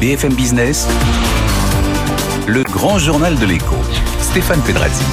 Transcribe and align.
BFM 0.00 0.34
Business, 0.34 0.86
le 2.46 2.62
grand 2.62 2.98
journal 2.98 3.36
de 3.36 3.46
l'écho, 3.46 3.74
Stéphane 4.20 4.60
Pedrazzi. 4.62 5.04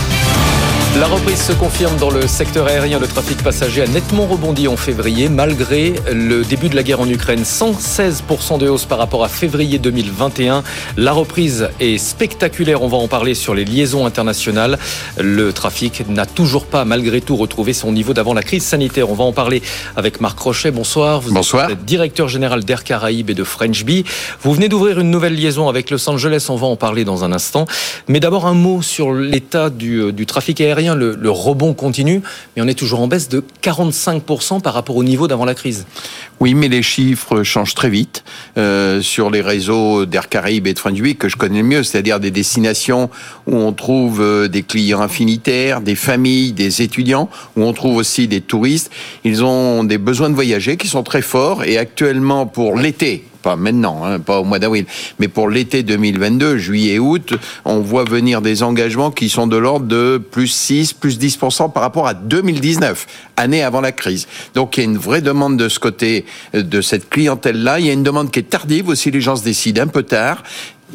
La 1.00 1.08
reprise 1.08 1.42
se 1.42 1.52
confirme 1.52 1.98
dans 1.98 2.10
le 2.10 2.26
secteur 2.26 2.68
aérien. 2.68 3.00
Le 3.00 3.08
trafic 3.08 3.44
passager 3.44 3.82
a 3.82 3.88
nettement 3.88 4.28
rebondi 4.28 4.70
en 4.70 4.78
février, 4.78 5.28
malgré 5.28 5.94
le 6.10 6.46
début 6.46 6.70
de 6.70 6.76
la 6.76 6.84
guerre 6.84 7.02
en 7.02 7.10
Ukraine. 7.10 7.44
116% 7.44 8.60
de 8.60 8.70
hausse 8.70 8.86
par 8.86 8.98
rapport 8.98 9.26
à 9.26 9.28
février 9.28 9.78
2021. 9.78 10.64
La 10.96 11.12
reprise 11.12 11.68
est 11.82 11.98
spectaculaire. 11.98 12.82
On 12.82 12.88
va 12.88 12.96
en 12.96 13.10
parler 13.10 13.34
sur 13.34 13.54
les 13.54 13.66
liaisons 13.66 14.06
internationales. 14.06 14.80
Le 15.20 15.52
trafic 15.52 16.08
n'a 16.08 16.26
toujours 16.26 16.66
pas, 16.66 16.86
malgré 16.86 17.20
tout, 17.20 17.36
retrouvé 17.36 17.74
son 17.74 17.92
niveau 17.92 18.14
d'avant 18.14 18.34
la 18.34 18.44
crise 18.44 18.64
sanitaire. 18.64 19.10
On 19.10 19.16
va 19.16 19.26
en 19.26 19.34
parler 19.34 19.62
avec 19.98 20.22
Marc 20.22 20.40
Rochet. 20.40 20.72
Bonsoir. 20.72 21.20
Vous 21.20 21.34
Bonsoir. 21.34 21.72
êtes 21.72 21.84
directeur 21.84 22.30
général 22.30 22.64
d'Air 22.64 22.86
Caraïbes 22.86 23.30
et 23.30 23.34
de 23.34 23.44
French 23.44 23.84
Bee. 23.84 24.06
Vous 24.44 24.54
venez 24.54 24.70
d'ouvrir 24.70 25.02
une 25.02 25.12
nouvelle 25.12 25.36
liaison 25.36 25.68
avec 25.68 25.90
Los 25.90 26.10
Angeles. 26.10 26.46
On 26.48 26.56
va 26.56 26.68
en 26.68 26.78
parler 26.78 27.04
dans 27.04 27.26
un 27.26 27.34
instant. 27.34 27.66
Mais 28.08 28.22
d'abord, 28.22 28.46
un 28.46 28.54
mot 28.54 28.82
sur 28.82 29.12
l'état 29.14 29.70
du, 29.70 30.14
du 30.14 30.26
trafic 30.26 30.62
aérien 30.62 30.85
le, 30.94 31.30
rebond 31.30 31.74
continue, 31.74 32.22
mais 32.56 32.62
on 32.62 32.68
est 32.68 32.78
toujours 32.78 33.00
en 33.00 33.08
baisse 33.08 33.30
de 33.30 33.44
45% 33.64 34.62
par 34.62 34.74
rapport 34.74 34.96
au 34.96 35.04
niveau 35.04 35.28
d'avant 35.28 35.46
la 35.46 35.56
crise. 35.56 35.86
Oui, 36.40 36.54
mais 36.54 36.68
les 36.68 36.84
chiffres 36.84 37.44
changent 37.44 37.76
très 37.76 37.90
vite 37.90 38.24
euh, 38.58 39.02
sur 39.02 39.32
les 39.32 39.42
réseaux 39.42 40.06
d'Air 40.06 40.30
Caraïbes 40.30 40.68
et 40.68 40.74
de 40.74 40.80
French 40.80 41.02
que 41.18 41.30
je 41.30 41.38
connais 41.38 41.62
le 41.62 41.68
mieux, 41.68 41.84
c'est-à-dire 41.84 42.20
des 42.20 42.32
destinations 42.32 43.10
où 43.48 43.56
on 43.56 43.74
trouve 43.74 44.22
euh, 44.22 44.48
des 44.48 44.64
clients 44.64 45.02
infinitaires, 45.02 45.82
des 45.82 45.96
familles, 45.96 46.52
des 46.52 46.82
étudiants, 46.82 47.30
où 47.56 47.64
on 47.64 47.74
trouve 47.74 47.96
aussi 47.96 48.28
des 48.28 48.42
touristes. 48.42 48.92
Ils 49.24 49.44
ont 49.44 49.84
des 49.84 49.98
besoins 49.98 50.30
de 50.30 50.36
voyager 50.36 50.78
qui 50.78 50.88
sont 50.88 51.04
très 51.04 51.22
forts 51.22 51.64
et 51.64 51.78
actuellement 51.78 52.46
pour 52.46 52.78
l'été, 52.78 53.26
pas 53.46 53.56
maintenant, 53.56 54.04
hein, 54.04 54.18
pas 54.20 54.40
au 54.40 54.44
mois 54.44 54.58
d'avril, 54.58 54.88
mais 55.20 55.28
pour 55.28 55.50
l'été 55.50 55.84
2022, 55.84 56.58
juillet 56.58 56.98
août, 56.98 57.36
on 57.64 57.80
voit 57.80 58.04
venir 58.04 58.42
des 58.42 58.64
engagements 58.64 59.12
qui 59.12 59.30
sont 59.30 59.46
de 59.46 59.56
l'ordre 59.56 59.86
de 59.86 60.18
plus 60.18 60.48
6, 60.48 60.94
plus 60.94 61.20
10% 61.20 61.72
par 61.72 61.84
rapport 61.84 62.08
à 62.08 62.16
2019, 62.16 63.06
année 63.38 63.62
avant 63.62 63.82
la 63.82 63.92
crise. 63.92 64.28
Donc 64.56 64.78
il 64.78 64.80
y 64.80 64.84
a 64.84 64.90
une 64.90 64.98
vraie 64.98 65.22
demande 65.22 65.58
de 65.58 65.70
ce 65.70 65.78
côté, 65.78 66.26
euh, 66.56 66.64
de 66.64 66.82
cette 66.82 67.08
clientèle-là. 67.08 67.80
Il 67.80 67.86
y 67.86 67.92
a 67.92 67.94
une 67.94 68.02
demande 68.02 68.32
qui 68.32 68.40
est 68.40 68.50
tardive 68.50 68.90
aussi, 68.90 69.12
les 69.12 69.22
gens 69.22 69.36
se 69.36 69.44
décident 69.44 69.84
un 69.84 69.88
peu 69.88 70.02
tard. 70.02 70.42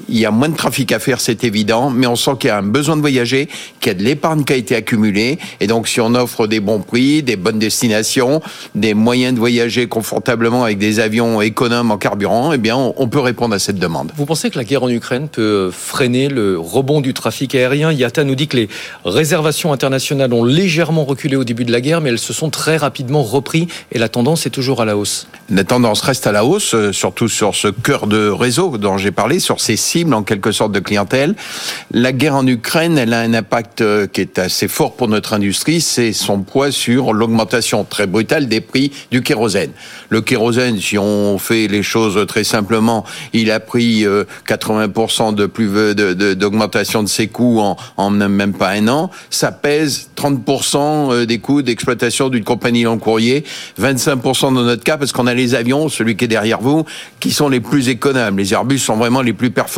Il 0.09 0.19
y 0.19 0.25
a 0.25 0.31
moins 0.31 0.49
de 0.49 0.57
trafic 0.57 0.93
à 0.93 0.99
faire, 0.99 1.21
c'est 1.21 1.45
évident, 1.45 1.91
mais 1.91 2.07
on 2.07 2.17
sent 2.17 2.33
qu'il 2.39 2.49
y 2.49 2.51
a 2.51 2.59
un 2.59 2.63
besoin 2.63 2.97
de 2.97 3.01
voyager, 3.01 3.49
qu'il 3.81 3.93
y 3.93 3.95
a 3.95 3.99
de 3.99 4.03
l'épargne 4.03 4.45
qui 4.45 4.53
a 4.53 4.57
été 4.57 4.77
accumulée. 4.77 5.39
Et 5.61 5.67
donc, 5.67 5.89
si 5.89 6.01
on 6.01 6.15
offre 6.15 6.47
des 6.47 6.61
bons 6.61 6.81
prix, 6.81 7.23
des 7.23 7.37
bonnes 7.37 7.59
destinations, 7.59 8.41
des 8.75 8.95
moyens 8.95 9.35
de 9.35 9.39
voyager 9.39 9.89
confortablement 9.89 10.65
avec 10.65 10.79
des 10.79 11.01
avions 11.01 11.41
économes 11.41 11.91
en 11.91 11.99
carburant, 11.99 12.53
eh 12.53 12.59
bien, 12.59 12.77
on 12.77 13.09
peut 13.09 13.19
répondre 13.19 13.55
à 13.55 13.59
cette 13.59 13.79
demande. 13.79 14.13
Vous 14.17 14.27
pensez 14.27 14.51
que 14.51 14.59
la 14.59 14.65
guerre 14.65 14.85
en 14.85 14.89
Ukraine 14.89 15.29
peut 15.29 15.71
freiner 15.73 16.29
le 16.29 16.59
rebond 16.59 17.01
du 17.01 17.13
trafic 17.13 17.55
aérien? 17.55 17.93
Yata 17.93 18.25
nous 18.25 18.35
dit 18.35 18.47
que 18.47 18.57
les 18.57 18.69
réservations 19.05 19.73
internationales 19.73 20.33
ont 20.33 20.45
légèrement 20.45 21.05
reculé 21.05 21.37
au 21.37 21.45
début 21.45 21.65
de 21.65 21.73
la 21.73 21.81
guerre, 21.81 22.01
mais 22.01 22.11
elles 22.11 22.19
se 22.19 22.33
sont 22.33 22.51
très 22.51 22.77
rapidement 22.77 23.23
repris 23.23 23.67
et 23.93 23.99
la 23.99 24.09
tendance 24.09 24.47
est 24.47 24.51
toujours 24.51 24.81
à 24.81 24.85
la 24.85 24.97
hausse. 24.97 25.27
La 25.51 25.65
tendance 25.65 26.01
reste 26.03 26.27
à 26.27 26.33
la 26.33 26.45
hausse, 26.45 26.75
euh, 26.75 26.93
surtout 26.93 27.29
sur 27.29 27.55
ce 27.55 27.69
cœur 27.69 28.07
de 28.07 28.29
réseau 28.29 28.79
dont 28.79 28.99
j'ai 28.99 29.11
parlé, 29.11 29.41
sur 29.41 29.61
ces 29.61 29.77
cible 29.81 30.15
en 30.15 30.23
quelque 30.23 30.53
sorte 30.53 30.73
de 30.73 30.81
clientèle. 30.81 31.35
La 31.91 32.13
guerre 32.13 32.37
en 32.37 32.47
Ukraine, 32.47 32.99
elle 32.99 33.13
a 33.13 33.21
un 33.21 33.35
impact 33.35 33.81
euh, 33.81 34.07
qui 34.07 34.21
est 34.21 34.39
assez 34.39 34.69
fort 34.69 34.95
pour 34.95 35.09
notre 35.09 35.33
industrie, 35.33 35.81
c'est 35.81 36.13
son 36.13 36.43
poids 36.43 36.71
sur 36.71 37.13
l'augmentation 37.13 37.85
très 37.85 38.07
brutale 38.07 38.49
des 38.49 38.61
prix 38.61 38.93
du 39.11 39.23
kérosène. 39.23 39.71
Le 40.09 40.21
kérosène, 40.21 40.79
si 40.79 40.99
on 40.99 41.39
fait 41.39 41.67
les 41.67 41.83
choses 41.83 42.27
très 42.27 42.45
simplement, 42.45 43.05
il 43.33 43.51
a 43.51 43.61
pris 43.61 44.05
80% 44.05 45.29
euh, 45.29 45.33
de 45.33 45.47
plus 45.47 45.95
d'augmentation 46.37 47.03
de, 47.03 47.09
ses 47.09 47.29
coûts 47.29 47.61
en, 47.61 47.77
en 47.97 48.11
même 48.11 48.53
pas 48.53 48.71
un 48.71 48.89
an. 48.89 49.11
Ça 49.31 49.53
pèse 49.53 50.11
30% 50.17 51.13
euh, 51.13 51.27
des 51.27 51.39
coûts 51.39 51.63
d'exploitation 51.63 52.29
d'une 52.29 52.45
compagnie 52.45 52.83
long 52.83 52.99
courrier, 52.99 53.45
25% 53.81 54.55
dans 54.55 54.63
notre 54.63 54.85
cas 54.85 54.97
parce 54.97 55.13
qu'on 55.13 55.27
a 55.27 55.35
les 55.35 55.55
avions, 55.55 55.89
celui 55.89 56.17
qui 56.17 56.25
est 56.25 56.29
derrière 56.29 56.61
vous, 56.61 56.85
qui 57.21 57.31
sont 57.31 57.49
les 57.49 57.61
plus 57.61 57.89
économes. 57.89 58.39
Les 58.39 58.53
Airbus 58.53 58.79
sont 58.79 58.97
vraiment 58.97 59.23
les 59.23 59.33
plus 59.33 59.51
performants 59.51 59.70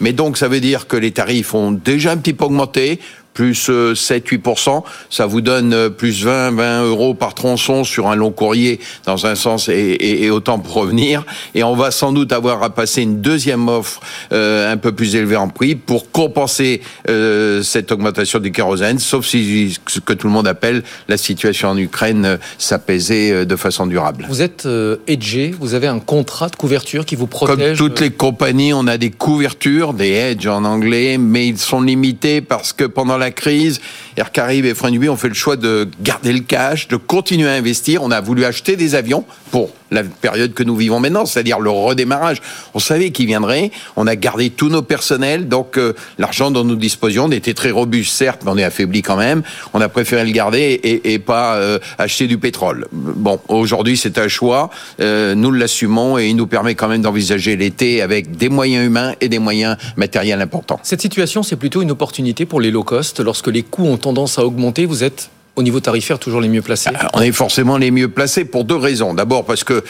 mais 0.00 0.12
donc, 0.12 0.38
ça 0.38 0.48
veut 0.48 0.60
dire 0.60 0.86
que 0.86 0.96
les 0.96 1.12
tarifs 1.12 1.54
ont 1.54 1.72
déjà 1.72 2.12
un 2.12 2.16
petit 2.16 2.32
peu 2.32 2.44
augmenté 2.44 3.00
plus 3.34 3.70
7-8%, 3.70 4.76
euh, 4.76 4.80
ça 5.10 5.26
vous 5.26 5.40
donne 5.40 5.72
euh, 5.72 5.90
plus 5.90 6.24
20, 6.24 6.52
20 6.52 6.84
euros 6.86 7.14
par 7.14 7.34
tronçon 7.34 7.84
sur 7.84 8.08
un 8.08 8.16
long 8.16 8.30
courrier 8.30 8.80
dans 9.06 9.26
un 9.26 9.34
sens 9.34 9.68
et, 9.68 10.30
autant 10.30 10.58
pour 10.58 10.74
revenir. 10.74 11.24
Et 11.54 11.62
on 11.62 11.74
va 11.74 11.90
sans 11.90 12.12
doute 12.12 12.32
avoir 12.32 12.62
à 12.62 12.70
passer 12.70 13.02
une 13.02 13.20
deuxième 13.20 13.68
offre 13.68 14.00
euh, 14.32 14.72
un 14.72 14.76
peu 14.76 14.92
plus 14.92 15.16
élevée 15.16 15.36
en 15.36 15.48
prix 15.48 15.74
pour 15.74 16.10
compenser 16.10 16.82
cette 17.62 17.92
augmentation 17.92 18.38
du 18.38 18.52
kérosène, 18.52 18.98
sauf 18.98 19.26
si 19.26 19.78
ce 19.86 20.00
que 20.00 20.12
tout 20.12 20.26
le 20.26 20.32
monde 20.32 20.48
appelle 20.48 20.82
la 21.08 21.16
situation 21.16 21.70
en 21.70 21.76
Ukraine 21.76 22.38
s'apaisait 22.58 23.44
de 23.46 23.56
façon 23.56 23.86
durable. 23.86 24.26
Vous 24.28 24.42
êtes 24.42 24.68
hedgé, 25.06 25.54
vous 25.58 25.74
avez 25.74 25.86
un 25.86 25.98
contrat 25.98 26.48
de 26.48 26.56
couverture 26.56 27.04
qui 27.04 27.16
vous 27.16 27.26
protège 27.26 27.78
Comme 27.78 27.88
toutes 27.88 28.00
les 28.00 28.10
compagnies, 28.10 28.72
on 28.72 28.86
a 28.86 28.98
des 28.98 29.10
couvertures, 29.10 29.94
des 29.94 30.10
hedges 30.10 30.46
en 30.46 30.64
anglais, 30.64 31.18
mais 31.18 31.46
ils 31.46 31.58
sont 31.58 31.80
limités 31.80 32.40
parce 32.40 32.72
que 32.72 32.84
pendant 32.84 33.18
la 33.18 33.21
crise, 33.30 33.80
Air 34.16 34.32
Caraïbes 34.32 34.64
et 34.64 34.74
French 34.74 34.92
ont 35.08 35.16
fait 35.16 35.28
le 35.28 35.34
choix 35.34 35.56
de 35.56 35.88
garder 36.02 36.32
le 36.32 36.40
cash, 36.40 36.88
de 36.88 36.96
continuer 36.96 37.48
à 37.48 37.54
investir. 37.54 38.02
On 38.02 38.10
a 38.10 38.20
voulu 38.20 38.44
acheter 38.44 38.76
des 38.76 38.94
avions 38.94 39.24
pour 39.50 39.70
la 39.90 40.02
période 40.02 40.54
que 40.54 40.62
nous 40.62 40.74
vivons 40.74 41.00
maintenant, 41.00 41.26
c'est-à-dire 41.26 41.60
le 41.60 41.70
redémarrage. 41.70 42.40
On 42.74 42.78
savait 42.78 43.10
qu'il 43.10 43.26
viendrait. 43.26 43.70
On 43.96 44.06
a 44.06 44.16
gardé 44.16 44.50
tous 44.50 44.68
nos 44.68 44.82
personnels, 44.82 45.48
donc 45.48 45.76
euh, 45.76 45.92
l'argent 46.18 46.50
dont 46.50 46.64
nous 46.64 46.76
disposions 46.76 47.30
était 47.30 47.54
très 47.54 47.70
robuste, 47.70 48.14
certes, 48.14 48.42
mais 48.44 48.50
on 48.50 48.58
est 48.58 48.64
affaibli 48.64 49.02
quand 49.02 49.16
même. 49.16 49.42
On 49.74 49.80
a 49.80 49.88
préféré 49.88 50.24
le 50.24 50.32
garder 50.32 50.80
et, 50.82 51.18
pas 51.18 51.56
euh, 51.56 51.78
acheter 51.98 52.26
du 52.26 52.38
pétrole. 52.38 52.88
Bon, 52.92 53.38
aujourd'hui, 53.48 53.96
c'est 53.96 54.18
un 54.18 54.28
choix. 54.28 54.70
Euh, 55.00 55.34
nous 55.34 55.52
l'assumons 55.52 56.18
et 56.18 56.28
il 56.28 56.36
nous 56.36 56.46
permet 56.46 56.74
quand 56.74 56.88
même 56.88 57.02
d'envisager 57.02 57.56
l'été 57.56 58.02
avec 58.02 58.36
des 58.36 58.48
moyens 58.48 58.86
humains 58.86 59.12
et 59.20 59.28
des 59.28 59.38
moyens 59.38 59.76
matériels 59.96 60.40
importants. 60.40 60.80
Cette 60.82 61.02
situation, 61.02 61.42
c'est 61.42 61.56
plutôt 61.56 61.82
une 61.82 61.90
opportunité 61.90 62.46
pour 62.46 62.60
les 62.60 62.70
low 62.70 62.82
cost. 62.82 63.20
Lorsque 63.20 63.48
les 63.48 63.62
coûts 63.62 63.86
ont 63.86 64.01
tendance 64.02 64.38
à 64.38 64.44
augmenter, 64.44 64.84
vous 64.84 65.02
êtes 65.02 65.30
au 65.56 65.62
niveau 65.62 65.80
tarifaire 65.80 66.18
toujours 66.18 66.40
les 66.40 66.48
mieux 66.48 66.62
placés 66.62 66.90
On 67.14 67.20
est 67.20 67.32
forcément 67.32 67.78
les 67.78 67.90
mieux 67.90 68.08
placés 68.08 68.44
pour 68.44 68.64
deux 68.64 68.76
raisons. 68.76 69.14
D'abord 69.14 69.44
parce 69.44 69.64
que 69.64 69.82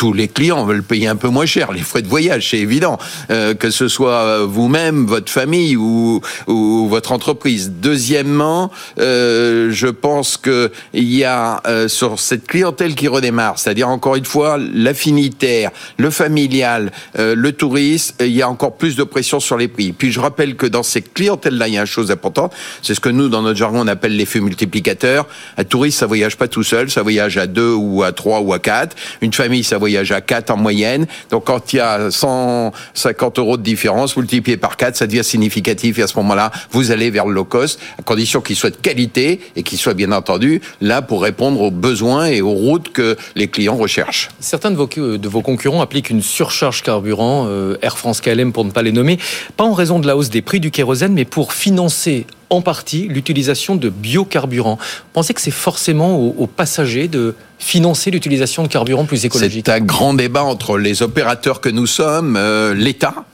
tous 0.00 0.14
les 0.14 0.28
clients 0.28 0.64
veulent 0.64 0.82
payer 0.82 1.08
un 1.08 1.16
peu 1.16 1.28
moins 1.28 1.44
cher 1.44 1.72
les 1.72 1.82
frais 1.82 2.00
de 2.00 2.08
voyage, 2.08 2.48
c'est 2.48 2.56
évident, 2.56 2.96
euh, 3.30 3.52
que 3.52 3.68
ce 3.68 3.86
soit 3.86 4.46
vous-même, 4.46 5.04
votre 5.04 5.30
famille 5.30 5.76
ou, 5.76 6.22
ou, 6.46 6.88
votre 6.88 7.12
entreprise. 7.12 7.70
Deuxièmement, 7.70 8.70
euh, 8.98 9.68
je 9.70 9.88
pense 9.88 10.38
que 10.38 10.72
il 10.94 11.14
y 11.14 11.24
a 11.24 11.60
euh, 11.66 11.86
sur 11.86 12.18
cette 12.18 12.46
clientèle 12.46 12.94
qui 12.94 13.08
redémarre, 13.08 13.58
c'est-à-dire 13.58 13.90
encore 13.90 14.16
une 14.16 14.24
fois 14.24 14.56
l'affinitaire, 14.72 15.70
le 15.98 16.08
familial, 16.08 16.92
euh, 17.18 17.34
le 17.34 17.52
touriste, 17.52 18.14
il 18.20 18.32
y 18.32 18.40
a 18.40 18.48
encore 18.48 18.78
plus 18.78 18.96
de 18.96 19.04
pression 19.04 19.38
sur 19.38 19.58
les 19.58 19.68
prix. 19.68 19.92
Puis 19.92 20.12
je 20.12 20.20
rappelle 20.20 20.56
que 20.56 20.64
dans 20.64 20.82
cette 20.82 21.12
clientèle-là, 21.12 21.68
il 21.68 21.74
y 21.74 21.78
a 21.78 21.82
une 21.82 21.86
chose 21.86 22.10
importante, 22.10 22.54
c'est 22.80 22.94
ce 22.94 23.00
que 23.00 23.10
nous 23.10 23.28
dans 23.28 23.42
notre 23.42 23.58
jargon 23.58 23.82
on 23.82 23.86
appelle 23.86 24.16
l'effet 24.16 24.40
multiplicateur. 24.40 25.26
Un 25.58 25.64
touriste, 25.64 25.98
ça 25.98 26.06
voyage 26.06 26.38
pas 26.38 26.48
tout 26.48 26.62
seul, 26.62 26.90
ça 26.90 27.02
voyage 27.02 27.36
à 27.36 27.46
deux 27.46 27.74
ou 27.74 28.02
à 28.02 28.12
trois 28.12 28.40
ou 28.40 28.54
à 28.54 28.58
quatre. 28.58 28.96
Une 29.20 29.34
famille, 29.34 29.62
ça 29.62 29.76
voyage 29.76 29.89
voyage 29.90 30.12
à 30.12 30.20
4 30.20 30.50
en 30.50 30.56
moyenne. 30.56 31.06
Donc 31.30 31.44
quand 31.44 31.72
il 31.72 31.76
y 31.76 31.80
a 31.80 32.10
150 32.10 33.38
euros 33.38 33.56
de 33.56 33.62
différence, 33.62 34.16
multiplié 34.16 34.56
par 34.56 34.76
4, 34.76 34.96
ça 34.96 35.06
devient 35.06 35.24
significatif. 35.24 35.98
Et 35.98 36.02
à 36.02 36.06
ce 36.06 36.16
moment-là, 36.18 36.50
vous 36.70 36.90
allez 36.90 37.10
vers 37.10 37.26
le 37.26 37.34
low 37.34 37.44
cost, 37.44 37.80
à 37.98 38.02
condition 38.02 38.40
qu'il 38.40 38.56
soit 38.56 38.70
de 38.70 38.76
qualité 38.76 39.40
et 39.56 39.62
qu'il 39.62 39.78
soit 39.78 39.94
bien 39.94 40.12
entendu 40.12 40.60
là 40.80 41.02
pour 41.02 41.22
répondre 41.22 41.60
aux 41.60 41.70
besoins 41.70 42.26
et 42.26 42.40
aux 42.40 42.52
routes 42.52 42.92
que 42.92 43.16
les 43.34 43.48
clients 43.48 43.76
recherchent. 43.76 44.28
Certains 44.38 44.70
de 44.70 44.76
vos, 44.76 44.86
de 44.86 45.28
vos 45.28 45.42
concurrents 45.42 45.82
appliquent 45.82 46.10
une 46.10 46.22
surcharge 46.22 46.82
carburant, 46.82 47.46
euh, 47.48 47.76
Air 47.82 47.98
France 47.98 48.20
KLM 48.20 48.52
pour 48.52 48.64
ne 48.64 48.70
pas 48.70 48.82
les 48.82 48.92
nommer, 48.92 49.18
pas 49.56 49.64
en 49.64 49.74
raison 49.74 49.98
de 49.98 50.06
la 50.06 50.16
hausse 50.16 50.30
des 50.30 50.42
prix 50.42 50.60
du 50.60 50.70
kérosène, 50.70 51.12
mais 51.12 51.24
pour 51.24 51.52
financer 51.52 52.26
en 52.50 52.60
partie 52.60 53.08
l'utilisation 53.08 53.76
de 53.76 53.88
biocarburants. 53.88 54.78
Pensez 55.12 55.34
que 55.34 55.40
c'est 55.40 55.50
forcément 55.50 56.18
aux, 56.18 56.46
passagers 56.46 57.08
de 57.08 57.34
financer 57.58 58.10
l'utilisation 58.10 58.62
de 58.64 58.68
carburants 58.68 59.04
plus 59.04 59.24
écologiques 59.24 59.64
C'est 59.66 59.72
un 59.72 59.80
grand 59.80 60.14
débat 60.14 60.42
entre 60.42 60.76
les 60.76 61.02
opérateurs 61.02 61.60
que 61.60 61.68
nous 61.68 61.86
sommes, 61.86 62.36
euh, 62.36 62.74
l'État, 62.74 63.24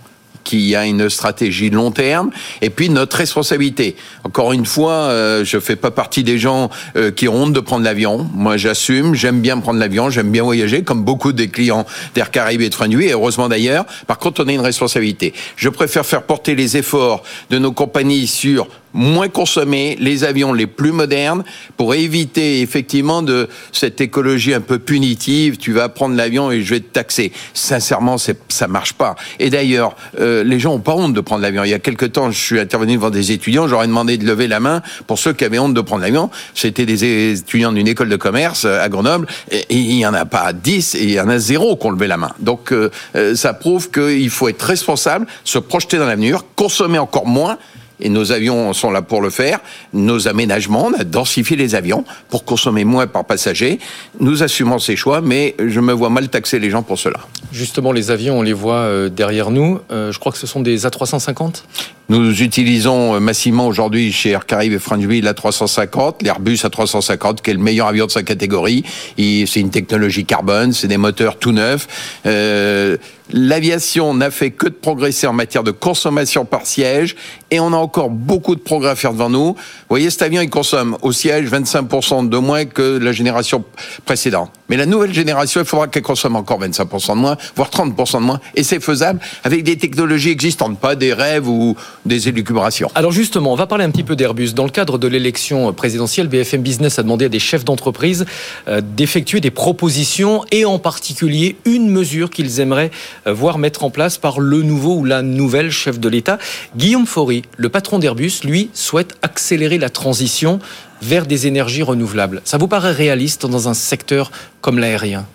qui 0.47 0.77
a 0.77 0.87
une 0.87 1.11
stratégie 1.11 1.71
long 1.71 1.91
terme, 1.91 2.31
et 2.63 2.71
puis 2.71 2.89
notre 2.89 3.17
responsabilité. 3.17 3.97
Encore 4.23 4.53
une 4.53 4.65
fois, 4.65 4.93
euh, 4.93 5.45
je 5.45 5.59
fais 5.59 5.75
pas 5.75 5.91
partie 5.91 6.23
des 6.23 6.39
gens 6.39 6.71
euh, 6.97 7.11
qui 7.11 7.27
ont 7.27 7.35
honte 7.35 7.53
de 7.53 7.61
prendre 7.61 7.83
l'avion. 7.83 8.29
Moi, 8.33 8.57
j'assume, 8.57 9.15
j'aime 9.15 9.41
bien 9.41 9.59
prendre 9.59 9.81
l'avion, 9.81 10.09
j'aime 10.09 10.31
bien 10.31 10.45
voyager, 10.45 10.83
comme 10.83 11.03
beaucoup 11.03 11.33
des 11.33 11.49
clients 11.49 11.85
d'Air 12.15 12.31
Caraïbes 12.31 12.61
et 12.61 12.69
de 12.69 12.75
Frein 12.75 12.89
et 12.91 13.11
heureusement 13.11 13.49
d'ailleurs. 13.49 13.87
Par 14.07 14.19
contre, 14.19 14.45
on 14.45 14.49
a 14.49 14.53
une 14.53 14.61
responsabilité. 14.61 15.35
Je 15.57 15.69
préfère 15.69 16.07
faire 16.07 16.23
porter 16.23 16.55
les 16.55 16.77
efforts 16.77 17.25
de 17.51 17.59
nos 17.59 17.73
compagnies 17.73 18.29
sur 18.29 18.69
moins 18.97 19.29
consommer 19.29 19.97
les 20.01 20.25
avions 20.25 20.53
les 20.53 20.67
plus 20.67 20.91
modernes 20.91 21.45
pour 21.77 21.95
éviter 21.95 22.63
effectivement 22.63 23.23
de 23.23 23.49
cette 23.71 24.01
écologie 24.01 24.55
un 24.55 24.61
peu 24.61 24.79
punitive. 24.79 25.59
Tu 25.59 25.73
vas 25.73 25.89
prendre 25.89 26.17
l'avion 26.17 26.51
et 26.51 26.63
je 26.63 26.75
vais 26.75 26.81
te 26.81 26.93
taxer. 26.93 27.31
Sincèrement, 27.55 28.17
ça 28.19 28.69
marche 28.69 28.95
pas. 28.95 29.15
Et 29.39 29.51
d'ailleurs, 29.51 29.95
euh, 30.19 30.43
les 30.43 30.59
gens 30.59 30.75
ont 30.75 30.81
pas 30.81 30.95
honte 30.95 31.13
de 31.13 31.21
prendre 31.21 31.43
l'avion. 31.43 31.63
Il 31.65 31.71
y 31.71 31.75
a 31.75 31.79
quelques 31.79 32.13
temps, 32.13 32.31
je 32.31 32.43
suis 32.43 32.59
intervenu 32.59 32.95
devant 32.95 33.11
des 33.11 33.33
étudiants. 33.33 33.69
J'aurais 33.69 33.87
demandé 33.87 34.17
de 34.17 34.27
lever 34.27 34.49
la 34.49 34.61
main 34.61 34.83
pour 35.07 35.19
ceux 35.19 35.35
qui 35.35 35.45
avaient 35.45 35.59
honte 35.59 35.75
de 35.75 35.81
prendre 35.81 36.03
l'avion. 36.03 36.31
C'était 36.55 36.87
des 36.87 37.33
étudiants 37.33 37.73
d'une 37.73 37.89
école 37.89 38.09
de 38.09 38.17
commerce 38.17 38.65
euh, 38.65 38.83
à 38.83 38.89
Grenoble. 38.89 39.27
Il 39.69 39.93
y 39.93 40.07
en 40.07 40.15
a 40.15 40.25
pas 40.25 40.53
10 40.53 40.95
et 40.95 41.03
il 41.05 41.11
y 41.13 41.21
en 41.21 41.29
a 41.29 41.39
zéro 41.39 41.77
qui 41.77 41.87
ont 41.87 41.91
levé 41.91 42.07
la 42.07 42.17
main. 42.17 42.33
Donc 42.41 42.73
euh, 42.73 42.91
ça 43.35 43.53
prouve 43.53 43.91
qu'il 43.91 44.31
faut 44.31 44.49
être 44.49 44.63
responsable, 44.63 45.27
se 45.45 45.59
projeter 45.59 45.99
dans 45.99 46.07
l'avenir, 46.07 46.45
consommer 46.55 46.99
encore 46.99 47.27
moins 47.27 47.59
et 48.01 48.09
nos 48.09 48.33
avions 48.33 48.73
sont 48.73 48.91
là 48.91 49.03
pour 49.03 49.21
le 49.21 49.31
faire. 49.31 49.61
Nos 49.93 50.29
aménagements, 50.29 50.87
on 50.87 50.95
a 50.95 51.05
densifié 51.05 51.57
les 51.57 51.75
avions 51.75 52.05
pour 52.29 52.45
consommer 52.45 52.85
moins 52.85 53.07
par 53.07 53.25
passager. 53.25 53.79
Nous 54.21 54.43
assumons 54.43 54.79
ces 54.79 54.97
choix, 54.97 55.21
mais 55.21 55.55
je 55.65 55.81
me 55.81 55.93
vois 55.93 56.11
mal 56.11 56.29
taxer 56.29 56.59
les 56.59 56.71
gens 56.71 56.83
pour 56.83 56.99
cela. 56.99 57.21
Justement, 57.53 57.93
les 57.93 58.11
avions, 58.11 58.39
on 58.39 58.43
les 58.43 58.53
voit 58.53 58.75
euh, 58.75 59.09
derrière 59.09 59.51
nous. 59.51 59.81
Euh, 59.91 60.13
je 60.13 60.19
crois 60.19 60.33
que 60.33 60.39
ce 60.39 60.47
sont 60.47 60.61
des 60.61 60.87
A350 60.87 61.63
nous 62.09 62.43
utilisons 62.43 63.17
euh, 63.17 63.21
massivement 63.21 63.67
aujourd'hui 63.67 64.13
chez 64.13 64.31
Air 64.31 64.47
Caraïbes 64.47 64.73
et 64.73 64.79
Frenchville 64.79 65.25
l'A350, 65.25 66.23
l'Airbus 66.23 66.57
A350 66.57 67.41
qui 67.43 67.51
est 67.51 67.55
le 67.55 67.61
meilleur 67.61 67.89
avion 67.89 68.07
de 68.07 68.11
sa 68.11 68.23
catégorie. 68.23 68.85
C'est 69.17 69.61
une 69.61 69.71
technologie 69.71 70.25
carbone, 70.25 70.73
c'est 70.73 70.89
des 70.89 70.99
moteurs 70.99 71.39
tout 71.39 71.53
neufs. 71.53 72.21
Euh, 72.27 72.97
L'aviation 73.31 74.15
n'a 74.15 74.31
fait 74.31 74.53
que 74.53 74.67
de 74.67 74.75
progresser 74.75 75.27
en 75.27 75.33
matière 75.33 75.65
de 75.65 75.73
consommation 75.73 76.45
par 76.45 76.67
siège 76.67 77.17
et 77.51 77.59
on 77.59 77.73
a 77.73 77.77
encore 77.77 78.11
beaucoup 78.11 78.55
de 78.55 78.61
progrès 78.61 78.91
à 78.91 78.97
faire 78.97 79.13
devant 79.13 79.31
nous. 79.31 79.55
Vous 79.55 79.57
voyez, 79.89 80.11
cet 80.11 80.23
avion, 80.23 80.43
il 80.43 80.51
consomme 80.51 80.97
au 81.03 81.13
siège 81.13 81.51
25% 81.51 82.29
de 82.29 82.39
moins 82.39 82.65
que 82.67 82.99
la 82.99 83.13
génération 83.13 83.65
précédente. 84.05 84.51
Mais 84.69 84.77
la 84.77 84.87
nouvelle 84.87 85.13
génération, 85.13 85.61
il 85.61 85.67
faudra 85.67 85.89
qu'elle 85.89 86.03
consomme 86.03 86.37
encore 86.37 86.61
25% 86.61 87.11
de 87.11 87.15
moins, 87.15 87.37
voire 87.55 87.71
30% 87.71 88.15
de 88.15 88.23
moins. 88.23 88.41
Et 88.55 88.63
c'est 88.63 88.81
faisable 88.81 89.21
avec 89.45 89.63
des 89.63 89.77
technologies 89.77 90.31
existantes, 90.31 90.79
pas 90.79 90.97
des 90.97 91.13
rêves 91.13 91.49
ou 91.49 91.77
des 92.05 92.29
élucubrations. 92.29 92.91
Alors 92.95 93.13
justement, 93.13 93.53
on 93.53 93.57
va 93.57 93.67
parler 93.67 93.85
un 93.85 93.91
petit 93.91 94.03
peu 94.03 94.17
d'Airbus. 94.17 94.53
Dans 94.55 94.65
le 94.65 94.71
cadre 94.71 94.99
de 94.99 95.07
l'élection 95.07 95.73
présidentielle, 95.73 96.29
BFM 96.29 96.63
Business 96.63 96.99
a 96.99 97.03
demandé 97.03 97.27
à 97.27 97.29
des 97.29 97.39
chefs 97.39 97.65
d'entreprise 97.65 98.27
euh, 98.69 98.81
d'effectuer 98.81 99.41
des 99.41 99.51
propositions 99.51 100.45
et 100.51 100.65
en 100.65 100.79
particulier 100.79 101.57
une 101.65 101.91
mesure 101.91 102.31
qu'ils 102.31 102.61
aimeraient 102.61 102.91
euh, 103.27 103.33
voir 103.33 103.59
mettre 103.59 103.85
en 103.85 103.91
place 103.91 104.19
par 104.19 104.41
le 104.41 104.63
nouveau 104.63 104.97
ou 104.97 105.05
la 105.05 105.23
nouvelle 105.23 105.71
chef 105.71 106.01
de 106.01 106.09
l'État. 106.09 106.39
Guillaume 106.77 107.07
Faury, 107.07 107.43
le 107.57 107.69
patron 107.69 107.99
d'Airbus, 107.99 108.41
lui, 108.45 108.71
souhaite 108.75 109.17
accélérer 109.23 109.79
la 109.79 109.91
transition 109.91 110.59
vers 111.03 111.27
des 111.27 111.47
énergies 111.47 111.83
renouvelables. 111.83 112.41
Ça 112.45 112.59
vous 112.59 112.69
paraît 112.69 112.93
réaliste 112.93 113.47
dans 113.47 113.69
un 113.69 113.75
secteur 113.75 114.31
comme 114.61 114.79
l'aérien? 114.79 115.27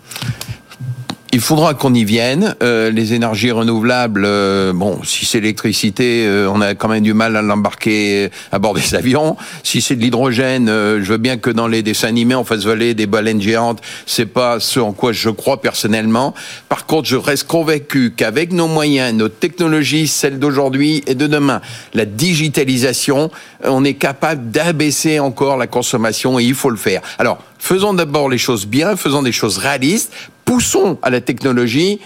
Il 1.34 1.40
faudra 1.40 1.72
qu'on 1.72 1.94
y 1.94 2.04
vienne. 2.04 2.54
Euh, 2.62 2.90
les 2.90 3.14
énergies 3.14 3.50
renouvelables, 3.50 4.24
euh, 4.26 4.74
bon, 4.74 5.02
si 5.02 5.24
c'est 5.24 5.40
l'électricité, 5.40 6.26
euh, 6.26 6.50
on 6.52 6.60
a 6.60 6.74
quand 6.74 6.88
même 6.88 7.02
du 7.02 7.14
mal 7.14 7.36
à 7.36 7.42
l'embarquer 7.42 8.28
à 8.52 8.58
bord 8.58 8.74
des 8.74 8.94
avions. 8.94 9.38
Si 9.62 9.80
c'est 9.80 9.96
de 9.96 10.02
l'hydrogène, 10.02 10.66
je 10.68 11.04
veux 11.10 11.16
bien 11.16 11.38
que 11.38 11.48
dans 11.48 11.68
les 11.68 11.82
dessins 11.82 12.08
animés 12.08 12.34
on 12.34 12.44
fasse 12.44 12.64
voler 12.64 12.92
des 12.92 13.06
baleines 13.06 13.40
géantes. 13.40 13.80
C'est 14.04 14.26
pas 14.26 14.60
ce 14.60 14.78
en 14.78 14.92
quoi 14.92 15.12
je 15.12 15.30
crois 15.30 15.62
personnellement. 15.62 16.34
Par 16.68 16.84
contre, 16.84 17.08
je 17.08 17.16
reste 17.16 17.46
convaincu 17.46 18.12
qu'avec 18.14 18.52
nos 18.52 18.68
moyens, 18.68 19.14
nos 19.14 19.30
technologies, 19.30 20.08
celles 20.08 20.38
d'aujourd'hui 20.38 21.02
et 21.06 21.14
de 21.14 21.26
demain, 21.26 21.62
la 21.94 22.04
digitalisation, 22.04 23.30
on 23.64 23.84
est 23.84 23.94
capable 23.94 24.50
d'abaisser 24.50 25.18
encore 25.18 25.56
la 25.56 25.66
consommation 25.66 26.38
et 26.38 26.44
il 26.44 26.54
faut 26.54 26.70
le 26.70 26.76
faire. 26.76 27.00
Alors, 27.18 27.38
faisons 27.62 27.94
d'abord 27.94 28.28
les 28.28 28.38
choses 28.38 28.66
bien, 28.66 28.96
faisons 28.96 29.22
des 29.22 29.30
choses 29.30 29.56
réalistes 29.56 30.12
poussons 30.44 30.98
à 31.02 31.10
la 31.10 31.20
technologie. 31.20 32.00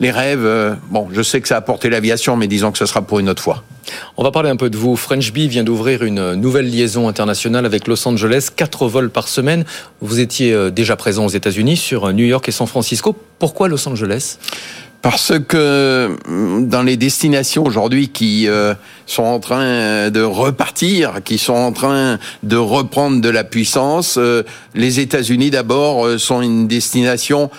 Les 0.00 0.10
rêves, 0.10 0.44
euh, 0.44 0.74
bon, 0.90 1.08
je 1.12 1.22
sais 1.22 1.40
que 1.40 1.46
ça 1.46 1.54
a 1.54 1.58
apporté 1.58 1.88
l'aviation, 1.88 2.36
mais 2.36 2.48
disons 2.48 2.72
que 2.72 2.78
ce 2.78 2.86
sera 2.86 3.02
pour 3.02 3.20
une 3.20 3.28
autre 3.28 3.42
fois. 3.42 3.62
On 4.16 4.24
va 4.24 4.32
parler 4.32 4.50
un 4.50 4.56
peu 4.56 4.70
de 4.70 4.76
vous. 4.76 4.96
French 4.96 5.32
Bee 5.32 5.46
vient 5.46 5.62
d'ouvrir 5.62 6.02
une 6.02 6.34
nouvelle 6.34 6.68
liaison 6.68 7.06
internationale 7.06 7.66
avec 7.66 7.86
Los 7.86 8.08
Angeles, 8.08 8.48
quatre 8.56 8.88
vols 8.88 9.10
par 9.10 9.28
semaine. 9.28 9.64
Vous 10.00 10.18
étiez 10.18 10.52
euh, 10.52 10.70
déjà 10.70 10.96
présent 10.96 11.26
aux 11.26 11.28
États-Unis 11.28 11.76
sur 11.76 12.06
euh, 12.06 12.12
New 12.12 12.24
York 12.24 12.48
et 12.48 12.52
San 12.52 12.66
Francisco. 12.66 13.14
Pourquoi 13.38 13.68
Los 13.68 13.86
Angeles? 13.88 14.38
Parce 15.04 15.34
que 15.46 16.16
mm, 16.26 16.66
dans 16.66 16.82
les 16.82 16.96
destinations 16.96 17.62
aujourd'hui 17.62 18.08
qui 18.08 18.48
sont 19.06 19.22
en 19.22 19.38
train 19.38 20.10
de 20.10 20.22
repartir, 20.22 21.22
qui 21.22 21.36
sont 21.36 21.52
en 21.52 21.72
train 21.72 22.18
de 22.42 22.56
reprendre 22.56 23.20
de 23.20 23.28
la 23.28 23.44
puissance, 23.44 24.18
les 24.74 25.00
États-Unis 25.00 25.50
d'abord 25.50 26.18
sont 26.18 26.40
une 26.40 26.66
destination 26.66 27.50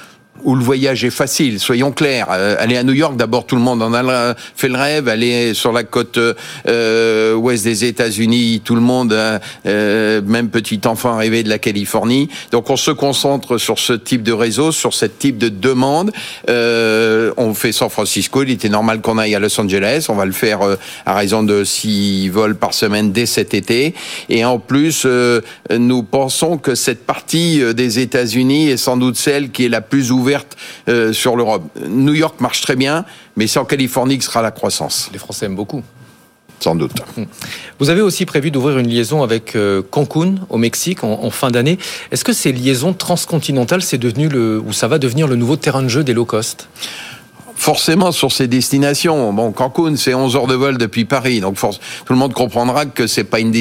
où 0.45 0.55
le 0.55 0.63
voyage 0.63 1.03
est 1.03 1.09
facile, 1.09 1.59
soyons 1.59 1.91
clairs. 1.91 2.27
Euh, 2.31 2.55
aller 2.59 2.77
à 2.77 2.83
New 2.83 2.93
York, 2.93 3.17
d'abord 3.17 3.45
tout 3.45 3.55
le 3.55 3.61
monde 3.61 3.81
en 3.81 3.93
a 3.93 4.35
fait 4.55 4.69
le 4.69 4.77
rêve. 4.77 5.09
Aller 5.09 5.53
sur 5.53 5.71
la 5.71 5.83
côte 5.83 6.19
euh, 6.67 7.33
ouest 7.33 7.63
des 7.63 7.85
États-Unis, 7.85 8.61
tout 8.63 8.75
le 8.75 8.81
monde, 8.81 9.17
euh, 9.65 10.21
même 10.21 10.49
petit 10.49 10.79
enfant 10.85 11.17
rêvé 11.17 11.41
de 11.43 11.49
la 11.49 11.57
Californie. 11.57 12.29
Donc 12.51 12.69
on 12.69 12.77
se 12.77 12.91
concentre 12.91 13.57
sur 13.57 13.79
ce 13.79 13.93
type 13.93 14.21
de 14.21 14.31
réseau, 14.31 14.71
sur 14.71 14.93
ce 14.93 15.05
type 15.05 15.39
de 15.39 15.49
demande. 15.49 16.11
Euh, 16.49 17.31
on 17.37 17.55
fait 17.55 17.71
San 17.71 17.89
Francisco, 17.89 18.43
il 18.43 18.51
était 18.51 18.69
normal 18.69 19.01
qu'on 19.01 19.17
aille 19.17 19.33
à 19.33 19.39
Los 19.39 19.59
Angeles. 19.59 20.05
On 20.09 20.15
va 20.15 20.25
le 20.25 20.31
faire 20.31 20.61
euh, 20.61 20.75
à 21.07 21.15
raison 21.15 21.41
de 21.41 21.63
six 21.63 22.29
vols 22.29 22.55
par 22.55 22.75
semaine 22.75 23.11
dès 23.11 23.25
cet 23.25 23.55
été. 23.55 23.95
Et 24.29 24.45
en 24.45 24.59
plus, 24.59 25.07
nous 25.71 26.03
pensons 26.03 26.57
que 26.57 26.75
cette 26.75 27.05
partie 27.05 27.61
des 27.73 27.99
États-Unis 27.99 28.69
est 28.69 28.77
sans 28.77 28.97
doute 28.97 29.15
celle 29.15 29.49
qui 29.49 29.65
est 29.65 29.69
la 29.69 29.81
plus 29.81 30.11
ouverte 30.11 30.34
ouverte 30.35 30.57
euh, 30.89 31.13
sur 31.13 31.35
l'Europe. 31.35 31.63
New 31.87 32.13
York 32.13 32.39
marche 32.41 32.61
très 32.61 32.75
bien, 32.75 33.05
mais 33.35 33.47
c'est 33.47 33.59
en 33.59 33.65
Californie 33.65 34.17
que 34.17 34.23
sera 34.23 34.41
la 34.41 34.51
croissance. 34.51 35.09
Les 35.13 35.19
Français 35.19 35.45
aiment 35.45 35.55
beaucoup. 35.55 35.83
Sans 36.61 36.73
doute. 36.73 36.93
Hmm. 37.17 37.25
Vous 37.79 37.89
avez 37.89 38.01
aussi 38.01 38.25
prévu 38.25 38.49
d'ouvrir 38.49 38.77
une 38.79 38.87
liaison 38.87 39.23
avec 39.23 39.55
euh, 39.55 39.81
Cancun 39.91 40.35
au 40.49 40.57
Mexique 40.57 41.03
en, 41.03 41.29
fin 41.29 41.51
d'année. 41.51 41.77
Est-ce 42.11 42.23
que 42.23 42.31
ces 42.31 42.53
liaisons 42.53 42.93
transcontinentales, 42.93 43.81
c'est 43.81 43.97
devenu 43.97 44.29
le, 44.29 44.59
ou 44.65 44.71
ça 44.71 44.87
va 44.87 44.97
devenir 44.97 45.27
le 45.27 45.35
nouveau 45.35 45.57
terrain 45.57 45.83
de 45.83 45.89
jeu 45.89 46.03
des 46.03 46.13
low 46.13 46.25
cost? 46.25 46.69
Forcément 47.55 48.11
sur 48.11 48.31
ces 48.31 48.47
destinations. 48.47 49.33
Bon, 49.33 49.51
Cancun, 49.51 49.95
c'est 49.95 50.13
11 50.13 50.35
heures 50.35 50.47
de 50.47 50.55
vol 50.55 50.77
depuis 50.77 51.05
Paris, 51.05 51.39
donc 51.39 51.57
tout 51.57 52.13
le 52.13 52.19
monde 52.19 52.33
comprendra 52.33 52.85
que 52.85 53.07
c'est 53.07 53.23
pas 53.23 53.39
une, 53.39 53.53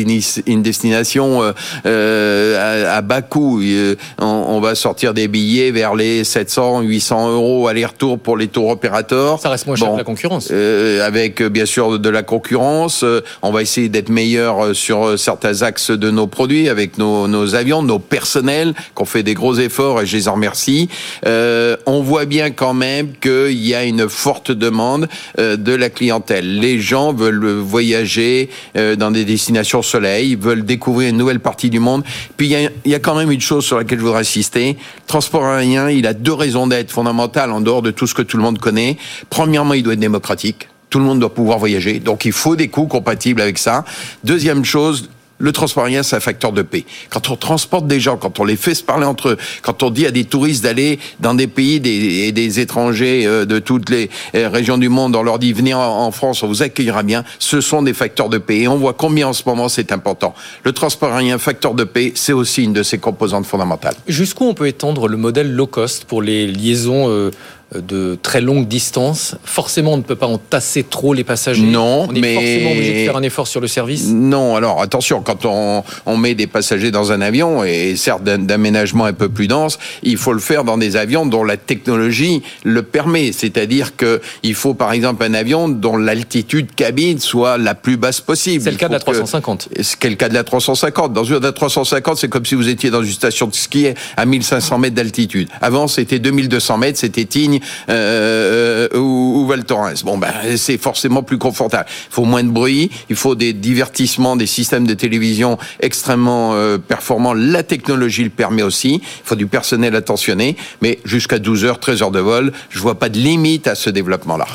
une 0.47 0.63
destination 0.63 1.43
euh, 1.43 1.53
euh, 1.87 2.97
à, 2.97 3.01
bas 3.03 3.23
coût. 3.23 3.61
Euh, 3.63 3.95
on, 4.19 4.61
va 4.61 4.75
sortir 4.75 5.15
des 5.15 5.29
billets 5.29 5.71
vers 5.71 5.95
les 5.95 6.25
700, 6.25 6.81
800 6.83 7.33
euros 7.33 7.69
aller-retour 7.69 8.19
pour 8.19 8.37
les 8.37 8.49
tours 8.49 8.69
opérateurs. 8.69 9.41
Ça 9.41 9.51
reste 9.51 9.67
moins 9.67 9.77
cher 9.77 9.93
que 9.93 9.99
la 9.99 10.05
concurrence. 10.05 10.51
avec 10.51 11.43
bien 11.43 11.67
sûr 11.67 11.99
de 11.99 12.09
la 12.09 12.23
concurrence, 12.23 13.05
on 13.43 13.53
va 13.53 13.63
essayer 13.63 13.89
d'être 13.89 14.09
meilleur 14.09 14.75
sur 14.75 15.19
certains 15.19 15.63
axes 15.63 15.91
de 15.91 16.11
nos 16.11 16.27
produits, 16.27 16.69
avec 16.69 16.99
nos, 16.99 17.29
nos 17.29 17.55
avions, 17.55 17.83
nos 17.83 17.99
personnels, 17.99 18.75
qu'on 18.95 19.05
fait 19.05 19.23
des 19.23 19.35
gros 19.35 19.55
efforts 19.55 20.03
et 20.03 20.07
je 20.07 20.17
les 20.17 20.29
en 20.29 20.35
remercie. 20.35 20.89
on 21.25 22.01
voit 22.03 22.25
bien 22.25 22.51
quand 22.51 22.75
même 22.75 23.13
qu'il 23.21 23.65
y 23.65 23.75
a 23.75 23.84
une 23.85 24.09
forte 24.09 24.51
demande 24.51 25.09
euh, 25.39 25.57
de 25.57 25.73
la 25.73 25.91
clientèle. 25.91 26.59
Les 26.59 26.81
gens 26.81 27.13
veulent 27.13 27.59
voyager 27.59 28.49
euh, 28.77 28.97
dans 28.97 29.11
des 29.11 29.25
destinations 29.25 29.83
soleil, 29.83 30.37
veulent 30.37 30.65
découvrir 30.65 31.11
une 31.11 31.17
nouvelle 31.17 31.41
partie 31.41 31.71
du 31.71 31.81
monde. 31.81 32.03
Puis 32.37 32.49
il 32.49 32.91
y 32.91 32.95
a, 32.95 32.99
quand 32.99 33.15
même 33.15 33.31
une 33.31 33.41
chose 33.41 33.65
sur 33.65 33.79
laquelle 33.79 33.99
je 33.99 34.05
voudrais 34.05 34.21
insister. 34.21 34.77
Transport 35.07 35.45
aérien, 35.45 35.91
il 35.91 36.07
a 36.07 36.15
deux 36.15 36.33
raisons 36.33 36.67
d'être 36.67 36.91
fondamentales 36.91 37.51
en 37.51 37.61
dehors 37.61 37.83
de 37.83 37.91
tout 37.91 38.07
ce 38.07 38.15
que 38.15 38.23
tout 38.23 38.37
le 38.37 38.43
monde 38.43 38.59
connaît. 38.59 38.97
Premièrement, 39.31 39.75
il 39.75 39.83
doit 39.83 39.95
être 39.95 40.01
démocratique 40.01 40.69
tout 40.91 41.01
le 41.01 41.07
monde 41.07 41.19
doit 41.19 41.35
pouvoir 41.35 41.59
voyager. 41.59 41.99
Donc 41.99 42.25
il 42.25 42.31
faut 42.31 42.55
des 42.55 42.69
coûts 42.69 42.87
compatibles 42.87 43.41
avec 43.41 43.59
ça. 43.59 43.85
Deuxième 44.23 44.65
chose, 44.65 45.11
le 45.39 45.53
transport 45.53 45.85
aérien, 45.85 46.03
c'est 46.03 46.17
un 46.17 46.21
facteur 46.21 46.53
de 46.53 46.63
paix. 46.63 46.85
Quand 47.11 47.31
on 47.31 47.37
transporte 47.37 47.87
des 47.87 48.01
gens, 48.01 48.17
quand 48.17 48.39
on 48.41 48.45
les 48.45 48.57
fait 48.57 48.75
se 48.75 48.83
parler 48.83 49.05
entre 49.05 49.31
eux, 49.31 49.39
quand 49.63 49.83
on 49.83 49.91
dit 49.91 50.07
à 50.07 50.11
des 50.11 50.25
touristes 50.25 50.63
d'aller 50.63 50.99
dans 51.21 51.35
des 51.35 51.47
pays 51.47 51.77
et 51.77 52.33
des 52.33 52.61
étrangers 52.61 53.27
euh, 53.27 53.45
de 53.45 53.59
toutes 53.59 53.91
les 53.91 54.11
euh, 54.35 54.49
régions 54.49 54.79
du 54.79 54.89
monde, 54.89 55.17
on 55.17 55.23
leur 55.23 55.39
dit 55.39 55.53
venez 55.53 55.75
en 55.75 56.11
France, 56.13 56.43
on 56.43 56.49
vous 56.49 56.63
accueillera 56.63 57.03
bien, 57.03 57.25
ce 57.39 57.61
sont 57.61 57.83
des 57.83 57.95
facteurs 57.95 58.29
de 58.29 58.39
paix. 58.39 58.61
Et 58.61 58.69
on 58.69 58.77
voit 58.77 58.95
combien 58.95 59.29
en 59.29 59.33
ce 59.33 59.43
moment 59.47 59.69
c'est 59.69 59.93
important. 59.93 60.35
Le 60.63 60.73
transport 60.73 61.13
aérien, 61.13 61.39
facteur 61.39 61.75
de 61.75 61.85
paix, 61.85 62.13
c'est 62.15 62.33
aussi 62.33 62.65
une 62.65 62.73
de 62.73 62.83
ses 62.83 62.99
composantes 62.99 63.47
fondamentales. 63.47 63.95
Jusqu'où 64.07 64.45
on 64.45 64.55
peut 64.55 64.69
étendre 64.69 65.09
le 65.09 65.17
modèle 65.17 65.53
low 65.53 65.67
cost 65.67 66.05
pour 66.05 66.23
les 66.23 66.47
liaisons 66.47 67.09
euh, 67.09 67.31
de 67.75 68.17
très 68.23 68.41
longue 68.41 68.69
distance, 68.69 69.37
forcément 69.45 69.95
on 69.95 69.97
ne 69.97 70.03
peut 70.03 70.17
pas 70.17 70.27
entasser 70.27 70.83
trop 70.83 71.13
les 71.15 71.25
passagers. 71.25 71.63
Non, 71.63 72.07
on 72.09 72.15
est 72.15 72.21
mais 72.21 72.35
forcément 72.35 72.71
obligé 72.71 72.93
de 72.93 73.05
faire 73.05 73.17
un 73.17 73.23
effort 73.23 73.47
sur 73.47 73.61
le 73.61 73.69
service. 73.69 74.09
Non, 74.09 74.57
alors 74.57 74.81
attention, 74.81 75.23
quand 75.23 75.45
on, 75.45 75.83
on 76.07 76.17
met 76.17 76.35
des 76.35 76.47
passagers 76.47 76.91
dans 76.91 77.13
un 77.13 77.21
avion, 77.21 77.65
et 77.65 77.97
certes 77.97 78.23
d'aménagement 78.23 79.05
un 79.07 79.13
peu 79.13 79.29
plus 79.29 79.49
dense, 79.49 79.79
il 80.03 80.17
faut 80.17 80.33
le 80.33 80.41
faire 80.41 80.65
dans 80.65 80.79
des 80.79 80.97
avions 80.97 81.27
dont 81.27 81.45
la 81.45 81.57
technologie 81.57 82.43
le 82.65 82.83
permet. 82.83 83.33
C'est-à-dire 83.33 83.97
que 83.97 84.21
il 84.43 84.55
faut 84.55 84.75
par 84.75 84.93
exemple 84.93 85.25
un 85.25 85.35
avion 85.35 85.69
dont 85.69 85.97
l'altitude 85.97 86.75
cabine 86.75 87.19
soit 87.19 87.59
la 87.59 87.75
plus 87.75 87.97
basse 87.97 88.21
possible. 88.21 88.63
C'est 88.63 88.71
le 88.71 88.77
cas 88.77 88.89
de 88.89 88.93
la 88.93 89.01
350. 89.01 89.69
C'est 89.81 90.05
le 90.05 90.17
cas 90.17 90.29
de 90.29 90.35
la 90.35 90.45
350. 90.45 91.13
Dans 91.13 91.25
une 91.25 91.39
de 91.39 91.45
la 91.45 91.53
350, 91.53 92.19
c'est 92.19 92.29
comme 92.29 92.47
si 92.47 92.55
vous 92.55 92.69
étiez 92.69 92.91
dans 92.91 93.03
une 93.03 93.13
station 93.13 93.47
de 93.47 93.55
ski 93.55 93.89
à 94.17 94.27
1500 94.27 94.79
mètres 94.79 94.95
d'altitude. 94.95 95.49
Avant, 95.61 95.89
c'était 95.89 96.19
2200 96.19 96.79
mètres, 96.79 96.99
c'était 96.99 97.25
Tignes 97.25 97.54
euh, 97.89 98.89
euh, 98.93 98.99
ou, 98.99 99.41
ou 99.41 99.47
Val 99.47 99.65
Thorens. 99.65 100.03
Bon, 100.05 100.19
ben, 100.19 100.33
c'est 100.57 100.79
forcément 100.79 101.23
plus 101.23 101.39
confortable. 101.39 101.87
Il 101.89 102.15
faut 102.15 102.25
moins 102.25 102.43
de 102.45 102.51
bruit, 102.51 102.91
il 103.11 103.17
faut 103.17 103.35
des 103.35 103.53
divertissements, 103.53 104.37
des 104.37 104.47
systèmes 104.47 104.87
de 104.87 104.95
télévision 104.95 105.59
extrêmement 105.81 106.55
euh, 106.55 106.79
performants. 106.79 107.35
La 107.35 107.63
technologie 107.63 108.25
le 108.25 108.31
permet 108.31 108.63
aussi. 108.63 108.95
Il 108.95 109.25
faut 109.25 109.35
du 109.35 109.47
personnel 109.47 109.95
attentionné, 109.97 110.57
mais 110.83 110.99
jusqu'à 111.05 111.39
12 111.39 111.65
heures, 111.65 111.81
13 111.81 112.03
heures 112.03 112.11
de 112.11 112.21
vol, 112.21 112.53
je 112.71 112.79
vois 112.79 112.99
pas 112.99 113.09
de 113.09 113.19
limite 113.19 113.67
à 113.67 113.75
ce 113.75 113.91
développement-là. 113.91 114.47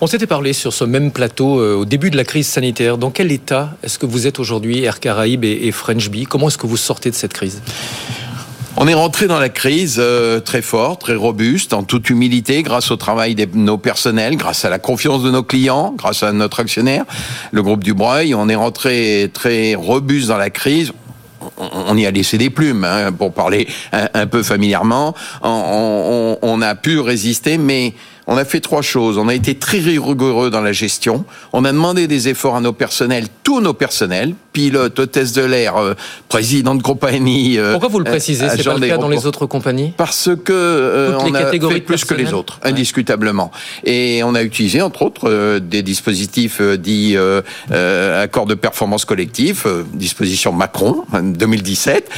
On 0.00 0.06
s'était 0.06 0.26
parlé 0.26 0.52
sur 0.52 0.72
ce 0.72 0.84
même 0.84 1.10
plateau 1.10 1.60
euh, 1.60 1.74
au 1.74 1.84
début 1.84 2.10
de 2.10 2.16
la 2.16 2.24
crise 2.24 2.46
sanitaire. 2.46 2.98
Dans 2.98 3.10
quel 3.10 3.32
état 3.32 3.76
est-ce 3.82 3.98
que 3.98 4.06
vous 4.06 4.26
êtes 4.26 4.38
aujourd'hui, 4.38 4.82
Air 4.82 5.00
Caraïbes 5.00 5.44
et, 5.44 5.66
et 5.66 5.72
French 5.72 6.08
Bee? 6.10 6.26
Comment 6.26 6.48
est-ce 6.48 6.58
que 6.58 6.66
vous 6.66 6.76
sortez 6.76 7.10
de 7.10 7.14
cette 7.14 7.32
crise? 7.32 7.60
On 8.76 8.88
est 8.88 8.94
rentré 8.94 9.26
dans 9.26 9.38
la 9.38 9.48
crise 9.48 9.96
euh, 9.98 10.40
très 10.40 10.62
fort, 10.62 10.98
très 10.98 11.14
robuste, 11.14 11.72
en 11.72 11.82
toute 11.82 12.08
humilité, 12.10 12.62
grâce 12.62 12.90
au 12.90 12.96
travail 12.96 13.34
de 13.34 13.46
nos 13.54 13.78
personnels, 13.78 14.36
grâce 14.36 14.64
à 14.64 14.70
la 14.70 14.78
confiance 14.78 15.22
de 15.22 15.30
nos 15.30 15.42
clients, 15.42 15.94
grâce 15.96 16.22
à 16.22 16.32
notre 16.32 16.60
actionnaire, 16.60 17.04
le 17.50 17.62
groupe 17.62 17.84
Dubreuil. 17.84 18.34
On 18.34 18.48
est 18.48 18.54
rentré 18.54 19.30
très 19.32 19.74
robuste 19.74 20.28
dans 20.28 20.38
la 20.38 20.50
crise 20.50 20.92
on 21.58 21.96
y 21.96 22.06
a 22.06 22.10
laissé 22.10 22.38
des 22.38 22.50
plumes, 22.50 22.84
hein, 22.84 23.12
pour 23.12 23.32
parler 23.32 23.66
un, 23.92 24.26
peu 24.26 24.42
familièrement. 24.42 25.14
On, 25.42 26.60
a 26.62 26.74
pu 26.74 27.00
résister, 27.00 27.58
mais 27.58 27.94
on 28.26 28.36
a 28.36 28.44
fait 28.44 28.60
trois 28.60 28.82
choses. 28.82 29.18
On 29.18 29.28
a 29.28 29.34
été 29.34 29.54
très 29.54 29.78
rigoureux 29.78 30.50
dans 30.50 30.60
la 30.60 30.72
gestion. 30.72 31.24
On 31.52 31.64
a 31.64 31.72
demandé 31.72 32.06
des 32.06 32.28
efforts 32.28 32.56
à 32.56 32.60
nos 32.60 32.72
personnels, 32.72 33.26
tous 33.42 33.60
nos 33.60 33.74
personnels, 33.74 34.34
pilotes, 34.52 34.98
hôtesses 34.98 35.32
de 35.32 35.42
l'air, 35.42 35.76
euh, 35.76 35.94
président 36.28 36.74
de 36.74 36.82
compagnie. 36.82 37.58
Euh, 37.58 37.72
Pourquoi 37.72 37.88
vous 37.88 37.98
le 37.98 38.04
précisez? 38.04 38.46
C'est 38.50 38.64
pas 38.64 38.74
le 38.74 38.86
cas 38.86 38.98
dans 38.98 39.08
les 39.08 39.26
autres 39.26 39.46
compagnies? 39.46 39.92
Parce 39.96 40.30
que 40.44 40.52
euh, 40.52 41.18
on 41.20 41.34
a 41.34 41.46
fait 41.46 41.58
plus 41.80 42.04
que 42.04 42.14
les 42.14 42.32
autres, 42.32 42.60
indiscutablement. 42.62 43.50
Et 43.84 44.22
on 44.24 44.34
a 44.34 44.42
utilisé 44.42 44.82
entre 44.82 45.02
autres 45.02 45.58
des 45.58 45.82
dispositifs 45.82 46.60
dits 46.60 47.16
accords 47.70 48.46
de 48.46 48.54
performance 48.54 49.04
collectif, 49.04 49.66
disposition 49.94 50.52
Macron 50.52 51.04
2017, 51.12 52.10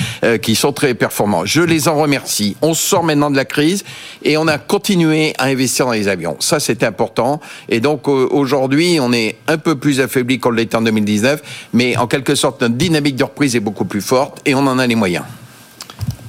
qui 0.42 0.54
sont 0.54 0.73
très 0.73 0.94
performants. 0.94 1.44
Je 1.44 1.62
les 1.62 1.88
en 1.88 1.96
remercie. 1.96 2.56
On 2.62 2.75
sort 2.75 3.04
maintenant 3.04 3.30
de 3.30 3.37
la 3.37 3.44
crise 3.44 3.84
et 4.23 4.37
on 4.37 4.46
a 4.49 4.58
continué 4.58 5.34
à 5.38 5.46
investir 5.46 5.87
dans 5.87 5.94
les 5.95 6.09
avions. 6.09 6.37
Ça, 6.41 6.61
c'est 6.61 6.83
important. 6.83 7.41
Et 7.69 7.81
donc, 7.81 8.09
aujourd'hui, 8.09 8.99
on 9.01 9.13
est 9.13 9.37
un 9.49 9.59
peu 9.59 9.77
plus 9.77 10.01
affaibli 10.01 10.39
qu'on 10.39 10.51
l'était 10.51 10.77
en 10.77 10.83
2019, 10.83 11.43
mais 11.73 11.97
en 11.97 12.07
quelque 12.07 12.35
sorte, 12.35 12.61
notre 12.61 12.75
dynamique 12.75 13.17
de 13.17 13.25
reprise 13.25 13.57
est 13.57 13.61
beaucoup 13.61 13.85
plus 13.85 14.03
forte 14.03 14.41
et 14.45 14.55
on 14.55 14.67
en 14.67 14.79
a 14.79 14.87
les 14.87 14.95
moyens. 14.95 15.25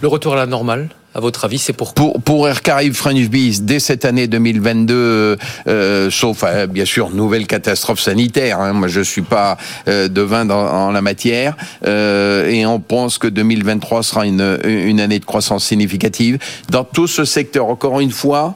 Le 0.02 0.08
retour 0.08 0.34
à 0.34 0.36
la 0.36 0.46
normale 0.46 0.90
à 1.16 1.22
votre 1.22 1.46
avis, 1.46 1.60
c'est 1.60 1.72
pour 1.72 1.94
Pour, 1.94 2.22
pour 2.22 2.46
Air 2.50 2.62
Caraïbes 2.62 2.94
French 2.94 3.30
Bees, 3.30 3.62
dès 3.62 3.80
cette 3.80 4.04
année 4.04 4.28
2022, 4.28 5.38
euh, 5.68 6.12
sauf 6.12 6.44
euh, 6.44 6.68
bien 6.68 6.84
sûr 6.84 7.10
nouvelle 7.10 7.48
catastrophe 7.48 8.02
sanitaire. 8.02 8.60
Hein, 8.60 8.74
moi, 8.74 8.90
je 8.90 9.00
suis 9.00 9.22
pas 9.22 9.58
euh, 9.88 10.10
devin 10.10 10.44
dans, 10.44 10.60
en 10.60 10.92
la 10.92 11.02
matière, 11.02 11.56
euh, 11.88 12.50
et 12.50 12.66
on 12.66 12.82
pense 12.82 13.18
que 13.18 13.28
2023 13.28 14.04
sera 14.04 14.26
une, 14.26 14.60
une 14.66 15.00
année 15.00 15.20
de 15.20 15.26
croissance 15.26 15.64
significative 15.64 16.38
dans 16.70 16.84
tout 16.84 17.08
ce 17.08 17.24
secteur. 17.24 17.68
Encore 17.68 18.02
une 18.02 18.12
fois, 18.12 18.56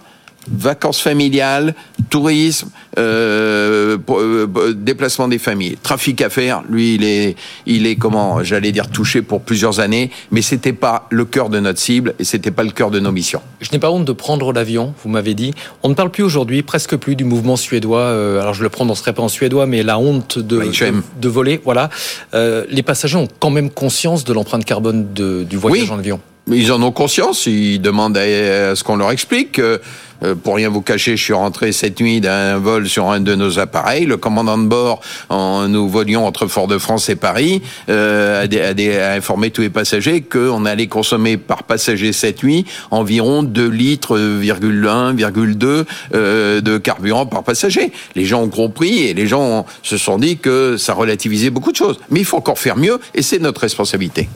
vacances 0.52 1.02
familiales, 1.02 1.76
tourisme, 2.10 2.70
euh, 2.98 3.98
euh, 4.10 4.74
déplacement 4.74 5.28
des 5.28 5.40
familles, 5.40 5.78
trafic 5.82 6.22
à 6.22 6.30
faire. 6.30 6.64
Lui, 6.70 6.96
il 6.96 7.04
est, 7.04 7.36
il 7.66 7.88
est 7.88 7.96
comment, 7.96 8.44
j'allais 8.44 8.72
dire 8.72 8.90
touché 8.90 9.22
pour 9.22 9.42
plusieurs 9.42 9.80
années, 9.80 10.12
mais 10.32 10.42
c'était 10.42 10.74
pas 10.74 11.08
le 11.10 11.26
cœur 11.26 11.50
de 11.50 11.60
notre 11.60 11.80
cible 11.80 12.14
et 12.20 12.24
c'était 12.24 12.52
pas 12.52 12.64
le 12.64 12.72
cœur 12.72 12.92
de 12.92 13.00
nos 13.00 13.12
missions. 13.12 13.42
Je 13.62 13.72
n'ai 13.72 13.80
pas 13.80 13.92
honte 13.92 14.06
de 14.06 14.12
prendre 14.12 14.52
l'avion, 14.54 14.94
vous 15.04 15.10
m'avez 15.10 15.34
dit. 15.34 15.54
On 15.84 15.90
ne 15.90 15.94
parle 15.94 16.10
plus 16.10 16.24
aujourd'hui, 16.24 16.64
presque 16.64 16.96
plus 16.98 17.16
du 17.16 17.24
mouvement 17.24 17.56
suédois. 17.56 18.00
Euh, 18.00 18.42
alors 18.42 18.54
je 18.54 18.64
le 18.64 18.70
prononcerai 18.70 19.14
pas 19.14 19.22
en 19.22 19.30
suédois, 19.30 19.66
mais 19.66 19.84
la 19.84 20.00
honte 20.00 20.40
de, 20.40 20.60
de, 20.60 20.94
de, 21.22 21.30
voler. 21.30 21.62
Voilà. 21.64 21.90
Euh, 22.34 22.66
les 22.70 22.84
passagers 22.84 23.18
ont 23.18 23.28
quand 23.40 23.50
même 23.50 23.70
conscience 23.70 24.24
de 24.24 24.34
l'empreinte 24.34 24.66
carbone 24.66 25.14
de, 25.14 25.44
du 25.44 25.58
voyage 25.58 25.90
oui. 25.90 25.92
en 25.92 26.00
avion. 26.00 26.20
Ils 26.52 26.72
en 26.72 26.82
ont 26.82 26.92
conscience, 26.92 27.46
ils 27.46 27.80
demandent 27.80 28.18
à, 28.18 28.76
ce 28.76 28.84
qu'on 28.84 28.96
leur 28.96 29.12
explique. 29.12 29.60
Euh, 29.60 30.36
pour 30.36 30.56
rien 30.56 30.70
vous 30.70 30.82
cacher, 30.82 31.16
je 31.16 31.24
suis 31.24 31.34
rentré 31.34 31.72
cette 31.72 32.00
nuit 32.02 32.20
d'un 32.20 32.58
vol 32.58 32.90
sur 32.90 33.10
un 33.10 33.20
de 33.20 33.36
nos 33.36 33.60
appareils. 33.60 34.06
Le 34.06 34.18
commandant 34.18 34.58
de 34.58 34.68
bord, 34.68 35.00
nous 35.30 35.88
volions 35.88 36.26
entre 36.26 36.48
Fort-de-France 36.48 37.10
et 37.10 37.16
Paris, 37.16 37.62
euh, 37.90 38.46
a, 38.46 39.12
a, 39.12 39.16
informé 39.16 39.52
tous 39.52 39.62
les 39.62 39.70
passagers 39.70 40.22
qu'on 40.22 40.66
allait 40.66 40.88
consommer 40.88 41.38
par 41.38 41.64
passager 41.64 42.12
cette 42.14 42.44
nuit 42.44 42.66
environ 42.92 43.44
2 43.44 43.68
litres, 43.70 44.18
1,2 44.18 45.86
euh, 46.14 46.62
de 46.62 46.78
carburant 46.78 47.26
par 47.26 47.44
passager. 47.44 47.92
Les 48.16 48.26
gens 48.26 48.42
ont 48.42 48.50
compris 48.50 49.04
et 49.04 49.14
les 49.14 49.28
gens 49.28 49.66
se 49.84 49.98
sont 49.98 50.18
dit 50.18 50.38
que 50.38 50.78
ça 50.78 50.94
relativisait 50.94 51.50
beaucoup 51.50 51.72
de 51.72 51.78
choses. 51.78 52.00
Mais 52.10 52.20
il 52.20 52.26
faut 52.26 52.38
encore 52.38 52.60
faire 52.60 52.76
mieux 52.76 53.00
et 53.14 53.22
c'est 53.22 53.40
notre 53.40 53.62
responsabilité. 53.62 54.28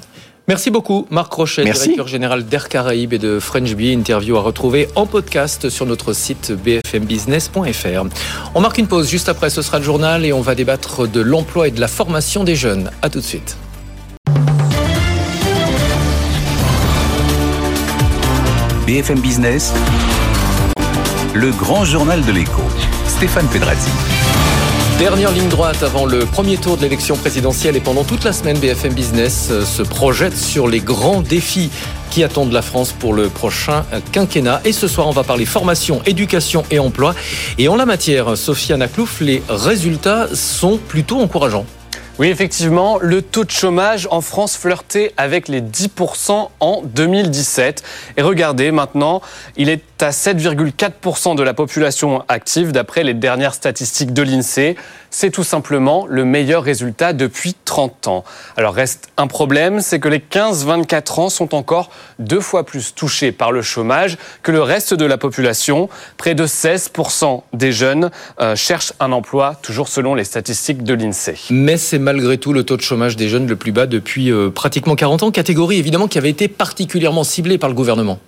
Merci 0.47 0.71
beaucoup, 0.71 1.07
Marc 1.09 1.31
Rochet, 1.31 1.63
Merci. 1.63 1.83
directeur 1.83 2.07
général 2.07 2.45
d'Air 2.45 2.67
Caraïbes 2.67 3.13
et 3.13 3.17
de 3.17 3.39
French 3.39 3.73
Bee. 3.75 3.93
Interview 3.93 4.35
à 4.35 4.41
retrouver 4.41 4.89
en 4.95 5.05
podcast 5.05 5.69
sur 5.69 5.85
notre 5.85 6.11
site 6.11 6.51
bfmbusiness.fr. 6.51 8.05
On 8.53 8.59
marque 8.59 8.77
une 8.77 8.87
pause 8.87 9.09
juste 9.09 9.29
après, 9.29 9.49
ce 9.49 9.61
sera 9.61 9.79
le 9.79 9.85
journal 9.85 10.25
et 10.25 10.33
on 10.33 10.41
va 10.41 10.53
débattre 10.53 11.07
de 11.07 11.21
l'emploi 11.21 11.69
et 11.69 11.71
de 11.71 11.79
la 11.79 11.87
formation 11.87 12.43
des 12.43 12.57
jeunes. 12.57 12.91
À 13.01 13.09
tout 13.09 13.19
de 13.19 13.25
suite. 13.25 13.55
BFM 18.85 19.19
Business, 19.21 19.73
le 21.33 21.51
grand 21.51 21.85
journal 21.85 22.23
de 22.25 22.31
l'écho. 22.33 22.61
Stéphane 23.07 23.47
Pedrazzi. 23.47 23.89
Dernière 24.99 25.31
ligne 25.31 25.49
droite 25.49 25.81
avant 25.81 26.05
le 26.05 26.19
premier 26.19 26.57
tour 26.57 26.77
de 26.77 26.83
l'élection 26.83 27.17
présidentielle 27.17 27.75
et 27.75 27.79
pendant 27.79 28.03
toute 28.03 28.23
la 28.23 28.31
semaine, 28.31 28.57
BFM 28.59 28.93
Business 28.93 29.51
se 29.65 29.81
projette 29.81 30.37
sur 30.37 30.67
les 30.67 30.79
grands 30.79 31.21
défis 31.21 31.71
qui 32.11 32.23
attendent 32.23 32.51
la 32.51 32.61
France 32.61 32.91
pour 32.91 33.13
le 33.13 33.27
prochain 33.27 33.85
quinquennat. 34.11 34.61
Et 34.65 34.71
ce 34.71 34.87
soir, 34.87 35.07
on 35.07 35.11
va 35.11 35.23
parler 35.23 35.45
formation, 35.45 36.01
éducation 36.05 36.63
et 36.69 36.77
emploi. 36.77 37.15
Et 37.57 37.67
en 37.67 37.75
la 37.75 37.85
matière, 37.85 38.37
Sofiane 38.37 38.83
Aklouf, 38.83 39.19
les 39.19 39.41
résultats 39.49 40.27
sont 40.33 40.77
plutôt 40.77 41.19
encourageants. 41.19 41.65
Oui, 42.19 42.27
effectivement, 42.27 42.99
le 43.01 43.23
taux 43.23 43.43
de 43.43 43.49
chômage 43.49 44.07
en 44.11 44.21
France 44.21 44.55
flirtait 44.55 45.13
avec 45.17 45.47
les 45.47 45.61
10% 45.61 46.49
en 46.59 46.81
2017. 46.83 47.83
Et 48.17 48.21
regardez, 48.21 48.69
maintenant, 48.69 49.23
il 49.57 49.67
est 49.67 49.81
à 50.03 50.11
7,4% 50.11 51.35
de 51.35 51.41
la 51.41 51.55
population 51.55 52.23
active 52.27 52.71
d'après 52.71 53.03
les 53.03 53.15
dernières 53.15 53.55
statistiques 53.55 54.13
de 54.13 54.21
l'INSEE. 54.21 54.75
C'est 55.09 55.31
tout 55.31 55.43
simplement 55.43 56.05
le 56.07 56.25
meilleur 56.25 56.63
résultat 56.63 57.13
depuis 57.13 57.55
30 57.65 58.07
ans. 58.07 58.23
Alors 58.57 58.73
reste 58.73 59.09
un 59.17 59.27
problème, 59.27 59.79
c'est 59.79 59.99
que 59.99 60.07
les 60.07 60.19
15-24 60.19 61.21
ans 61.21 61.29
sont 61.29 61.55
encore 61.55 61.89
deux 62.19 62.41
fois 62.41 62.65
plus 62.65 62.93
touchés 62.93 63.31
par 63.31 63.51
le 63.51 63.61
chômage 63.61 64.17
que 64.41 64.51
le 64.51 64.61
reste 64.61 64.93
de 64.93 65.05
la 65.05 65.17
population. 65.17 65.87
Près 66.17 66.35
de 66.35 66.45
16% 66.45 67.43
des 67.53 67.71
jeunes 67.71 68.11
euh, 68.39 68.55
cherchent 68.55 68.93
un 68.99 69.11
emploi, 69.11 69.55
toujours 69.61 69.87
selon 69.87 70.15
les 70.15 70.23
statistiques 70.23 70.83
de 70.83 70.93
l'INSEE. 70.93 71.37
Malgré 72.03 72.37
tout 72.37 72.53
le 72.53 72.63
taux 72.63 72.77
de 72.77 72.81
chômage 72.81 73.15
des 73.15 73.29
jeunes 73.29 73.47
le 73.47 73.55
plus 73.55 73.71
bas 73.71 73.87
depuis 73.87 74.31
euh, 74.31 74.49
pratiquement 74.49 74.95
40 74.95 75.23
ans, 75.23 75.31
catégorie 75.31 75.79
évidemment 75.79 76.07
qui 76.07 76.17
avait 76.19 76.29
été 76.29 76.47
particulièrement 76.47 77.23
ciblée 77.23 77.57
par 77.57 77.69
le 77.69 77.75
gouvernement. 77.75 78.19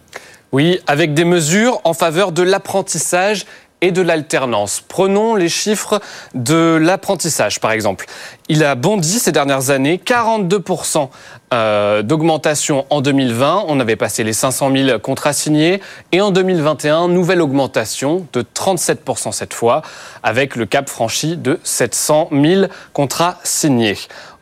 Oui, 0.51 0.79
avec 0.87 1.13
des 1.13 1.25
mesures 1.25 1.81
en 1.83 1.93
faveur 1.93 2.31
de 2.31 2.41
l'apprentissage 2.41 3.45
et 3.85 3.91
de 3.91 4.01
l'alternance. 4.01 4.83
Prenons 4.87 5.35
les 5.35 5.47
chiffres 5.47 6.01
de 6.33 6.75
l'apprentissage, 6.81 7.59
par 7.59 7.71
exemple. 7.71 8.07
Il 8.49 8.63
a 8.63 8.73
bondi 8.73 9.19
ces 9.19 9.31
dernières 9.31 9.69
années, 9.69 10.01
42% 10.03 11.09
euh, 11.53 12.01
d'augmentation 12.01 12.87
en 12.89 13.01
2020. 13.01 13.65
On 13.67 13.79
avait 13.79 13.95
passé 13.95 14.23
les 14.23 14.33
500 14.33 14.71
000 14.75 14.99
contrats 14.99 15.33
signés. 15.33 15.81
Et 16.11 16.19
en 16.19 16.31
2021, 16.31 17.09
nouvelle 17.09 17.43
augmentation 17.43 18.25
de 18.33 18.41
37% 18.41 19.31
cette 19.31 19.53
fois, 19.53 19.83
avec 20.23 20.55
le 20.55 20.65
cap 20.65 20.89
franchi 20.89 21.37
de 21.37 21.59
700 21.63 22.29
000 22.31 22.65
contrats 22.91 23.37
signés. 23.43 23.97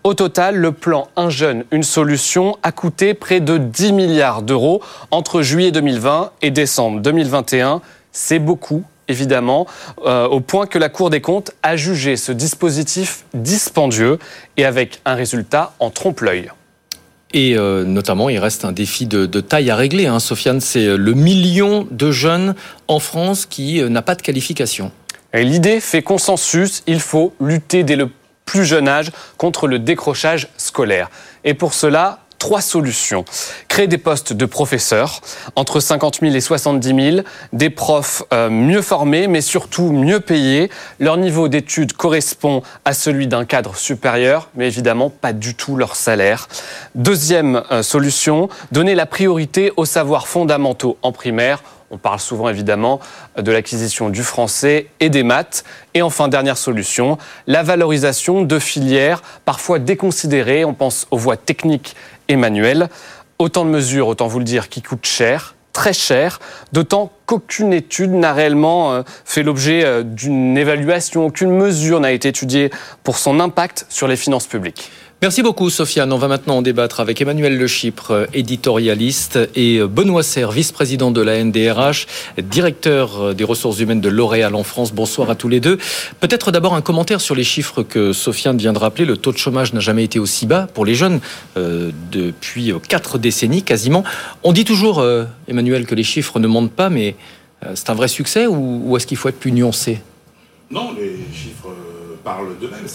Au 0.05 0.13
total, 0.13 0.55
le 0.55 0.71
plan 0.71 1.09
Un 1.17 1.29
jeune, 1.29 1.65
une 1.71 1.83
solution 1.83 2.57
a 2.63 2.71
coûté 2.71 3.13
près 3.13 3.41
de 3.41 3.57
10 3.57 3.91
milliards 3.91 4.41
d'euros 4.41 4.81
entre 5.11 5.41
juillet 5.41 5.71
2020 5.71 6.31
et 6.41 6.51
décembre 6.51 7.01
2021. 7.01 7.81
C'est 8.13 8.39
beaucoup, 8.39 8.83
évidemment, 9.07 9.67
euh, 10.05 10.27
au 10.27 10.39
point 10.39 10.67
que 10.67 10.77
la 10.79 10.89
Cour 10.89 11.09
des 11.09 11.21
comptes 11.21 11.51
a 11.63 11.75
jugé 11.75 12.17
ce 12.17 12.31
dispositif 12.31 13.25
dispendieux 13.33 14.19
et 14.57 14.65
avec 14.65 15.01
un 15.05 15.15
résultat 15.15 15.73
en 15.79 15.89
trompe-l'œil. 15.89 16.51
Et 17.33 17.57
euh, 17.57 17.83
notamment, 17.83 18.29
il 18.29 18.37
reste 18.37 18.63
un 18.63 18.71
défi 18.71 19.07
de, 19.07 19.25
taille 19.41 19.71
à 19.71 19.75
régler. 19.75 20.05
Hein. 20.05 20.19
Sofiane, 20.19 20.61
c'est 20.61 20.95
le 20.95 21.13
million 21.13 21.87
de 21.89 22.11
jeunes 22.11 22.53
en 22.87 22.99
France 22.99 23.47
qui 23.47 23.81
euh, 23.81 23.89
n'a 23.89 24.03
pas 24.03 24.15
de 24.15 24.21
qualification. 24.21 24.91
L'idée 25.33 25.79
fait 25.79 26.03
consensus, 26.03 26.83
il 26.85 26.99
faut 26.99 27.33
lutter 27.41 27.83
dès 27.83 27.95
le 27.95 28.09
plus 28.45 28.65
jeune 28.65 28.87
âge 28.87 29.11
contre 29.37 29.67
le 29.67 29.79
décrochage 29.79 30.49
scolaire. 30.57 31.09
Et 31.43 31.55
pour 31.55 31.73
cela, 31.73 32.22
trois 32.43 32.59
solutions. 32.59 33.23
Créer 33.69 33.87
des 33.87 33.97
postes 33.97 34.33
de 34.33 34.45
professeurs, 34.45 35.21
entre 35.55 35.79
50 35.79 36.19
000 36.19 36.35
et 36.35 36.41
70 36.41 37.13
000, 37.13 37.25
des 37.53 37.69
profs 37.69 38.23
euh, 38.33 38.49
mieux 38.49 38.81
formés, 38.81 39.27
mais 39.27 39.39
surtout 39.39 39.93
mieux 39.93 40.19
payés. 40.19 40.69
Leur 40.99 41.15
niveau 41.15 41.47
d'études 41.47 41.93
correspond 41.93 42.61
à 42.83 42.93
celui 42.93 43.27
d'un 43.27 43.45
cadre 43.45 43.77
supérieur, 43.77 44.49
mais 44.55 44.67
évidemment 44.67 45.09
pas 45.09 45.31
du 45.31 45.55
tout 45.55 45.77
leur 45.77 45.95
salaire. 45.95 46.49
Deuxième 46.95 47.63
euh, 47.71 47.81
solution, 47.81 48.49
donner 48.73 48.93
la 48.93 49.05
priorité 49.05 49.71
aux 49.77 49.85
savoirs 49.85 50.27
fondamentaux 50.27 50.97
en 51.01 51.13
primaire 51.13 51.63
on 51.93 51.99
parle 51.99 52.19
souvent 52.19 52.49
évidemment 52.49 52.99
de 53.37 53.51
l'acquisition 53.51 54.09
du 54.09 54.23
français 54.23 54.87
et 54.99 55.11
des 55.11 55.21
maths. 55.21 55.63
Et 55.93 56.01
enfin, 56.01 56.27
dernière 56.27 56.57
solution, 56.57 57.19
la 57.45 57.61
valorisation 57.61 58.41
de 58.41 58.57
filières 58.57 59.21
parfois 59.45 59.77
déconsidérées. 59.77 60.65
On 60.65 60.73
pense 60.73 61.05
aux 61.11 61.19
voies 61.19 61.37
techniques 61.37 61.95
et 62.27 62.35
manuelles. 62.35 62.89
Autant 63.39 63.65
de 63.65 63.69
mesures, 63.69 64.07
autant 64.07 64.27
vous 64.27 64.39
le 64.39 64.45
dire, 64.45 64.69
qui 64.69 64.81
coûtent 64.81 65.05
cher, 65.05 65.55
très 65.73 65.91
cher, 65.91 66.39
d'autant 66.71 67.11
qu'aucune 67.25 67.73
étude 67.73 68.11
n'a 68.11 68.31
réellement 68.31 68.93
euh, 68.93 69.01
fait 69.25 69.43
l'objet 69.43 69.83
euh, 69.83 70.03
d'une 70.03 70.57
évaluation, 70.57 71.25
aucune 71.25 71.51
mesure 71.51 71.99
n'a 71.99 72.11
été 72.11 72.29
étudiée 72.29 72.69
pour 73.03 73.17
son 73.17 73.39
impact 73.39 73.85
sur 73.89 74.07
les 74.07 74.15
finances 74.15 74.47
publiques. 74.47 74.91
Merci 75.23 75.41
beaucoup, 75.41 75.69
Sofiane. 75.69 76.11
On 76.11 76.17
va 76.17 76.27
maintenant 76.27 76.57
en 76.57 76.61
débattre 76.61 76.99
avec 76.99 77.21
Emmanuel 77.21 77.57
Le 77.57 77.65
Chypre, 77.65 78.27
éditorialiste, 78.33 79.39
et 79.55 79.79
Benoît 79.79 80.21
Serre, 80.21 80.51
vice-président 80.51 81.11
de 81.11 81.21
la 81.21 81.41
NDRH, 81.41 82.07
directeur 82.39 83.33
des 83.33 83.45
ressources 83.45 83.79
humaines 83.79 84.01
de 84.01 84.09
L'Oréal 84.09 84.53
en 84.53 84.63
France. 84.63 84.91
Bonsoir 84.91 85.29
à 85.29 85.35
tous 85.35 85.47
les 85.47 85.61
deux. 85.61 85.77
Peut-être 86.19 86.51
d'abord 86.51 86.75
un 86.75 86.81
commentaire 86.81 87.21
sur 87.21 87.35
les 87.35 87.45
chiffres 87.45 87.83
que 87.83 88.11
Sofiane 88.11 88.57
vient 88.57 88.73
de 88.73 88.79
rappeler. 88.79 89.05
Le 89.05 89.15
taux 89.15 89.31
de 89.31 89.37
chômage 89.37 89.71
n'a 89.71 89.79
jamais 89.79 90.03
été 90.03 90.19
aussi 90.19 90.45
bas 90.45 90.67
pour 90.67 90.83
les 90.83 90.93
jeunes 90.93 91.21
euh, 91.55 91.91
depuis 92.11 92.73
quatre 92.89 93.17
décennies 93.17 93.63
quasiment. 93.63 94.03
On 94.43 94.51
dit 94.51 94.65
toujours, 94.65 94.99
euh, 94.99 95.23
Emmanuel, 95.47 95.85
que 95.85 95.95
les 95.95 96.03
chiffres 96.03 96.37
ne 96.37 96.47
montent 96.47 96.73
pas, 96.73 96.89
mais 96.89 97.15
euh, 97.65 97.71
c'est 97.75 97.89
un 97.89 97.95
vrai 97.95 98.09
succès 98.09 98.45
ou, 98.45 98.97
est-ce 98.97 99.07
qu'il 99.07 99.15
faut 99.15 99.29
être 99.29 99.39
plus 99.39 99.53
nuancé? 99.53 100.01
Non, 100.69 100.91
les 100.91 101.15
chiffres 101.33 101.69
parlent 102.25 102.59
d'eux-mêmes. 102.59 102.89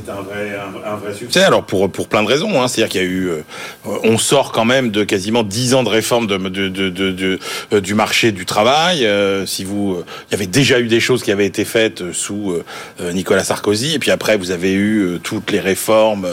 Vrai, 0.00 0.52
un, 0.84 0.96
vrai 0.96 1.14
succès. 1.14 1.42
Alors 1.42 1.64
pour 1.64 1.90
pour 1.90 2.08
plein 2.08 2.22
de 2.22 2.28
raisons, 2.28 2.60
hein. 2.60 2.68
c'est-à-dire 2.68 2.90
qu'il 2.90 3.00
y 3.00 3.04
a 3.04 3.06
eu, 3.06 3.28
euh, 3.28 3.42
on 3.84 4.18
sort 4.18 4.52
quand 4.52 4.64
même 4.64 4.90
de 4.90 5.04
quasiment 5.04 5.42
dix 5.42 5.74
ans 5.74 5.82
de 5.82 5.88
réforme 5.88 6.26
de, 6.26 6.36
de, 6.36 6.68
de, 6.68 7.38
euh, 7.72 7.80
du 7.80 7.94
marché 7.94 8.32
du 8.32 8.46
travail. 8.46 9.04
Euh, 9.04 9.46
si 9.46 9.64
vous, 9.64 10.02
il 10.28 10.32
y 10.32 10.34
avait 10.34 10.46
déjà 10.46 10.80
eu 10.80 10.88
des 10.88 11.00
choses 11.00 11.22
qui 11.22 11.32
avaient 11.32 11.46
été 11.46 11.64
faites 11.64 12.12
sous 12.12 12.56
Nicolas 13.00 13.44
Sarkozy, 13.44 13.94
et 13.94 13.98
puis 13.98 14.10
après 14.10 14.36
vous 14.36 14.50
avez 14.50 14.72
eu 14.72 15.18
toutes 15.22 15.50
les 15.50 15.60
réformes 15.60 16.28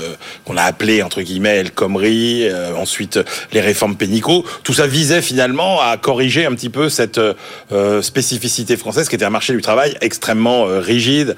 qu'on 0.45 0.57
a 0.57 0.63
appelées 0.63 1.01
entre 1.01 1.21
guillemets 1.21 1.57
El 1.57 1.71
Khomri, 1.71 2.47
ensuite 2.77 3.19
les 3.51 3.61
réformes 3.61 3.95
pénicaux. 3.95 4.45
Tout 4.63 4.73
ça 4.73 4.87
visait 4.87 5.21
finalement 5.21 5.81
à 5.81 5.97
corriger 5.97 6.45
un 6.45 6.53
petit 6.53 6.69
peu 6.69 6.89
cette 6.89 7.19
spécificité 8.01 8.77
française 8.77 9.09
qui 9.09 9.15
était 9.15 9.25
un 9.25 9.29
marché 9.29 9.53
du 9.53 9.61
travail 9.61 9.95
extrêmement 10.01 10.65
rigide, 10.65 11.35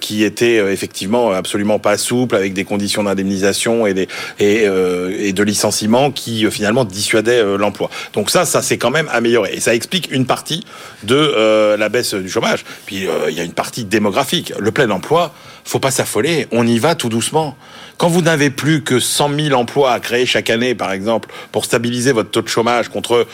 qui 0.00 0.24
était 0.24 0.56
effectivement 0.72 1.25
absolument 1.32 1.78
pas 1.78 1.96
souple, 1.98 2.36
avec 2.36 2.52
des 2.52 2.64
conditions 2.64 3.02
d'indemnisation 3.02 3.86
et, 3.86 4.08
euh, 4.40 5.32
de 5.32 5.42
licenciement 5.42 6.10
qui 6.10 6.46
euh, 6.46 6.50
finalement 6.50 6.84
dissuadaient 6.84 7.42
euh, 7.42 7.56
l'emploi. 7.56 7.90
Donc 8.12 8.30
ça, 8.30 8.44
ça 8.44 8.62
s'est 8.62 8.78
quand 8.78 8.90
même 8.90 9.08
amélioré. 9.12 9.50
Et 9.54 9.60
ça 9.60 9.74
explique 9.74 10.10
une 10.10 10.26
partie 10.26 10.64
de 11.02 11.76
la 11.76 11.88
baisse 11.88 12.14
du 12.14 12.28
chômage. 12.28 12.64
Puis 12.86 13.06
il 13.28 13.34
y 13.34 13.40
a 13.40 13.44
une 13.44 13.52
partie 13.52 13.84
démographique. 13.84 14.52
Le 14.58 14.70
plein 14.70 14.90
emploi, 14.90 15.32
faut 15.64 15.78
pas 15.78 15.90
s'affoler, 15.90 16.46
on 16.52 16.66
y 16.66 16.78
va 16.78 16.94
tout 16.94 17.08
doucement. 17.08 17.56
Quand 17.96 18.08
vous 18.08 18.22
n'avez 18.22 18.50
plus 18.50 18.82
que 18.82 19.00
100 19.00 19.30
000 19.38 19.58
emplois 19.58 19.92
à 19.92 20.00
créer 20.00 20.26
chaque 20.26 20.50
année, 20.50 20.74
par 20.74 20.92
exemple, 20.92 21.28
pour 21.52 21.64
stabiliser 21.64 22.12
votre 22.12 22.30
taux 22.30 22.42
de 22.42 22.48
chômage 22.48 22.88
contre 22.88 23.26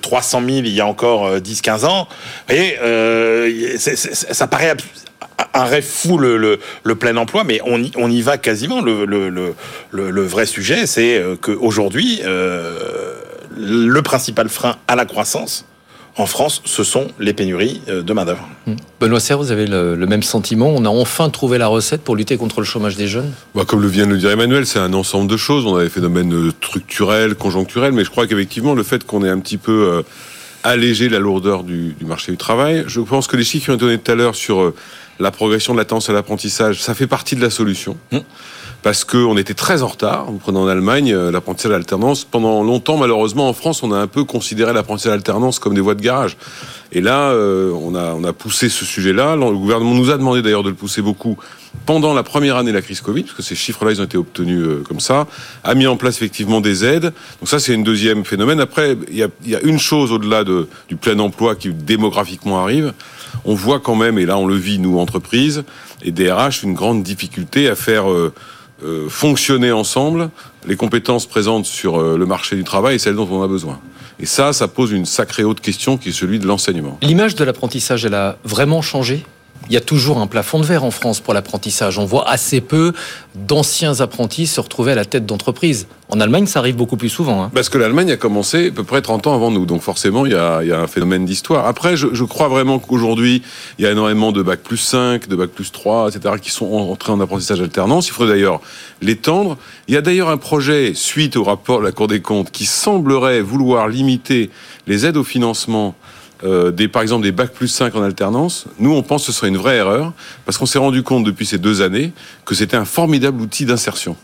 300 0.00 0.42
000 0.44 0.50
il 0.58 0.68
y 0.68 0.80
a 0.80 0.86
encore 0.86 1.38
10-15 1.38 1.84
ans, 1.84 2.08
vous 2.48 2.54
voyez, 2.54 2.78
euh, 2.82 3.76
ça 3.78 4.46
paraît 4.46 4.74
un 5.54 5.64
rêve 5.64 5.84
fou 5.84 6.18
le, 6.18 6.58
plein 6.94 7.16
emploi, 7.16 7.44
mais 7.44 7.60
on 7.64 7.82
y, 7.82 7.90
on 7.96 8.10
y 8.10 8.22
va 8.22 8.38
quasiment. 8.38 8.80
Le, 8.80 9.04
le, 9.04 10.22
vrai 10.22 10.46
sujet, 10.46 10.86
c'est 10.86 11.18
euh, 11.18 11.36
qu'aujourd'hui, 11.36 12.20
euh, 12.24 13.14
le 13.56 14.02
principal 14.02 14.48
frein 14.48 14.76
à 14.88 14.96
la 14.96 15.04
croissance, 15.04 15.64
en 16.18 16.24
France, 16.24 16.62
ce 16.64 16.82
sont 16.82 17.08
les 17.18 17.34
pénuries 17.34 17.82
euh, 17.88 18.02
de 18.02 18.12
main-d'œuvre. 18.14 18.48
Hmm. 18.66 18.76
Benoît 19.00 19.20
Serre, 19.20 19.38
vous 19.38 19.52
avez 19.52 19.66
le, 19.66 19.96
même 20.06 20.22
sentiment 20.22 20.68
On 20.68 20.84
a 20.86 20.88
enfin 20.88 21.28
trouvé 21.28 21.58
la 21.58 21.66
recette 21.66 22.02
pour 22.02 22.16
lutter 22.16 22.38
contre 22.38 22.60
le 22.60 22.66
chômage 22.66 22.96
des 22.96 23.06
jeunes? 23.06 23.32
Bah, 23.54 23.64
Comme 23.66 23.82
le 23.82 23.88
vient 23.88 24.06
de 24.06 24.12
le 24.12 24.18
dire 24.18 24.30
Emmanuel, 24.30 24.66
c'est 24.66 24.78
un 24.78 24.94
ensemble 24.94 25.30
de 25.30 25.36
choses. 25.36 25.66
On 25.66 25.76
a 25.76 25.84
des 25.84 25.90
phénomènes 25.90 26.50
structurels, 26.62 27.34
conjoncturels, 27.34 27.92
mais 27.92 28.04
je 28.04 28.10
crois 28.10 28.26
qu'effectivement, 28.26 28.74
le 28.74 28.82
fait 28.82 29.04
qu'on 29.04 29.24
ait 29.24 29.30
un 29.30 29.40
petit 29.40 29.58
peu 29.58 30.02
allégé 30.64 31.08
la 31.08 31.18
lourdeur 31.18 31.62
du, 31.64 31.92
du, 31.92 32.06
marché 32.06 32.32
du 32.32 32.38
travail, 32.38 32.84
je 32.86 33.00
pense 33.00 33.26
que 33.26 33.36
les 33.36 33.44
chiffres 33.44 33.66
qui 33.66 33.70
ont 33.70 33.74
été 33.74 33.84
donnés 33.84 33.98
tout 33.98 34.10
à 34.10 34.14
l'heure 34.14 34.34
sur 34.34 34.72
la 35.18 35.30
progression 35.30 35.72
de 35.72 35.78
latence 35.78 36.10
à 36.10 36.12
l'apprentissage, 36.12 36.82
ça 36.82 36.94
fait 36.94 37.06
partie 37.06 37.36
de 37.36 37.42
la 37.42 37.50
solution. 37.50 37.96
Mmh. 38.12 38.18
Parce 38.82 39.04
qu'on 39.04 39.36
était 39.36 39.54
très 39.54 39.82
en 39.82 39.88
retard. 39.88 40.26
Vous 40.26 40.38
prenez 40.38 40.58
en 40.58 40.68
Allemagne 40.68 41.12
euh, 41.12 41.32
l'apprentissage 41.32 41.72
à 41.72 41.74
l'alternance. 41.74 42.24
Pendant 42.24 42.62
longtemps, 42.62 42.96
malheureusement, 42.96 43.48
en 43.48 43.52
France, 43.52 43.82
on 43.82 43.90
a 43.90 43.98
un 43.98 44.06
peu 44.06 44.22
considéré 44.22 44.72
l'apprentissage 44.72 45.10
à 45.10 45.16
l'alternance 45.16 45.58
comme 45.58 45.74
des 45.74 45.80
voies 45.80 45.96
de 45.96 46.02
garage. 46.02 46.36
Et 46.92 47.00
là, 47.00 47.30
euh, 47.30 47.72
on, 47.72 47.96
a, 47.96 48.14
on 48.14 48.22
a 48.22 48.32
poussé 48.32 48.68
ce 48.68 48.84
sujet-là. 48.84 49.34
Le 49.34 49.56
gouvernement 49.56 49.94
nous 49.94 50.10
a 50.10 50.16
demandé 50.16 50.40
d'ailleurs 50.40 50.62
de 50.62 50.68
le 50.68 50.76
pousser 50.76 51.02
beaucoup 51.02 51.36
pendant 51.84 52.14
la 52.14 52.22
première 52.22 52.56
année 52.56 52.70
de 52.70 52.76
la 52.76 52.82
crise 52.82 53.00
Covid, 53.00 53.24
parce 53.24 53.34
que 53.34 53.42
ces 53.42 53.54
chiffres-là, 53.54 53.92
ils 53.92 54.00
ont 54.00 54.04
été 54.04 54.16
obtenus 54.16 54.64
euh, 54.64 54.84
comme 54.86 55.00
ça, 55.00 55.26
a 55.64 55.74
mis 55.74 55.86
en 55.86 55.96
place 55.96 56.16
effectivement 56.16 56.60
des 56.60 56.84
aides. 56.84 57.12
Donc 57.40 57.48
ça, 57.48 57.58
c'est 57.58 57.74
une 57.74 57.84
deuxième 57.84 58.24
phénomène. 58.24 58.60
Après, 58.60 58.96
il 59.08 59.16
y 59.16 59.22
a, 59.22 59.28
y 59.44 59.54
a, 59.54 59.60
une 59.62 59.78
chose 59.78 60.12
au-delà 60.12 60.44
de, 60.44 60.68
du 60.88 60.96
plein 60.96 61.18
emploi 61.18 61.54
qui 61.54 61.70
démographiquement 61.70 62.62
arrive. 62.62 62.92
On 63.44 63.54
voit 63.54 63.80
quand 63.80 63.94
même, 63.94 64.18
et 64.18 64.26
là 64.26 64.38
on 64.38 64.46
le 64.46 64.56
vit, 64.56 64.78
nous, 64.78 64.98
entreprises 64.98 65.64
et 66.02 66.10
DRH, 66.10 66.62
une 66.62 66.74
grande 66.74 67.02
difficulté 67.02 67.68
à 67.68 67.74
faire 67.74 68.10
euh, 68.10 68.32
euh, 68.84 69.08
fonctionner 69.08 69.72
ensemble 69.72 70.30
les 70.66 70.76
compétences 70.76 71.26
présentes 71.26 71.64
sur 71.64 72.00
le 72.00 72.26
marché 72.26 72.56
du 72.56 72.64
travail 72.64 72.96
et 72.96 72.98
celles 72.98 73.14
dont 73.14 73.28
on 73.30 73.42
a 73.42 73.46
besoin. 73.46 73.78
Et 74.18 74.26
ça, 74.26 74.52
ça 74.52 74.66
pose 74.66 74.92
une 74.92 75.06
sacrée 75.06 75.44
haute 75.44 75.60
question 75.60 75.96
qui 75.96 76.08
est 76.08 76.12
celui 76.12 76.38
de 76.38 76.46
l'enseignement. 76.46 76.98
L'image 77.02 77.34
de 77.34 77.44
l'apprentissage, 77.44 78.04
elle 78.04 78.14
a 78.14 78.36
vraiment 78.44 78.82
changé? 78.82 79.24
Il 79.68 79.74
y 79.74 79.76
a 79.76 79.80
toujours 79.80 80.18
un 80.18 80.26
plafond 80.26 80.60
de 80.60 80.64
verre 80.64 80.84
en 80.84 80.90
France 80.90 81.20
pour 81.20 81.34
l'apprentissage. 81.34 81.98
On 81.98 82.04
voit 82.04 82.28
assez 82.28 82.60
peu 82.60 82.92
d'anciens 83.34 84.00
apprentis 84.00 84.46
se 84.46 84.60
retrouver 84.60 84.92
à 84.92 84.94
la 84.94 85.04
tête 85.04 85.26
d'entreprise. 85.26 85.86
En 86.08 86.20
Allemagne, 86.20 86.46
ça 86.46 86.60
arrive 86.60 86.76
beaucoup 86.76 86.96
plus 86.96 87.08
souvent. 87.08 87.42
Hein. 87.42 87.50
Parce 87.52 87.68
que 87.68 87.78
l'Allemagne 87.78 88.12
a 88.12 88.16
commencé 88.16 88.68
à 88.68 88.70
peu 88.70 88.84
près 88.84 89.02
30 89.02 89.26
ans 89.26 89.34
avant 89.34 89.50
nous. 89.50 89.66
Donc 89.66 89.82
forcément, 89.82 90.24
il 90.24 90.32
y 90.32 90.36
a, 90.36 90.60
un 90.60 90.86
phénomène 90.86 91.24
d'histoire. 91.24 91.66
Après, 91.66 91.96
je, 91.96 92.24
crois 92.24 92.48
vraiment 92.48 92.78
qu'aujourd'hui, 92.78 93.42
il 93.78 93.84
y 93.84 93.88
a 93.88 93.90
énormément 93.90 94.30
de 94.30 94.42
bac 94.42 94.60
plus 94.60 94.76
5, 94.76 95.26
de 95.26 95.34
bac 95.34 95.50
plus 95.50 95.72
3, 95.72 96.10
etc., 96.10 96.36
qui 96.40 96.50
sont 96.50 96.66
entrés 96.66 97.12
en 97.12 97.20
apprentissage 97.20 97.60
alternance. 97.60 98.06
Il 98.06 98.12
faudrait 98.12 98.34
d'ailleurs 98.34 98.60
l'étendre. 99.02 99.58
Il 99.88 99.94
y 99.94 99.96
a 99.96 100.00
d'ailleurs 100.00 100.28
un 100.28 100.36
projet, 100.36 100.92
suite 100.94 101.36
au 101.36 101.42
rapport 101.42 101.80
de 101.80 101.84
la 101.84 101.92
Cour 101.92 102.06
des 102.06 102.20
comptes, 102.20 102.52
qui 102.52 102.66
semblerait 102.66 103.40
vouloir 103.40 103.88
limiter 103.88 104.50
les 104.86 105.06
aides 105.06 105.16
au 105.16 105.24
financement 105.24 105.96
euh, 106.44 106.70
des, 106.70 106.88
par 106.88 107.02
exemple 107.02 107.22
des 107.22 107.32
bacs 107.32 107.52
plus 107.52 107.68
5 107.68 107.94
en 107.94 108.02
alternance, 108.02 108.66
nous 108.78 108.92
on 108.92 109.02
pense 109.02 109.26
que 109.26 109.32
ce 109.32 109.38
serait 109.38 109.48
une 109.48 109.56
vraie 109.56 109.76
erreur, 109.76 110.12
parce 110.44 110.58
qu'on 110.58 110.66
s'est 110.66 110.78
rendu 110.78 111.02
compte 111.02 111.24
depuis 111.24 111.46
ces 111.46 111.58
deux 111.58 111.80
années 111.80 112.12
que 112.44 112.54
c'était 112.54 112.76
un 112.76 112.84
formidable 112.84 113.40
outil 113.40 113.64
d'insertion. 113.64 114.16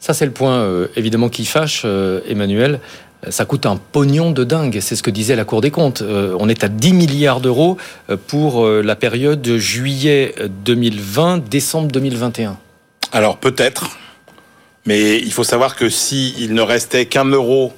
Ça 0.00 0.14
c'est 0.14 0.24
le 0.24 0.32
point 0.32 0.54
euh, 0.54 0.88
évidemment 0.96 1.28
qui 1.28 1.44
fâche, 1.44 1.82
euh, 1.84 2.20
Emmanuel. 2.28 2.80
Ça 3.28 3.44
coûte 3.44 3.66
un 3.66 3.76
pognon 3.76 4.32
de 4.32 4.42
dingue, 4.42 4.78
c'est 4.80 4.96
ce 4.96 5.02
que 5.04 5.10
disait 5.10 5.36
la 5.36 5.44
Cour 5.44 5.60
des 5.60 5.70
comptes. 5.70 6.02
on 6.02 6.48
est 6.48 6.64
à 6.64 6.68
10 6.68 6.92
milliards 6.92 7.40
d'euros 7.40 7.76
pour 8.26 8.66
la 8.66 8.96
période 8.96 9.40
de 9.40 9.58
juillet 9.58 10.34
2020, 10.64 11.48
décembre 11.48 11.92
2021. 11.92 12.58
Alors 13.12 13.36
peut-être, 13.36 13.96
mais 14.86 15.18
il 15.18 15.32
faut 15.32 15.44
savoir 15.44 15.76
que 15.76 15.88
s'il 15.88 16.52
ne 16.52 16.62
restait 16.62 17.06
qu'un 17.06 17.26
euro 17.26 17.72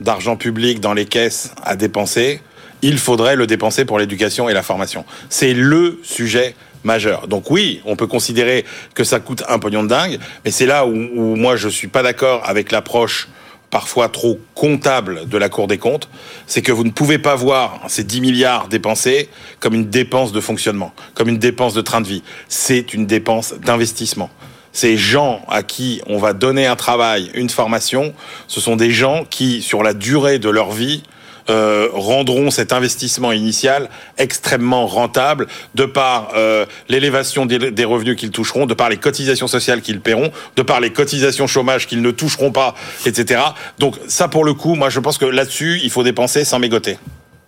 d'argent 0.00 0.36
public 0.36 0.78
dans 0.78 0.94
les 0.94 1.06
caisses 1.06 1.50
à 1.64 1.74
dépenser, 1.74 2.40
il 2.82 2.98
faudrait 2.98 3.36
le 3.36 3.46
dépenser 3.46 3.84
pour 3.84 3.98
l'éducation 3.98 4.48
et 4.48 4.54
la 4.54 4.62
formation. 4.62 5.04
C'est 5.28 5.54
le 5.54 5.98
sujet 6.02 6.54
majeur. 6.84 7.26
Donc 7.28 7.50
oui, 7.50 7.80
on 7.84 7.96
peut 7.96 8.06
considérer 8.06 8.64
que 8.94 9.04
ça 9.04 9.20
coûte 9.20 9.42
un 9.48 9.58
pognon 9.58 9.82
de 9.82 9.88
dingue, 9.88 10.18
mais 10.44 10.50
c'est 10.50 10.66
là 10.66 10.86
où, 10.86 10.94
moi 10.94 11.56
je 11.56 11.68
suis 11.68 11.88
pas 11.88 12.02
d'accord 12.02 12.42
avec 12.44 12.72
l'approche 12.72 13.28
parfois 13.70 14.08
trop 14.08 14.40
comptable 14.54 15.28
de 15.28 15.36
la 15.36 15.50
Cour 15.50 15.66
des 15.66 15.76
comptes, 15.76 16.08
c'est 16.46 16.62
que 16.62 16.72
vous 16.72 16.84
ne 16.84 16.90
pouvez 16.90 17.18
pas 17.18 17.34
voir 17.34 17.80
ces 17.88 18.02
10 18.02 18.22
milliards 18.22 18.68
dépensés 18.68 19.28
comme 19.60 19.74
une 19.74 19.90
dépense 19.90 20.32
de 20.32 20.40
fonctionnement, 20.40 20.94
comme 21.14 21.28
une 21.28 21.38
dépense 21.38 21.74
de 21.74 21.82
train 21.82 22.00
de 22.00 22.08
vie. 22.08 22.22
C'est 22.48 22.94
une 22.94 23.06
dépense 23.06 23.54
d'investissement. 23.54 24.30
Ces 24.72 24.96
gens 24.96 25.42
à 25.48 25.62
qui 25.62 26.00
on 26.06 26.18
va 26.18 26.32
donner 26.32 26.66
un 26.66 26.76
travail, 26.76 27.30
une 27.34 27.50
formation, 27.50 28.14
ce 28.46 28.60
sont 28.60 28.76
des 28.76 28.90
gens 28.90 29.26
qui, 29.28 29.60
sur 29.60 29.82
la 29.82 29.92
durée 29.92 30.38
de 30.38 30.48
leur 30.48 30.72
vie, 30.72 31.02
euh, 31.50 31.88
rendront 31.92 32.50
cet 32.50 32.72
investissement 32.72 33.32
initial 33.32 33.88
extrêmement 34.18 34.86
rentable 34.86 35.46
de 35.74 35.84
par 35.84 36.30
euh, 36.36 36.66
l'élévation 36.88 37.46
des, 37.46 37.70
des, 37.70 37.84
revenus 37.84 38.16
qu'ils 38.16 38.30
toucheront, 38.30 38.66
de 38.66 38.74
par 38.74 38.88
les 38.88 38.96
cotisations 38.96 39.46
sociales 39.46 39.80
qu'ils 39.80 40.00
paieront, 40.00 40.30
de 40.56 40.62
par 40.62 40.80
les 40.80 40.92
cotisations 40.92 41.46
chômage 41.46 41.86
qu'ils 41.86 42.02
ne 42.02 42.10
toucheront 42.10 42.52
pas, 42.52 42.74
etc. 43.06 43.40
Donc 43.78 43.96
ça, 44.08 44.28
pour 44.28 44.44
le 44.44 44.54
coup, 44.54 44.74
moi 44.74 44.90
je 44.90 45.00
pense 45.00 45.18
que 45.18 45.24
là-dessus, 45.24 45.80
il 45.82 45.90
faut 45.90 46.02
dépenser 46.02 46.44
sans 46.44 46.58
mégoter. 46.58 46.98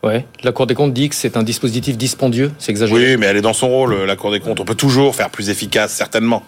Ouais. 0.02 0.24
La 0.42 0.52
Cour 0.52 0.66
des 0.66 0.74
comptes 0.74 0.94
dit 0.94 1.10
que 1.10 1.14
c'est 1.14 1.36
un 1.36 1.42
dispositif 1.42 1.98
dispendieux, 1.98 2.52
c'est 2.58 2.70
exagéré. 2.70 3.12
Oui, 3.12 3.16
mais 3.18 3.26
elle 3.26 3.36
est 3.36 3.42
dans 3.42 3.52
son 3.52 3.68
rôle, 3.68 3.94
la 3.94 4.16
Cour 4.16 4.30
des 4.30 4.40
comptes. 4.40 4.58
On 4.58 4.64
peut 4.64 4.74
toujours 4.74 5.14
faire 5.14 5.28
plus 5.28 5.50
efficace, 5.50 5.92
certainement. 5.92 6.42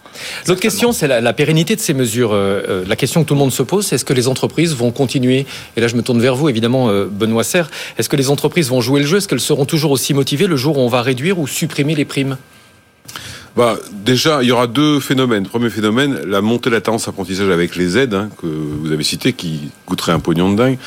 L'autre 0.47 0.59
question, 0.59 0.91
c'est 0.91 1.07
la, 1.07 1.21
la, 1.21 1.33
pérennité 1.33 1.75
de 1.75 1.79
ces 1.79 1.93
mesures. 1.93 2.33
Euh, 2.33 2.63
euh, 2.67 2.83
la 2.87 2.95
question 2.95 3.21
que 3.21 3.27
tout 3.27 3.35
le 3.35 3.39
monde 3.39 3.51
se 3.51 3.61
pose, 3.61 3.85
c'est 3.85 3.95
est-ce 3.95 4.05
que 4.05 4.13
les 4.13 4.27
entreprises 4.27 4.73
vont 4.73 4.89
continuer 4.89 5.45
Et 5.77 5.81
là, 5.81 5.87
je 5.87 5.95
me 5.95 6.01
tourne 6.01 6.19
vers 6.19 6.35
vous, 6.35 6.49
évidemment, 6.49 6.89
euh, 6.89 7.05
Benoît 7.05 7.43
Serre. 7.43 7.69
Est-ce 7.99 8.09
que 8.09 8.15
les 8.15 8.31
entreprises 8.31 8.69
vont 8.69 8.81
jouer 8.81 9.01
le 9.01 9.05
jeu 9.05 9.17
Est-ce 9.17 9.27
qu'elles 9.27 9.39
seront 9.39 9.65
toujours 9.65 9.91
aussi 9.91 10.15
motivées 10.15 10.47
le 10.47 10.55
jour 10.55 10.79
où 10.79 10.81
on 10.81 10.89
va 10.89 11.03
réduire 11.03 11.37
ou 11.37 11.45
supprimer 11.45 11.93
les 11.93 12.05
primes? 12.05 12.37
Bah, 13.55 13.77
déjà, 13.91 14.41
il 14.41 14.49
y 14.49 14.51
aura 14.51 14.65
deux 14.65 14.99
phénomènes. 14.99 15.45
Premier 15.45 15.69
phénomène, 15.69 16.19
la 16.25 16.41
montée 16.41 16.71
de 16.71 16.75
la 16.75 16.81
tendance 16.81 17.07
apprentissage 17.07 17.49
avec 17.49 17.75
les 17.75 17.99
aides 17.99 18.15
hein, 18.15 18.29
que 18.41 18.47
vous 18.47 18.91
avez 18.91 19.03
citées, 19.03 19.33
qui 19.33 19.69
coûteraient 19.85 20.11
un 20.11 20.19
pognon 20.19 20.51
de 20.51 20.57
dingue. 20.57 20.77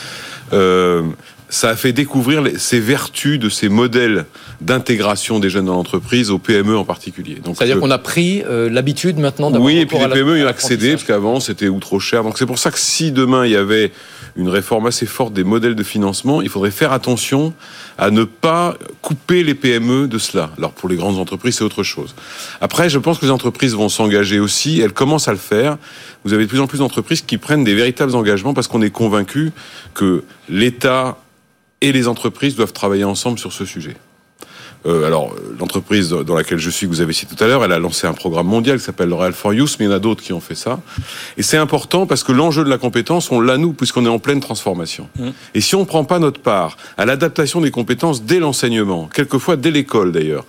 Euh, 0.52 1.02
ça 1.48 1.70
a 1.70 1.76
fait 1.76 1.92
découvrir 1.92 2.42
ces 2.56 2.80
vertus 2.80 3.38
de 3.38 3.48
ces 3.48 3.68
modèles 3.68 4.26
d'intégration 4.60 5.38
des 5.38 5.50
jeunes 5.50 5.66
dans 5.66 5.74
l'entreprise, 5.74 6.30
aux 6.30 6.38
PME 6.38 6.76
en 6.76 6.84
particulier. 6.84 7.38
C'est-à-dire 7.44 7.78
qu'on 7.78 7.90
a 7.90 7.98
pris 7.98 8.42
euh, 8.44 8.68
l'habitude 8.68 9.18
maintenant 9.18 9.50
d'avoir 9.50 9.66
Oui, 9.66 9.78
et 9.78 9.86
puis 9.86 9.98
les 9.98 10.08
PME 10.08 10.38
y 10.38 10.44
ont 10.44 10.48
accédé, 10.48 10.92
parce 10.92 11.04
qu'avant 11.04 11.40
c'était 11.40 11.68
ou 11.68 11.78
trop 11.78 12.00
cher. 12.00 12.24
Donc 12.24 12.38
c'est 12.38 12.46
pour 12.46 12.58
ça 12.58 12.70
que 12.70 12.78
si 12.78 13.12
demain 13.12 13.46
il 13.46 13.52
y 13.52 13.56
avait 13.56 13.92
une 14.36 14.48
réforme 14.48 14.86
assez 14.86 15.06
forte 15.06 15.32
des 15.32 15.44
modèles 15.44 15.74
de 15.74 15.82
financement, 15.82 16.42
il 16.42 16.48
faudrait 16.48 16.70
faire 16.70 16.92
attention 16.92 17.54
à 17.96 18.10
ne 18.10 18.24
pas 18.24 18.76
couper 19.00 19.44
les 19.44 19.54
PME 19.54 20.08
de 20.08 20.18
cela. 20.18 20.50
Alors 20.58 20.72
pour 20.72 20.88
les 20.88 20.96
grandes 20.96 21.18
entreprises, 21.18 21.56
c'est 21.56 21.64
autre 21.64 21.82
chose. 21.82 22.14
Après, 22.60 22.90
je 22.90 22.98
pense 22.98 23.18
que 23.18 23.24
les 23.24 23.30
entreprises 23.30 23.74
vont 23.74 23.88
s'engager 23.88 24.38
aussi, 24.38 24.80
elles 24.80 24.92
commencent 24.92 25.28
à 25.28 25.32
le 25.32 25.38
faire. 25.38 25.78
Vous 26.24 26.32
avez 26.32 26.44
de 26.44 26.50
plus 26.50 26.60
en 26.60 26.66
plus 26.66 26.78
d'entreprises 26.78 27.22
qui 27.22 27.38
prennent 27.38 27.64
des 27.64 27.74
véritables 27.74 28.14
engagements 28.14 28.52
parce 28.52 28.68
qu'on 28.68 28.82
est 28.82 28.90
convaincu 28.90 29.52
que 29.94 30.24
l'État 30.48 31.16
et 31.80 31.92
les 31.92 32.08
entreprises 32.08 32.56
doivent 32.56 32.72
travailler 32.72 33.04
ensemble 33.04 33.38
sur 33.38 33.52
ce 33.52 33.64
sujet. 33.64 33.96
Euh, 34.86 35.04
alors, 35.04 35.34
l'entreprise 35.58 36.10
dans 36.10 36.34
laquelle 36.34 36.58
je 36.58 36.70
suis, 36.70 36.86
que 36.86 36.92
vous 36.92 37.00
avez 37.00 37.12
cité 37.12 37.34
tout 37.34 37.42
à 37.42 37.46
l'heure, 37.48 37.64
elle 37.64 37.72
a 37.72 37.78
lancé 37.78 38.06
un 38.06 38.12
programme 38.12 38.46
mondial 38.46 38.78
qui 38.78 38.84
s'appelle 38.84 39.08
L'Oréal 39.08 39.32
for 39.32 39.52
Youth, 39.52 39.76
mais 39.78 39.86
il 39.86 39.88
y 39.88 39.92
en 39.92 39.96
a 39.96 39.98
d'autres 39.98 40.22
qui 40.22 40.32
ont 40.32 40.40
fait 40.40 40.54
ça. 40.54 40.80
Et 41.36 41.42
c'est 41.42 41.56
important 41.56 42.06
parce 42.06 42.22
que 42.22 42.32
l'enjeu 42.32 42.62
de 42.62 42.70
la 42.70 42.78
compétence, 42.78 43.32
on 43.32 43.40
l'a 43.40 43.58
nous, 43.58 43.72
puisqu'on 43.72 44.06
est 44.06 44.10
en 44.10 44.20
pleine 44.20 44.40
transformation. 44.40 45.08
Mmh. 45.18 45.28
Et 45.54 45.60
si 45.60 45.74
on 45.74 45.80
ne 45.80 45.84
prend 45.84 46.04
pas 46.04 46.18
notre 46.18 46.40
part 46.40 46.76
à 46.96 47.04
l'adaptation 47.04 47.60
des 47.60 47.70
compétences 47.70 48.22
dès 48.22 48.38
l'enseignement, 48.38 49.08
quelquefois 49.12 49.56
dès 49.56 49.72
l'école 49.72 50.12
d'ailleurs, 50.12 50.44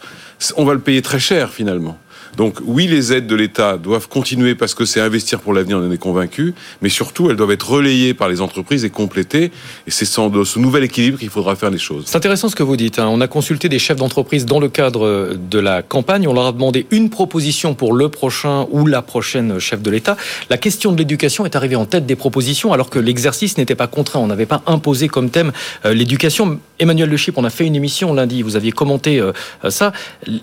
on 0.56 0.66
va 0.66 0.74
le 0.74 0.80
payer 0.80 1.02
très 1.02 1.20
cher 1.20 1.52
finalement. 1.52 1.98
Donc 2.38 2.60
oui, 2.64 2.86
les 2.86 3.14
aides 3.14 3.26
de 3.26 3.36
l'État 3.36 3.78
doivent 3.78 4.08
continuer 4.08 4.54
parce 4.54 4.76
que 4.76 4.86
c'est 4.86 5.02
investir 5.02 5.40
pour 5.40 5.54
l'avenir, 5.54 5.80
on 5.80 5.88
en 5.88 5.92
est 5.92 5.98
convaincu, 5.98 6.54
mais 6.84 6.90
surtout 6.90 7.32
elles 7.32 7.36
doivent 7.36 7.52
être 7.52 7.68
relayées 7.68 8.14
par 8.14 8.30
les 8.30 8.42
entreprises 8.42 8.86
et 8.86 8.92
complétées. 8.92 9.52
Et 9.88 9.92
c'est 9.92 10.06
sans 10.06 10.32
ce 10.46 10.60
nouvel 10.60 10.84
équilibre 10.84 11.18
qu'il 11.18 11.30
faudra 11.30 11.56
faire 11.56 11.72
les 11.72 11.80
choses. 11.80 12.04
C'est 12.06 12.16
intéressant 12.16 12.48
ce 12.48 12.56
que 12.56 12.62
vous 12.62 12.78
dites. 12.78 13.00
Hein. 13.00 13.08
On 13.10 13.22
a 13.22 13.28
consulté 13.28 13.70
des 13.70 13.80
chefs 13.80 13.98
d'entreprise 13.98 14.46
dans 14.46 14.60
le 14.60 14.70
cadre 14.70 15.36
de 15.36 15.60
la 15.60 15.82
campagne. 15.82 16.28
On 16.28 16.34
leur 16.34 16.46
a 16.46 16.52
demandé 16.52 16.86
une 16.92 17.10
proposition 17.10 17.74
pour 17.74 17.92
le 17.92 18.10
prochain 18.10 18.68
ou 18.70 18.86
la 18.86 19.02
prochaine 19.02 19.58
chef 19.58 19.82
de 19.82 19.90
l'État. 19.90 20.16
La 20.52 20.58
question 20.58 20.92
de 20.92 20.98
l'éducation 20.98 21.44
est 21.44 21.56
arrivée 21.56 21.76
en 21.76 21.86
tête 21.86 22.06
des 22.06 22.16
propositions 22.16 22.72
alors 22.72 22.92
que 22.92 23.00
l'exercice 23.00 23.58
n'était 23.58 23.74
pas 23.74 23.88
contraint. 23.88 24.20
On 24.20 24.28
n'avait 24.28 24.46
pas 24.46 24.62
imposé 24.68 25.08
comme 25.08 25.32
thème 25.32 25.52
euh, 25.86 25.94
l'éducation. 25.96 26.60
Emmanuel 26.78 27.10
Le 27.10 27.18
Chip, 27.18 27.36
on 27.40 27.46
a 27.46 27.50
fait 27.50 27.66
une 27.66 27.76
émission 27.76 28.14
lundi. 28.14 28.44
Vous 28.44 28.56
aviez 28.56 28.72
commenté 28.72 29.20
euh, 29.20 29.32
ça. 29.70 29.92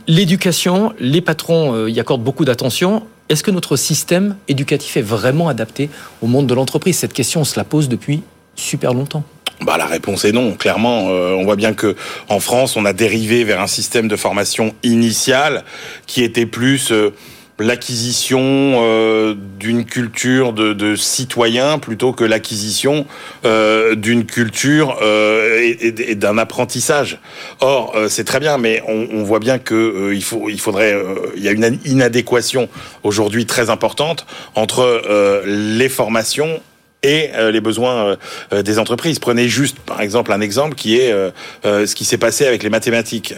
L'éducation, 0.08 0.92
les 0.98 1.20
patrons 1.20 1.83
euh, 1.84 1.90
y 1.90 2.00
accorde 2.00 2.22
beaucoup 2.22 2.44
d'attention. 2.44 3.02
Est-ce 3.28 3.42
que 3.42 3.50
notre 3.50 3.76
système 3.76 4.36
éducatif 4.48 4.96
est 4.96 5.02
vraiment 5.02 5.48
adapté 5.48 5.88
au 6.22 6.26
monde 6.26 6.46
de 6.46 6.54
l'entreprise? 6.54 6.98
Cette 6.98 7.12
question, 7.12 7.40
on 7.40 7.44
se 7.44 7.58
la 7.58 7.64
pose 7.64 7.88
depuis 7.88 8.22
super 8.56 8.94
longtemps. 8.94 9.24
Bah, 9.62 9.76
la 9.78 9.86
réponse 9.86 10.24
est 10.24 10.32
non, 10.32 10.52
clairement. 10.54 11.08
Euh, 11.08 11.32
on 11.32 11.44
voit 11.44 11.56
bien 11.56 11.74
que 11.74 11.96
en 12.28 12.40
France, 12.40 12.76
on 12.76 12.84
a 12.84 12.92
dérivé 12.92 13.44
vers 13.44 13.60
un 13.60 13.66
système 13.66 14.08
de 14.08 14.16
formation 14.16 14.74
initiale 14.82 15.64
qui 16.06 16.22
était 16.22 16.46
plus 16.46 16.92
euh, 16.92 17.14
l'acquisition 17.58 18.40
euh, 18.42 19.34
d'une 19.58 19.84
culture 19.84 20.52
de, 20.52 20.72
de 20.72 20.96
citoyen 20.96 21.78
plutôt 21.78 22.12
que 22.12 22.24
l'acquisition 22.24 23.06
euh, 23.44 23.94
d'une 23.94 24.26
culture 24.26 24.98
euh, 25.02 25.74
et, 25.80 26.14
d'un 26.14 26.38
apprentissage. 26.38 27.20
Or, 27.60 27.94
c'est 28.08 28.24
très 28.24 28.40
bien, 28.40 28.58
mais 28.58 28.82
on, 28.88 29.08
on 29.12 29.22
voit 29.22 29.38
bien 29.38 29.58
que 29.58 29.74
euh, 29.74 30.14
il 30.14 30.24
faut, 30.24 30.48
il 30.48 30.60
faudrait, 30.60 30.96
il 31.36 31.42
y 31.42 31.48
a 31.48 31.52
une 31.52 31.78
inadéquation 31.84 32.68
aujourd'hui 33.02 33.46
très 33.46 33.70
importante 33.70 34.26
entre 34.54 35.02
les 35.46 35.88
formations 35.88 36.60
et 37.04 37.30
euh, 37.34 37.52
les 37.52 37.60
besoins 37.60 38.16
euh, 38.52 38.62
des 38.62 38.78
entreprises. 38.78 39.18
Prenez 39.18 39.46
juste, 39.48 39.78
par 39.78 40.00
exemple, 40.00 40.32
un 40.32 40.40
exemple 40.40 40.74
qui 40.74 40.98
est 40.98 41.12
euh, 41.12 41.30
ce 41.62 41.94
qui 41.94 42.04
s'est 42.04 42.18
passé 42.18 42.46
avec 42.46 42.62
les 42.62 42.70
mathématiques. 42.70 43.34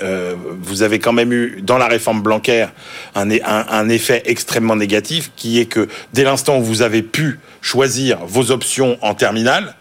vous 0.62 0.82
avez 0.82 0.98
quand 0.98 1.12
même 1.12 1.32
eu, 1.32 1.60
dans 1.62 1.78
la 1.78 1.88
réforme 1.88 2.22
Blanquer, 2.22 2.66
un 3.14 3.88
effet 3.88 4.22
extrêmement 4.24 4.76
négatif 4.76 5.32
qui 5.36 5.60
est 5.60 5.66
que 5.66 5.88
dès 6.12 6.22
l'instant 6.22 6.58
où 6.58 6.62
vous 6.62 6.82
avez 6.82 7.02
pu 7.02 7.40
choisir 7.60 8.18
vos 8.24 8.52
options 8.52 8.96
en 9.02 9.14
terminale, 9.14 9.74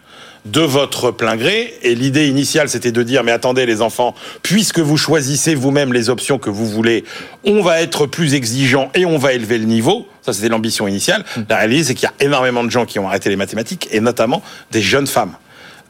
de 0.46 0.60
votre 0.60 1.10
plein 1.10 1.36
gré. 1.36 1.74
Et 1.82 1.94
l'idée 1.94 2.28
initiale, 2.28 2.68
c'était 2.68 2.92
de 2.92 3.02
dire, 3.02 3.24
mais 3.24 3.32
attendez 3.32 3.66
les 3.66 3.82
enfants, 3.82 4.14
puisque 4.42 4.78
vous 4.78 4.96
choisissez 4.96 5.54
vous-même 5.54 5.92
les 5.92 6.08
options 6.08 6.38
que 6.38 6.50
vous 6.50 6.66
voulez, 6.66 7.04
on 7.44 7.62
va 7.62 7.80
être 7.80 8.06
plus 8.06 8.34
exigeant 8.34 8.90
et 8.94 9.04
on 9.04 9.18
va 9.18 9.32
élever 9.32 9.58
le 9.58 9.66
niveau. 9.66 10.06
Ça, 10.22 10.32
c'était 10.32 10.48
l'ambition 10.48 10.88
initiale. 10.88 11.24
La 11.48 11.56
réalité, 11.56 11.84
c'est 11.84 11.94
qu'il 11.94 12.08
y 12.08 12.22
a 12.22 12.24
énormément 12.24 12.64
de 12.64 12.70
gens 12.70 12.86
qui 12.86 12.98
ont 12.98 13.06
arrêté 13.08 13.28
les 13.28 13.36
mathématiques, 13.36 13.88
et 13.92 14.00
notamment 14.00 14.42
des 14.72 14.82
jeunes 14.82 15.06
femmes 15.06 15.36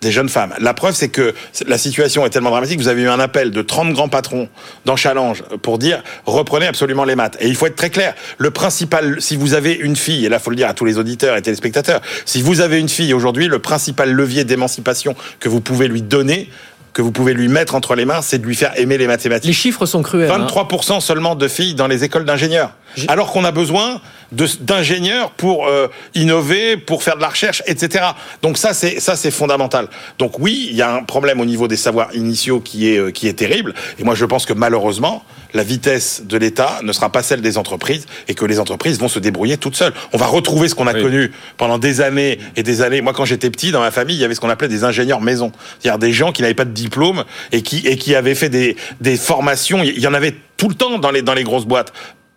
des 0.00 0.12
jeunes 0.12 0.28
femmes. 0.28 0.54
La 0.58 0.74
preuve, 0.74 0.94
c'est 0.94 1.08
que 1.08 1.34
la 1.66 1.78
situation 1.78 2.26
est 2.26 2.30
tellement 2.30 2.50
dramatique. 2.50 2.78
Vous 2.78 2.88
avez 2.88 3.02
eu 3.02 3.08
un 3.08 3.20
appel 3.20 3.50
de 3.50 3.62
30 3.62 3.92
grands 3.92 4.08
patrons 4.08 4.48
dans 4.84 4.96
Challenge 4.96 5.42
pour 5.62 5.78
dire 5.78 6.02
reprenez 6.26 6.66
absolument 6.66 7.04
les 7.04 7.16
maths. 7.16 7.36
Et 7.40 7.48
il 7.48 7.56
faut 7.56 7.66
être 7.66 7.76
très 7.76 7.90
clair. 7.90 8.14
Le 8.38 8.50
principal, 8.50 9.16
si 9.20 9.36
vous 9.36 9.54
avez 9.54 9.72
une 9.72 9.96
fille, 9.96 10.26
et 10.26 10.28
là, 10.28 10.38
faut 10.38 10.50
le 10.50 10.56
dire 10.56 10.68
à 10.68 10.74
tous 10.74 10.84
les 10.84 10.98
auditeurs 10.98 11.36
et 11.36 11.42
téléspectateurs, 11.42 12.00
si 12.24 12.42
vous 12.42 12.60
avez 12.60 12.78
une 12.78 12.88
fille 12.88 13.12
aujourd'hui, 13.14 13.48
le 13.48 13.58
principal 13.58 14.12
levier 14.12 14.44
d'émancipation 14.44 15.14
que 15.40 15.48
vous 15.48 15.60
pouvez 15.60 15.88
lui 15.88 16.02
donner, 16.02 16.48
que 16.92 17.02
vous 17.02 17.12
pouvez 17.12 17.34
lui 17.34 17.48
mettre 17.48 17.74
entre 17.74 17.94
les 17.94 18.06
mains, 18.06 18.22
c'est 18.22 18.38
de 18.38 18.46
lui 18.46 18.54
faire 18.54 18.72
aimer 18.78 18.96
les 18.96 19.06
mathématiques. 19.06 19.48
Les 19.48 19.52
chiffres 19.52 19.84
sont 19.84 20.02
cruels. 20.02 20.30
23% 20.30 20.94
hein. 20.94 21.00
seulement 21.00 21.34
de 21.34 21.46
filles 21.46 21.74
dans 21.74 21.86
les 21.86 22.04
écoles 22.04 22.24
d'ingénieurs. 22.24 22.72
Alors 23.08 23.32
qu'on 23.32 23.44
a 23.44 23.52
besoin 23.52 24.00
d'ingénieurs 24.32 25.30
pour 25.30 25.66
euh, 25.68 25.88
innover, 26.14 26.76
pour 26.76 27.02
faire 27.02 27.16
de 27.16 27.20
la 27.20 27.28
recherche, 27.28 27.62
etc. 27.66 28.06
Donc 28.42 28.58
ça, 28.58 28.74
c'est 28.74 29.00
ça, 29.00 29.16
c'est 29.16 29.30
fondamental. 29.30 29.88
Donc 30.18 30.38
oui, 30.38 30.68
il 30.70 30.76
y 30.76 30.82
a 30.82 30.92
un 30.92 31.02
problème 31.02 31.40
au 31.40 31.44
niveau 31.44 31.68
des 31.68 31.76
savoirs 31.76 32.14
initiaux 32.14 32.60
qui 32.60 32.90
est 32.90 32.98
euh, 32.98 33.10
qui 33.10 33.28
est 33.28 33.34
terrible. 33.34 33.74
Et 33.98 34.04
moi, 34.04 34.14
je 34.14 34.24
pense 34.24 34.44
que 34.46 34.52
malheureusement, 34.52 35.24
la 35.54 35.62
vitesse 35.62 36.22
de 36.24 36.36
l'État 36.36 36.80
ne 36.82 36.92
sera 36.92 37.10
pas 37.10 37.22
celle 37.22 37.40
des 37.40 37.56
entreprises 37.58 38.06
et 38.28 38.34
que 38.34 38.44
les 38.44 38.58
entreprises 38.58 38.98
vont 38.98 39.08
se 39.08 39.18
débrouiller 39.18 39.58
toutes 39.58 39.76
seules. 39.76 39.94
On 40.12 40.18
va 40.18 40.26
retrouver 40.26 40.68
ce 40.68 40.74
qu'on 40.74 40.86
a 40.86 40.94
oui. 40.94 41.02
connu 41.02 41.32
pendant 41.56 41.78
des 41.78 42.00
années 42.00 42.38
et 42.56 42.62
des 42.62 42.82
années. 42.82 43.00
Moi, 43.00 43.12
quand 43.12 43.24
j'étais 43.24 43.50
petit, 43.50 43.70
dans 43.70 43.80
ma 43.80 43.90
famille, 43.90 44.16
il 44.16 44.20
y 44.20 44.24
avait 44.24 44.34
ce 44.34 44.40
qu'on 44.40 44.50
appelait 44.50 44.68
des 44.68 44.84
ingénieurs 44.84 45.20
maison, 45.20 45.52
c'est-à-dire 45.78 45.98
des 45.98 46.12
gens 46.12 46.32
qui 46.32 46.42
n'avaient 46.42 46.54
pas 46.54 46.64
de 46.64 46.70
diplôme 46.70 47.24
et 47.52 47.62
qui 47.62 47.86
et 47.86 47.96
qui 47.96 48.14
avaient 48.14 48.34
fait 48.34 48.48
des 48.48 48.76
des 49.00 49.16
formations. 49.16 49.82
Il 49.82 49.98
y 49.98 50.06
en 50.06 50.14
avait 50.14 50.34
tout 50.56 50.68
le 50.68 50.74
temps 50.74 50.98
dans 50.98 51.10
les 51.10 51.22
dans 51.22 51.34
les 51.34 51.44
grosses 51.44 51.66
boîtes 51.66 51.92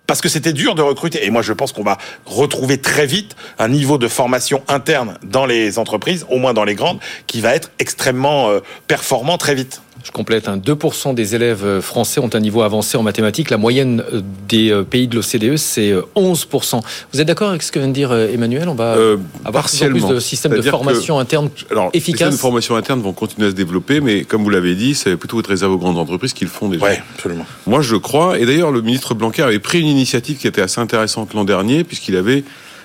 parce 0.10 0.22
que 0.22 0.30
c'était 0.30 0.54
dur 0.54 0.74
de 0.74 0.82
recruter. 0.82 1.24
Et 1.24 1.30
moi, 1.30 1.44
je 1.44 1.54
pense 1.54 1.72
qu'on 1.72 1.84
va 1.84 2.00
retrouver 2.26 2.80
très 2.80 3.06
vite 3.06 3.36
un 3.60 3.68
niveau 3.68 4.00
de 4.00 4.08
formation 4.08 4.64
interne 4.68 5.20
dans 5.22 5.46
les 5.46 5.78
entreprises, 5.78 6.26
au 6.32 6.40
moins 6.40 6.56
dans 6.56 6.64
les 6.64 6.74
grandes, 6.74 7.00
qui 7.28 7.42
va 7.42 7.54
être 7.54 7.70
extrêmement 7.78 8.50
euh, 8.50 8.60
performant 8.88 9.38
très 9.38 9.54
vite. 9.54 9.84
Je 10.04 10.12
complète, 10.12 10.48
hein, 10.48 10.58
2% 10.58 11.14
des 11.14 11.36
élèves 11.36 11.64
euh, 11.66 11.82
français 11.82 12.20
ont 12.20 12.30
un 12.34 12.40
niveau 12.40 12.62
avancé 12.62 12.98
en 12.98 13.04
mathématiques. 13.04 13.50
La 13.50 13.58
moyenne 13.58 14.04
euh, 14.14 14.22
des 14.48 14.84
pays 14.90 15.08
de 15.08 15.16
l'OCDE, 15.16 15.58
c'est 15.58 15.94
11%. 16.16 16.82
Vous 17.14 17.22
êtes 17.22 17.28
d'accord 17.28 17.50
avec 17.50 17.64
ce 17.64 17.72
que 17.72 17.80
vient 17.80 17.88
de 17.88 17.94
dire 17.94 18.14
Emmanuel? 18.14 18.70
On 18.70 18.76
va 18.76 18.96
euh, 18.96 19.18
avoir 19.46 19.68
plus 19.70 20.06
de 20.06 20.20
systèmes 20.20 20.54
de 20.54 20.62
formation 20.62 21.18
que, 21.18 21.22
interne 21.22 21.50
alors, 21.70 21.90
efficaces. 21.94 21.94
Les 21.94 22.00
systèmes 22.02 22.32
de 22.32 22.38
formation 22.38 22.76
interne 22.76 23.02
vont 23.02 23.14
continuer 23.14 23.48
à 23.48 23.52
se 23.52 23.56
développer, 23.56 24.02
mais 24.02 24.24
comme 24.24 24.44
vous 24.44 24.50
l'avez 24.50 24.76
dit, 24.76 24.96
c'est 24.96 25.18
plutôt 25.18 25.40
être 25.40 25.48
réservé 25.48 25.76
aux 25.76 25.80
grandes 25.80 25.98
entreprises 25.98 26.34
qui 26.34 26.46
le 26.46 26.50
font 26.50 26.70
déjà. 26.70 26.86
Oui, 26.86 26.92
absolument. 27.16 27.46
Moi, 27.68 27.82
je 27.82 27.96
crois, 27.96 28.40
et 28.40 28.46
d'ailleurs, 28.46 28.72
le 28.72 28.82
ministre 28.82 29.14
Blanquer 29.14 29.44
avait 29.44 29.60
pris 29.60 29.82
une 29.82 29.88
initiative 29.88 30.38
qui 30.38 30.48
était 30.48 30.62
assez 30.62 30.80
intéressante 30.80 31.34
l'an 31.34 31.44
dernier, 31.44 31.84
puisqu'il 31.84 32.16
avait 32.16 32.44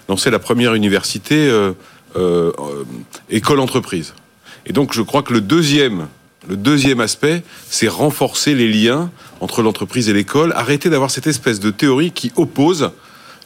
lancé 0.09 0.31
la 0.31 0.39
première 0.39 0.75
université... 0.75 1.49
Euh, 1.49 1.73
euh, 2.17 2.53
euh, 2.61 2.85
école-entreprise. 3.29 4.15
Et 4.67 4.73
donc 4.73 4.93
je 4.93 5.03
crois 5.03 5.25
que 5.25 5.33
le 5.33 5.41
deuxième, 5.41 6.07
le 6.49 6.57
deuxième 6.57 7.01
aspect, 7.01 7.43
c'est 7.69 7.89
renforcer 7.89 8.55
les 8.55 8.71
liens 8.71 9.11
entre 9.41 9.63
l'entreprise 9.63 10.09
et 10.09 10.13
l'école, 10.13 10.53
arrêter 10.55 10.91
d'avoir 10.91 11.11
cette 11.11 11.27
espèce 11.27 11.61
de 11.61 11.71
théorie 11.71 12.11
qui 12.11 12.33
oppose 12.37 12.91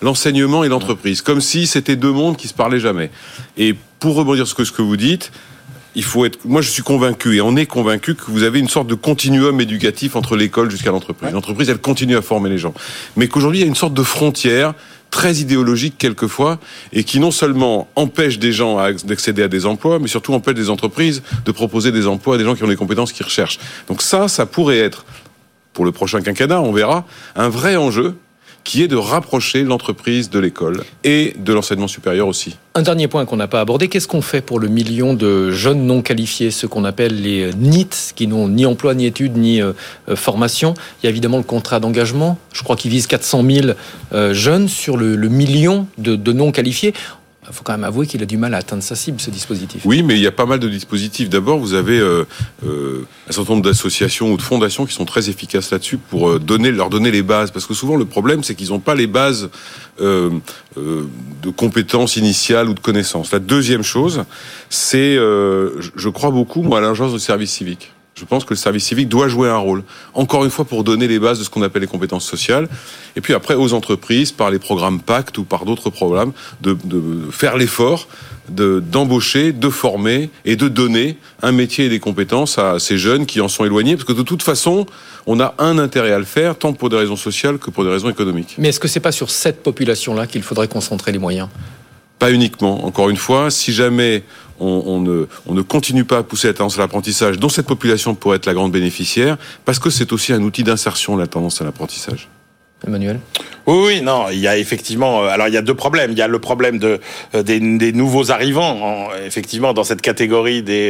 l'enseignement 0.02 0.64
et 0.64 0.68
l'entreprise, 0.68 1.22
comme 1.22 1.40
si 1.40 1.66
c'était 1.66 1.96
deux 1.96 2.12
mondes 2.12 2.37
qui 2.37 2.48
se 2.48 2.54
parlaient 2.54 2.80
jamais. 2.80 3.11
Et 3.56 3.74
pour 3.98 4.14
rebondir 4.14 4.46
sur 4.46 4.64
ce 4.64 4.72
que 4.72 4.82
vous 4.82 4.96
dites, 4.96 5.32
il 5.94 6.04
faut 6.04 6.24
être. 6.24 6.38
Moi, 6.44 6.62
je 6.62 6.70
suis 6.70 6.82
convaincu 6.82 7.37
et 7.37 7.40
on 7.40 7.56
est 7.56 7.66
convaincu 7.66 8.14
que 8.14 8.30
vous 8.30 8.44
avez 8.44 8.61
une 8.61 8.68
sorte 8.68 8.87
de 8.87 8.94
continuum 8.94 9.61
éducatif 9.61 10.14
entre 10.14 10.37
l'école 10.37 10.70
jusqu'à 10.70 10.90
l'entreprise. 10.90 11.32
L'entreprise, 11.32 11.68
elle 11.70 11.78
continue 11.78 12.16
à 12.16 12.22
former 12.22 12.50
les 12.50 12.58
gens, 12.58 12.74
mais 13.16 13.26
qu'aujourd'hui, 13.26 13.61
il 13.61 13.62
y 13.62 13.64
a 13.64 13.68
une 13.68 13.74
sorte 13.74 13.94
de 13.94 14.02
frontière 14.02 14.74
très 15.11 15.37
idéologique 15.37 15.97
quelquefois 15.99 16.59
et 16.92 17.05
qui 17.05 17.21
non 17.21 17.31
seulement 17.31 17.88
empêche 17.97 18.38
des 18.38 18.53
gens 18.53 18.77
d'accéder 19.05 19.42
à 19.42 19.49
des 19.49 19.66
emplois, 19.66 19.99
mais 19.99 20.09
surtout 20.09 20.35
empêche 20.35 20.55
des 20.55 20.71
entreprises 20.71 21.23
de 21.44 21.53
proposer 21.53 21.92
des 21.92 22.07
emplois 22.07 22.35
à 22.35 22.38
des 22.38 22.44
gens 22.44 22.55
qui 22.55 22.64
ont 22.64 22.68
les 22.68 22.77
compétences 22.77 23.12
qu'ils 23.12 23.27
recherchent. 23.27 23.59
Donc 23.88 24.03
ça, 24.03 24.29
ça 24.29 24.47
pourrait 24.47 24.79
être 24.79 25.05
pour 25.73 25.85
le 25.85 25.92
prochain 25.92 26.21
quinquennat, 26.21 26.61
on 26.61 26.73
verra, 26.73 27.07
un 27.37 27.49
vrai 27.49 27.77
enjeu 27.77 28.16
qui 28.68 28.83
est 28.83 28.88
de 28.88 28.96
rapprocher 28.96 29.64
l'entreprise 29.64 30.28
de 30.28 30.38
l'école 30.38 30.83
et 31.02 31.35
de 31.38 31.54
l'enseignement 31.54 31.88
supérieur 31.88 32.28
aussi. 32.28 32.59
Un 32.74 32.83
dernier 32.83 33.09
point 33.09 33.24
qu'on 33.24 33.38
n'a 33.38 33.48
pas 33.48 33.62
abordé, 33.62 33.88
qu'est-ce 33.88 34.07
qu'on 34.07 34.20
fait 34.20 34.42
pour 34.42 34.61
le 34.61 34.68
million 34.68 35.14
de 35.14 35.50
jeunes 35.50 35.87
non 35.87 36.02
qualifiés, 36.02 36.50
ce 36.50 36.66
qu'on 36.66 36.85
appelle 36.85 37.22
les 37.22 37.50
NIT, 37.54 38.12
qui 38.14 38.26
n'ont 38.26 38.46
ni 38.46 38.66
emploi, 38.66 38.94
ni 38.94 39.07
études, 39.07 39.38
ni 39.38 39.62
euh, 39.62 39.72
euh, 40.11 40.16
formation? 40.16 40.74
Il 41.02 41.07
y 41.07 41.09
a 41.09 41.11
évidemment 41.11 41.38
le 41.38 41.44
contrat 41.44 41.81
d'engagement, 41.81 42.37
je 42.52 42.62
crois 42.62 42.76
qu'il 42.76 42.90
vise 42.90 43.07
400 43.07 43.42
000 43.50 43.68
euh, 44.12 44.35
jeunes 44.35 44.68
sur 44.68 44.98
le, 44.98 45.16
million 45.16 45.87
de 45.96 46.33
non 46.35 46.52
qualifiés 46.52 46.92
il 47.48 47.54
faut 47.54 47.64
quand 47.64 47.72
même 47.72 47.84
avouer 47.84 48.06
qu'il 48.06 48.22
a 48.22 48.26
du 48.26 48.37
mal 48.37 48.54
à 48.54 48.58
atteindre 48.58 48.82
sa 48.82 48.94
cible, 48.94 49.20
ce 49.20 49.30
dispositif. 49.30 49.82
Oui, 49.84 50.02
mais 50.02 50.14
il 50.14 50.20
y 50.20 50.26
a 50.26 50.32
pas 50.32 50.46
mal 50.46 50.58
de 50.58 50.68
dispositifs. 50.68 51.28
D'abord, 51.28 51.58
vous 51.58 51.74
avez 51.74 51.98
euh, 51.98 52.24
euh, 52.66 53.06
un 53.28 53.32
certain 53.32 53.54
nombre 53.54 53.64
d'associations 53.64 54.32
ou 54.32 54.37
de 54.37 54.42
fondations 54.42 54.84
qui 54.84 54.94
sont 54.94 55.06
très 55.06 55.30
efficaces 55.30 55.70
là-dessus 55.70 55.96
pour 55.96 56.28
euh, 56.28 56.38
donner, 56.38 56.70
leur 56.70 56.90
donner 56.90 57.11
les 57.11 57.22
bases. 57.22 57.50
Parce 57.50 57.66
que 57.66 57.74
souvent, 57.74 57.96
le 57.96 58.04
problème, 58.04 58.44
c'est 58.44 58.54
qu'ils 58.54 58.68
n'ont 58.68 58.80
pas 58.80 58.94
les 58.94 59.06
bases 59.06 59.50
de 60.00 61.50
compétences 61.56 62.16
initiales 62.16 62.68
ou 62.68 62.74
de 62.74 62.78
connaissances. 62.78 63.32
La 63.32 63.40
deuxième 63.40 63.82
chose, 63.82 64.24
c'est, 64.70 65.16
je 65.16 66.08
crois 66.08 66.30
beaucoup, 66.30 66.62
moi, 66.62 66.78
à 66.78 66.80
l'agence 66.80 67.12
de 67.12 67.18
service 67.18 67.50
civique. 67.50 67.92
Je 68.18 68.24
pense 68.24 68.44
que 68.44 68.50
le 68.50 68.57
service 68.59 68.85
civique 68.85 69.09
doit 69.09 69.28
jouer 69.28 69.48
un 69.48 69.57
rôle. 69.57 69.85
Encore 70.14 70.44
une 70.44 70.50
fois, 70.50 70.64
pour 70.64 70.83
donner 70.83 71.07
les 71.07 71.18
bases 71.18 71.38
de 71.38 71.44
ce 71.44 71.50
qu'on 71.50 71.62
appelle 71.62 71.83
les 71.83 71.88
compétences 71.88 72.26
sociales. 72.26 72.68
Et 73.16 73.20
puis 73.20 73.33
après, 73.33 73.54
aux 73.54 73.72
entreprises, 73.72 74.33
par 74.33 74.50
les 74.50 74.59
programmes 74.59 75.00
Pacte 75.00 75.38
ou 75.38 75.44
par 75.44 75.64
d'autres 75.64 75.90
programmes, 75.90 76.33
de, 76.61 76.76
faire 77.31 77.57
l'effort 77.57 78.09
d'embaucher, 78.48 79.52
de, 79.52 79.68
former 79.68 80.31
et 80.46 80.57
de 80.57 80.68
donner 80.68 81.18
un 81.42 81.52
métier 81.52 81.85
et 81.85 81.88
des 81.90 82.00
compétences 82.00 82.57
à 82.57 82.78
ces 82.78 82.96
jeunes 82.96 83.26
qui 83.26 83.42
en 83.42 83.48
sont 83.48 83.64
éloignés. 83.64 83.94
Parce 83.94 84.07
que 84.07 84.14
de 84.14 84.22
toute 84.22 84.42
façon, 84.42 84.87
on 85.26 85.38
a 85.38 85.54
un 85.59 85.78
intérêt 85.78 86.12
à 86.12 86.18
le 86.18 86.24
faire, 86.24 86.57
tant 86.57 86.72
pour 86.72 86.88
des 86.88 86.96
raisons 86.96 87.16
sociales 87.16 87.59
que 87.59 87.70
pour 87.70 87.85
des 87.85 87.90
raisons 87.90 88.09
économiques. 88.09 88.54
Mais 88.57 88.68
est-ce 88.68 88.81
que 88.81 88.88
c'est 88.88 89.00
pas 89.00 89.12
sur 89.12 89.31
cette 89.31 89.62
population-là 89.62 90.26
qu'il 90.26 90.42
faudrait 90.42 90.68
concentrer 90.68 91.12
les 91.12 91.18
moyens? 91.18 91.48
Pas 92.18 92.33
uniquement. 92.33 92.85
Encore 92.85 93.11
une 93.11 93.16
fois, 93.16 93.50
si 93.50 93.72
jamais 93.72 94.24
on, 94.61 95.00
ne, 95.00 95.62
continue 95.62 96.04
pas 96.04 96.18
à 96.18 96.22
pousser 96.22 96.48
la 96.48 96.54
tendance 96.54 96.78
à 96.78 96.83
l'apprentissage, 96.83 97.38
dont 97.38 97.48
cette 97.48 97.66
population 97.66 98.14
pourrait 98.14 98.38
être 98.38 98.46
la 98.46 98.54
grande 98.54 98.72
bénéficiaire, 98.72 99.37
parce 99.64 99.78
que 99.78 99.90
c'est 99.90 100.12
aussi 100.12 100.33
un 100.33 100.42
outil 100.42 100.64
d'insertion, 100.64 101.16
la 101.16 101.26
tendance 101.26 101.61
à 101.61 101.64
l'apprentissage. 101.64 102.28
Emmanuel 102.87 103.21
oui, 103.69 103.77
oui, 103.85 104.01
non, 104.01 104.31
il 104.31 104.38
y 104.38 104.49
a 104.49 104.57
effectivement. 104.57 105.25
Euh, 105.25 105.29
alors, 105.29 105.47
il 105.47 105.53
y 105.53 105.59
a 105.59 105.62
deux 105.62 105.75
problèmes. 105.75 106.12
Il 106.12 106.17
y 106.17 106.23
a 106.23 106.27
le 106.27 106.38
problème 106.38 106.79
de 106.79 107.01
euh, 107.35 107.43
des, 107.43 107.93
nouveaux 107.93 108.31
arrivants, 108.31 109.11
effectivement, 109.27 109.75
dans 109.75 109.85
cette 109.85 110.01
catégorie 110.01 110.62
des 110.62 110.88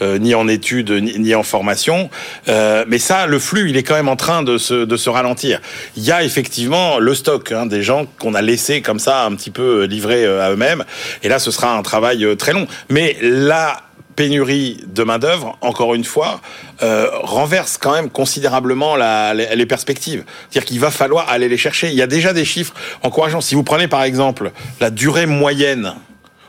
euh, 0.00 0.18
ni 0.18 0.34
en 0.34 0.48
études 0.48 0.90
ni, 0.90 1.34
en 1.34 1.42
formation. 1.42 2.08
mais 2.46 2.98
ça, 2.98 3.26
le 3.26 3.38
flux, 3.38 3.68
il 3.68 3.76
est 3.76 3.82
quand 3.82 3.94
même 3.94 4.08
en 4.08 4.16
train 4.16 4.42
de 4.42 4.56
se 4.56 4.86
de 4.86 4.96
se 4.96 5.10
ralentir. 5.10 5.60
Il 5.98 6.02
y 6.02 6.12
a 6.12 6.24
effectivement 6.24 6.98
le 6.98 7.14
stock 7.14 7.52
hein, 7.52 7.66
des 7.66 7.82
gens 7.82 8.06
qu'on 8.18 8.32
a 8.32 8.40
laissés 8.40 8.80
comme 8.80 8.98
ça 8.98 9.26
un 9.26 9.34
petit 9.34 9.50
peu 9.50 9.84
livrés 9.84 10.24
à 10.24 10.50
eux-mêmes. 10.50 10.84
Et 11.24 11.28
là, 11.28 11.38
ce 11.38 11.50
sera 11.50 11.76
un 11.76 11.82
travail 11.82 12.26
très 12.38 12.54
long. 12.54 12.66
Mais 12.88 13.18
là 13.20 13.82
pénurie 14.16 14.84
de 14.86 15.02
main-d'œuvre, 15.02 15.56
encore 15.60 15.94
une 15.94 16.04
fois, 16.04 16.40
euh, 16.82 17.08
renverse 17.22 17.78
quand 17.78 17.92
même 17.92 18.10
considérablement 18.10 18.96
la, 18.96 19.34
les, 19.34 19.66
perspectives. 19.66 20.24
C'est-à-dire 20.50 20.66
qu'il 20.66 20.80
va 20.80 20.90
falloir 20.90 21.28
aller 21.28 21.48
les 21.48 21.56
chercher. 21.56 21.88
Il 21.88 21.94
y 21.94 22.02
a 22.02 22.06
déjà 22.06 22.32
des 22.32 22.44
chiffres 22.44 22.74
encourageants. 23.02 23.40
Si 23.40 23.54
vous 23.54 23.62
prenez 23.62 23.88
par 23.88 24.02
exemple 24.02 24.52
la 24.80 24.90
durée 24.90 25.26
moyenne 25.26 25.94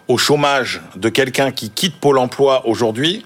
au 0.08 0.18
chômage 0.18 0.82
de 0.96 1.10
quelqu'un 1.10 1.52
qui 1.52 1.70
quitte 1.70 1.96
Pôle 2.00 2.20
emploi 2.20 2.68
aujourd'hui, 2.68 3.26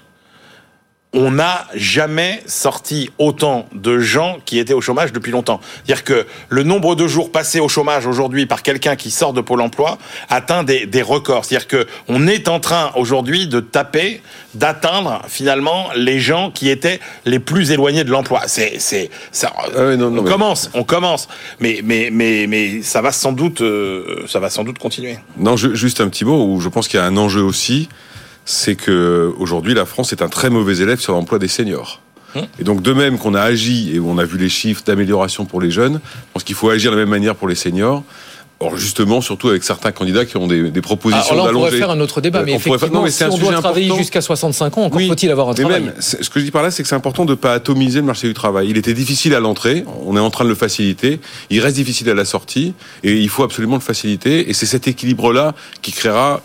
on 1.12 1.32
n'a 1.32 1.66
jamais 1.74 2.40
sorti 2.46 3.10
autant 3.18 3.66
de 3.74 3.98
gens 3.98 4.38
qui 4.44 4.58
étaient 4.58 4.74
au 4.74 4.80
chômage 4.80 5.12
depuis 5.12 5.32
longtemps. 5.32 5.60
C'est-à-dire 5.84 6.04
que 6.04 6.26
le 6.48 6.62
nombre 6.62 6.94
de 6.94 7.08
jours 7.08 7.32
passés 7.32 7.58
au 7.58 7.68
chômage 7.68 8.06
aujourd'hui 8.06 8.46
par 8.46 8.62
quelqu'un 8.62 8.94
qui 8.94 9.10
sort 9.10 9.32
de 9.32 9.40
Pôle 9.40 9.60
emploi 9.60 9.98
atteint 10.28 10.62
des, 10.62 11.02
records. 11.02 11.44
C'est-à-dire 11.44 11.66
que 11.66 11.86
on 12.08 12.28
est 12.28 12.46
en 12.46 12.60
train 12.60 12.92
aujourd'hui 12.94 13.48
de 13.48 13.58
taper, 13.58 14.22
d'atteindre 14.54 15.22
finalement 15.28 15.88
les 15.96 16.20
gens 16.20 16.52
qui 16.52 16.68
étaient 16.68 17.00
les 17.24 17.40
plus 17.40 17.72
éloignés 17.72 18.04
de 18.04 18.10
l'emploi. 18.10 18.42
C'est, 18.46 18.78
c'est, 18.78 19.10
ça, 19.32 19.52
ah 19.56 19.70
on 19.98 20.22
commence, 20.22 20.70
on 20.74 20.84
commence, 20.84 21.26
mais, 21.58 21.80
mais, 21.82 22.10
mais, 22.12 22.46
mais 22.46 22.82
ça 22.82 23.02
va 23.02 23.10
sans 23.10 23.32
doute, 23.32 23.62
euh, 23.62 24.24
ça 24.28 24.38
va 24.38 24.50
sans 24.50 24.62
doute 24.62 24.78
continuer. 24.78 25.18
Non, 25.36 25.56
juste 25.56 26.00
un 26.00 26.08
petit 26.08 26.24
mot 26.24 26.44
où 26.44 26.60
je 26.60 26.68
pense 26.68 26.86
qu'il 26.86 27.00
y 27.00 27.02
a 27.02 27.06
un 27.06 27.16
enjeu 27.16 27.42
aussi 27.42 27.88
c'est 28.50 28.74
que 28.74 29.32
aujourd'hui 29.38 29.74
la 29.74 29.86
France 29.86 30.12
est 30.12 30.22
un 30.22 30.28
très 30.28 30.50
mauvais 30.50 30.78
élève 30.78 30.98
sur 30.98 31.12
l'emploi 31.12 31.38
des 31.38 31.48
seniors. 31.48 32.00
Hum. 32.34 32.42
Et 32.58 32.64
donc 32.64 32.82
de 32.82 32.92
même 32.92 33.18
qu'on 33.18 33.34
a 33.34 33.42
agi 33.42 33.94
et 33.94 34.00
on 34.00 34.18
a 34.18 34.24
vu 34.24 34.38
les 34.38 34.48
chiffres 34.48 34.82
d'amélioration 34.84 35.44
pour 35.44 35.60
les 35.60 35.70
jeunes, 35.70 36.00
je 36.04 36.32
pense 36.32 36.42
qu'il 36.42 36.56
faut 36.56 36.68
agir 36.68 36.90
de 36.90 36.96
la 36.96 37.02
même 37.02 37.10
manière 37.10 37.36
pour 37.36 37.48
les 37.48 37.54
seniors. 37.54 38.02
Or 38.62 38.76
justement, 38.76 39.22
surtout 39.22 39.48
avec 39.48 39.64
certains 39.64 39.90
candidats 39.90 40.26
qui 40.26 40.36
ont 40.36 40.46
des, 40.46 40.70
des 40.70 40.80
propositions 40.82 41.34
d'allonger. 41.34 41.56
On 41.56 41.58
pourrait 41.60 41.78
faire 41.78 41.90
un 41.90 42.00
autre 42.00 42.20
débat, 42.20 42.42
mais 42.42 42.52
effectivement, 42.52 43.06
si 43.06 43.24
on 43.24 43.38
doit 43.38 43.52
travailler 43.54 43.96
jusqu'à 43.96 44.20
65 44.20 44.76
ans, 44.76 44.82
encore 44.82 45.00
faut-il 45.00 45.30
avoir 45.30 45.48
un 45.48 45.52
mais 45.52 45.62
travail. 45.62 45.82
Même, 45.84 45.94
ce 45.98 46.16
que 46.28 46.40
je 46.40 46.44
dis 46.44 46.50
par 46.50 46.62
là, 46.62 46.70
c'est 46.70 46.82
que 46.82 46.88
c'est 46.88 46.94
important 46.94 47.24
de 47.24 47.30
ne 47.30 47.36
pas 47.36 47.54
atomiser 47.54 48.00
le 48.00 48.04
marché 48.04 48.28
du 48.28 48.34
travail. 48.34 48.68
Il 48.68 48.76
était 48.76 48.92
difficile 48.92 49.34
à 49.34 49.40
l'entrée, 49.40 49.84
on 50.04 50.14
est 50.14 50.20
en 50.20 50.28
train 50.28 50.44
de 50.44 50.50
le 50.50 50.54
faciliter. 50.54 51.20
Il 51.48 51.60
reste 51.60 51.76
difficile 51.76 52.10
à 52.10 52.14
la 52.14 52.26
sortie, 52.26 52.74
et 53.02 53.16
il 53.16 53.30
faut 53.30 53.44
absolument 53.44 53.76
le 53.76 53.80
faciliter. 53.80 54.50
Et 54.50 54.52
c'est 54.52 54.66
cet 54.66 54.86
équilibre-là 54.88 55.54
qui 55.80 55.92
créera 55.92 56.42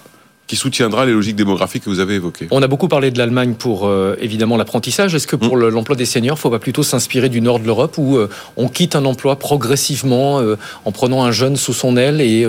qui 0.48 0.56
soutiendra 0.56 1.06
les 1.06 1.14
logiques 1.14 1.36
démographiques 1.36 1.86
que 1.86 1.90
vous 1.90 2.00
avez 2.00 2.16
évoquées. 2.16 2.48
On 2.52 2.62
a 2.62 2.68
beaucoup 2.68 2.88
parlé 2.88 3.10
de 3.10 3.18
l'Allemagne 3.18 3.56
pour 3.58 3.88
euh, 3.88 4.16
évidemment 4.22 4.58
l'apprentissage. 4.58 5.16
Est-ce 5.16 5.26
que 5.26 5.36
pour 5.36 5.58
mm. 5.58 5.70
l'emploi 5.70 5.96
des 5.96 6.06
seniors, 6.06 6.36
il 6.36 6.40
ne 6.40 6.42
faut 6.42 6.50
pas 6.52 6.60
plutôt 6.60 6.84
s'inspirer 6.84 7.30
du 7.30 7.42
nord 7.42 7.60
de 7.60 7.66
l'Europe 7.66 7.98
où 7.98 8.18
euh, 8.18 8.30
on 8.56 8.68
quitte 8.68 8.96
un 8.96 9.06
emploi 9.06 9.38
progressivement 9.38 10.40
euh, 10.40 10.56
en 10.86 10.92
prenant 10.92 11.24
un 11.24 11.32
jeune 11.32 11.56
sous 11.56 11.74
son 11.74 11.98
aile 11.98 12.22
et 12.22 12.46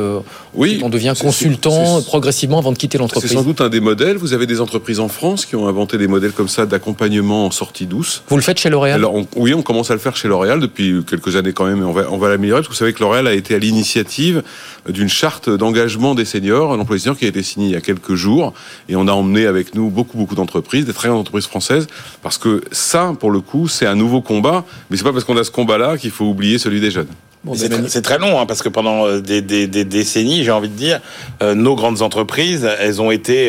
oui, 0.55 0.81
on 0.83 0.89
devient 0.89 1.15
consultant 1.19 2.03
progressivement 2.03 2.59
avant 2.59 2.73
de 2.73 2.79
quitter 2.79 2.99
l'entreprise? 2.99 3.31
C'est 3.31 3.37
sans 3.37 3.43
doute 3.43 3.61
un 3.61 3.69
des 3.69 3.81
modèles. 3.81 4.17
Vous 4.17 4.33
avez 4.33 4.47
des 4.47 4.61
entreprises 4.61 5.01
en 5.01 5.09
France 5.09 5.47
qui 5.47 5.57
ont 5.57 5.69
inventé 5.69 5.97
des 5.97 6.09
modèles 6.09 6.33
comme 6.33 6.49
ça 6.49 6.67
d'accompagnement 6.67 7.47
en 7.47 7.51
sortie 7.51 7.87
douce. 7.87 8.23
Vous 8.29 8.37
le 8.37 8.43
faites 8.43 8.59
chez 8.59 8.71
L'Oréal? 8.71 8.97
Alors 8.97 9.15
Oui, 9.37 9.55
on 9.55 9.63
commence 9.63 9.91
à 9.91 9.95
le 9.95 10.01
faire 10.01 10.17
chez 10.17 10.29
L'Oréal 10.29 10.61
depuis 10.61 11.03
quelques 11.09 11.37
années 11.37 11.53
quand 11.53 11.67
même 11.67 11.81
et 11.81 11.85
on 11.85 11.93
va, 11.93 12.07
on 12.11 12.19
va 12.19 12.29
l'améliorer 12.29 12.61
parce 12.61 12.69
que 12.69 12.73
vous 12.73 12.79
savez 12.79 12.93
que 12.93 13.01
L'Oréal 13.01 13.27
a 13.27 13.33
été 13.33 13.55
à 13.55 13.59
l'initiative 13.59 14.43
d'une 14.89 15.09
charte 15.09 15.49
d'engagement 15.49 16.15
des 16.15 16.25
seniors, 16.25 16.73
un 16.73 16.79
emploi 16.79 16.97
des 16.97 17.03
seniors 17.03 17.19
qui 17.19 17.25
a 17.25 17.29
été 17.29 17.43
signé 17.43 17.69
il 17.69 17.73
y 17.73 17.77
a 17.77 17.81
quelques 17.87 18.15
jours 18.15 18.53
et 18.89 18.97
on 18.97 19.09
a 19.09 19.13
emmené 19.13 19.47
avec 19.47 19.75
nous 19.75 19.89
beaucoup 19.89 20.19
beaucoup 20.19 20.35
d'entreprises, 20.35 20.85
des 20.85 20.93
très 20.93 21.09
grandes 21.09 21.21
entreprises 21.21 21.47
françaises, 21.47 21.87
parce 22.23 22.39
que 22.39 22.63
ça, 22.73 23.15
pour 23.19 23.31
le 23.31 23.41
coup, 23.41 23.69
c'est 23.69 23.87
un 23.87 23.95
nouveau 23.95 24.21
combat. 24.21 24.65
Mais 24.91 24.97
c'est 24.97 25.05
pas 25.05 25.13
parce 25.13 25.25
qu'on 25.25 25.37
a 25.37 25.45
ce 25.45 25.51
combat-là 25.51 25.97
qu'il 25.97 26.11
faut 26.11 26.27
oublier 26.27 26.59
celui 26.59 26.81
des 26.81 26.91
jeunes. 26.91 27.09
C'est 27.55 28.03
très 28.03 28.19
long, 28.19 28.41
hein, 28.41 28.47
parce 28.47 28.63
que 28.63 28.69
pendant 28.69 29.07
euh, 29.07 29.21
des, 29.21 29.41
décennies, 29.67 30.45
j'ai 30.45 30.51
envie 30.51 30.69
de 30.69 30.75
dire, 30.75 31.01
euh, 31.43 31.55
nos 31.55 31.75
grandes 31.75 32.03
entreprises, 32.03 32.69
elles 32.81 33.01
ont 33.01 33.11
été 33.11 33.49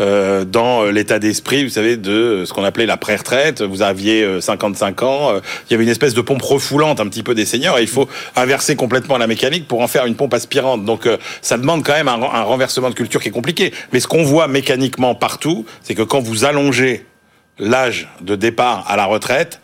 euh, 0.00 0.44
dans 0.44 0.84
l'état 0.84 1.18
d'esprit, 1.18 1.64
vous 1.64 1.70
savez, 1.70 1.96
de 1.96 2.44
ce 2.44 2.52
qu'on 2.52 2.64
appelait 2.64 2.86
la 2.86 2.96
pré-retraite. 2.96 3.62
Vous 3.62 3.82
aviez 3.82 4.40
55 4.40 5.02
ans, 5.02 5.32
il 5.36 5.72
y 5.72 5.74
avait 5.74 5.84
une 5.84 5.90
espèce 5.90 6.14
de 6.14 6.20
pompe 6.20 6.42
refoulante 6.42 7.00
un 7.00 7.06
petit 7.06 7.22
peu 7.22 7.34
des 7.34 7.46
seniors, 7.46 7.78
et 7.78 7.82
il 7.82 7.88
faut 7.88 8.08
inverser 8.36 8.76
complètement 8.76 9.18
la 9.18 9.26
mécanique 9.26 9.68
pour 9.68 9.80
en 9.80 9.88
faire 9.88 10.06
une 10.06 10.16
pompe 10.16 10.34
aspirante. 10.34 10.84
Donc 10.84 11.08
ça 11.42 11.56
demande 11.58 11.84
quand 11.84 11.94
même 11.94 12.08
un, 12.08 12.20
un 12.22 12.42
renversement 12.42 12.90
de 12.90 12.94
culture 12.94 13.20
qui 13.20 13.28
est 13.28 13.32
compliqué. 13.32 13.72
Mais 13.92 14.00
ce 14.00 14.08
qu'on 14.08 14.24
voit 14.24 14.48
mécaniquement 14.48 15.14
partout, 15.14 15.64
c'est 15.82 15.94
que 15.94 16.02
quand 16.02 16.20
vous 16.20 16.44
allongez 16.44 17.04
l'âge 17.58 18.08
de 18.20 18.36
départ 18.36 18.84
à 18.88 18.96
la 18.96 19.04
retraite, 19.04 19.60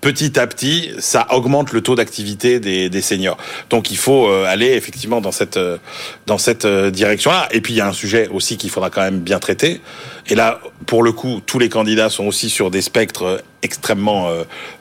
petit 0.00 0.38
à 0.38 0.46
petit, 0.46 0.90
ça 0.98 1.26
augmente 1.30 1.72
le 1.72 1.80
taux 1.80 1.94
d'activité 1.94 2.60
des, 2.60 3.02
seniors. 3.02 3.36
Donc 3.70 3.90
il 3.90 3.96
faut 3.96 4.28
euh, 4.28 4.44
aller 4.46 4.72
effectivement 4.72 5.20
dans 5.20 5.32
cette 5.32 5.56
euh, 5.56 5.78
dans 6.26 6.38
cette 6.38 6.64
euh, 6.64 6.90
direction-là. 6.90 7.48
Et 7.52 7.60
puis 7.60 7.74
il 7.74 7.76
y 7.76 7.80
a 7.80 7.88
un 7.88 7.92
sujet 7.92 8.28
aussi 8.28 8.56
qu'il 8.56 8.70
faudra 8.70 8.90
quand 8.90 9.02
même 9.02 9.20
bien 9.20 9.38
traiter. 9.38 9.80
Et 10.28 10.34
là, 10.34 10.60
pour 10.86 11.02
le 11.02 11.12
coup, 11.12 11.40
tous 11.44 11.58
les 11.58 11.68
candidats 11.68 12.08
sont 12.08 12.24
aussi 12.24 12.50
sur 12.50 12.70
des 12.70 12.80
spectres 12.80 13.42
extrêmement 13.62 14.30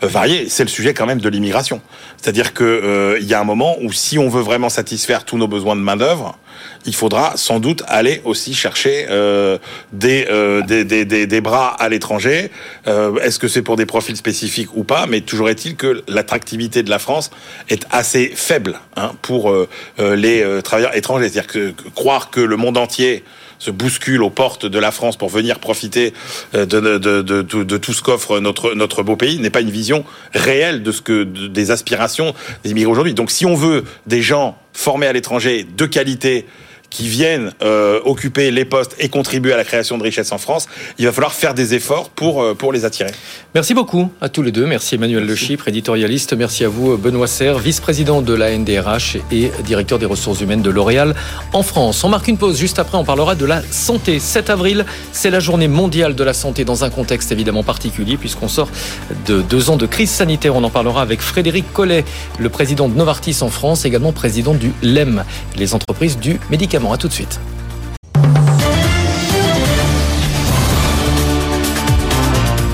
variés. 0.01 0.47
C'est 0.49 0.63
le 0.63 0.69
sujet 0.69 0.93
quand 0.93 1.05
même 1.05 1.19
de 1.19 1.29
l'immigration. 1.29 1.81
C'est-à-dire 2.17 2.53
que 2.53 3.17
il 3.19 3.27
y 3.27 3.33
a 3.33 3.41
un 3.41 3.43
moment 3.43 3.75
où 3.81 3.91
si 3.91 4.17
on 4.17 4.29
veut 4.29 4.41
vraiment 4.41 4.69
satisfaire 4.69 5.25
tous 5.25 5.37
nos 5.37 5.47
besoins 5.49 5.75
de 5.75 5.81
main 5.81 5.97
d'œuvre, 5.97 6.37
il 6.85 6.95
faudra 6.95 7.33
sans 7.35 7.59
doute 7.59 7.83
aller 7.87 8.21
aussi 8.25 8.53
chercher 8.53 9.05
euh, 9.09 9.57
des, 9.91 10.27
euh, 10.29 10.61
des, 10.61 10.83
des, 10.83 11.05
des, 11.05 11.27
des, 11.27 11.41
bras 11.41 11.69
à 11.69 11.89
l'étranger. 11.89 12.51
Euh, 12.87 13.15
Est-ce 13.17 13.39
que 13.39 13.47
c'est 13.47 13.61
pour 13.61 13.75
des 13.75 13.85
profils 13.85 14.15
spécifiques 14.15 14.75
ou 14.75 14.83
pas? 14.83 15.05
Mais 15.07 15.21
toujours 15.21 15.49
est-il 15.49 15.75
que 15.75 16.03
l'attractivité 16.07 16.83
de 16.83 16.89
la 16.89 16.99
France 16.99 17.31
est 17.69 17.85
assez 17.91 18.31
faible 18.35 18.79
hein, 18.97 19.11
pour 19.21 19.51
euh, 19.51 19.67
euh 19.99 20.15
les 20.15 20.43
travailleurs 20.63 20.95
étrangers. 20.95 21.29
C'est-à-dire 21.29 21.47
que, 21.47 21.71
que, 21.71 21.89
croire 21.89 22.29
que 22.29 22.39
le 22.39 22.55
monde 22.55 22.77
entier 22.77 23.23
se 23.59 23.71
bouscule 23.71 24.21
aux 24.21 24.29
portes 24.29 24.65
de 24.65 24.79
la 24.79 24.91
France 24.91 25.17
pour 25.17 25.29
venir 25.29 25.59
profiter 25.59 26.13
de, 26.53 26.65
de, 26.65 26.97
de, 26.97 27.21
de, 27.21 27.41
de 27.41 27.77
tout 27.77 27.93
ce 27.93 28.01
qu'offre 28.01 28.39
notre, 28.39 28.73
notre 28.73 29.03
beau 29.03 29.15
pays 29.15 29.39
n'est 29.39 29.49
pas 29.49 29.61
une 29.61 29.71
vision 29.71 30.03
réelle 30.33 30.83
de 30.83 30.91
ce 30.91 31.01
que 31.01 31.23
des 31.23 31.71
aspirations 31.71 32.33
des 32.63 32.71
immigrés 32.71 32.91
aujourd'hui. 32.91 33.13
Donc 33.13 33.31
si 33.31 33.45
on 33.45 33.55
veut 33.55 33.85
des 34.05 34.21
gens 34.21 34.57
formés 34.73 35.07
à 35.07 35.13
l'étranger 35.13 35.65
de 35.77 35.85
qualité, 35.85 36.45
qui 36.93 37.09
viennent 37.09 37.51
euh, 37.63 37.99
occuper 38.05 38.51
les 38.51 38.65
postes 38.65 38.95
et 38.99 39.09
contribuer 39.09 39.51
à 39.51 39.57
la 39.57 39.63
création 39.63 39.97
de 39.97 40.03
richesses 40.03 40.31
en 40.31 40.37
France, 40.37 40.67
il 40.99 41.05
va 41.07 41.11
falloir 41.11 41.33
faire 41.33 41.55
des 41.55 41.73
efforts 41.73 42.09
pour, 42.09 42.43
euh, 42.43 42.53
pour 42.53 42.71
les 42.71 42.85
attirer. 42.85 43.09
Merci 43.55 43.73
beaucoup 43.73 44.11
à 44.21 44.29
tous 44.29 44.43
les 44.43 44.51
deux. 44.51 44.67
Merci 44.67 44.95
Emmanuel 44.95 45.25
Le 45.25 45.35
Chypre, 45.35 45.67
éditorialiste. 45.67 46.33
Merci 46.33 46.63
à 46.63 46.69
vous 46.69 46.95
Benoît 46.97 47.25
Serre, 47.25 47.57
vice-président 47.57 48.21
de 48.21 48.33
la 48.35 48.55
NDRH 48.55 49.17
et 49.31 49.51
directeur 49.65 49.97
des 49.97 50.05
ressources 50.05 50.41
humaines 50.41 50.61
de 50.61 50.69
L'Oréal 50.69 51.15
en 51.51 51.63
France. 51.63 52.03
On 52.03 52.09
marque 52.09 52.27
une 52.27 52.37
pause. 52.37 52.59
Juste 52.59 52.77
après, 52.77 52.99
on 52.99 53.05
parlera 53.05 53.33
de 53.33 53.45
la 53.45 53.63
santé. 53.71 54.19
7 54.19 54.51
avril, 54.51 54.85
c'est 55.11 55.31
la 55.31 55.39
journée 55.39 55.67
mondiale 55.67 56.13
de 56.13 56.23
la 56.23 56.33
santé 56.33 56.63
dans 56.63 56.83
un 56.83 56.91
contexte 56.91 57.31
évidemment 57.31 57.63
particulier 57.63 58.17
puisqu'on 58.17 58.47
sort 58.47 58.69
de 59.25 59.41
deux 59.41 59.71
ans 59.71 59.77
de 59.77 59.87
crise 59.87 60.11
sanitaire. 60.11 60.55
On 60.55 60.63
en 60.63 60.69
parlera 60.69 61.01
avec 61.01 61.21
Frédéric 61.21 61.73
Collet, 61.73 62.05
le 62.37 62.49
président 62.49 62.87
de 62.87 62.95
Novartis 62.95 63.37
en 63.41 63.49
France, 63.49 63.83
également 63.85 64.11
président 64.11 64.53
du 64.53 64.71
LEM, 64.83 65.23
les 65.57 65.73
entreprises 65.73 66.19
du 66.19 66.39
médicament. 66.51 66.82
Tout 66.83 67.07
de 67.07 67.13
suite. 67.13 67.39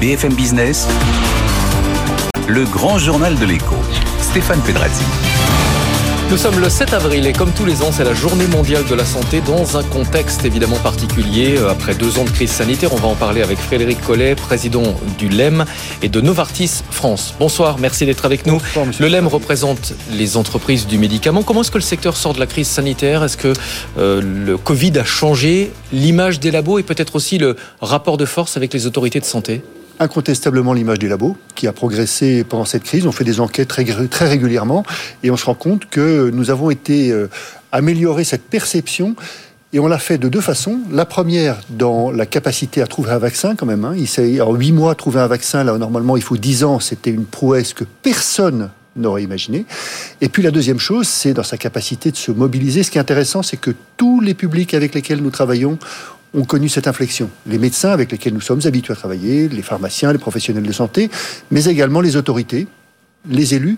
BFM 0.02 0.34
Business, 0.34 0.88
le 2.48 2.65
grand 2.65 2.98
journal 2.98 3.38
de 3.39 3.45
l'écho, 3.45 3.76
Stéphane 4.19 4.60
Pedrazzi. 4.62 5.06
Nous 6.30 6.38
sommes 6.38 6.60
le 6.60 6.70
7 6.70 6.94
avril 6.94 7.26
et 7.26 7.34
comme 7.34 7.52
tous 7.52 7.65
les 7.65 7.82
ans, 7.82 7.92
c'est 7.92 8.04
la 8.04 8.13
journée 8.13 8.46
mondiale 8.46 8.86
de 8.86 8.94
la 8.94 9.04
santé 9.04 9.42
dans 9.42 9.78
un 9.78 9.84
contexte 9.84 10.46
évidemment 10.46 10.78
particulier. 10.78 11.58
Euh, 11.58 11.72
après 11.72 11.96
deux 11.96 12.20
ans 12.20 12.24
de 12.24 12.30
crise 12.30 12.52
sanitaire, 12.52 12.94
on 12.94 12.98
va 12.98 13.08
en 13.08 13.15
parler 13.15 13.42
avec 13.42 13.58
Frédéric 13.58 14.00
Collet, 14.02 14.36
président 14.36 14.84
du 15.18 15.28
LEM 15.28 15.65
et 16.04 16.08
de 16.08 16.22
Novartis 16.22 16.84
France. 16.92 17.34
Bonsoir, 17.39 17.80
merci 17.80 18.06
d'être 18.06 18.26
avec 18.26 18.46
nous. 18.46 18.60
Bonsoir, 18.76 18.86
le 19.00 19.08
LEM 19.08 19.26
représente 19.26 19.96
les 20.12 20.38
entreprises 20.38 20.86
du 20.86 21.00
médicament. 21.00 21.42
Comment 21.42 21.62
est-ce 21.62 21.72
que 21.72 21.80
le 21.80 21.84
secteur 21.84 22.15
sort 22.15 22.36
de 22.36 22.39
la 22.39 22.46
crise 22.46 22.68
sanitaire? 22.68 23.24
Est-ce 23.24 23.36
que 23.36 23.54
euh, 23.98 24.22
le 24.22 24.56
Covid 24.56 25.00
a 25.00 25.04
changé 25.04 25.72
l'image 25.92 26.39
des 26.39 26.52
labos 26.52 26.78
et 26.78 26.84
peut-être 26.84 27.15
aussi 27.15 27.39
le 27.39 27.56
rapport 27.82 28.18
de 28.18 28.26
force 28.26 28.56
avec 28.56 28.72
les 28.72 28.86
autorités 28.86 29.20
de 29.20 29.26
santé? 29.26 29.63
Incontestablement 29.99 30.73
l'image 30.73 30.99
des 30.99 31.07
labos 31.07 31.38
qui 31.55 31.67
a 31.67 31.73
progressé 31.73 32.43
pendant 32.43 32.65
cette 32.65 32.83
crise. 32.83 33.05
On 33.05 33.12
fait 33.12 33.23
des 33.23 33.39
enquêtes 33.39 33.67
très, 33.67 33.85
régulièrement 34.27 34.85
et 35.23 35.31
on 35.31 35.38
se 35.38 35.45
rend 35.45 35.55
compte 35.55 35.85
que 35.89 36.29
nous 36.31 36.49
avons 36.51 36.69
été 36.69 37.12
euh, 37.12 37.29
améliorer 37.71 38.23
cette 38.23 38.43
perception. 38.43 39.15
Et 39.71 39.79
on 39.79 39.88
l'a 39.88 39.99
fait 39.99 40.17
de 40.17 40.29
deux 40.29 40.41
façons. 40.41 40.79
La 40.91 41.05
première, 41.05 41.59
dans 41.69 42.09
la 42.09 42.25
capacité 42.25 42.81
à 42.81 42.88
trouver 42.88 43.12
un 43.12 43.19
vaccin, 43.19 43.55
quand 43.55 43.67
même. 43.67 43.85
Hein. 43.85 43.93
Il 43.95 44.41
en 44.41 44.53
huit 44.55 44.71
mois, 44.71 44.95
trouver 44.95 45.19
un 45.19 45.27
vaccin, 45.27 45.63
là, 45.63 45.77
normalement, 45.77 46.17
il 46.17 46.23
faut 46.23 46.38
dix 46.38 46.63
ans. 46.63 46.79
C'était 46.79 47.12
une 47.12 47.25
prouesse 47.25 47.73
que 47.73 47.83
personne 47.83 48.71
n'aurait 48.95 49.23
imaginé. 49.23 49.65
Et 50.21 50.29
puis 50.29 50.41
la 50.41 50.49
deuxième 50.49 50.79
chose, 50.79 51.07
c'est 51.07 51.33
dans 51.33 51.43
sa 51.43 51.57
capacité 51.57 52.09
de 52.09 52.17
se 52.17 52.31
mobiliser. 52.31 52.81
Ce 52.81 52.89
qui 52.89 52.97
est 52.97 53.01
intéressant, 53.01 53.43
c'est 53.43 53.57
que 53.57 53.71
tous 53.97 54.21
les 54.21 54.33
publics 54.33 54.73
avec 54.73 54.95
lesquels 54.95 55.21
nous 55.21 55.29
travaillons 55.29 55.77
ont 56.34 56.44
connu 56.44 56.70
cette 56.70 56.88
inflexion. 56.88 57.30
Les 57.48 57.58
médecins 57.58 57.92
avec 57.92 58.12
lesquels 58.12 58.34
nous 58.34 58.42
sommes 58.42 58.62
habitués 58.65 58.94
à 58.94 58.96
travailler, 58.96 59.48
les 59.48 59.62
pharmaciens, 59.62 60.12
les 60.12 60.20
professionnels 60.20 60.63
de 60.63 60.72
santé, 60.72 61.10
mais 61.52 61.65
également 61.65 62.02
les 62.02 62.15
autorités, 62.15 62.68
les 63.28 63.54
élus 63.56 63.78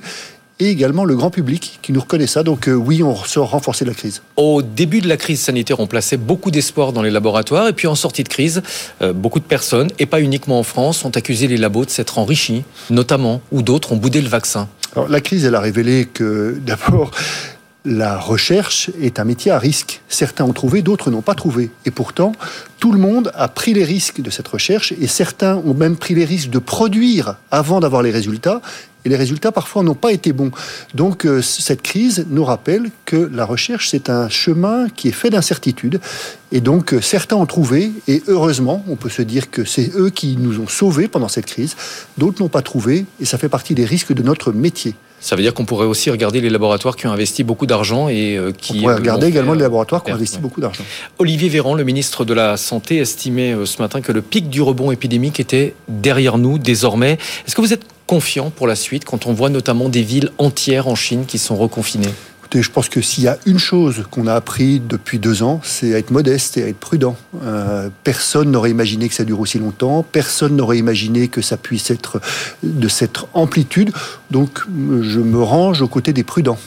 et 0.61 0.69
également 0.69 1.05
le 1.05 1.15
grand 1.15 1.31
public 1.31 1.79
qui 1.81 1.91
nous 1.91 1.99
reconnaît 1.99 2.27
ça. 2.27 2.43
Donc 2.43 2.69
euh, 2.69 2.73
oui, 2.73 3.01
on 3.01 3.15
sort 3.15 3.49
renforcé 3.49 3.83
de 3.83 3.89
la 3.89 3.95
crise. 3.95 4.21
Au 4.37 4.61
début 4.61 5.01
de 5.01 5.07
la 5.07 5.17
crise 5.17 5.41
sanitaire, 5.41 5.79
on 5.79 5.87
plaçait 5.87 6.17
beaucoup 6.17 6.51
d'espoir 6.51 6.93
dans 6.93 7.01
les 7.01 7.09
laboratoires. 7.09 7.67
Et 7.67 7.73
puis 7.73 7.87
en 7.87 7.95
sortie 7.95 8.23
de 8.23 8.29
crise, 8.29 8.61
euh, 9.01 9.11
beaucoup 9.11 9.39
de 9.39 9.45
personnes, 9.45 9.89
et 9.97 10.05
pas 10.05 10.21
uniquement 10.21 10.59
en 10.59 10.63
France, 10.63 11.03
ont 11.03 11.09
accusé 11.09 11.47
les 11.47 11.57
labos 11.57 11.85
de 11.85 11.89
s'être 11.89 12.19
enrichis, 12.19 12.63
notamment, 12.91 13.41
ou 13.51 13.63
d'autres 13.63 13.91
ont 13.91 13.97
boudé 13.97 14.21
le 14.21 14.29
vaccin. 14.29 14.69
Alors, 14.95 15.09
la 15.09 15.21
crise, 15.21 15.45
elle 15.45 15.55
a 15.55 15.61
révélé 15.61 16.05
que 16.05 16.55
d'abord, 16.65 17.09
la 17.83 18.17
recherche 18.19 18.91
est 19.01 19.19
un 19.19 19.23
métier 19.23 19.51
à 19.51 19.57
risque. 19.57 20.01
Certains 20.07 20.45
ont 20.45 20.53
trouvé, 20.53 20.81
d'autres 20.81 21.09
n'ont 21.09 21.23
pas 21.23 21.33
trouvé. 21.33 21.71
Et 21.85 21.91
pourtant, 21.91 22.33
tout 22.79 22.91
le 22.91 22.99
monde 22.99 23.31
a 23.33 23.47
pris 23.47 23.73
les 23.73 23.83
risques 23.83 24.21
de 24.21 24.29
cette 24.29 24.47
recherche 24.47 24.93
et 24.99 25.07
certains 25.07 25.55
ont 25.57 25.73
même 25.73 25.97
pris 25.97 26.13
les 26.13 26.25
risques 26.25 26.51
de 26.51 26.59
produire 26.59 27.37
avant 27.49 27.79
d'avoir 27.79 28.03
les 28.03 28.11
résultats. 28.11 28.61
Et 29.03 29.09
les 29.09 29.15
résultats, 29.15 29.51
parfois, 29.51 29.81
n'ont 29.81 29.95
pas 29.95 30.11
été 30.11 30.31
bons. 30.31 30.51
Donc, 30.93 31.25
euh, 31.25 31.41
cette 31.41 31.81
crise 31.81 32.27
nous 32.29 32.43
rappelle 32.43 32.91
que 33.05 33.15
la 33.15 33.45
recherche, 33.45 33.89
c'est 33.89 34.11
un 34.11 34.29
chemin 34.29 34.89
qui 34.89 35.07
est 35.07 35.11
fait 35.11 35.31
d'incertitudes. 35.31 35.99
Et 36.51 36.61
donc, 36.61 36.93
euh, 36.93 37.01
certains 37.01 37.35
ont 37.35 37.47
trouvé, 37.47 37.93
et 38.07 38.21
heureusement, 38.27 38.85
on 38.87 38.95
peut 38.95 39.09
se 39.09 39.23
dire 39.23 39.49
que 39.49 39.65
c'est 39.65 39.95
eux 39.95 40.11
qui 40.11 40.37
nous 40.37 40.59
ont 40.59 40.67
sauvés 40.67 41.07
pendant 41.07 41.29
cette 41.29 41.47
crise. 41.47 41.75
D'autres 42.19 42.43
n'ont 42.43 42.49
pas 42.49 42.61
trouvé, 42.61 43.05
et 43.19 43.25
ça 43.25 43.39
fait 43.39 43.49
partie 43.49 43.73
des 43.73 43.85
risques 43.85 44.13
de 44.13 44.21
notre 44.21 44.51
métier. 44.51 44.93
Ça 45.21 45.35
veut 45.35 45.43
dire 45.43 45.53
qu'on 45.53 45.65
pourrait 45.65 45.85
aussi 45.85 46.09
regarder 46.09 46.41
les 46.41 46.49
laboratoires 46.49 46.95
qui 46.95 47.05
ont 47.05 47.11
investi 47.11 47.43
beaucoup 47.43 47.67
d'argent 47.67 48.09
et 48.09 48.37
euh, 48.37 48.51
qui. 48.51 48.79
On 48.79 48.81
pourrait 48.81 48.95
regarder 48.95 49.27
également 49.27 49.53
les 49.53 49.61
laboratoires 49.61 50.03
qui 50.03 50.11
ont 50.11 50.15
investi 50.15 50.39
beaucoup 50.39 50.61
d'argent. 50.61 50.83
Olivier 51.19 51.47
Véran, 51.47 51.75
le 51.75 51.83
ministre 51.83 52.25
de 52.25 52.33
la 52.33 52.57
Santé, 52.57 52.97
estimait 52.97 53.53
euh, 53.53 53.67
ce 53.67 53.79
matin 53.81 54.01
que 54.01 54.11
le 54.11 54.23
pic 54.23 54.49
du 54.49 54.63
rebond 54.63 54.91
épidémique 54.91 55.39
était 55.39 55.75
derrière 55.87 56.39
nous 56.39 56.57
désormais. 56.57 57.19
Est-ce 57.45 57.55
que 57.55 57.61
vous 57.61 57.71
êtes 57.71 57.85
confiant 58.07 58.49
pour 58.49 58.65
la 58.65 58.75
suite 58.75 59.05
quand 59.05 59.27
on 59.27 59.33
voit 59.33 59.49
notamment 59.49 59.89
des 59.89 60.01
villes 60.01 60.31
entières 60.39 60.87
en 60.87 60.95
Chine 60.95 61.25
qui 61.27 61.37
sont 61.37 61.55
reconfinées? 61.55 62.09
Je 62.53 62.69
pense 62.69 62.89
que 62.89 63.01
s'il 63.01 63.23
y 63.23 63.27
a 63.27 63.37
une 63.45 63.59
chose 63.59 64.05
qu'on 64.11 64.27
a 64.27 64.33
appris 64.33 64.79
depuis 64.79 65.19
deux 65.19 65.43
ans, 65.43 65.61
c'est 65.63 65.93
à 65.95 65.97
être 65.97 66.11
modeste 66.11 66.57
et 66.57 66.63
à 66.63 66.67
être 66.67 66.79
prudent. 66.79 67.15
Euh, 67.43 67.89
personne 68.03 68.51
n'aurait 68.51 68.71
imaginé 68.71 69.07
que 69.07 69.15
ça 69.15 69.23
dure 69.23 69.39
aussi 69.39 69.59
longtemps. 69.59 70.03
Personne 70.03 70.55
n'aurait 70.55 70.77
imaginé 70.77 71.29
que 71.29 71.41
ça 71.41 71.55
puisse 71.55 71.91
être 71.91 72.19
de 72.63 72.87
cette 72.87 73.19
amplitude. 73.33 73.91
Donc, 74.31 74.59
je 75.01 75.19
me 75.19 75.41
range 75.41 75.81
aux 75.81 75.87
côtés 75.87 76.13
des 76.13 76.23
prudents. 76.23 76.59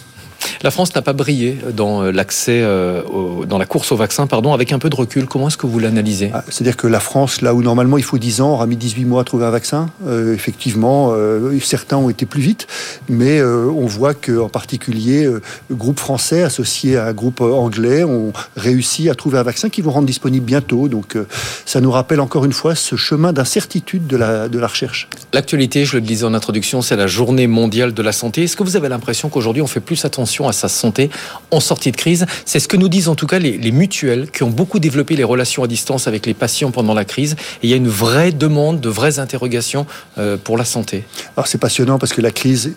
La 0.63 0.71
France 0.71 0.95
n'a 0.95 1.03
pas 1.03 1.13
brillé 1.13 1.59
dans 1.75 2.03
euh, 2.03 2.11
l'accès, 2.11 2.61
euh, 2.63 3.03
dans 3.47 3.59
la 3.59 3.67
course 3.67 3.93
au 3.93 3.97
vaccin, 3.97 4.27
pardon, 4.27 4.53
avec 4.53 4.73
un 4.73 4.79
peu 4.79 4.91
de 4.91 4.97
recul. 4.97 5.27
Comment 5.27 5.49
est-ce 5.49 5.57
que 5.57 5.67
vous 5.67 5.79
l'analysez? 5.79 6.31
Ah, 6.33 6.45
C'est-à-dire 6.49 6.77
que 6.77 6.87
la 6.87 7.01
France, 7.01 7.41
là 7.41 7.55
où 7.55 7.63
normalement 7.63 7.99
il 7.99 8.05
faut 8.05 8.19
10 8.19 8.41
ans, 8.41 8.53
aura 8.53 8.67
mis 8.67 8.77
18 8.77 9.05
mois 9.05 9.23
à 9.23 9.25
trouver 9.25 9.47
un 9.47 9.51
vaccin. 9.51 9.91
Euh, 10.07 10.35
effectivement, 10.35 11.11
euh, 11.13 11.59
certains 11.61 11.97
ont 11.97 12.09
été 12.09 12.27
plus 12.27 12.43
vite, 12.43 12.67
mais 13.09 13.43
on 13.43 13.87
voit 13.87 14.15
qu'en 14.15 14.49
particulier, 14.49 15.25
le 15.25 15.77
groupe 15.77 15.99
français 15.99 16.43
associé 16.43 16.97
à 16.97 17.07
un 17.07 17.13
groupe 17.13 17.41
anglais 17.41 18.05
ont 18.05 18.33
réussi 18.57 19.09
à 19.09 19.15
trouver 19.15 19.39
un 19.39 19.43
vaccin 19.43 19.69
qui 19.69 19.83
vont 19.83 19.91
rendre 19.91 20.07
disponible 20.07 20.45
bientôt. 20.45 20.89
Donc 20.89 21.17
ça 21.65 21.81
nous 21.81 21.91
rappelle 21.91 22.21
encore 22.21 22.45
une 22.45 22.53
fois 22.53 22.75
ce 22.75 22.97
chemin 22.97 23.33
d'incertitude 23.33 24.07
de 24.07 24.17
la, 24.17 24.49
de 24.49 24.59
la 24.59 24.67
recherche. 24.67 25.09
L'actualité, 25.33 25.85
je 25.85 25.95
le 25.97 26.01
disais 26.01 26.25
en 26.25 26.35
introduction, 26.35 26.83
c'est 26.83 26.97
la 26.97 27.07
journée 27.07 27.47
mondiale 27.47 27.95
de 27.95 28.03
la 28.03 28.13
santé. 28.13 28.45
Est-ce 28.45 28.57
que 28.57 28.63
vous 28.63 28.77
avez 28.77 28.89
l'impression 28.89 29.29
qu'aujourd'hui 29.29 29.63
on 29.63 29.67
fait 29.67 29.81
plus 29.81 30.05
attention 30.05 30.34
à 30.49 30.53
sa 30.53 30.69
santé 30.69 31.11
en 31.51 31.61
sortie 31.61 31.93
de 31.93 31.97
crise. 31.97 32.27
C'est 32.45 32.61
ce 32.61 32.69
que 32.69 32.77
nous 32.77 32.89
disent 32.89 33.09
en 33.09 33.15
tout 33.15 33.27
cas 33.27 33.39
les, 33.39 33.57
les, 33.57 33.73
mutuelles 33.73 34.31
qui 34.31 34.43
ont 34.43 34.51
beaucoup 34.51 34.79
développé 34.79 35.17
les 35.17 35.25
relations 35.25 35.63
à 35.63 35.67
distance 35.67 36.09
avec 36.09 36.27
les 36.27 36.35
patients 36.35 36.71
pendant 36.71 36.95
la 36.95 37.05
crise. 37.05 37.37
Il 37.63 37.71
y 37.71 37.73
a 37.73 37.77
une 37.77 37.89
vraie 37.89 38.33
demande, 38.33 38.81
de 38.81 38.89
vraies 38.89 39.19
interrogations 39.19 39.87
euh, 40.19 40.37
pour 40.37 40.59
la 40.59 40.65
santé. 40.65 41.05
Alors 41.37 41.47
c'est 41.47 41.59
passionnant 41.59 41.99
parce 41.99 42.13
que 42.13 42.21
la 42.21 42.31
crise, 42.31 42.75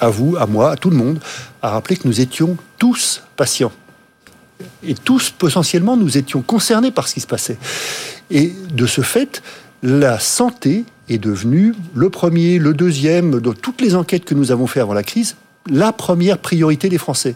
à 0.00 0.08
vous, 0.08 0.36
à 0.36 0.46
moi, 0.46 0.72
à 0.72 0.76
tout 0.76 0.90
le 0.90 0.96
monde, 0.96 1.20
a 1.62 1.70
rappelé 1.70 1.96
que 1.96 2.08
nous 2.08 2.20
étions 2.20 2.56
tous 2.78 3.22
patients. 3.36 3.72
Et 4.86 4.94
tous, 4.94 5.30
potentiellement, 5.30 5.96
nous 5.96 6.16
étions 6.16 6.42
concernés 6.42 6.90
par 6.90 7.08
ce 7.08 7.14
qui 7.14 7.20
se 7.20 7.26
passait. 7.26 7.58
Et 8.30 8.52
de 8.72 8.86
ce 8.86 9.00
fait, 9.00 9.42
la 9.82 10.18
santé 10.18 10.84
est 11.08 11.18
devenue 11.18 11.74
le 11.94 12.10
premier, 12.10 12.58
le 12.58 12.72
deuxième, 12.72 13.40
dans 13.40 13.52
toutes 13.52 13.80
les 13.80 13.94
enquêtes 13.94 14.24
que 14.24 14.34
nous 14.34 14.52
avons 14.52 14.66
fait 14.66 14.80
avant 14.80 14.94
la 14.94 15.02
crise, 15.02 15.36
la 15.70 15.92
première 15.92 16.38
priorité 16.38 16.88
des 16.88 16.98
Français. 16.98 17.34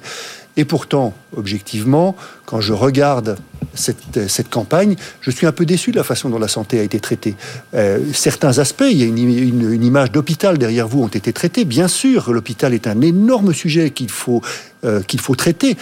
Et 0.57 0.65
pourtant, 0.65 1.15
objectivement, 1.37 2.17
quand 2.45 2.61
je 2.61 2.73
regarde 2.73 3.39
cette, 3.75 4.29
cette, 4.29 4.49
campagne, 4.49 4.97
je 5.21 5.31
suis 5.31 5.47
un 5.47 5.53
peu 5.53 5.65
déçu 5.65 5.93
de 5.93 5.97
la 5.97 6.03
façon 6.03 6.31
dont 6.31 6.39
la 6.39 6.49
santé 6.49 6.81
a 6.81 6.83
été 6.83 6.99
traitée. 6.99 7.37
Euh, 7.75 8.01
certains 8.13 8.59
aspects, 8.59 8.89
il 8.91 8.99
y 8.99 9.05
a 9.05 9.07
une 9.07 9.85
image 9.85 10.11
d'hôpital 10.11 10.59
derrière 10.59 10.89
vous, 10.89 11.01
ont 11.01 11.09
été 11.09 11.33
traités. 11.33 11.65
Bien 11.65 11.87
sûr, 11.87 12.33
l'hôpital 12.33 12.75
est 12.75 12.89
un 12.89 13.01
énorme 13.03 13.55
sujet 13.55 13.91
qu'il 13.91 14.11
faut, 14.11 14.43
euh, 14.85 15.01
qu'il 15.03 15.21
faut 15.21 15.37
traiter. 15.37 15.77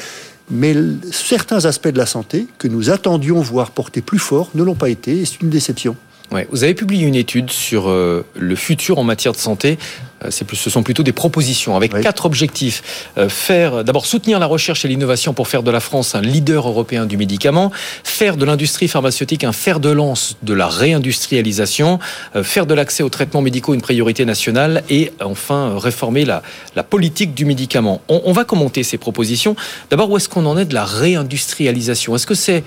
Mais 0.50 0.76
certains 1.11 1.64
aspects 1.64 1.88
de 1.88 1.98
la 1.98 2.06
santé 2.06 2.46
que 2.59 2.68
nous 2.68 2.90
attendions 2.90 3.40
voir 3.40 3.70
porter 3.70 4.03
plus 4.03 4.18
fort 4.18 4.51
ne 4.55 4.62
l'ont 4.62 4.74
pas 4.74 4.90
été, 4.90 5.20
et 5.20 5.24
c'est 5.24 5.40
une 5.40 5.51
déception. 5.51 5.97
Ouais. 6.33 6.49
Vous 6.51 6.64
avez 6.64 6.74
publié 6.74 7.07
une 7.07 7.14
étude 7.14 7.51
sur 7.51 7.89
euh, 7.89 8.24
le 8.35 8.57
futur 8.57 8.99
en 8.99 9.05
matière 9.05 9.33
de 9.33 9.37
santé. 9.39 9.79
Euh, 10.24 10.31
plus, 10.47 10.57
ce 10.57 10.70
sont 10.70 10.83
plutôt 10.83 11.05
des 11.05 11.12
propositions 11.12 11.77
avec 11.77 11.95
Oui. 11.95 12.01
quatre 12.01 12.27
objectifs. 12.27 13.11
Euh, 13.16 13.29
faire, 13.29 13.85
d'abord, 13.85 14.07
soutenir 14.07 14.41
la 14.41 14.47
recherche 14.47 14.85
et 14.85 14.89
l'innovation 14.89 15.35
pour 15.35 15.47
faire 15.47 15.62
de 15.62 15.70
la 15.70 15.79
France 15.79 16.16
un 16.16 16.20
leader 16.22 16.66
européen 16.66 17.07
du 17.07 17.16
médicament, 17.16 17.70
faire 18.03 18.37
de 18.37 18.45
l'industrie 18.45 18.89
pharmaceutique 18.89 19.45
un 19.45 19.53
fer 19.53 19.79
de 19.79 19.89
lance 19.91 20.37
de 20.43 20.53
la 20.53 20.66
réindustrialisation, 20.66 22.01
faire 22.43 22.66
de 22.66 22.74
l'accès 22.74 23.05
aux 23.05 23.09
traitements 23.09 23.43
médicaux 23.43 23.74
une 23.74 23.81
priorité 23.83 24.24
nationale 24.24 24.83
et 24.91 25.12
enfin 25.22 25.79
réformer 25.79 26.24
la, 26.24 26.43
la 26.74 26.83
politique 26.83 27.35
du 27.35 27.45
médicament. 27.45 28.01
On, 28.09 28.22
on 28.24 28.33
va 28.33 28.45
commenter 28.45 28.83
ces 28.83 28.99
propositions. 28.99 29.55
D'abord, 29.91 30.11
où 30.11 30.16
est-ce 30.16 30.29
qu'on 30.29 30.47
en 30.47 30.59
est 30.59 30.64
de 30.64 30.74
la 30.74 30.85
réindustrialisation? 30.85 32.16
Est-ce 32.16 32.27
que 32.27 32.35
c'est 32.35 32.64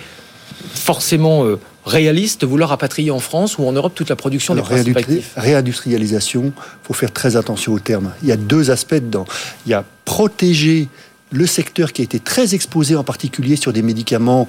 forcément 0.74 1.45
réaliste 1.89 2.41
de 2.41 2.45
vouloir 2.45 2.69
rapatrier 2.69 3.11
en 3.11 3.19
France 3.19 3.57
ou 3.57 3.65
en 3.65 3.71
Europe 3.71 3.93
toute 3.95 4.09
la 4.09 4.15
production 4.15 4.53
Alors, 4.53 4.69
des 4.69 4.95
actifs 4.95 5.33
réindustrialisation, 5.35 6.53
faut 6.83 6.93
faire 6.93 7.11
très 7.11 7.35
attention 7.35 7.73
aux 7.73 7.79
termes. 7.79 8.11
Il 8.21 8.29
y 8.29 8.31
a 8.31 8.37
deux 8.37 8.71
aspects 8.71 8.95
dedans. 8.95 9.25
Il 9.65 9.71
y 9.71 9.73
a 9.73 9.83
protéger 10.05 10.87
le 11.32 11.45
secteur 11.45 11.93
qui 11.93 12.01
a 12.01 12.05
été 12.05 12.19
très 12.19 12.55
exposé 12.55 12.95
en 12.95 13.03
particulier 13.03 13.55
sur 13.55 13.71
des 13.73 13.82
médicaments 13.82 14.47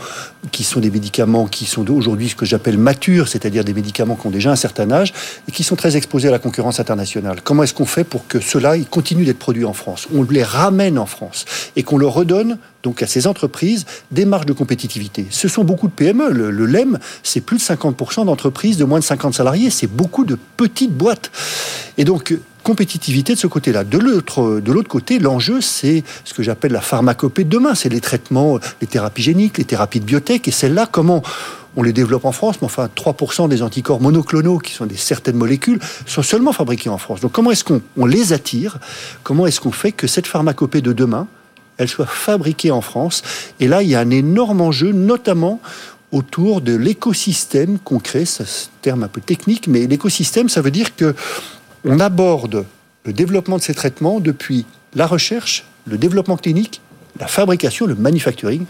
qui 0.50 0.64
sont 0.64 0.80
des 0.80 0.90
médicaments 0.90 1.46
qui 1.46 1.66
sont 1.66 1.88
aujourd'hui 1.90 2.30
ce 2.30 2.36
que 2.36 2.46
j'appelle 2.46 2.78
matures, 2.78 3.28
c'est-à-dire 3.28 3.64
des 3.64 3.74
médicaments 3.74 4.16
qui 4.16 4.26
ont 4.26 4.30
déjà 4.30 4.50
un 4.50 4.56
certain 4.56 4.90
âge 4.90 5.12
et 5.48 5.52
qui 5.52 5.62
sont 5.62 5.76
très 5.76 5.96
exposés 5.96 6.28
à 6.28 6.30
la 6.30 6.38
concurrence 6.38 6.80
internationale. 6.80 7.40
Comment 7.42 7.64
est-ce 7.64 7.74
qu'on 7.74 7.86
fait 7.86 8.04
pour 8.04 8.26
que 8.26 8.40
ceux-là 8.40 8.76
d'être 8.78 9.38
produits 9.38 9.64
en 9.64 9.72
France? 9.72 10.08
On 10.14 10.22
les 10.22 10.42
ramène 10.42 10.98
en 10.98 11.06
France 11.06 11.44
et 11.76 11.82
qu'on 11.82 11.98
leur 11.98 12.14
redonne 12.14 12.58
donc 12.82 13.02
à 13.02 13.06
ces 13.06 13.26
entreprises 13.26 13.84
des 14.10 14.24
marges 14.24 14.46
de 14.46 14.52
compétitivité. 14.52 15.26
Ce 15.30 15.48
sont 15.48 15.64
beaucoup 15.64 15.88
de 15.88 15.92
PME. 15.92 16.30
Le, 16.30 16.50
le 16.50 16.66
LEM, 16.66 16.98
c'est 17.22 17.40
plus 17.40 17.58
de 17.58 17.62
50% 17.62 18.24
d'entreprises 18.24 18.76
de 18.76 18.84
moins 18.84 19.00
de 19.00 19.04
50 19.04 19.34
salariés. 19.34 19.70
C'est 19.70 19.86
beaucoup 19.86 20.24
de 20.24 20.38
petites 20.56 20.92
boîtes. 20.92 21.30
Et 21.98 22.04
donc, 22.04 22.34
compétitivité 22.62 23.34
de 23.34 23.38
ce 23.38 23.46
côté-là. 23.46 23.84
De 23.84 23.98
l'autre, 23.98 24.60
de 24.60 24.72
l'autre 24.72 24.88
côté, 24.88 25.18
l'enjeu, 25.18 25.60
c'est 25.60 26.04
ce 26.24 26.34
que 26.34 26.42
j'appelle 26.42 26.72
la 26.72 26.80
pharmacopée 26.80 27.44
de 27.44 27.50
demain. 27.50 27.74
C'est 27.74 27.88
les 27.88 28.00
traitements, 28.00 28.58
les 28.80 28.86
thérapies 28.86 29.22
géniques, 29.22 29.58
les 29.58 29.64
thérapies 29.64 30.00
de 30.00 30.04
biotech. 30.04 30.48
Et 30.48 30.50
celles-là, 30.50 30.86
comment 30.90 31.22
on 31.76 31.82
les 31.82 31.92
développe 31.92 32.24
en 32.24 32.32
France, 32.32 32.56
mais 32.60 32.66
enfin 32.66 32.88
3% 32.94 33.48
des 33.48 33.62
anticorps 33.62 34.00
monoclonaux, 34.00 34.58
qui 34.58 34.72
sont 34.72 34.86
des 34.86 34.96
certaines 34.96 35.36
molécules, 35.36 35.78
sont 36.06 36.22
seulement 36.22 36.52
fabriqués 36.52 36.88
en 36.88 36.98
France. 36.98 37.20
Donc 37.20 37.32
comment 37.32 37.52
est-ce 37.52 37.64
qu'on 37.64 37.80
on 37.96 38.06
les 38.06 38.32
attire? 38.32 38.78
Comment 39.22 39.46
est-ce 39.46 39.60
qu'on 39.60 39.72
fait 39.72 39.92
que 39.92 40.06
cette 40.06 40.26
pharmacopée 40.26 40.80
de 40.80 40.92
demain, 40.92 41.28
elle 41.76 41.88
soit 41.88 42.06
fabriquée 42.06 42.72
en 42.72 42.80
France? 42.80 43.22
Et 43.60 43.68
là, 43.68 43.82
il 43.82 43.88
y 43.88 43.94
a 43.94 44.00
un 44.00 44.10
énorme 44.10 44.60
enjeu, 44.60 44.92
notamment 44.92 45.60
autour 46.12 46.60
de 46.60 46.74
l'écosystème 46.74 47.78
qu'on 47.78 48.00
crée. 48.00 48.24
C'est 48.24 48.42
un 48.42 48.46
terme 48.82 49.04
un 49.04 49.08
peu 49.08 49.20
technique, 49.20 49.68
mais 49.68 49.86
l'écosystème, 49.86 50.48
ça 50.48 50.62
veut 50.62 50.72
dire 50.72 50.96
que 50.96 51.14
on 51.84 52.00
aborde 52.00 52.64
le 53.04 53.12
développement 53.12 53.56
de 53.56 53.62
ces 53.62 53.74
traitements 53.74 54.20
depuis 54.20 54.66
la 54.94 55.06
recherche, 55.06 55.64
le 55.86 55.98
développement 55.98 56.36
clinique, 56.36 56.80
la 57.18 57.26
fabrication, 57.26 57.86
le 57.86 57.94
manufacturing 57.94 58.64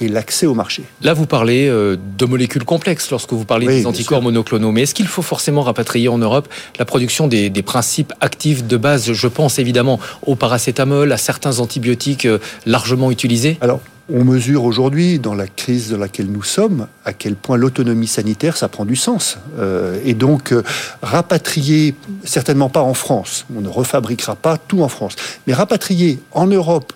et 0.00 0.08
l'accès 0.08 0.46
au 0.46 0.54
marché. 0.54 0.82
Là, 1.02 1.14
vous 1.14 1.26
parlez 1.26 1.68
euh, 1.68 1.96
de 2.18 2.24
molécules 2.24 2.64
complexes 2.64 3.10
lorsque 3.10 3.32
vous 3.32 3.44
parlez 3.44 3.66
Oui, 3.66 3.74
des 3.76 3.86
anticorps 3.86 4.22
monoclonaux. 4.22 4.72
Mais 4.72 4.82
est-ce 4.82 4.94
qu'il 4.94 5.06
faut 5.06 5.22
forcément 5.22 5.62
rapatrier 5.62 6.08
en 6.08 6.18
Europe 6.18 6.48
la 6.78 6.84
production 6.84 7.28
des, 7.28 7.48
des 7.48 7.62
principes 7.62 8.12
actifs 8.20 8.64
de 8.64 8.76
base? 8.76 9.12
Je 9.12 9.28
pense 9.28 9.58
évidemment 9.58 10.00
au 10.26 10.34
paracétamol, 10.34 11.12
à 11.12 11.16
certains 11.16 11.60
antibiotiques 11.60 12.26
euh, 12.26 12.38
largement 12.66 13.12
utilisés. 13.12 13.56
Alors, 13.60 13.80
on 14.12 14.24
mesure 14.24 14.64
aujourd'hui, 14.64 15.18
dans 15.18 15.34
la 15.34 15.46
crise 15.46 15.90
dans 15.90 15.96
laquelle 15.98 16.26
nous 16.30 16.42
sommes, 16.42 16.88
à 17.06 17.12
quel 17.14 17.36
point 17.36 17.56
l'autonomie 17.56 18.06
sanitaire, 18.06 18.56
ça 18.56 18.68
prend 18.68 18.84
du 18.84 18.96
sens. 18.96 19.38
Euh, 19.58 19.98
et 20.04 20.12
donc, 20.14 20.52
euh, 20.52 20.62
rapatrier, 21.02 21.94
certainement 22.24 22.68
pas 22.68 22.82
en 22.82 22.94
France, 22.94 23.46
on 23.56 23.60
ne 23.60 23.68
refabriquera 23.68 24.36
pas 24.36 24.58
tout 24.58 24.82
en 24.82 24.88
France, 24.88 25.14
mais 25.46 25.54
rapatrier 25.54 26.18
en 26.32 26.46
Europe 26.46 26.92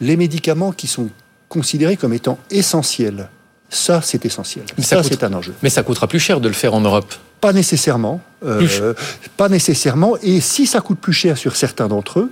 les 0.00 0.16
médicaments 0.16 0.72
qui 0.72 0.86
sont 0.86 1.08
considérés 1.48 1.96
comme 1.96 2.12
étant 2.12 2.38
essentiels, 2.50 3.28
ça, 3.68 4.00
c'est 4.02 4.24
essentiel. 4.26 4.64
Mais 4.76 4.82
ça 4.84 4.96
Ça, 4.96 5.02
coûte- 5.02 5.12
c'est 5.20 5.24
un 5.24 5.32
enjeu. 5.32 5.54
Mais 5.62 5.70
ça 5.70 5.82
coûtera 5.82 6.08
plus 6.08 6.18
cher 6.20 6.40
de 6.40 6.48
le 6.48 6.54
faire 6.54 6.74
en 6.74 6.80
Europe. 6.80 7.14
Pas 7.40 7.52
nécessairement. 7.52 8.20
euh, 8.44 8.94
pas 9.36 9.48
nécessairement. 9.48 10.16
Et 10.22 10.40
si 10.40 10.66
ça 10.66 10.80
coûte 10.80 10.98
plus 10.98 11.12
cher 11.12 11.38
sur 11.38 11.54
certains 11.56 11.86
d'entre 11.88 12.18
eux, 12.20 12.30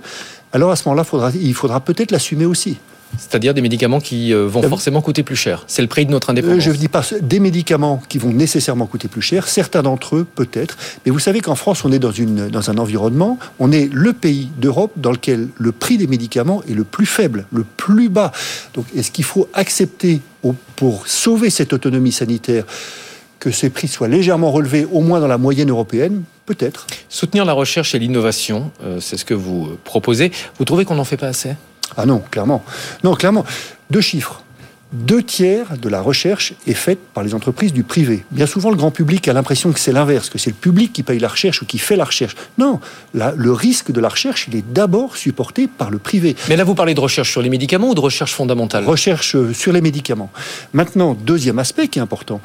alors 0.51 0.71
à 0.71 0.75
ce 0.75 0.83
moment-là, 0.89 1.03
faudra, 1.03 1.31
il 1.33 1.53
faudra 1.53 1.79
peut-être 1.79 2.11
l'assumer 2.11 2.45
aussi. 2.45 2.77
C'est-à-dire 3.17 3.53
des 3.53 3.61
médicaments 3.61 3.99
qui 3.99 4.33
euh, 4.33 4.45
vont 4.47 4.61
forcément 4.61 5.01
coûter 5.01 5.23
plus 5.23 5.35
cher. 5.35 5.63
C'est 5.67 5.81
le 5.81 5.87
prix 5.87 6.05
de 6.05 6.11
notre 6.11 6.29
Euh, 6.29 6.31
indépendance. 6.31 6.63
je 6.63 6.69
ne 6.69 6.75
dis 6.75 6.87
pas 6.87 7.03
des 7.21 7.39
médicaments 7.39 8.01
qui 8.07 8.17
vont 8.17 8.31
nécessairement 8.31 8.85
coûter 8.85 9.07
plus 9.07 9.21
cher, 9.21 9.47
certains 9.47 9.81
d'entre 9.81 10.15
eux 10.17 10.27
peut-être, 10.35 10.77
mais 11.05 11.11
vous 11.11 11.19
savez 11.19 11.41
qu'en 11.41 11.55
France 11.55 11.83
on 11.85 11.91
est 11.91 11.99
dans, 11.99 12.11
une, 12.11 12.49
dans 12.49 12.69
un 12.69 12.77
environnement, 12.77 13.39
on 13.59 13.71
est 13.71 13.89
le 13.91 14.13
pays 14.13 14.49
d'Europe 14.57 14.91
dans 14.95 15.11
lequel 15.11 15.47
le 15.57 15.71
prix 15.71 15.97
des 15.97 16.07
médicaments 16.07 16.61
est 16.69 16.73
le 16.73 16.83
plus 16.83 17.05
faible, 17.07 17.45
le 17.51 17.63
plus 17.63 18.09
bas. 18.09 18.31
Donc 18.75 18.85
est-ce 18.95 19.11
qu'il 19.11 19.23
faut 19.25 19.47
accepter 19.53 20.21
pour 20.75 21.07
sauver 21.07 21.49
cette 21.49 21.73
autonomie 21.73 22.11
sanitaire 22.11 22.63
que 23.39 23.51
ces 23.51 23.69
prix 23.69 23.87
soient 23.87 24.07
légèrement 24.07 24.51
relevés, 24.51 24.85
au 24.91 25.01
moins 25.01 25.19
dans 25.19 25.27
la 25.27 25.37
moyenne 25.37 25.69
européenne? 25.69 26.23
Peut-être. 26.45 26.87
Soutenir 27.09 27.45
la 27.45 27.53
recherche 27.53 27.93
et 27.95 27.99
l'innovation, 27.99 28.71
euh, 28.83 28.99
c'est 28.99 29.17
ce 29.17 29.23
que 29.25 29.33
vous 29.35 29.69
proposez. 29.83 30.31
Vous 30.57 30.65
trouvez 30.65 30.83
qu'on 30.83 30.95
n'en 30.95 31.03
fait 31.05 31.15
pas 31.17 31.27
assez? 31.27 31.55
Ah 31.97 32.05
non, 32.05 32.19
clairement. 32.31 32.63
Non, 33.03 33.13
clairement. 33.15 33.45
Deux 33.89 34.01
chiffres. 34.01 34.43
Deux 34.91 35.21
tiers 35.21 35.77
de 35.79 35.87
la 35.87 36.01
recherche 36.01 36.53
est 36.65 36.73
faite 36.73 36.97
par 37.13 37.23
les 37.23 37.35
entreprises 37.35 37.71
du 37.73 37.83
privé. 37.83 38.25
Bien 38.31 38.47
souvent, 38.47 38.71
le 38.71 38.75
grand 38.75 38.89
public 38.89 39.27
a 39.27 39.33
l'impression 39.33 39.71
que 39.71 39.79
c'est 39.79 39.91
l'inverse, 39.91 40.31
que 40.31 40.39
c'est 40.39 40.49
le 40.49 40.55
public 40.55 40.91
qui 40.91 41.03
paye 41.03 41.19
la 41.19 41.27
recherche 41.27 41.61
ou 41.61 41.67
qui 41.67 41.77
fait 41.77 41.95
la 41.95 42.05
recherche. 42.05 42.35
Non, 42.57 42.79
la- 43.13 43.33
le 43.37 43.51
risque 43.51 43.91
de 43.91 43.99
la 44.01 44.09
recherche, 44.09 44.47
il 44.47 44.55
est 44.55 44.63
d'abord 44.73 45.15
supporté 45.15 45.67
par 45.67 45.91
le 45.91 45.99
privé. 45.99 46.35
Mais 46.47 46.55
là, 46.55 46.63
vous 46.63 46.73
parlez 46.73 46.95
de 46.95 46.99
recherche 47.01 47.29
sur 47.29 47.43
les 47.43 47.49
médicaments 47.49 47.89
ou 47.89 47.93
de 47.93 47.99
recherche 47.99 48.33
fondamentale? 48.33 48.83
Recherche 48.83 49.35
euh, 49.35 49.53
sur 49.53 49.71
les 49.73 49.81
médicaments. 49.81 50.31
Maintenant, 50.73 51.13
deuxième 51.13 51.59
aspect 51.59 51.87
qui 51.87 51.99
est 51.99 52.01
important, 52.01 52.41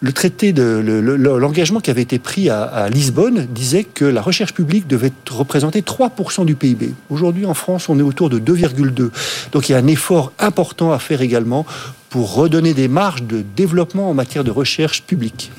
le 0.00 0.12
traité 0.12 0.52
de 0.52 0.62
le- 0.62 1.00
le- 1.00 1.16
l'engagement 1.38 1.80
qui 1.80 1.90
avait 1.90 2.02
été 2.02 2.18
pris 2.20 2.48
à, 2.50 2.62
à 2.62 2.88
Lisbonne 2.88 3.46
disait 3.50 3.82
que 3.84 4.04
la 4.04 4.22
recherche 4.22 4.54
publique 4.54 4.86
devait 4.86 5.10
représenter 5.30 5.82
3% 5.82 6.44
du 6.44 6.54
PIB. 6.54 6.94
Aujourd'hui, 7.10 7.46
en 7.46 7.54
France, 7.54 7.88
on 7.88 7.98
est 7.98 8.02
autour 8.02 8.30
de 8.30 8.38
2,2. 8.38 9.10
Donc, 9.52 9.68
il 9.68 9.72
y 9.72 9.74
a 9.74 9.78
un 9.78 9.86
effort 9.88 10.32
important 10.38 10.92
à 10.92 10.98
faire 11.00 11.20
également 11.20 11.66
pour 12.10 12.32
redonner 12.34 12.74
des 12.74 12.86
marges 12.88 13.22
de 13.24 13.44
développement 13.56 14.08
en 14.08 14.14
matière 14.14 14.44
de 14.44 14.50
recherche 14.52 15.02
publique. 15.02 15.50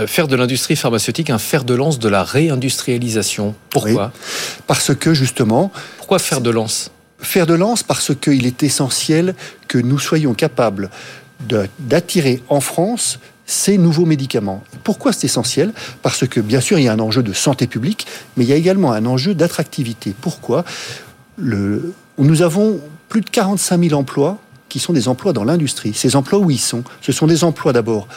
Euh, 0.00 0.08
Faire 0.08 0.26
de 0.26 0.34
l'industrie 0.34 0.74
pharmaceutique 0.76 1.30
un 1.30 1.38
fer 1.38 1.62
de 1.62 1.74
lance 1.74 2.00
de 2.00 2.08
la 2.08 2.24
réindustrialisation. 2.24 3.54
Pourquoi? 3.70 4.12
Parce 4.66 4.92
que 4.94 5.14
justement, 5.14 5.70
Pourquoi 5.98 6.18
fer 6.18 6.40
de 6.40 6.50
lance? 6.50 6.90
Faire 7.20 7.46
de 7.46 7.54
lance 7.54 7.82
parce 7.84 8.12
qu'il 8.14 8.44
est 8.44 8.62
essentiel 8.64 9.34
que 9.68 9.78
nous 9.78 9.98
soyons 10.00 10.34
capables 10.34 10.90
d'attirer 11.78 12.42
en 12.48 12.60
France 12.60 13.18
ces 13.46 13.78
nouveaux 13.78 14.06
médicaments. 14.06 14.64
Pourquoi 14.84 15.12
c'est 15.12 15.26
essentiel? 15.26 15.72
Parce 16.02 16.26
que 16.26 16.40
bien 16.40 16.60
sûr, 16.60 16.78
il 16.78 16.84
y 16.84 16.88
a 16.88 16.92
un 16.92 17.00
enjeu 17.00 17.22
de 17.22 17.32
santé 17.32 17.66
publique, 17.66 18.06
mais 18.36 18.44
il 18.44 18.48
y 18.48 18.52
a 18.52 18.56
également 18.56 18.92
un 18.92 19.04
enjeu 19.06 19.34
d'attractivité. 19.34 20.14
Pourquoi? 20.20 20.64
Nous 21.38 22.42
avons 22.42 22.80
plus 23.08 23.20
de 23.20 23.30
45 23.30 23.88
000 23.88 24.00
emplois 24.00 24.38
qui 24.68 24.78
sont 24.78 24.92
des 24.92 25.08
emplois 25.08 25.32
dans 25.32 25.44
l'industrie. 25.44 25.94
Ces 25.94 26.16
emplois, 26.16 26.38
où 26.38 26.50
ils 26.50 26.58
sont? 26.58 26.82
Ce 27.00 27.12
sont 27.12 27.26
des 27.26 27.44
emplois 27.44 27.72
d'abord 27.72 28.08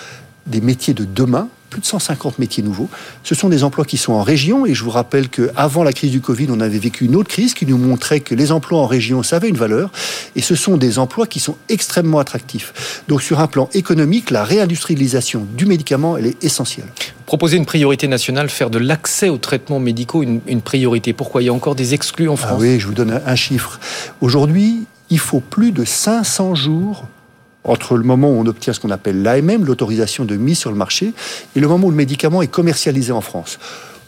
des 0.47 0.61
métiers 0.61 0.93
de 0.93 1.05
demain, 1.05 1.49
plus 1.69 1.81
de 1.81 1.85
150 1.85 2.39
métiers 2.39 2.63
nouveaux. 2.63 2.89
Ce 3.23 3.35
sont 3.35 3.49
des 3.49 3.63
emplois 3.63 3.85
qui 3.85 3.97
sont 3.97 4.13
en 4.13 4.23
région, 4.23 4.65
et 4.65 4.73
je 4.73 4.83
vous 4.83 4.89
rappelle 4.89 5.29
qu'avant 5.29 5.83
la 5.83 5.93
crise 5.93 6.11
du 6.11 6.21
Covid, 6.21 6.47
on 6.49 6.59
avait 6.59 6.79
vécu 6.79 7.05
une 7.05 7.15
autre 7.15 7.29
crise 7.29 7.53
qui 7.53 7.65
nous 7.65 7.77
montrait 7.77 8.21
que 8.21 8.35
les 8.35 8.51
emplois 8.51 8.79
en 8.79 8.85
région, 8.85 9.23
ça 9.23 9.35
avait 9.35 9.49
une 9.49 9.57
valeur, 9.57 9.91
et 10.35 10.41
ce 10.41 10.55
sont 10.55 10.77
des 10.77 10.99
emplois 10.99 11.27
qui 11.27 11.39
sont 11.39 11.57
extrêmement 11.69 12.19
attractifs. 12.19 13.03
Donc 13.07 13.21
sur 13.21 13.39
un 13.39 13.47
plan 13.47 13.69
économique, 13.73 14.31
la 14.31 14.43
réindustrialisation 14.43 15.45
du 15.55 15.65
médicament, 15.65 16.17
elle 16.17 16.27
est 16.27 16.43
essentielle. 16.43 16.87
Proposer 17.25 17.57
une 17.57 17.65
priorité 17.65 18.07
nationale, 18.07 18.49
faire 18.49 18.69
de 18.69 18.79
l'accès 18.79 19.27
aux 19.27 19.37
traitements 19.37 19.81
médicaux 19.81 20.23
une, 20.23 20.39
une 20.47 20.61
priorité. 20.61 21.11
Pourquoi? 21.11 21.41
Il 21.41 21.45
y 21.45 21.49
a 21.49 21.53
encore 21.53 21.75
des 21.75 21.93
exclus 21.93 22.29
en 22.29 22.35
Ah 22.35 22.47
France 22.47 22.61
oui, 22.61 22.79
je 22.79 22.87
vous 22.87 22.93
donne 22.93 23.21
un 23.25 23.35
chiffre. 23.35 23.79
Aujourd'hui, 24.21 24.85
il 25.09 25.19
faut 25.19 25.41
plus 25.41 25.71
de 25.73 25.83
500 25.83 26.55
jours 26.55 27.05
entre 27.67 27.97
le 27.97 28.03
moment 28.03 28.29
où 28.29 28.39
on 28.39 28.45
obtient 28.45 28.73
ce 28.73 28.79
qu'on 28.79 28.89
appelle 28.89 29.21
l'AMM, 29.21 29.65
l'autorisation 29.65 30.25
de 30.25 30.35
mise 30.35 30.57
sur 30.57 30.71
le 30.71 30.77
marché, 30.77 31.13
et 31.55 31.59
le 31.59 31.67
moment 31.67 31.87
où 31.87 31.91
le 31.91 31.95
médicament 31.95 32.41
est 32.41 32.47
commercialisé 32.47 33.11
en 33.11 33.21
France. 33.21 33.59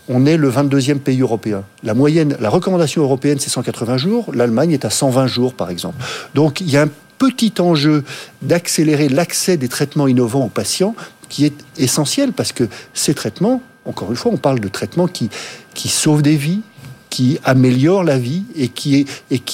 On 0.08 0.26
est 0.26 0.38
le 0.38 0.50
22e 0.50 0.98
pays 0.98 1.22
européen. 1.22 1.64
La 1.84 1.94
moyenne, 1.94 2.36
la 2.40 2.50
recommandation 2.50 3.04
européenne, 3.04 3.38
c'est 3.40 3.52
180 3.52 3.98
jours. 3.98 4.32
L'Allemagne 4.34 4.72
est 4.72 4.86
à 4.86 4.90
120 4.90 5.28
jours, 5.28 5.54
par 5.54 5.70
exemple. 5.70 6.04
Donc, 6.34 6.62
il 6.62 6.70
y 6.72 6.78
a 6.78 6.82
un 6.82 6.90
petit 7.20 7.54
enjeu 7.60 8.04
d'accélérer 8.42 9.10
l'accès 9.10 9.58
des 9.58 9.68
traitements 9.68 10.08
innovants 10.08 10.46
aux 10.46 10.50
patients 10.50 10.96
qui 11.28 11.46
est 11.46 11.54
essentiel 11.78 12.34
parce 12.34 12.52
que 12.52 12.64
ces 12.96 13.14
traitements, 13.14 13.62
encore 13.86 14.10
une 14.10 14.18
fois, 14.18 14.32
on 14.34 14.38
parle 14.38 14.60
de 14.60 14.68
traitements 14.68 15.08
qui, 15.08 15.30
qui 15.76 15.90
sauvent 15.90 16.24
des 16.24 16.38
vies, 16.38 16.62
qui 17.10 17.40
améliorent 17.44 18.04
la 18.04 18.18
vie 18.18 18.44
et 18.56 18.70
qui, 18.70 19.06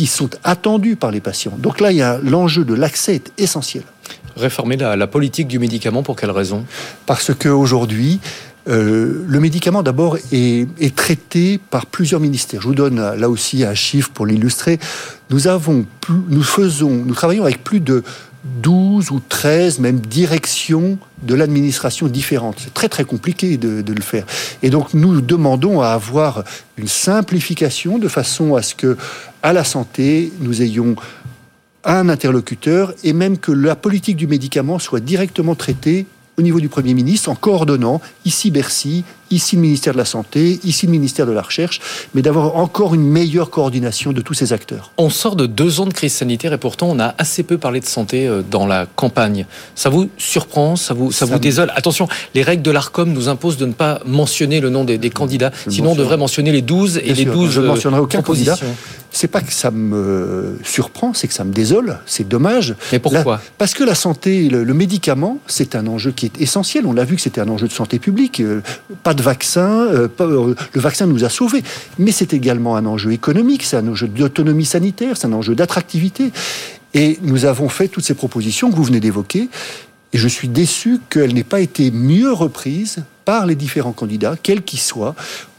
sont 0.06 0.30
attendus 0.44 0.96
par 0.96 1.12
les 1.12 1.22
patients. 1.22 1.54
Donc 1.58 1.80
là, 1.80 1.92
il 1.92 1.98
y 1.98 2.02
a 2.02 2.20
l'enjeu 2.22 2.66
de 2.66 2.74
l'accès 2.74 3.16
est 3.16 3.32
essentiel. 3.38 3.84
Réformer 4.36 4.78
la, 4.78 5.08
politique 5.08 5.48
du 5.48 5.60
médicament, 5.60 6.04
pour 6.04 6.16
quelle 6.16 6.32
raison? 6.32 6.66
Parce 7.06 7.34
qu'aujourd'hui, 7.34 8.20
Euh, 8.68 9.24
le 9.28 9.40
médicament, 9.40 9.84
d'abord, 9.84 10.18
est, 10.32 10.96
traité 10.96 11.60
par 11.70 11.86
plusieurs 11.86 12.20
ministères. 12.20 12.62
Je 12.62 12.68
vous 12.68 12.74
donne 12.74 13.00
là 13.00 13.30
aussi 13.30 13.64
un 13.64 13.76
chiffre 13.76 14.10
pour 14.12 14.26
l'illustrer. 14.26 14.80
Nous 15.30 15.48
avons, 15.48 15.86
nous 16.30 16.42
faisons, 16.42 16.90
nous 16.90 17.14
travaillons 17.14 17.44
avec 17.44 17.64
plus 17.64 17.80
de 17.80 18.04
12 18.62 19.12
ou 19.12 19.22
13 19.28 19.80
même 19.80 20.00
directions 20.00 20.98
de 21.24 21.36
l'administration 21.36 22.08
différentes. 22.08 22.58
C'est 22.60 22.74
très 22.74 22.90
très 22.90 23.04
compliqué 23.04 23.58
de, 23.58 23.94
le 23.94 24.02
faire. 24.02 24.26
Et 24.62 24.70
donc 24.70 24.94
nous 24.94 25.22
demandons 25.22 25.82
à 25.82 25.90
avoir 25.90 26.44
une 26.78 26.88
simplification 26.88 27.98
de 27.98 28.08
façon 28.08 28.56
à 28.56 28.62
ce 28.62 28.76
que, 28.76 28.98
à 29.42 29.52
la 29.54 29.64
santé, 29.64 30.32
nous 30.42 30.62
ayons 30.62 30.96
un 31.86 32.10
interlocuteur 32.10 32.94
et 33.04 33.14
même 33.14 33.38
que 33.38 33.52
la 33.52 33.76
politique 33.76 34.18
du 34.18 34.28
médicament 34.28 34.80
soit 34.80 35.00
directement 35.00 35.56
traitée 35.56 36.06
au 36.38 36.42
niveau 36.42 36.60
du 36.60 36.68
Premier 36.68 36.94
ministre 36.94 37.30
en 37.30 37.36
coordonnant 37.36 38.02
ici 38.26 38.52
Bercy, 38.52 39.04
ici 39.32 39.56
le 39.56 39.62
ministère 39.62 39.94
de 39.94 39.98
la 39.98 40.06
Santé, 40.06 40.60
ici 40.64 40.86
le 40.86 40.92
ministère 40.92 41.26
de 41.26 41.32
la 41.32 41.42
Recherche, 41.42 41.82
mais 42.14 42.22
d'avoir 42.22 42.56
encore 42.56 42.94
une 42.94 43.08
meilleure 43.08 43.50
coordination 43.50 44.12
de 44.12 44.22
tous 44.22 44.34
ces 44.34 44.54
acteurs. 44.54 44.92
On 44.98 45.10
sort 45.10 45.36
de 45.36 45.46
deux 45.46 45.80
ans 45.80 45.86
de 45.86 45.94
crise 45.94 46.14
sanitaire 46.14 46.54
et 46.54 46.58
pourtant 46.58 46.88
on 46.90 47.00
a 47.00 47.16
assez 47.18 47.44
peu 47.44 47.58
parlé 47.58 47.80
de 47.80 47.86
santé 47.86 48.28
euh, 48.28 48.42
dans 48.50 48.68
la 48.68 48.86
campagne. 48.86 49.46
Ça 49.76 49.90
vous 49.90 50.10
surprend 50.18 50.76
Ça 50.76 50.94
vous, 50.94 51.12
ça, 51.12 51.26
vous 51.26 51.40
désole? 51.40 51.72
Attention, 51.76 52.08
les 52.34 52.44
règles 52.44 52.64
de 52.64 52.72
l'ARCOM 52.72 53.12
nous 53.12 53.30
imposent 53.30 53.58
de 53.58 53.66
ne 53.66 53.74
pas 53.74 54.00
mentionner 54.06 54.60
le 54.60 54.70
nom 54.70 54.84
des, 54.84 54.98
des 54.98 55.10
candidats, 55.10 55.52
sinon 55.68 55.92
on 55.92 55.96
devrait 55.96 56.18
mentionner 56.18 56.52
les 56.52 56.62
12 56.62 56.98
et 56.98 57.14
les 57.14 57.26
12 57.26 57.52
Je 57.52 57.62
ne 57.62 57.68
mentionnerai 57.68 58.02
aucun 58.02 58.22
candidat 58.22 58.58
c'est 59.16 59.30
pas 59.30 59.40
que 59.40 59.54
ça 59.54 59.72
me 59.72 60.60
surprend, 60.64 61.14
c'est 61.14 61.30
que 61.30 61.34
ça 61.34 61.46
me 61.46 61.54
désole, 61.54 62.00
c'est 62.06 62.28
dommage. 62.28 62.76
Mais 62.92 63.00
pourquoi? 63.00 63.40
Parce 63.58 63.74
que 63.74 63.84
la 63.84 63.96
santé, 63.96 64.50
le, 64.50 64.66
le 64.66 64.74
médicament, 64.74 65.40
c'est 65.48 65.76
un 65.76 65.88
enjeu 65.88 66.12
qui 66.12 66.26
est 66.26 66.42
essentiel. 66.42 66.86
On 66.86 66.92
l'a 66.92 67.06
vu 67.06 67.16
que 67.16 67.22
c'était 67.22 67.40
un 67.40 67.48
enjeu 67.48 67.68
de 67.68 67.72
santé 67.72 67.98
publique. 67.98 68.42
Euh, 68.42 68.62
pas 69.04 69.14
de 69.16 69.22
vaccin, 69.22 69.88
euh, 69.88 70.08
euh, 70.20 70.56
le 70.74 70.82
vaccin 70.82 71.06
nous 71.06 71.24
a 71.24 71.30
sauvés. 71.30 71.64
Mais 71.98 72.12
c'est 72.12 72.34
également 72.34 72.76
un 72.76 72.86
enjeu 72.86 73.12
économique, 73.12 73.64
c'est 73.64 73.78
un 73.78 73.88
enjeu 73.88 74.08
d'autonomie 74.08 74.66
sanitaire, 74.66 75.18
c'est 75.18 75.28
un 75.28 75.34
enjeu 75.34 75.56
d'attractivité. 75.56 76.32
Et 76.94 77.20
nous 77.22 77.46
avons 77.46 77.70
fait 77.70 77.88
toutes 77.88 78.06
ces 78.06 78.14
propositions 78.14 78.70
que 78.70 78.76
vous 78.76 78.84
venez 78.84 79.00
d'évoquer. 79.00 79.50
Et 80.14 80.18
je 80.18 80.28
suis 80.28 80.48
déçu 80.48 81.00
qu'elles 81.10 81.34
n'aient 81.34 81.44
pas 81.44 81.60
été 81.60 81.92
mieux 81.92 82.32
reprises 82.32 83.04
par 83.26 83.46
les 83.46 83.56
différents 83.56 83.92
candidats, 83.92 84.36
quels 84.42 84.62
qu'ils 84.62 84.80
soient, 84.80 85.16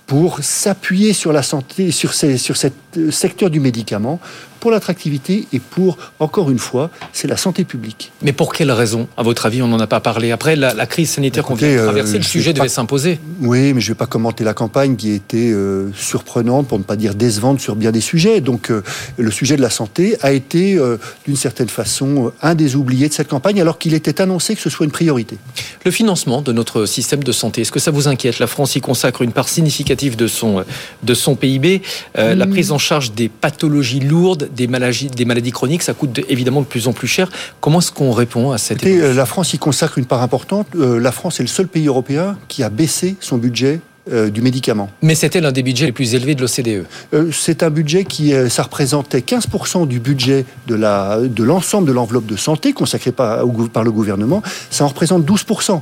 pour 0.07 0.38
s'appuyer 0.42 1.12
sur 1.12 1.32
la 1.32 1.42
santé, 1.42 1.90
sur, 1.90 2.14
ces, 2.14 2.38
sur 2.38 2.57
ce 2.57 2.68
secteur 3.11 3.50
du 3.50 3.61
médicament, 3.61 4.20
pour 4.66 4.72
l'attractivité 4.72 5.46
et 5.52 5.60
pour, 5.60 5.96
encore 6.18 6.50
une 6.50 6.58
fois, 6.58 6.90
c'est 7.12 7.28
la 7.28 7.36
santé 7.36 7.62
publique. 7.62 8.10
Mais 8.20 8.32
pour 8.32 8.52
quelle 8.52 8.72
raison, 8.72 9.06
à 9.16 9.22
votre 9.22 9.46
avis, 9.46 9.62
on 9.62 9.68
n'en 9.68 9.78
a 9.78 9.86
pas 9.86 10.00
parlé 10.00 10.32
Après 10.32 10.56
la, 10.56 10.74
la 10.74 10.86
crise 10.86 11.08
sanitaire 11.08 11.44
qu'on 11.44 11.54
vient 11.54 11.72
de 11.72 11.84
traverser, 11.84 12.14
euh, 12.14 12.18
le 12.18 12.24
sujet 12.24 12.52
devait 12.52 12.66
s'imposer. 12.66 13.20
Oui, 13.42 13.72
mais 13.74 13.80
je 13.80 13.86
ne 13.86 13.94
vais 13.94 13.98
pas 13.98 14.06
commenter 14.06 14.42
la 14.42 14.54
campagne 14.54 14.96
qui 14.96 15.12
était 15.12 15.52
euh, 15.52 15.92
surprenante, 15.94 16.66
pour 16.66 16.80
ne 16.80 16.82
pas 16.82 16.96
dire 16.96 17.14
décevante, 17.14 17.60
sur 17.60 17.76
bien 17.76 17.92
des 17.92 18.00
sujets. 18.00 18.40
Donc, 18.40 18.72
euh, 18.72 18.82
le 19.18 19.30
sujet 19.30 19.56
de 19.56 19.62
la 19.62 19.70
santé 19.70 20.16
a 20.22 20.32
été, 20.32 20.74
euh, 20.74 20.96
d'une 21.28 21.36
certaine 21.36 21.68
façon, 21.68 22.32
un 22.42 22.56
des 22.56 22.74
oubliés 22.74 23.06
de 23.06 23.12
cette 23.12 23.28
campagne, 23.28 23.60
alors 23.60 23.78
qu'il 23.78 23.94
était 23.94 24.20
annoncé 24.20 24.56
que 24.56 24.60
ce 24.60 24.68
soit 24.68 24.84
une 24.84 24.90
priorité. 24.90 25.38
Le 25.84 25.92
financement 25.92 26.42
de 26.42 26.50
notre 26.50 26.86
système 26.86 27.22
de 27.22 27.30
santé, 27.30 27.60
est-ce 27.60 27.70
que 27.70 27.78
ça 27.78 27.92
vous 27.92 28.08
inquiète? 28.08 28.40
La 28.40 28.48
France 28.48 28.74
y 28.74 28.80
consacre 28.80 29.22
une 29.22 29.30
part 29.30 29.48
significative 29.48 30.16
de 30.16 30.26
son, 30.26 30.64
de 31.04 31.14
son 31.14 31.36
PIB. 31.36 31.82
Euh, 32.18 32.34
mmh. 32.34 32.38
La 32.38 32.46
prise 32.48 32.72
en 32.72 32.78
charge 32.78 33.12
des 33.12 33.28
pathologies 33.28 34.00
lourdes, 34.00 34.48
des 34.57 34.66
maladies, 34.66 35.09
des 35.09 35.24
maladies 35.24 35.52
chroniques, 35.52 35.82
ça 35.82 35.94
coûte 35.94 36.20
évidemment 36.28 36.62
de 36.62 36.66
plus 36.66 36.88
en 36.88 36.92
plus 36.92 37.07
cher. 37.07 37.30
Comment 37.61 37.78
est-ce 37.78 37.92
qu'on 37.92 38.12
répond 38.12 38.50
à 38.50 38.59
cette 38.59 38.84
Écoutez, 38.84 39.14
La 39.14 39.26
France 39.26 39.54
y 39.54 39.59
consacre 39.59 39.98
une 39.98 40.07
part 40.07 40.22
importante. 40.22 40.66
Euh, 40.74 40.98
la 40.98 41.12
France 41.12 41.38
est 41.38 41.44
le 41.44 41.48
seul 41.48 41.68
pays 41.68 41.86
européen 41.86 42.36
qui 42.48 42.62
a 42.62 42.70
baissé 42.70 43.16
son 43.20 43.36
budget 43.36 43.80
euh, 44.12 44.30
du 44.30 44.40
médicament. 44.40 44.88
Mais 45.02 45.16
c'était 45.16 45.40
l'un 45.40 45.50
des 45.50 45.64
budgets 45.64 45.86
les 45.86 45.90
plus 45.90 46.14
élevés 46.14 46.36
de 46.36 46.40
l'OCDE. 46.40 46.86
Euh, 47.12 47.32
c'est 47.32 47.64
un 47.64 47.70
budget 47.70 48.04
qui, 48.04 48.34
euh, 48.34 48.48
ça 48.48 48.62
représentait 48.62 49.18
15% 49.18 49.88
du 49.88 49.98
budget 49.98 50.44
de 50.68 50.76
la, 50.76 51.18
de 51.18 51.42
l'ensemble 51.42 51.88
de 51.88 51.92
l'enveloppe 51.92 52.26
de 52.26 52.36
santé 52.36 52.72
consacrée 52.72 53.11
par, 53.11 53.44
par 53.72 53.82
le 53.82 53.90
gouvernement. 53.90 54.44
Ça 54.70 54.84
en 54.84 54.88
représente 54.88 55.24
12%. 55.24 55.80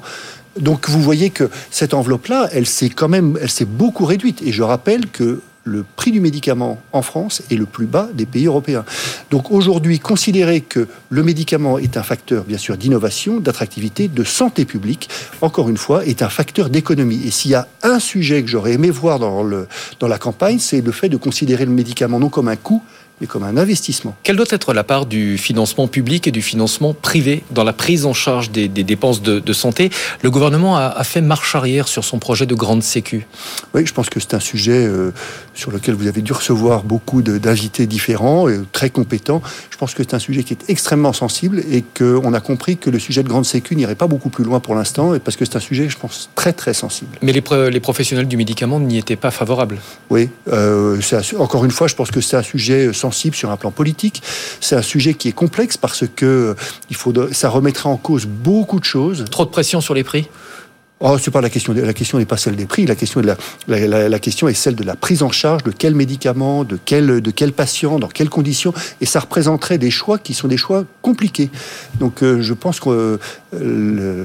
Donc 0.59 0.89
vous 0.89 1.03
voyez 1.03 1.29
que 1.29 1.51
cette 1.70 1.93
enveloppe-là, 1.93 2.49
elle 2.53 2.64
s'est 2.64 2.89
quand 2.89 3.09
même, 3.09 3.39
elle 3.43 3.51
s'est 3.51 3.66
beaucoup 3.66 4.07
réduite. 4.07 4.41
Et 4.41 4.53
je 4.53 4.62
rappelle 4.62 5.07
que 5.09 5.43
le 5.65 5.85
prix 5.97 6.12
du 6.12 6.21
médicament 6.21 6.81
en 6.93 7.03
France 7.03 7.43
est 7.51 7.57
le 7.57 7.65
plus 7.65 7.87
bas 7.87 8.09
des 8.12 8.27
pays 8.27 8.47
européens. 8.47 8.85
Donc 9.31 9.51
aujourd'hui, 9.51 9.99
considérer 9.99 10.61
que 10.61 10.87
le 11.09 11.23
médicament 11.23 11.79
est 11.79 11.97
un 11.97 12.03
facteur, 12.03 12.45
bien 12.45 12.59
sûr, 12.59 12.77
d'innovation, 12.77 13.41
d'attractivité, 13.41 14.09
de 14.09 14.25
santé 14.25 14.67
publique, 14.67 15.09
encore 15.41 15.71
une 15.71 15.79
fois, 15.79 16.05
est 16.05 16.23
un 16.23 16.29
facteur 16.29 16.69
d'économie. 16.69 17.23
Et 17.27 17.31
s'il 17.31 17.53
y 17.53 17.55
a 17.55 17.67
un 17.83 17.99
sujet 17.99 18.43
que 18.43 18.49
j'aurais 18.49 18.73
aimé 18.75 18.91
voir 18.91 19.19
dans, 19.19 19.43
le, 19.43 19.67
dans 20.01 20.09
la 20.09 20.19
campagne, 20.19 20.59
c'est 20.59 20.83
le 20.83 20.93
fait 20.93 21.09
de 21.09 21.17
considérer 21.17 21.65
le 21.65 21.73
médicament 21.73 22.21
non 22.21 22.29
comme 22.29 22.49
un 22.49 22.57
coût, 22.57 22.83
mais 23.21 23.27
comme 23.27 23.45
un 23.45 23.57
investissement. 23.57 24.17
Quelle 24.23 24.37
doit 24.37 24.47
être 24.51 24.73
la 24.73 24.83
part 24.83 25.07
du 25.07 25.39
financement 25.39 25.87
public 25.87 26.27
et 26.27 26.33
du 26.33 26.43
financement 26.43 26.95
privé 26.95 27.45
dans 27.53 27.62
la 27.62 27.73
prise 27.73 28.07
en 28.07 28.12
charge 28.12 28.51
des, 28.51 28.67
des 28.67 28.83
dépenses 28.83 29.23
de, 29.23 29.39
de, 29.39 29.53
santé? 29.53 29.91
Le 30.23 30.31
gouvernement 30.31 30.77
a, 30.77 30.87
a, 30.87 31.05
fait 31.05 31.21
marche 31.21 31.55
arrière 31.55 31.87
sur 31.87 32.05
son 32.05 32.19
projet 32.19 32.47
de 32.47 32.55
grande 32.55 32.83
sécu. 32.83 33.27
Oui, 33.73 33.87
je 33.87 33.93
pense 33.93 34.11
que 34.11 34.19
c'est 34.19 34.35
un 34.35 34.41
sujet 34.41 34.85
euh, 34.87 35.12
sur 35.55 35.71
lequel 35.71 35.95
vous 35.95 36.07
avez 36.07 36.23
dû 36.23 36.33
recevoir 36.33 36.83
beaucoup 36.83 37.23
d'invités 37.23 37.87
différents, 37.87 38.49
et 38.49 38.61
très 38.73 38.91
compétents. 38.91 39.43
Je 39.71 39.77
pense 39.77 39.95
que 39.95 40.03
c'est 40.03 40.15
un 40.15 40.19
sujet 40.19 40.43
qui 40.43 40.55
est 40.55 40.69
extrêmement 40.69 41.13
sensible 41.13 41.63
et 41.71 41.83
qu'on 41.97 42.33
a 42.33 42.41
compris 42.41 42.77
que 42.77 42.91
le 42.91 42.99
sujet 42.99 43.23
de 43.23 43.29
grande 43.29 43.45
sécu 43.45 43.77
n'irait 43.77 43.95
pas 43.95 44.07
beaucoup 44.07 44.31
plus 44.31 44.45
loin 44.45 44.61
pour 44.61 44.75
l'instant, 44.75 45.19
parce 45.19 45.37
que 45.37 45.45
c'est 45.45 45.57
un 45.57 45.61
sujet, 45.61 45.89
je 45.89 45.97
pense, 45.97 46.31
très 46.35 46.53
très 46.53 46.75
sensible. 46.75 47.19
Mais 47.23 47.33
les, 47.33 47.43
les 47.71 47.81
professionnels 47.81 48.29
du 48.29 48.37
médicament 48.37 48.81
n'y 48.81 48.99
étaient 48.99 49.17
pas 49.17 49.31
favorables. 49.31 49.79
Oui, 50.11 50.29
euh, 50.53 51.01
encore 51.39 51.65
une 51.65 51.71
fois, 51.71 51.87
je 51.87 51.95
pense 51.95 52.11
que 52.11 52.21
c'est 52.21 52.37
un 52.37 52.43
sujet 52.43 52.93
sensible 52.93 53.37
sur 53.37 53.51
un 53.51 53.57
plan 53.57 53.71
politique. 53.71 54.23
C'est 54.61 54.77
un 54.77 54.83
sujet 54.83 55.15
qui 55.15 55.29
est 55.29 55.33
complexe 55.33 55.77
parce 55.77 56.05
que 56.15 56.57
il 56.91 56.97
faut 56.97 57.13
ça 57.33 57.49
remettra 57.49 57.91
en 57.91 57.97
cause 57.97 58.27
beaucoup 58.27 58.81
de 58.81 58.85
choses. 58.85 59.25
Trop 59.31 59.45
de 59.45 59.51
pression 59.51 59.81
sur 59.81 59.95
les 59.95 60.05
prix? 60.05 60.29
Oh, 61.07 61.19
c'est 61.19 61.31
pas 61.31 61.43
la 61.43 61.51
question. 61.51 61.75
La 61.75 61.93
question 61.93 62.17
n'est 62.17 62.25
pas 62.25 62.39
celle 62.39 62.57
des 62.57 62.65
prix. 62.65 62.87
La 62.87 62.95
question, 62.95 63.21
est 63.21 63.25
la, 63.25 63.37
la, 63.69 63.87
la, 63.87 64.09
la, 64.09 64.19
question 64.19 64.49
est 64.49 64.55
celle 64.55 64.75
de 64.75 64.85
la 64.85 64.97
prise 64.97 65.23
en 65.23 65.31
charge 65.31 65.63
de 65.63 65.71
quel 65.71 65.95
médicament, 65.95 66.65
de 66.65 66.79
quel, 66.83 67.21
de 67.21 67.31
quel 67.31 67.53
patient, 67.53 67.99
dans 67.99 68.09
quelles 68.09 68.31
conditions. 68.31 68.73
Et 69.03 69.07
ça 69.07 69.21
représenterait 69.21 69.77
des 69.77 69.91
choix 69.91 70.17
qui 70.17 70.33
sont 70.33 70.49
des 70.49 70.57
choix 70.57 70.87
compliqués. 71.03 71.51
Donc, 72.01 72.23
euh, 72.23 72.41
je 72.41 72.55
pense 72.55 72.81
que 72.81 73.19
euh, 73.53 74.25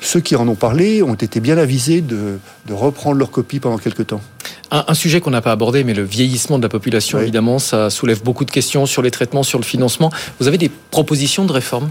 ceux 0.00 0.20
qui 0.20 0.36
en 0.36 0.46
ont 0.46 0.54
parlé 0.54 1.02
ont 1.02 1.14
été 1.14 1.40
bien 1.40 1.58
avisés 1.58 2.02
de, 2.02 2.38
de 2.66 2.72
reprendre 2.72 3.16
leur 3.16 3.32
copie 3.32 3.58
pendant 3.58 3.78
quelques 3.78 4.06
temps. 4.06 4.22
Un, 4.70 4.84
un 4.86 4.94
sujet 4.94 5.20
qu'on 5.20 5.32
n'a 5.32 5.42
pas 5.42 5.50
abordé, 5.50 5.82
mais 5.82 5.92
le 5.92 6.04
vieillissement 6.04 6.58
de 6.58 6.62
la 6.62 6.68
population, 6.68 7.18
oui. 7.18 7.24
évidemment, 7.24 7.58
ça 7.58 7.90
soulève 7.90 8.22
beaucoup 8.22 8.44
de 8.44 8.52
questions 8.52 8.86
sur 8.86 9.02
les 9.02 9.10
traitements, 9.10 9.42
sur 9.42 9.58
le 9.58 9.64
financement. 9.64 10.12
Vous 10.38 10.46
avez 10.46 10.58
des 10.58 10.70
propositions 10.92 11.46
de 11.46 11.52
réforme? 11.52 11.90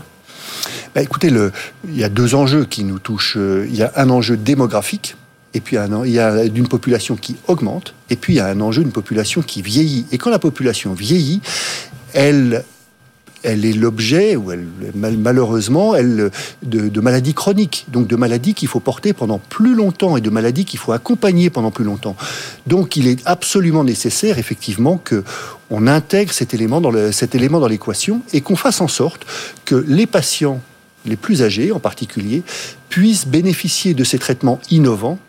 Bah, 0.93 1.01
écoutez, 1.01 1.31
il 1.87 1.97
y 1.97 2.03
a 2.03 2.09
deux 2.09 2.35
enjeux 2.35 2.65
qui 2.65 2.83
nous 2.83 2.99
touchent. 2.99 3.37
Il 3.37 3.75
y 3.75 3.83
a 3.83 3.91
un 3.95 4.09
enjeu 4.09 4.37
démographique, 4.37 5.15
et 5.53 5.61
puis 5.61 5.77
il 5.77 6.11
y 6.11 6.19
a 6.19 6.47
d'une 6.49 6.67
population 6.67 7.15
qui 7.15 7.35
augmente, 7.47 7.93
et 8.09 8.15
puis 8.15 8.33
il 8.33 8.37
y 8.37 8.41
a 8.41 8.47
un 8.47 8.61
enjeu 8.61 8.83
d'une 8.83 8.91
population 8.91 9.41
qui 9.41 9.61
vieillit. 9.61 10.05
Et 10.11 10.17
quand 10.17 10.29
la 10.29 10.39
population 10.39 10.93
vieillit, 10.93 11.41
elle 12.13 12.63
elle 13.45 13.63
est 13.63 13.73
l'objet, 13.73 14.35
ou 14.35 14.51
malheureusement, 14.95 15.93
elle, 15.93 16.31
de, 16.63 16.99
maladies 16.99 17.35
chroniques, 17.35 17.85
donc 17.89 18.07
de 18.07 18.15
maladies 18.15 18.55
qu'il 18.55 18.67
faut 18.67 18.79
porter 18.79 19.13
pendant 19.13 19.37
plus 19.37 19.75
longtemps 19.75 20.17
et 20.17 20.21
de 20.21 20.31
maladies 20.31 20.65
qu'il 20.65 20.79
faut 20.79 20.93
accompagner 20.93 21.51
pendant 21.51 21.69
plus 21.69 21.85
longtemps. 21.85 22.15
Donc, 22.65 22.95
il 22.95 23.07
est 23.07 23.21
absolument 23.25 23.83
nécessaire, 23.83 24.39
effectivement, 24.39 24.97
que 24.97 25.23
on 25.71 25.87
intègre 25.87 26.31
cet 26.31 26.53
élément 26.53 26.81
dans 26.81 26.91
le, 26.91 27.11
cet 27.11 27.35
élément 27.35 27.59
dans 27.59 27.67
l'équation 27.67 28.21
et 28.33 28.41
qu'on 28.41 28.55
fasse 28.55 28.81
en 28.81 28.87
sorte 28.87 29.25
que 29.65 29.75
les 29.75 30.05
patients 30.05 30.61
les 31.05 31.15
plus 31.15 31.43
âgés 31.43 31.71
en 31.71 31.79
particulier, 31.79 32.43
puissent 32.89 33.27
bénéficier 33.27 33.93
de 33.93 34.03
ces 34.03 34.19
traitements 34.19 34.59
innovants 34.71 35.19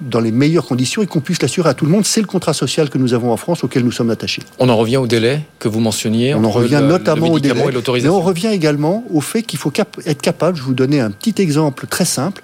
dans 0.00 0.20
les 0.20 0.32
meilleures 0.32 0.64
conditions 0.64 1.02
et 1.02 1.06
qu'on 1.06 1.20
puisse 1.20 1.42
l'assurer 1.42 1.68
à 1.68 1.74
tout 1.74 1.84
le 1.84 1.90
monde. 1.90 2.06
C'est 2.06 2.22
le 2.22 2.26
contrat 2.26 2.54
social 2.54 2.88
que 2.88 2.96
nous 2.96 3.12
avons 3.12 3.32
en 3.32 3.36
France 3.36 3.64
auquel 3.64 3.84
nous 3.84 3.92
sommes 3.92 4.08
attachés. 4.08 4.42
On 4.58 4.70
en 4.70 4.76
revient 4.76 4.96
au 4.96 5.06
délai 5.06 5.42
que 5.58 5.68
vous 5.68 5.80
mentionniez. 5.80 6.34
On 6.34 6.42
en 6.44 6.50
revient 6.50 6.78
le, 6.80 6.88
notamment 6.88 7.26
le 7.26 7.32
au 7.32 7.38
délai. 7.38 7.62
Mais 8.02 8.08
on 8.08 8.22
revient 8.22 8.48
également 8.48 9.04
au 9.10 9.20
fait 9.20 9.42
qu'il 9.42 9.58
faut 9.58 9.70
cap 9.70 9.98
être 10.06 10.22
capable, 10.22 10.56
je 10.56 10.62
vous 10.62 10.72
donner 10.72 11.00
un 11.00 11.10
petit 11.10 11.40
exemple 11.42 11.86
très 11.86 12.06
simple, 12.06 12.40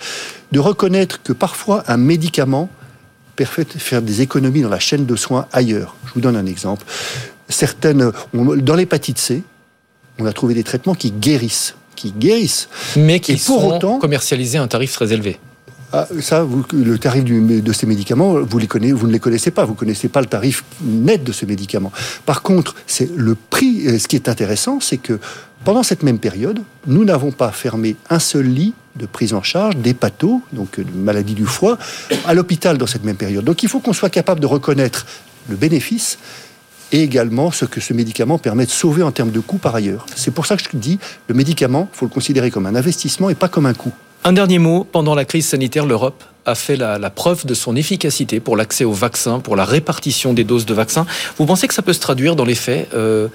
de 0.53 0.61
reconnaître 0.61 1.23
que 1.23 1.33
parfois 1.33 1.83
un 1.89 1.97
médicament 1.97 2.69
permet 3.37 3.65
de 3.65 3.79
faire 3.79 4.03
des 4.03 4.21
économies 4.21 4.63
dans 4.63 4.69
la 4.69 4.79
chaîne 4.79 5.07
de 5.07 5.17
soins 5.17 5.47
ailleurs. 5.53 5.95
Je 6.07 6.13
vous 6.13 6.21
donne 6.21 6.37
un 6.37 6.47
exemple. 6.47 6.85
Certaines, 7.49 8.13
on, 8.35 8.57
dans 8.57 8.75
l'hépatite 8.75 9.19
C, 9.19 9.43
on 10.19 10.27
a 10.27 10.33
trouvé 10.33 10.55
des 10.55 10.65
traitements 10.65 10.95
qui 10.95 11.11
guérissent 11.11 11.75
qui 11.97 12.13
guérissent. 12.13 12.69
Mais 12.97 13.19
qui 13.19 13.33
et 13.33 13.37
pour 13.37 13.61
sont 13.63 13.75
autant, 13.75 13.99
commercialisés 13.99 14.59
à 14.59 14.63
un 14.63 14.69
tarif 14.69 14.93
très 14.93 15.13
élevé. 15.13 15.39
Ah, 15.93 16.07
ça, 16.21 16.43
vous, 16.43 16.65
le 16.73 16.99
tarif 16.99 17.25
du, 17.25 17.41
de 17.41 17.73
ces 17.73 17.87
médicaments, 17.87 18.35
vous, 18.41 18.59
les 18.59 18.67
connaissez, 18.67 18.93
vous 18.93 19.07
ne 19.07 19.13
les 19.13 19.19
connaissez 19.19 19.51
pas. 19.51 19.65
Vous 19.65 19.73
ne 19.73 19.79
connaissez 19.79 20.09
pas 20.09 20.21
le 20.21 20.27
tarif 20.27 20.65
net 20.83 21.25
de 21.25 21.33
ce 21.33 21.47
médicament. 21.47 21.91
Par 22.27 22.43
contre, 22.43 22.75
c'est 22.87 23.11
le 23.17 23.35
prix. 23.35 23.99
Ce 23.99 24.07
qui 24.07 24.17
est 24.17 24.29
intéressant, 24.29 24.79
c'est 24.81 24.99
que 24.99 25.19
Pendant 25.67 25.83
cette 25.83 26.05
même 26.05 26.21
période, 26.21 26.61
nous 26.87 27.05
n'avons 27.05 27.33
pas 27.33 27.51
fermé 27.51 27.97
un 28.09 28.21
seul 28.21 28.47
lit 28.47 28.73
de 28.95 29.05
prise 29.05 29.35
en 29.35 29.43
charge 29.43 29.75
d'hépato, 29.75 30.41
donc 30.53 30.79
de 30.79 30.97
maladie 30.97 31.35
du 31.35 31.45
foie, 31.45 31.77
à 32.25 32.35
l'hôpital 32.35 32.79
dans 32.79 32.87
cette 32.87 33.03
même 33.03 33.17
période. 33.17 33.45
Donc 33.45 33.65
il 33.65 33.69
faut 33.69 33.81
qu'on 33.81 33.93
soit 33.93 34.09
capable 34.09 34.39
de 34.39 34.47
reconnaître 34.47 35.07
le 35.49 35.57
bénéfice 35.57 36.19
et 36.93 37.03
également 37.03 37.51
ce 37.51 37.65
que 37.65 37.81
ce 37.81 37.93
médicament 37.93 38.39
permet 38.39 38.67
de 38.67 38.71
sauver 38.71 39.03
en 39.03 39.13
termes 39.13 39.31
de 39.31 39.41
coût 39.41 39.59
par 39.59 39.75
ailleurs. 39.75 40.07
C'est 40.15 40.33
pour 40.33 40.47
ça 40.47 40.57
que 40.57 40.63
je 40.63 40.77
dis, 40.77 40.99
le 41.29 41.35
médicament, 41.35 41.89
faut 41.93 42.07
le 42.07 42.11
considérer 42.11 42.51
comme 42.51 42.67
un 42.67 42.75
investissement 42.75 43.31
et 43.31 43.35
pas 43.35 43.49
comme 43.49 43.67
un 43.67 43.75
coût. 43.75 43.93
Un 44.25 44.33
dernier 44.33 44.59
mot, 44.59 44.85
pendant 44.85 45.15
la 45.15 45.25
crise 45.25 45.47
sanitaire, 45.47 45.87
l'Europe 45.87 46.25
a 46.47 46.55
fait 46.55 46.77
la, 46.77 47.11
preuve 47.11 47.45
de 47.45 47.55
son 47.55 47.77
efficacité 47.77 48.41
pour 48.41 48.57
l'accès 48.57 48.85
aux 48.85 48.93
vaccins, 48.93 49.41
pour 49.41 49.57
la 49.57 49.65
répartition 49.65 50.33
des 50.33 50.45
doses 50.45 50.67
de 50.67 50.75
vaccins. 50.75 51.07
Vous 51.39 51.47
pensez 51.47 51.69
que 51.69 51.75
ça 51.75 51.83
peut 51.83 51.93
se 51.93 52.01
traduire 52.01 52.37
dans 52.37 52.45
les 52.45 52.55
faits 52.55 52.89
euh, 52.95 53.29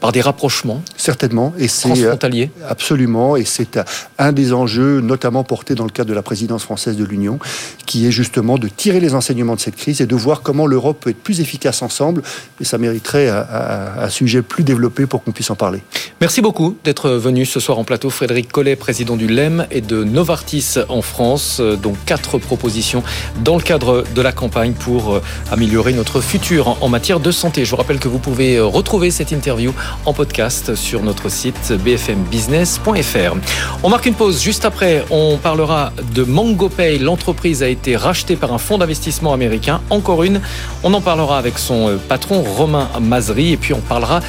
par 0.00 0.12
des 0.12 0.20
rapprochements 0.20 0.82
Certainement. 0.96 1.52
Et 1.58 1.68
c'est 1.68 1.88
transfrontaliers 1.88 2.50
euh, 2.60 2.68
Absolument. 2.68 3.36
Et 3.36 3.44
c'est 3.44 3.78
un 4.18 4.32
des 4.32 4.52
enjeux, 4.52 5.00
notamment 5.00 5.44
portés 5.44 5.74
dans 5.74 5.84
le 5.84 5.90
cadre 5.90 6.10
de 6.10 6.14
la 6.14 6.22
présidence 6.22 6.62
française 6.62 6.96
de 6.96 7.04
l'Union, 7.04 7.38
qui 7.86 8.06
est 8.06 8.10
justement 8.10 8.58
de 8.58 8.68
tirer 8.68 9.00
les 9.00 9.14
enseignements 9.14 9.54
de 9.54 9.60
cette 9.60 9.76
crise 9.76 10.00
et 10.00 10.06
de 10.06 10.14
voir 10.14 10.42
comment 10.42 10.66
l'Europe 10.66 10.98
peut 11.00 11.10
être 11.10 11.22
plus 11.22 11.40
efficace 11.40 11.82
ensemble. 11.82 12.22
Et 12.60 12.64
ça 12.64 12.78
mériterait 12.78 13.28
un, 13.28 14.08
sujet 14.08 14.42
plus 14.42 14.64
développé 14.64 15.06
pour 15.06 15.22
qu'on 15.22 15.32
puisse 15.32 15.50
en 15.50 15.54
parler. 15.54 15.82
Merci 16.20 16.40
beaucoup 16.40 16.76
d'être 16.84 17.10
venu 17.10 17.44
ce 17.44 17.60
soir 17.60 17.78
en 17.78 17.84
plateau. 17.84 18.10
Frédéric 18.10 18.50
Collet, 18.50 18.74
président 18.74 19.16
du 19.16 19.28
LEM 19.28 19.66
et 19.70 19.80
de 19.80 20.02
Novartis 20.02 20.76
en 20.88 21.02
France. 21.02 21.60
Donc 21.60 21.96
quatre 22.06 22.38
propositions 22.38 23.02
dans 23.44 23.56
le 23.56 23.62
cadre 23.62 24.04
de 24.14 24.22
la 24.22 24.32
campagne 24.32 24.72
pour 24.72 25.14
euh, 25.14 25.22
améliorer 25.50 25.92
notre 25.92 26.20
futur 26.20 26.76
en 26.82 26.88
matière 26.88 27.20
de 27.20 27.30
santé. 27.30 27.64
Je 27.64 27.70
vous 27.70 27.76
rappelle 27.76 27.98
que 27.98 28.08
vous 28.08 28.18
pouvez 28.18 28.56
euh, 28.56 28.64
retrouver 28.64 29.10
cette 29.10 29.32
interview 29.32 29.72
en 30.06 30.12
podcast 30.12 30.74
sur 30.74 31.02
notre 31.02 31.28
site 31.28 31.72
bfmbusiness.fr. 31.72 33.36
On 33.82 33.88
marque 33.88 34.06
une 34.06 34.14
pause. 34.14 34.42
Juste 34.42 34.64
après, 34.64 35.04
on 35.10 35.36
parlera 35.36 35.92
de 36.14 36.22
MangoPay. 36.24 36.98
L'entreprise 36.98 37.62
a 37.62 37.68
été 37.68 37.96
rachetée 37.96 38.36
par 38.36 38.52
un 38.52 38.58
fonds 38.58 38.78
d'investissement 38.78 39.32
américain. 39.32 39.80
Encore 39.90 40.22
une. 40.22 40.40
On 40.82 40.94
en 40.94 41.00
parlera 41.00 41.38
avec 41.38 41.58
son 41.58 41.88
euh, 41.88 41.96
patron 41.96 42.42
Romain 42.42 42.88
Mazri. 43.00 43.52
Et 43.52 43.56
puis 43.56 43.74
on 43.74 43.80
parlera 43.80 44.20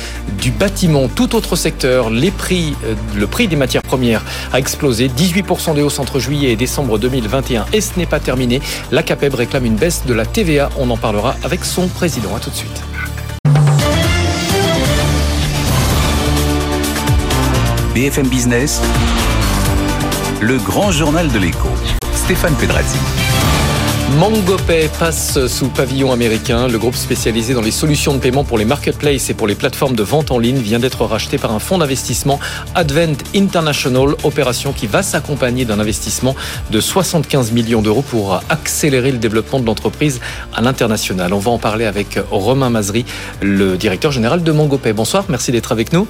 du 0.42 0.52
bâtiment. 0.52 1.08
Tout 1.08 1.36
autre 1.36 1.56
secteur. 1.56 2.10
Les 2.10 2.32
prix, 2.32 2.76
euh, 2.86 2.96
le 3.16 3.28
prix 3.28 3.48
des 3.48 3.56
matières 3.56 3.84
premières 3.84 4.24
a 4.54 4.60
explosé. 4.60 5.10
18% 5.10 5.76
de 5.76 5.82
hausse 5.82 6.00
entre 6.00 6.20
juillet 6.20 6.52
et 6.52 6.56
décembre 6.56 6.98
2021. 6.98 7.66
Et 7.74 7.82
ce 7.82 7.98
n'est 7.98 8.06
pas 8.06 8.20
terminé. 8.20 8.62
La 8.92 9.04
CAPEB 9.04 9.34
réclame 9.36 9.66
une 9.66 9.76
baisse 9.76 10.06
de 10.06 10.14
la 10.14 10.26
TVA. 10.26 10.70
On 10.78 10.90
en 10.90 10.98
parlera 10.98 11.36
avec 11.44 11.66
son 11.66 11.88
président. 11.88 12.36
À 12.36 12.40
tout 12.40 12.50
de 12.50 12.56
suite. 12.56 12.82
BFM 18.00 18.30
Business, 18.30 18.82
le 20.40 20.58
grand 20.58 20.90
journal 20.90 21.30
de 21.30 21.38
l'écho. 21.38 21.68
Stéphane 22.14 22.56
Pedrazzi. 22.56 22.98
MangoPay 24.18 24.90
passe 24.98 25.48
sous 25.48 25.68
pavillon 25.68 26.14
américain. 26.14 26.70
Le 26.70 26.80
groupe 26.80 26.96
spécialisé 26.96 27.54
dans 27.54 27.62
les 27.62 27.72
solutions 27.72 28.14
de 28.14 28.20
paiement 28.20 28.46
pour 28.46 28.58
les 28.58 28.64
marketplaces 28.64 29.30
et 29.30 29.34
pour 29.34 29.48
les 29.48 29.56
plateformes 29.56 29.98
de 29.98 30.04
vente 30.04 30.32
en 30.32 30.40
ligne 30.40 30.60
vient 30.60 30.80
d'être 30.80 31.04
racheté 31.04 31.38
par 31.38 31.52
un 31.52 31.60
fonds 31.60 31.78
d'investissement 31.78 32.40
Advent 32.74 33.18
International, 33.36 34.16
opération 34.24 34.72
qui 34.72 34.88
va 34.88 35.04
s'accompagner 35.04 35.66
d'un 35.66 35.82
investissement 35.82 36.38
de 36.72 36.80
75 36.80 37.52
millions 37.52 37.82
d'euros 37.82 38.02
pour 38.02 38.42
accélérer 38.48 39.12
le 39.12 39.18
développement 39.18 39.60
de 39.60 39.66
l'entreprise 39.66 40.22
à 40.56 40.62
l'international. 40.62 41.34
On 41.34 41.40
va 41.40 41.52
en 41.52 41.60
parler 41.60 41.84
avec 41.84 42.18
Romain 42.32 42.70
Mazri, 42.70 43.04
le 43.42 43.76
directeur 43.76 44.14
général 44.14 44.42
de 44.42 44.52
MangoPay. 44.54 44.94
Bonsoir, 44.94 45.26
merci 45.28 45.52
d'être 45.52 45.74
avec 45.74 45.92
nous. 45.92 46.08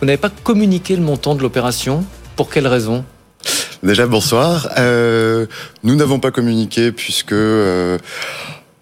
Vous 0.00 0.06
n'avez 0.06 0.18
pas 0.18 0.30
communiqué 0.30 0.94
le 0.94 1.02
montant 1.02 1.34
de 1.34 1.42
l'opération. 1.42 2.04
Pour 2.36 2.50
quelle 2.50 2.68
raison 2.68 3.04
Déjà, 3.82 4.06
bonsoir. 4.06 4.68
Euh, 4.78 5.46
nous 5.82 5.96
n'avons 5.96 6.20
pas 6.20 6.30
communiqué 6.30 6.92
puisque 6.92 7.32
euh, 7.32 7.98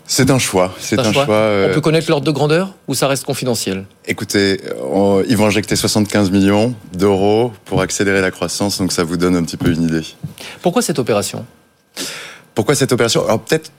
c'est 0.07 0.31
un 0.31 0.39
choix. 0.39 0.75
C'est 0.79 0.99
un, 0.99 1.13
choix. 1.13 1.35
Euh, 1.35 1.71
on 1.71 1.75
peut 1.75 1.81
connaître 1.81 2.11
l'ordre 2.11 2.27
de 2.27 2.31
grandeur 2.31 2.75
ou 2.87 2.95
ça 2.95 3.09
reste 3.09 3.25
confidentiel 3.25 3.87
Écoutez, 4.07 4.61
ils 5.29 5.37
vont 5.37 5.47
injecter 5.47 5.75
75 5.75 6.31
millions 6.31 6.75
d'euros 6.93 7.53
pour 7.65 7.81
accélérer 7.81 8.21
la 8.21 8.31
croissance, 8.31 8.77
donc 8.77 8.93
ça 8.93 9.03
vous 9.03 9.17
donne 9.17 9.37
un 9.37 9.43
petit 9.43 9.57
peu 9.57 9.71
une 9.71 9.85
idée. 9.85 10.05
Pourquoi 10.61 10.83
cette 10.83 10.99
opération? 10.99 11.47
Pourquoi 12.55 12.75
cette 12.75 12.93
opération? 12.93 13.25
Alors 13.25 13.41
peut-être 13.41 13.71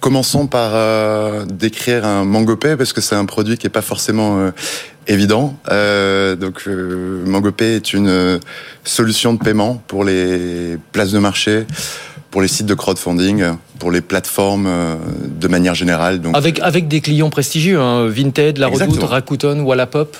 Commençons 0.00 0.46
par 0.46 0.70
euh, 0.74 1.44
décrire 1.44 2.06
un 2.06 2.24
MangoPay 2.24 2.76
parce 2.76 2.94
que 2.94 3.02
c'est 3.02 3.16
un 3.16 3.26
produit 3.26 3.58
qui 3.58 3.66
est 3.66 3.70
pas 3.70 3.82
forcément 3.82 4.38
euh, 4.38 4.50
évident. 5.06 5.58
Euh, 5.70 6.36
donc 6.36 6.62
euh, 6.66 7.22
MangoPay 7.26 7.76
est 7.76 7.92
une 7.92 8.40
solution 8.82 9.34
de 9.34 9.38
paiement 9.38 9.82
pour 9.86 10.04
les 10.04 10.78
places 10.92 11.12
de 11.12 11.18
marché, 11.18 11.66
pour 12.30 12.40
les 12.40 12.48
sites 12.48 12.64
de 12.64 12.72
crowdfunding, 12.72 13.44
pour 13.78 13.90
les 13.90 14.00
plateformes 14.00 14.70
de 15.22 15.48
manière 15.48 15.74
générale. 15.74 16.22
Donc 16.22 16.34
avec 16.34 16.60
avec 16.60 16.88
des 16.88 17.02
clients 17.02 17.30
prestigieux, 17.30 17.78
hein, 17.78 18.08
Vinted, 18.08 18.56
La 18.56 18.68
Redoute, 18.68 19.02
Rakuten, 19.02 19.60
Wallapop. 19.60 20.16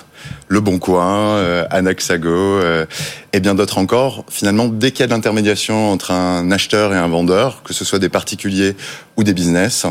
Le 0.47 0.59
Bon 0.59 0.79
Coin, 0.79 1.37
euh, 1.37 1.65
Anaxago 1.69 2.29
euh, 2.29 2.85
et 3.33 3.39
bien 3.39 3.55
d'autres 3.55 3.77
encore. 3.77 4.25
Finalement, 4.29 4.67
dès 4.67 4.91
qu'il 4.91 5.01
y 5.01 5.03
a 5.03 5.07
de 5.07 5.11
l'intermédiation 5.11 5.91
entre 5.91 6.11
un 6.11 6.51
acheteur 6.51 6.93
et 6.93 6.97
un 6.97 7.07
vendeur, 7.07 7.63
que 7.63 7.73
ce 7.73 7.83
soit 7.83 7.99
des 7.99 8.09
particuliers 8.09 8.75
ou 9.17 9.23
des 9.23 9.33
business, 9.33 9.85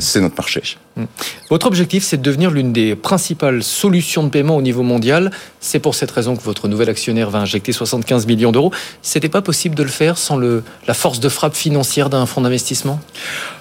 c'est 0.00 0.20
notre 0.20 0.36
marché. 0.36 0.62
Hmm. 0.96 1.04
Votre 1.48 1.66
objectif, 1.66 2.02
c'est 2.04 2.16
de 2.16 2.22
devenir 2.22 2.50
l'une 2.50 2.72
des 2.72 2.96
principales 2.96 3.62
solutions 3.62 4.24
de 4.24 4.28
paiement 4.28 4.56
au 4.56 4.62
niveau 4.62 4.82
mondial. 4.82 5.30
C'est 5.60 5.78
pour 5.78 5.94
cette 5.94 6.10
raison 6.10 6.36
que 6.36 6.42
votre 6.42 6.68
nouvel 6.68 6.88
actionnaire 6.88 7.30
va 7.30 7.40
injecter 7.40 7.72
75 7.72 8.26
millions 8.26 8.52
d'euros. 8.52 8.72
C'était 9.02 9.28
pas 9.28 9.42
possible 9.42 9.74
de 9.74 9.82
le 9.82 9.88
faire 9.88 10.18
sans 10.18 10.36
le, 10.36 10.62
la 10.86 10.94
force 10.94 11.20
de 11.20 11.28
frappe 11.28 11.54
financière 11.54 12.10
d'un 12.10 12.26
fonds 12.26 12.40
d'investissement? 12.40 13.00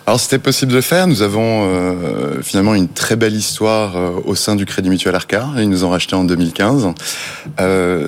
Alors 0.05 0.19
c'était 0.19 0.39
possible 0.39 0.71
de 0.71 0.77
le 0.77 0.81
faire. 0.81 1.07
Nous 1.07 1.21
avons 1.21 1.67
euh, 1.67 2.41
finalement 2.41 2.75
une 2.75 2.87
très 2.87 3.15
belle 3.15 3.35
histoire 3.35 3.95
euh, 3.95 4.11
au 4.25 4.35
sein 4.35 4.55
du 4.55 4.65
Crédit 4.65 4.89
Mutuel 4.89 5.15
Arca. 5.15 5.49
Ils 5.57 5.69
nous 5.69 5.83
ont 5.83 5.89
racheté 5.89 6.15
en 6.15 6.23
2015. 6.23 6.87
Euh, 7.59 8.07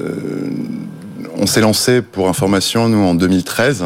on 1.38 1.46
s'est 1.46 1.62
lancé 1.62 2.02
pour 2.02 2.28
information, 2.28 2.90
nous, 2.90 3.04
en 3.04 3.14
2013 3.14 3.86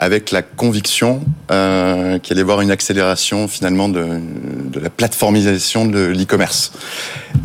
avec 0.00 0.30
la 0.30 0.40
conviction 0.40 1.22
euh, 1.50 2.18
qu'il 2.18 2.32
allait 2.32 2.40
y 2.40 2.42
avoir 2.42 2.62
une 2.62 2.70
accélération 2.70 3.48
finalement 3.48 3.90
de, 3.90 4.02
de 4.72 4.80
la 4.80 4.88
plateformisation 4.88 5.84
de 5.84 5.98
l'e-commerce. 5.98 6.72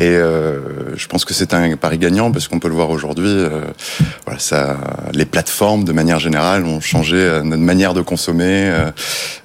Et 0.00 0.08
euh, 0.08 0.96
je 0.96 1.06
pense 1.06 1.26
que 1.26 1.34
c'est 1.34 1.52
un 1.52 1.76
pari 1.76 1.98
gagnant 1.98 2.32
parce 2.32 2.48
qu'on 2.48 2.58
peut 2.58 2.68
le 2.68 2.74
voir 2.74 2.88
aujourd'hui. 2.88 3.28
Euh, 3.28 3.60
voilà, 4.24 4.40
ça, 4.40 4.78
les 5.12 5.26
plateformes 5.26 5.84
de 5.84 5.92
manière 5.92 6.18
générale 6.18 6.64
ont 6.64 6.80
changé 6.80 7.16
euh, 7.16 7.42
notre 7.42 7.62
manière 7.62 7.92
de 7.92 8.00
consommer, 8.00 8.70
euh, 8.70 8.90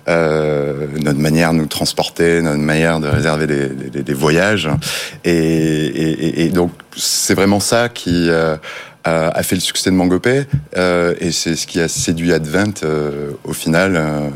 euh, 0.07 0.87
notre 1.01 1.19
manière 1.19 1.51
de 1.51 1.57
nous 1.57 1.67
transporter, 1.67 2.41
notre 2.41 2.59
manière 2.59 3.01
de 3.01 3.07
réserver 3.09 3.45
des, 3.45 3.67
des, 3.67 4.03
des 4.03 4.13
voyages. 4.13 4.69
Et, 5.25 5.33
et, 5.33 6.45
et, 6.45 6.49
donc 6.49 6.71
c'est 6.95 7.35
vraiment 7.35 7.59
ça 7.59 7.89
qui 7.89 8.29
a 9.03 9.43
fait 9.43 9.55
le 9.55 9.61
succès 9.61 9.89
de 9.89 9.95
Mangopay 9.95 10.47
euh, 10.77 11.15
et 11.19 11.31
c'est 11.31 11.55
ce 11.55 11.67
qui 11.67 11.79
a 11.79 11.87
séduit 11.87 12.33
Advent 12.33 12.73
euh, 12.83 13.31
au 13.43 13.53
final. 13.53 13.95
Euh, 13.95 14.29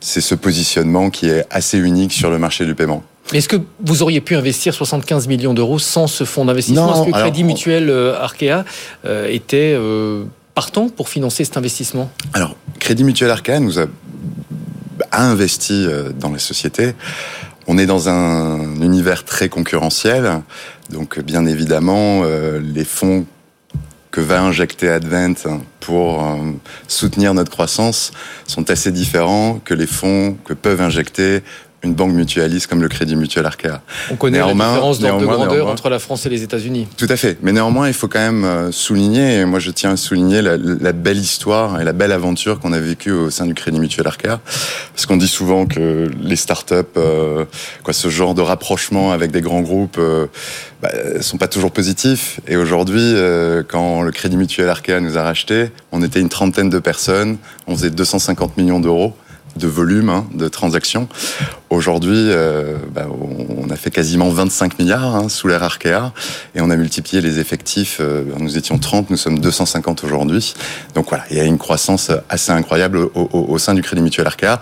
c'est 0.00 0.20
ce 0.20 0.34
positionnement 0.34 1.10
qui 1.10 1.28
est 1.28 1.44
assez 1.50 1.78
unique 1.78 2.12
sur 2.12 2.30
le 2.30 2.38
marché 2.38 2.64
du 2.64 2.74
paiement. 2.74 3.02
Est-ce 3.32 3.48
que 3.48 3.56
vous 3.84 4.02
auriez 4.02 4.20
pu 4.20 4.34
investir 4.34 4.74
75 4.74 5.28
millions 5.28 5.52
d'euros 5.52 5.78
sans 5.78 6.06
ce 6.06 6.24
fonds 6.24 6.46
d'investissement? 6.46 7.04
Est-ce 7.04 7.10
que 7.10 7.16
le 7.16 7.22
Crédit 7.22 7.44
Mutuel 7.44 7.90
Arkea 8.18 8.64
était 9.28 9.78
partant 10.54 10.88
pour 10.88 11.10
financer 11.10 11.44
cet 11.44 11.58
investissement? 11.58 12.10
Alors, 12.32 12.56
Crédit 12.78 13.04
Mutuel 13.04 13.30
Arkea 13.30 13.60
nous 13.60 13.78
a, 13.78 13.84
a 15.12 15.22
investi 15.22 15.86
dans 16.18 16.30
la 16.30 16.38
société. 16.38 16.94
On 17.66 17.76
est 17.76 17.86
dans 17.86 18.08
un 18.08 18.80
univers 18.80 19.24
très 19.24 19.50
concurrentiel, 19.50 20.40
donc 20.88 21.20
bien 21.20 21.44
évidemment, 21.44 22.24
les 22.24 22.86
fonds 22.86 23.26
que 24.10 24.20
va 24.20 24.42
injecter 24.42 24.88
Advent 24.88 25.34
pour 25.80 26.24
euh, 26.24 26.36
soutenir 26.88 27.34
notre 27.34 27.50
croissance 27.50 28.12
sont 28.46 28.70
assez 28.70 28.90
différents 28.90 29.60
que 29.64 29.74
les 29.74 29.86
fonds 29.86 30.36
que 30.44 30.52
peuvent 30.52 30.80
injecter 30.80 31.42
une 31.82 31.94
banque 31.94 32.12
mutualiste 32.12 32.66
comme 32.66 32.82
le 32.82 32.88
Crédit 32.88 33.16
Mutuel 33.16 33.46
Arkea. 33.46 33.80
On 34.10 34.16
connaît 34.16 34.38
la 34.38 34.52
différence 34.52 34.98
de 34.98 35.08
grandeur 35.08 35.66
entre 35.66 35.88
la 35.88 35.98
France 35.98 36.26
et 36.26 36.28
les 36.28 36.42
États-Unis. 36.42 36.86
Tout 36.96 37.06
à 37.08 37.16
fait. 37.16 37.38
Mais 37.42 37.52
néanmoins, 37.52 37.88
il 37.88 37.94
faut 37.94 38.08
quand 38.08 38.18
même 38.18 38.44
euh, 38.44 38.72
souligner, 38.72 39.36
et 39.36 39.44
moi 39.44 39.58
je 39.60 39.70
tiens 39.70 39.92
à 39.92 39.96
souligner 39.96 40.42
la, 40.42 40.56
la 40.56 40.92
belle 40.92 41.18
histoire 41.18 41.80
et 41.80 41.84
la 41.84 41.92
belle 41.92 42.12
aventure 42.12 42.60
qu'on 42.60 42.72
a 42.72 42.80
vécue 42.80 43.12
au 43.12 43.30
sein 43.30 43.46
du 43.46 43.54
Crédit 43.54 43.80
Mutuel 43.80 44.06
Arkea. 44.06 44.40
Parce 44.94 45.06
qu'on 45.06 45.16
dit 45.16 45.28
souvent 45.28 45.66
que 45.66 46.10
les 46.20 46.36
startups, 46.36 46.74
euh, 46.96 47.44
quoi, 47.82 47.94
ce 47.94 48.08
genre 48.08 48.34
de 48.34 48.42
rapprochement 48.42 49.12
avec 49.12 49.30
des 49.30 49.40
grands 49.40 49.62
groupes, 49.62 49.96
euh, 49.98 50.26
bah, 50.82 50.90
sont 51.20 51.38
pas 51.38 51.48
toujours 51.48 51.72
positifs. 51.72 52.40
Et 52.46 52.56
aujourd'hui, 52.56 53.00
euh, 53.00 53.62
quand 53.66 54.02
le 54.02 54.12
Crédit 54.12 54.36
Mutuel 54.36 54.68
Arkea 54.68 55.00
nous 55.00 55.16
a 55.16 55.22
racheté, 55.22 55.70
on 55.92 56.02
était 56.02 56.20
une 56.20 56.28
trentaine 56.28 56.70
de 56.70 56.78
personnes, 56.78 57.38
on 57.66 57.76
faisait 57.76 57.90
250 57.90 58.56
millions 58.56 58.80
d'euros 58.80 59.14
de 59.56 59.66
volume 59.66 60.08
hein, 60.08 60.26
de 60.34 60.48
transactions. 60.48 61.08
Aujourd'hui, 61.70 62.16
euh, 62.16 62.76
bah, 62.92 63.06
on 63.08 63.70
a 63.70 63.76
fait 63.76 63.90
quasiment 63.90 64.28
25 64.28 64.78
milliards 64.78 65.16
hein, 65.16 65.28
sous 65.28 65.48
l'ère 65.48 65.62
Arkea 65.62 66.12
et 66.54 66.60
on 66.60 66.70
a 66.70 66.76
multiplié 66.76 67.22
les 67.22 67.38
effectifs. 67.38 67.98
Euh, 68.00 68.24
nous 68.38 68.58
étions 68.58 68.78
30, 68.78 69.10
nous 69.10 69.16
sommes 69.16 69.38
250 69.38 70.04
aujourd'hui. 70.04 70.54
Donc 70.94 71.08
voilà, 71.08 71.24
il 71.30 71.36
y 71.36 71.40
a 71.40 71.44
une 71.44 71.58
croissance 71.58 72.10
assez 72.28 72.52
incroyable 72.52 72.98
au, 72.98 73.28
au 73.32 73.58
sein 73.58 73.74
du 73.74 73.82
Crédit 73.82 74.02
Mutuel 74.02 74.26
Arkea. 74.26 74.60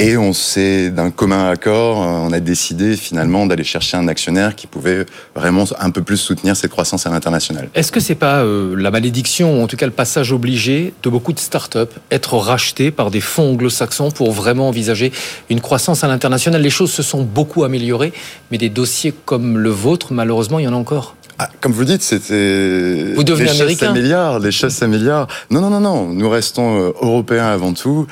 Et 0.00 0.16
on 0.16 0.32
s'est, 0.32 0.90
d'un 0.90 1.10
commun 1.10 1.48
accord, 1.48 1.98
on 1.98 2.32
a 2.32 2.40
décidé 2.40 2.96
finalement 2.96 3.46
d'aller 3.46 3.62
chercher 3.62 3.96
un 3.96 4.08
actionnaire 4.08 4.56
qui 4.56 4.66
pouvait 4.66 5.06
vraiment 5.36 5.64
un 5.78 5.90
peu 5.90 6.02
plus 6.02 6.16
soutenir 6.16 6.56
cette 6.56 6.72
croissance 6.72 7.06
à 7.06 7.10
l'international. 7.10 7.68
Est-ce 7.74 7.92
que 7.92 8.00
c'est 8.00 8.16
pas 8.16 8.42
euh, 8.42 8.74
la 8.76 8.90
malédiction, 8.90 9.60
ou 9.60 9.62
en 9.62 9.68
tout 9.68 9.76
cas 9.76 9.86
le 9.86 9.92
passage 9.92 10.32
obligé 10.32 10.94
de 11.02 11.10
beaucoup 11.10 11.32
de 11.32 11.38
startups, 11.38 11.78
être 12.10 12.36
rachetés 12.36 12.90
par 12.90 13.12
des 13.12 13.20
fonds 13.20 13.52
anglo-saxons 13.52 14.10
pour 14.10 14.32
vraiment 14.32 14.68
envisager 14.68 15.12
une 15.48 15.60
croissance 15.60 16.02
à 16.02 16.08
l'international? 16.08 16.60
Les 16.60 16.70
choses 16.70 16.90
se 16.90 17.04
sont 17.04 17.22
beaucoup 17.22 17.62
améliorées, 17.62 18.12
mais 18.50 18.58
des 18.58 18.70
dossiers 18.70 19.14
comme 19.24 19.58
le 19.58 19.70
vôtre, 19.70 20.12
malheureusement, 20.12 20.58
il 20.58 20.64
y 20.64 20.68
en 20.68 20.72
a 20.72 20.76
encore. 20.76 21.14
Ah, 21.38 21.48
comme 21.60 21.72
vous 21.72 21.84
dites, 21.84 22.02
c'était. 22.02 23.12
Vous 23.14 23.24
devenez 23.24 23.50
les 23.50 23.60
américain. 23.60 23.92
milliards, 23.92 24.38
les 24.38 24.52
chasses 24.52 24.80
à 24.82 24.86
milliards. 24.86 25.26
Non, 25.50 25.60
non, 25.60 25.70
non, 25.70 25.80
non. 25.80 26.06
Nous 26.06 26.30
restons 26.30 26.78
euh, 26.78 26.92
européens 27.00 27.46
avant 27.46 27.72
tout. 27.72 28.06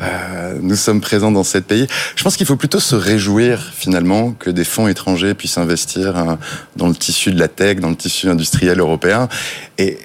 Euh, 0.00 0.58
nous 0.60 0.76
sommes 0.76 1.00
présents 1.00 1.32
dans 1.32 1.42
sept 1.42 1.66
pays. 1.66 1.86
Je 2.14 2.22
pense 2.22 2.36
qu'il 2.36 2.46
faut 2.46 2.56
plutôt 2.56 2.80
se 2.80 2.94
réjouir 2.94 3.72
finalement 3.74 4.32
que 4.32 4.50
des 4.50 4.64
fonds 4.64 4.88
étrangers 4.88 5.34
puissent 5.34 5.58
investir 5.58 6.16
hein, 6.16 6.38
dans 6.76 6.88
le 6.88 6.94
tissu 6.94 7.32
de 7.32 7.38
la 7.38 7.48
tech, 7.48 7.80
dans 7.80 7.90
le 7.90 7.96
tissu 7.96 8.28
industriel 8.28 8.78
européen. 8.78 9.28
Et 9.76 9.98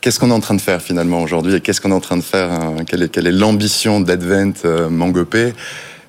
qu'est-ce 0.00 0.18
qu'on 0.18 0.30
est 0.30 0.34
en 0.34 0.40
train 0.40 0.54
de 0.54 0.60
faire 0.60 0.80
finalement 0.80 1.20
aujourd'hui? 1.20 1.56
Et 1.56 1.60
qu'est-ce 1.60 1.80
qu'on 1.80 1.90
est 1.90 1.94
en 1.94 2.00
train 2.00 2.16
de 2.16 2.22
faire 2.22 2.50
hein? 2.50 2.76
Quelle 2.86 3.02
est, 3.02 3.08
quelle 3.08 3.26
est 3.26 3.32
l'ambition 3.32 4.00
d'Advent 4.00 4.54
euh, 4.64 4.88
Mangopé? 4.88 5.52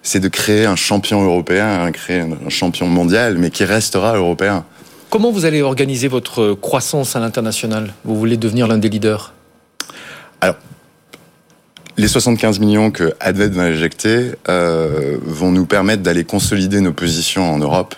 C'est 0.03 0.21
de 0.21 0.29
créer 0.29 0.65
un 0.65 0.77
champion 0.77 1.21
européen, 1.21 1.81
hein, 1.81 1.91
créer 1.91 2.21
un 2.21 2.49
champion 2.49 2.87
mondial, 2.87 3.37
mais 3.37 3.49
qui 3.49 3.65
restera 3.65 4.15
européen. 4.15 4.63
Comment 5.09 5.31
vous 5.31 5.43
allez 5.43 5.61
organiser 5.61 6.07
votre 6.07 6.53
croissance 6.53 7.17
à 7.17 7.19
l'international? 7.19 7.93
Vous 8.05 8.15
voulez 8.15 8.37
devenir 8.37 8.67
l'un 8.67 8.77
des 8.77 8.87
leaders? 8.87 9.33
Alors, 10.39 10.55
les 11.97 12.07
75 12.07 12.59
millions 12.59 12.91
que 12.91 13.13
Advent 13.19 13.53
va 13.53 13.63
injecter 13.63 14.33
euh, 14.49 15.17
vont 15.23 15.51
nous 15.51 15.65
permettre 15.65 16.03
d'aller 16.03 16.23
consolider 16.23 16.79
nos 16.79 16.93
positions 16.93 17.51
en 17.51 17.57
Europe. 17.57 17.95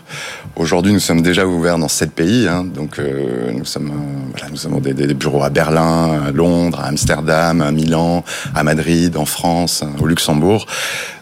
Aujourd'hui, 0.55 0.93
nous 0.93 0.99
sommes 0.99 1.21
déjà 1.21 1.45
ouverts 1.45 1.77
dans 1.77 1.89
sept 1.89 2.11
pays, 2.11 2.47
hein, 2.47 2.63
donc 2.63 2.97
euh, 2.97 3.51
nous 3.51 3.65
sommes, 3.65 3.91
voilà, 4.31 4.49
nous 4.51 4.65
avons 4.65 4.79
des, 4.79 4.93
bureaux 5.13 5.43
à 5.43 5.49
Berlin, 5.49 6.21
à 6.27 6.31
Londres, 6.31 6.79
à 6.79 6.87
Amsterdam, 6.87 7.61
à 7.61 7.71
Milan, 7.71 8.23
à 8.55 8.63
Madrid, 8.63 9.17
en 9.17 9.25
France, 9.25 9.83
au 10.01 10.07
Luxembourg. 10.07 10.65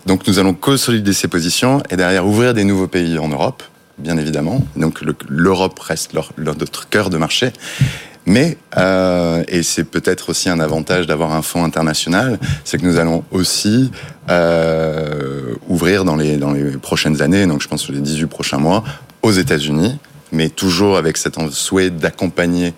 Donc, 0.06 0.28
nous 0.28 0.38
allons 0.40 0.54
consolider 0.54 1.14
ces 1.14 1.28
positions 1.28 1.82
et 1.90 1.98
derrière 1.98 2.28
ouvrir 2.28 2.54
des 2.54 2.64
nouveaux 2.64 2.88
pays 2.88 3.18
en 3.18 3.28
Europe 3.28 3.64
bien 3.98 4.18
évidemment. 4.18 4.62
Donc 4.76 5.02
l'Europe 5.28 5.80
reste 5.80 6.14
notre 6.38 6.90
cœur 6.90 7.10
de 7.10 7.18
marché. 7.18 7.52
Mais, 8.28 8.58
euh, 8.78 9.42
et 9.48 9.64
c'est 9.64 9.86
peut-être 9.86 10.30
aussi 10.30 10.50
un 10.50 10.60
avantage 10.60 11.08
d'avoir 11.08 11.32
un 11.32 11.42
fonds 11.42 11.64
international, 11.64 12.38
c'est 12.66 12.78
que 12.78 12.86
nous 12.86 12.98
allons 12.98 13.24
aussi 13.32 13.90
euh, 14.30 15.56
ouvrir 15.70 16.04
dans 16.04 16.18
les, 16.18 16.36
dans 16.36 16.52
les 16.52 16.72
prochaines 16.72 17.22
années, 17.22 17.48
donc 17.48 17.62
je 17.62 17.70
pense 17.70 17.82
sur 17.82 17.94
les 17.94 18.02
18 18.02 18.28
prochains 18.28 18.58
mois, 18.58 18.84
aux 19.22 19.32
États-Unis, 19.32 19.98
mais 20.34 20.50
toujours 20.50 20.98
avec 20.98 21.16
cet 21.16 21.38
souhait 21.52 21.90
d'accompagner 21.90 22.74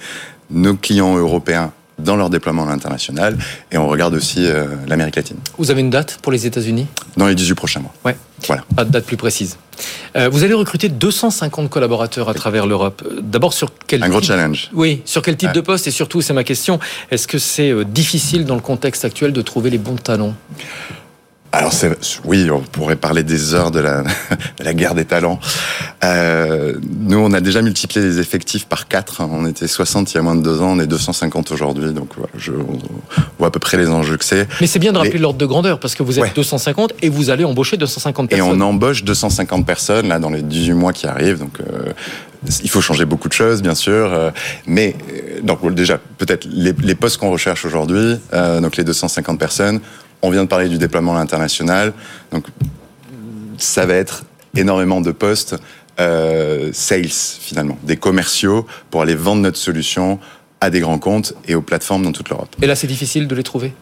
nos 0.51 0.75
clients 0.75 1.17
européens 1.17 1.73
dans 2.03 2.15
leur 2.15 2.29
déploiement 2.29 2.63
à 2.63 2.69
l'international. 2.69 3.37
Et 3.71 3.77
on 3.77 3.87
regarde 3.87 4.13
aussi 4.13 4.45
euh, 4.45 4.65
l'Amérique 4.87 5.15
latine. 5.15 5.37
Vous 5.57 5.71
avez 5.71 5.81
une 5.81 5.89
date 5.89 6.19
pour 6.21 6.31
les 6.31 6.45
États-Unis? 6.45 6.87
Dans 7.17 7.27
les 7.27 7.35
18 7.35 7.55
prochains 7.55 7.79
mois. 7.79 7.93
Ouais. 8.05 8.15
Voilà. 8.47 8.63
Pas 8.75 8.85
de 8.85 8.91
date 8.91 9.05
plus 9.05 9.17
précise. 9.17 9.57
Euh, 10.15 10.29
vous 10.29 10.43
allez 10.43 10.53
recruter 10.53 10.89
250 10.89 11.69
collaborateurs 11.69 12.29
à 12.29 12.33
travers 12.33 12.65
l'Europe. 12.65 13.03
D'abord 13.21 13.53
sur 13.53 13.71
quel 13.87 14.01
un 14.01 14.05
type... 14.05 14.11
gros 14.11 14.21
challenge. 14.21 14.69
Oui, 14.73 15.01
sur 15.05 15.21
quel 15.21 15.37
type 15.37 15.51
de 15.51 15.61
poste? 15.61 15.87
Et 15.87 15.91
surtout, 15.91 16.21
c'est 16.21 16.33
ma 16.33 16.43
question. 16.43 16.79
Est-ce 17.11 17.27
que 17.27 17.37
c'est 17.37 17.71
euh, 17.71 17.85
difficile 17.85 18.45
dans 18.45 18.55
le 18.55 18.61
contexte 18.61 19.05
actuel 19.05 19.33
de 19.33 19.41
trouver 19.41 19.69
les 19.69 19.77
bons 19.77 19.95
talents? 19.95 20.35
Alors 21.51 21.73
oui, 22.25 22.49
on 22.51 22.59
pourrait 22.59 22.95
parler 22.95 23.23
des 23.23 23.55
heures 23.55 23.71
de 23.71 23.79
la, 23.79 24.03
de 24.03 24.07
la 24.63 24.73
guerre 24.73 24.93
des 24.93 25.05
talents. 25.05 25.39
Euh, 26.03 26.75
nous, 26.99 27.17
on 27.17 27.33
a 27.33 27.41
déjà 27.41 27.61
multiplié 27.61 28.05
les 28.05 28.19
effectifs 28.19 28.65
par 28.65 28.87
4. 28.87 29.21
On 29.21 29.47
était 29.47 29.67
60 29.67 30.11
il 30.13 30.15
y 30.15 30.17
a 30.19 30.21
moins 30.21 30.35
de 30.35 30.43
deux 30.43 30.61
ans, 30.61 30.73
on 30.77 30.79
est 30.79 30.87
250 30.87 31.51
aujourd'hui. 31.51 31.91
Donc 31.91 32.09
voilà, 32.15 32.31
je 32.37 32.51
on 32.51 32.77
voit 33.39 33.47
à 33.47 33.51
peu 33.51 33.59
près 33.59 33.77
les 33.77 33.89
enjeux 33.89 34.17
que 34.17 34.25
c'est. 34.25 34.47
Mais 34.61 34.67
c'est 34.67 34.79
bien 34.79 34.93
de 34.93 34.99
rappeler 34.99 35.17
l'ordre 35.17 35.39
de 35.39 35.45
grandeur 35.45 35.79
parce 35.79 35.95
que 35.95 36.03
vous 36.03 36.19
êtes 36.19 36.35
250 36.35 36.93
et 37.01 37.09
vous 37.09 37.31
allez 37.31 37.45
embaucher 37.45 37.77
250 37.77 38.29
personnes. 38.29 38.47
Et 38.47 38.51
on 38.51 38.61
embauche 38.61 39.03
250 39.03 39.65
personnes 39.65 40.07
là 40.07 40.19
dans 40.19 40.29
les 40.29 40.43
18 40.43 40.73
mois 40.73 40.93
qui 40.93 41.07
arrivent. 41.07 41.39
Donc 41.39 41.59
euh, 41.59 41.93
il 42.63 42.69
faut 42.69 42.81
changer 42.81 43.05
beaucoup 43.05 43.27
de 43.27 43.33
choses, 43.33 43.61
bien 43.61 43.75
sûr, 43.75 44.13
euh, 44.13 44.31
mais 44.65 44.95
euh, 45.11 45.41
donc 45.41 45.73
déjà 45.73 45.99
peut-être 46.17 46.47
les, 46.49 46.73
les 46.73 46.95
postes 46.95 47.17
qu'on 47.17 47.31
recherche 47.31 47.65
aujourd'hui, 47.65 48.17
euh, 48.33 48.61
donc 48.61 48.77
les 48.77 48.83
250 48.83 49.39
personnes, 49.39 49.81
on 50.21 50.29
vient 50.29 50.43
de 50.43 50.49
parler 50.49 50.69
du 50.69 50.77
déploiement 50.77 51.15
à 51.15 51.19
l'international. 51.19 51.93
Donc, 52.31 52.45
ça 53.57 53.85
va 53.85 53.95
être 53.95 54.25
énormément 54.55 55.01
de 55.01 55.11
postes 55.11 55.55
euh, 55.99 56.69
sales, 56.73 57.09
finalement, 57.09 57.77
des 57.83 57.97
commerciaux 57.97 58.65
pour 58.89 59.01
aller 59.01 59.15
vendre 59.15 59.41
notre 59.41 59.57
solution 59.57 60.19
à 60.61 60.69
des 60.69 60.79
grands 60.79 60.99
comptes 60.99 61.33
et 61.47 61.55
aux 61.55 61.61
plateformes 61.61 62.03
dans 62.03 62.11
toute 62.11 62.29
l'Europe. 62.29 62.55
Et 62.61 62.67
là, 62.67 62.75
c'est 62.75 62.87
difficile 62.87 63.27
de 63.27 63.35
les 63.35 63.43
trouver? 63.43 63.73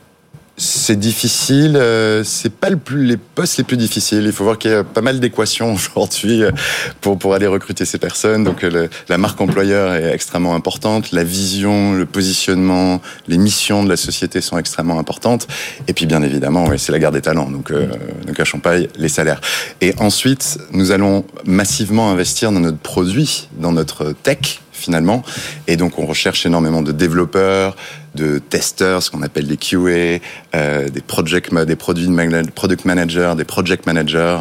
C'est 0.59 0.97
difficile, 0.97 1.77
euh, 1.77 2.23
c'est 2.23 2.51
pas 2.51 2.71
le 2.71 2.77
plus, 2.77 3.05
les 3.05 3.17
postes 3.17 3.59
les 3.59 3.63
plus 3.63 3.77
difficiles. 3.77 4.23
Il 4.25 4.31
faut 4.31 4.43
voir 4.43 4.57
qu'il 4.57 4.71
y 4.71 4.73
a 4.73 4.83
pas 4.83 5.01
mal 5.01 5.19
d'équations 5.19 5.73
aujourd'hui 5.75 6.43
euh, 6.43 6.51
pour, 6.99 7.19
pour 7.19 7.35
aller 7.35 7.45
recruter 7.45 7.85
ces 7.85 7.99
personnes. 7.99 8.43
Donc 8.43 8.63
euh, 8.63 8.87
la 9.07 9.17
marque 9.19 9.39
employeur 9.39 9.93
est 9.93 10.11
extrêmement 10.11 10.55
importante, 10.55 11.11
la 11.11 11.23
vision, 11.23 11.93
le 11.93 12.07
positionnement, 12.07 13.01
les 13.27 13.37
missions 13.37 13.83
de 13.83 13.89
la 13.89 13.97
société 13.97 14.41
sont 14.41 14.57
extrêmement 14.57 14.97
importantes. 14.97 15.47
Et 15.87 15.93
puis 15.93 16.07
bien 16.07 16.23
évidemment, 16.23 16.65
ouais, 16.67 16.79
c'est 16.79 16.91
la 16.91 16.99
guerre 16.99 17.11
des 17.11 17.21
talents. 17.21 17.51
Donc, 17.51 17.69
euh, 17.69 17.87
donc 18.25 18.39
à 18.39 18.43
Champagne, 18.43 18.87
les 18.97 19.09
salaires. 19.09 19.41
Et 19.81 19.93
ensuite, 19.99 20.57
nous 20.71 20.89
allons 20.89 21.23
massivement 21.45 22.09
investir 22.09 22.51
dans 22.51 22.61
notre 22.61 22.79
produit, 22.79 23.47
dans 23.59 23.71
notre 23.71 24.11
tech 24.11 24.61
finalement. 24.77 25.23
Et 25.67 25.75
donc 25.75 25.99
on 25.99 26.05
recherche 26.05 26.45
énormément 26.45 26.81
de 26.81 26.91
développeurs, 26.91 27.75
de 28.15 28.39
testeurs, 28.39 29.03
ce 29.03 29.11
qu'on 29.11 29.21
appelle 29.23 29.47
des 29.47 29.57
QA, 29.57 30.19
euh, 30.55 30.89
des 30.89 31.01
project, 31.01 31.53
des 31.53 31.75
produits 31.75 32.07
product 32.55 32.85
managers, 32.85 33.33
des 33.37 33.45
project 33.45 33.85
managers, 33.85 34.37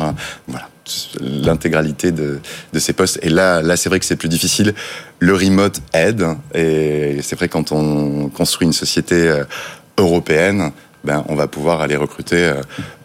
voilà 0.46 0.68
l'intégralité 1.20 2.12
de, 2.12 2.38
de, 2.72 2.78
ces 2.78 2.92
postes. 2.92 3.18
Et 3.22 3.28
là, 3.28 3.60
là, 3.62 3.76
c'est 3.76 3.88
vrai 3.88 3.98
que 3.98 4.04
c'est 4.04 4.16
plus 4.16 4.28
difficile. 4.28 4.72
Le 5.18 5.34
remote 5.34 5.80
aide, 5.92 6.24
et 6.54 7.18
c'est 7.22 7.36
vrai 7.36 7.48
quand 7.48 7.72
on 7.72 8.28
construit 8.28 8.66
une 8.66 8.72
société 8.72 9.28
euh, 9.28 9.44
européenne, 9.98 10.70
ben, 11.06 11.24
on 11.28 11.36
va 11.36 11.46
pouvoir 11.46 11.80
aller 11.80 11.96
recruter 11.96 12.44
euh, 12.44 12.54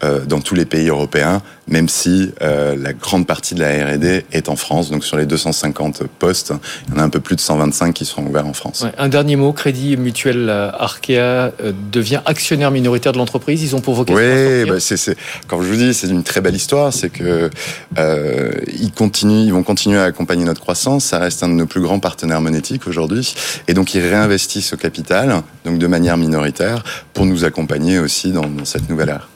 euh, 0.02 0.24
dans 0.26 0.40
tous 0.40 0.56
les 0.56 0.64
pays 0.64 0.88
européens, 0.88 1.40
même 1.68 1.88
si 1.88 2.32
euh, 2.42 2.74
la 2.76 2.92
grande 2.92 3.28
partie 3.28 3.54
de 3.54 3.60
la 3.60 3.68
R&D 3.68 4.26
est 4.32 4.48
en 4.48 4.56
France. 4.56 4.90
Donc 4.90 5.04
sur 5.04 5.16
les 5.16 5.24
250 5.24 6.02
postes, 6.18 6.52
il 6.88 6.94
y 6.94 6.96
en 6.96 7.00
a 7.00 7.04
un 7.04 7.08
peu 7.08 7.20
plus 7.20 7.36
de 7.36 7.40
125 7.40 7.94
qui 7.94 8.04
seront 8.04 8.26
ouverts 8.26 8.46
en 8.46 8.52
France. 8.52 8.82
Ouais, 8.82 8.92
un 8.98 9.08
dernier 9.08 9.36
mot, 9.36 9.52
Crédit 9.52 9.96
Mutuel 9.96 10.50
Arkea 10.50 11.52
devient 11.92 12.20
actionnaire 12.26 12.72
minoritaire 12.72 13.12
de 13.12 13.18
l'entreprise. 13.18 13.62
Ils 13.62 13.76
ont 13.76 13.80
pour 13.80 13.94
vocation. 13.94 14.20
Oui, 14.20 14.68
bah 14.68 14.80
c'est, 14.80 15.16
comme 15.46 15.62
je 15.62 15.68
vous 15.68 15.76
dis, 15.76 15.94
c'est 15.94 16.08
une 16.08 16.24
très 16.24 16.40
belle 16.40 16.56
histoire. 16.56 16.92
C'est 16.92 17.10
que 17.10 17.50
ils 17.96 18.92
continuent, 18.92 19.44
ils 19.44 19.52
vont 19.52 19.62
continuer 19.62 19.98
à 19.98 20.04
accompagner 20.04 20.44
notre 20.44 20.60
croissance. 20.60 21.04
Ça 21.04 21.20
reste 21.20 21.44
un 21.44 21.48
de 21.48 21.54
nos 21.54 21.66
plus 21.66 21.80
grands 21.80 22.00
partenaires 22.00 22.40
monétiques 22.40 22.88
aujourd'hui, 22.88 23.32
et 23.68 23.74
donc 23.74 23.94
ils 23.94 24.00
réinvestissent 24.00 24.72
au 24.72 24.76
capital, 24.76 25.42
donc 25.64 25.78
de 25.78 25.86
manière 25.86 26.16
minoritaire, 26.16 26.82
pour 27.14 27.26
nous 27.26 27.44
accompagner 27.44 27.91
aussi 27.98 28.32
dans, 28.32 28.46
dans 28.46 28.64
cette 28.64 28.88
nouvelle 28.88 29.10
ère. 29.10 29.28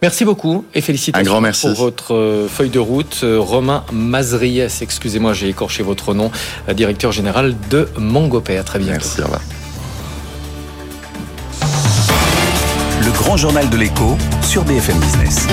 Merci 0.00 0.24
beaucoup 0.24 0.64
et 0.74 0.80
félicitations 0.80 1.20
Un 1.20 1.28
grand 1.28 1.40
merci. 1.40 1.66
pour 1.66 1.76
votre 1.76 2.14
euh, 2.14 2.48
feuille 2.48 2.70
de 2.70 2.78
route. 2.78 3.20
Euh, 3.24 3.40
Romain 3.40 3.84
Mazriès, 3.92 4.80
excusez-moi, 4.80 5.32
j'ai 5.32 5.48
écorché 5.48 5.82
votre 5.82 6.14
nom, 6.14 6.30
euh, 6.68 6.72
directeur 6.72 7.10
général 7.10 7.56
de 7.68 7.88
Mangopé. 7.98 8.58
À 8.58 8.62
très 8.62 8.78
bientôt. 8.78 8.92
Merci, 8.92 9.20
au 9.20 9.24
revoir. 9.24 9.40
Le 13.04 13.10
grand 13.10 13.36
journal 13.36 13.68
de 13.70 13.76
l'écho 13.76 14.16
sur 14.42 14.62
BFM 14.64 14.98
Business. 15.00 15.48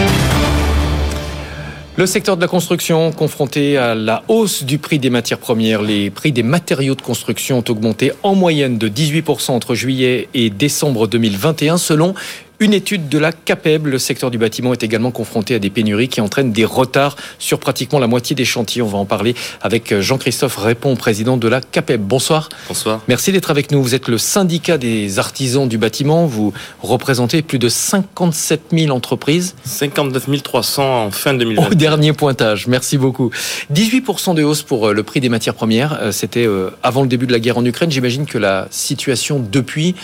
Le 1.97 2.05
secteur 2.05 2.35
de 2.35 2.41
la 2.41 2.49
construction 2.49 3.13
confronté 3.13 3.77
à 3.77 3.95
la 3.95 4.23
hausse 4.27 4.63
du 4.63 4.79
prix 4.79 4.99
des 4.99 5.09
matières 5.09 5.37
premières. 5.39 5.81
Les 5.81 6.09
prix 6.09 6.33
des 6.33 6.43
matériaux 6.43 6.93
de 6.93 7.01
construction 7.01 7.59
ont 7.59 7.63
augmenté 7.69 8.11
en 8.21 8.35
moyenne 8.35 8.77
de 8.77 8.89
18% 8.89 9.51
entre 9.51 9.75
juillet 9.75 10.27
et 10.33 10.49
décembre 10.49 11.07
2021 11.07 11.77
selon 11.77 12.13
Une 12.59 12.73
étude 12.73 13.09
de 13.09 13.17
la 13.17 13.33
CAPEB, 13.33 13.87
le 13.87 13.99
secteur 13.99 14.31
du 14.31 14.37
bâtiment 14.37 14.71
est 14.71 14.81
également 14.81 15.11
confronté 15.11 15.55
à 15.55 15.59
des 15.59 15.69
pénuries 15.69 16.07
qui 16.07 16.21
entraînent 16.21 16.53
des 16.53 16.63
retards 16.63 17.17
sur 17.37 17.59
pratiquement 17.59 17.99
la 17.99 18.07
moitié 18.07 18.33
des 18.33 18.45
chantiers. 18.45 18.81
On 18.81 18.87
va 18.87 18.97
en 18.97 19.05
parler 19.05 19.35
avec 19.61 19.99
Jean-Christophe 19.99 20.55
Répond, 20.55 20.95
président 20.95 21.35
de 21.35 21.47
la 21.49 21.59
CAPEB. 21.59 22.01
Bonsoir. 22.01 22.47
Bonsoir. 22.69 23.01
Merci 23.09 23.33
d'être 23.33 23.51
avec 23.51 23.71
nous. 23.71 23.83
Vous 23.83 23.93
êtes 23.93 24.07
le 24.07 24.17
syndicat 24.17 24.77
des 24.77 25.19
artisans 25.19 25.67
du 25.67 25.77
bâtiment. 25.77 26.25
Vous 26.25 26.53
représentez 26.81 27.41
plus 27.41 27.59
de 27.59 27.67
57 27.67 28.61
000 28.71 28.95
entreprises. 28.95 29.55
59 29.65 30.43
300 30.43 31.05
en 31.05 31.11
fin 31.11 31.33
2020. 31.33 31.67
Au 31.67 31.73
dernier 31.73 32.13
pointage. 32.13 32.67
Merci 32.67 32.97
beaucoup. 32.97 33.31
18% 33.73 34.33
de 34.33 34.43
hausse 34.43 34.63
pour 34.63 34.93
le 34.93 35.03
prix 35.03 35.19
des 35.19 35.29
matières 35.29 35.55
premières. 35.55 35.99
C'était 36.11 36.47
avant 36.83 37.01
le 37.01 37.07
début 37.07 37.27
de 37.27 37.33
la 37.33 37.39
guerre 37.39 37.57
en 37.57 37.65
Ukraine. 37.65 37.91
J'imagine 37.91 38.25
que 38.25 38.37
la 38.37 38.67
situation 38.71 39.39
depuis 39.39 39.95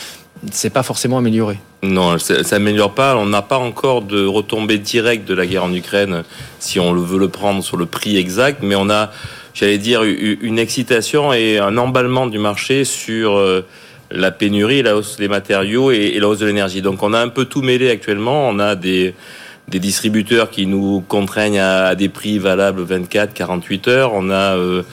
c'est 0.49 0.71
pas 0.71 0.83
forcément 0.83 1.17
amélioré. 1.17 1.59
Non, 1.83 2.17
ça 2.17 2.43
s'améliore 2.43 2.93
pas. 2.93 3.15
On 3.15 3.25
n'a 3.25 3.41
pas 3.41 3.57
encore 3.57 4.01
de 4.01 4.25
retombée 4.25 4.79
directe 4.79 5.27
de 5.27 5.33
la 5.33 5.45
guerre 5.45 5.65
en 5.65 5.73
Ukraine, 5.73 6.23
si 6.59 6.79
on 6.79 6.93
veut 6.93 7.19
le 7.19 7.29
prendre 7.29 7.63
sur 7.63 7.77
le 7.77 7.85
prix 7.85 8.17
exact, 8.17 8.63
mais 8.63 8.75
on 8.75 8.89
a, 8.89 9.11
j'allais 9.53 9.77
dire, 9.77 10.03
une 10.03 10.59
excitation 10.59 11.33
et 11.33 11.59
un 11.59 11.77
emballement 11.77 12.27
du 12.27 12.39
marché 12.39 12.85
sur 12.85 13.37
euh, 13.37 13.65
la 14.09 14.31
pénurie, 14.31 14.81
la 14.81 14.95
hausse 14.95 15.17
des 15.17 15.27
matériaux 15.27 15.91
et 15.91 16.19
la 16.19 16.27
hausse 16.27 16.39
de 16.39 16.47
l'énergie. 16.47 16.81
Donc 16.81 17.03
on 17.03 17.13
a 17.13 17.19
un 17.19 17.29
peu 17.29 17.45
tout 17.45 17.61
mêlé 17.61 17.89
actuellement. 17.89 18.49
On 18.49 18.59
a 18.59 18.75
des 18.75 19.13
distributeurs 19.67 20.49
qui 20.49 20.65
nous 20.65 21.03
contraignent 21.07 21.59
à, 21.59 21.95
des 21.95 22.09
prix 22.09 22.39
valables 22.39 22.81
24, 22.81 23.33
48 23.33 23.87
heures. 23.87 24.11
On 24.13 24.29
a 24.29 24.55
euh, 24.57 24.83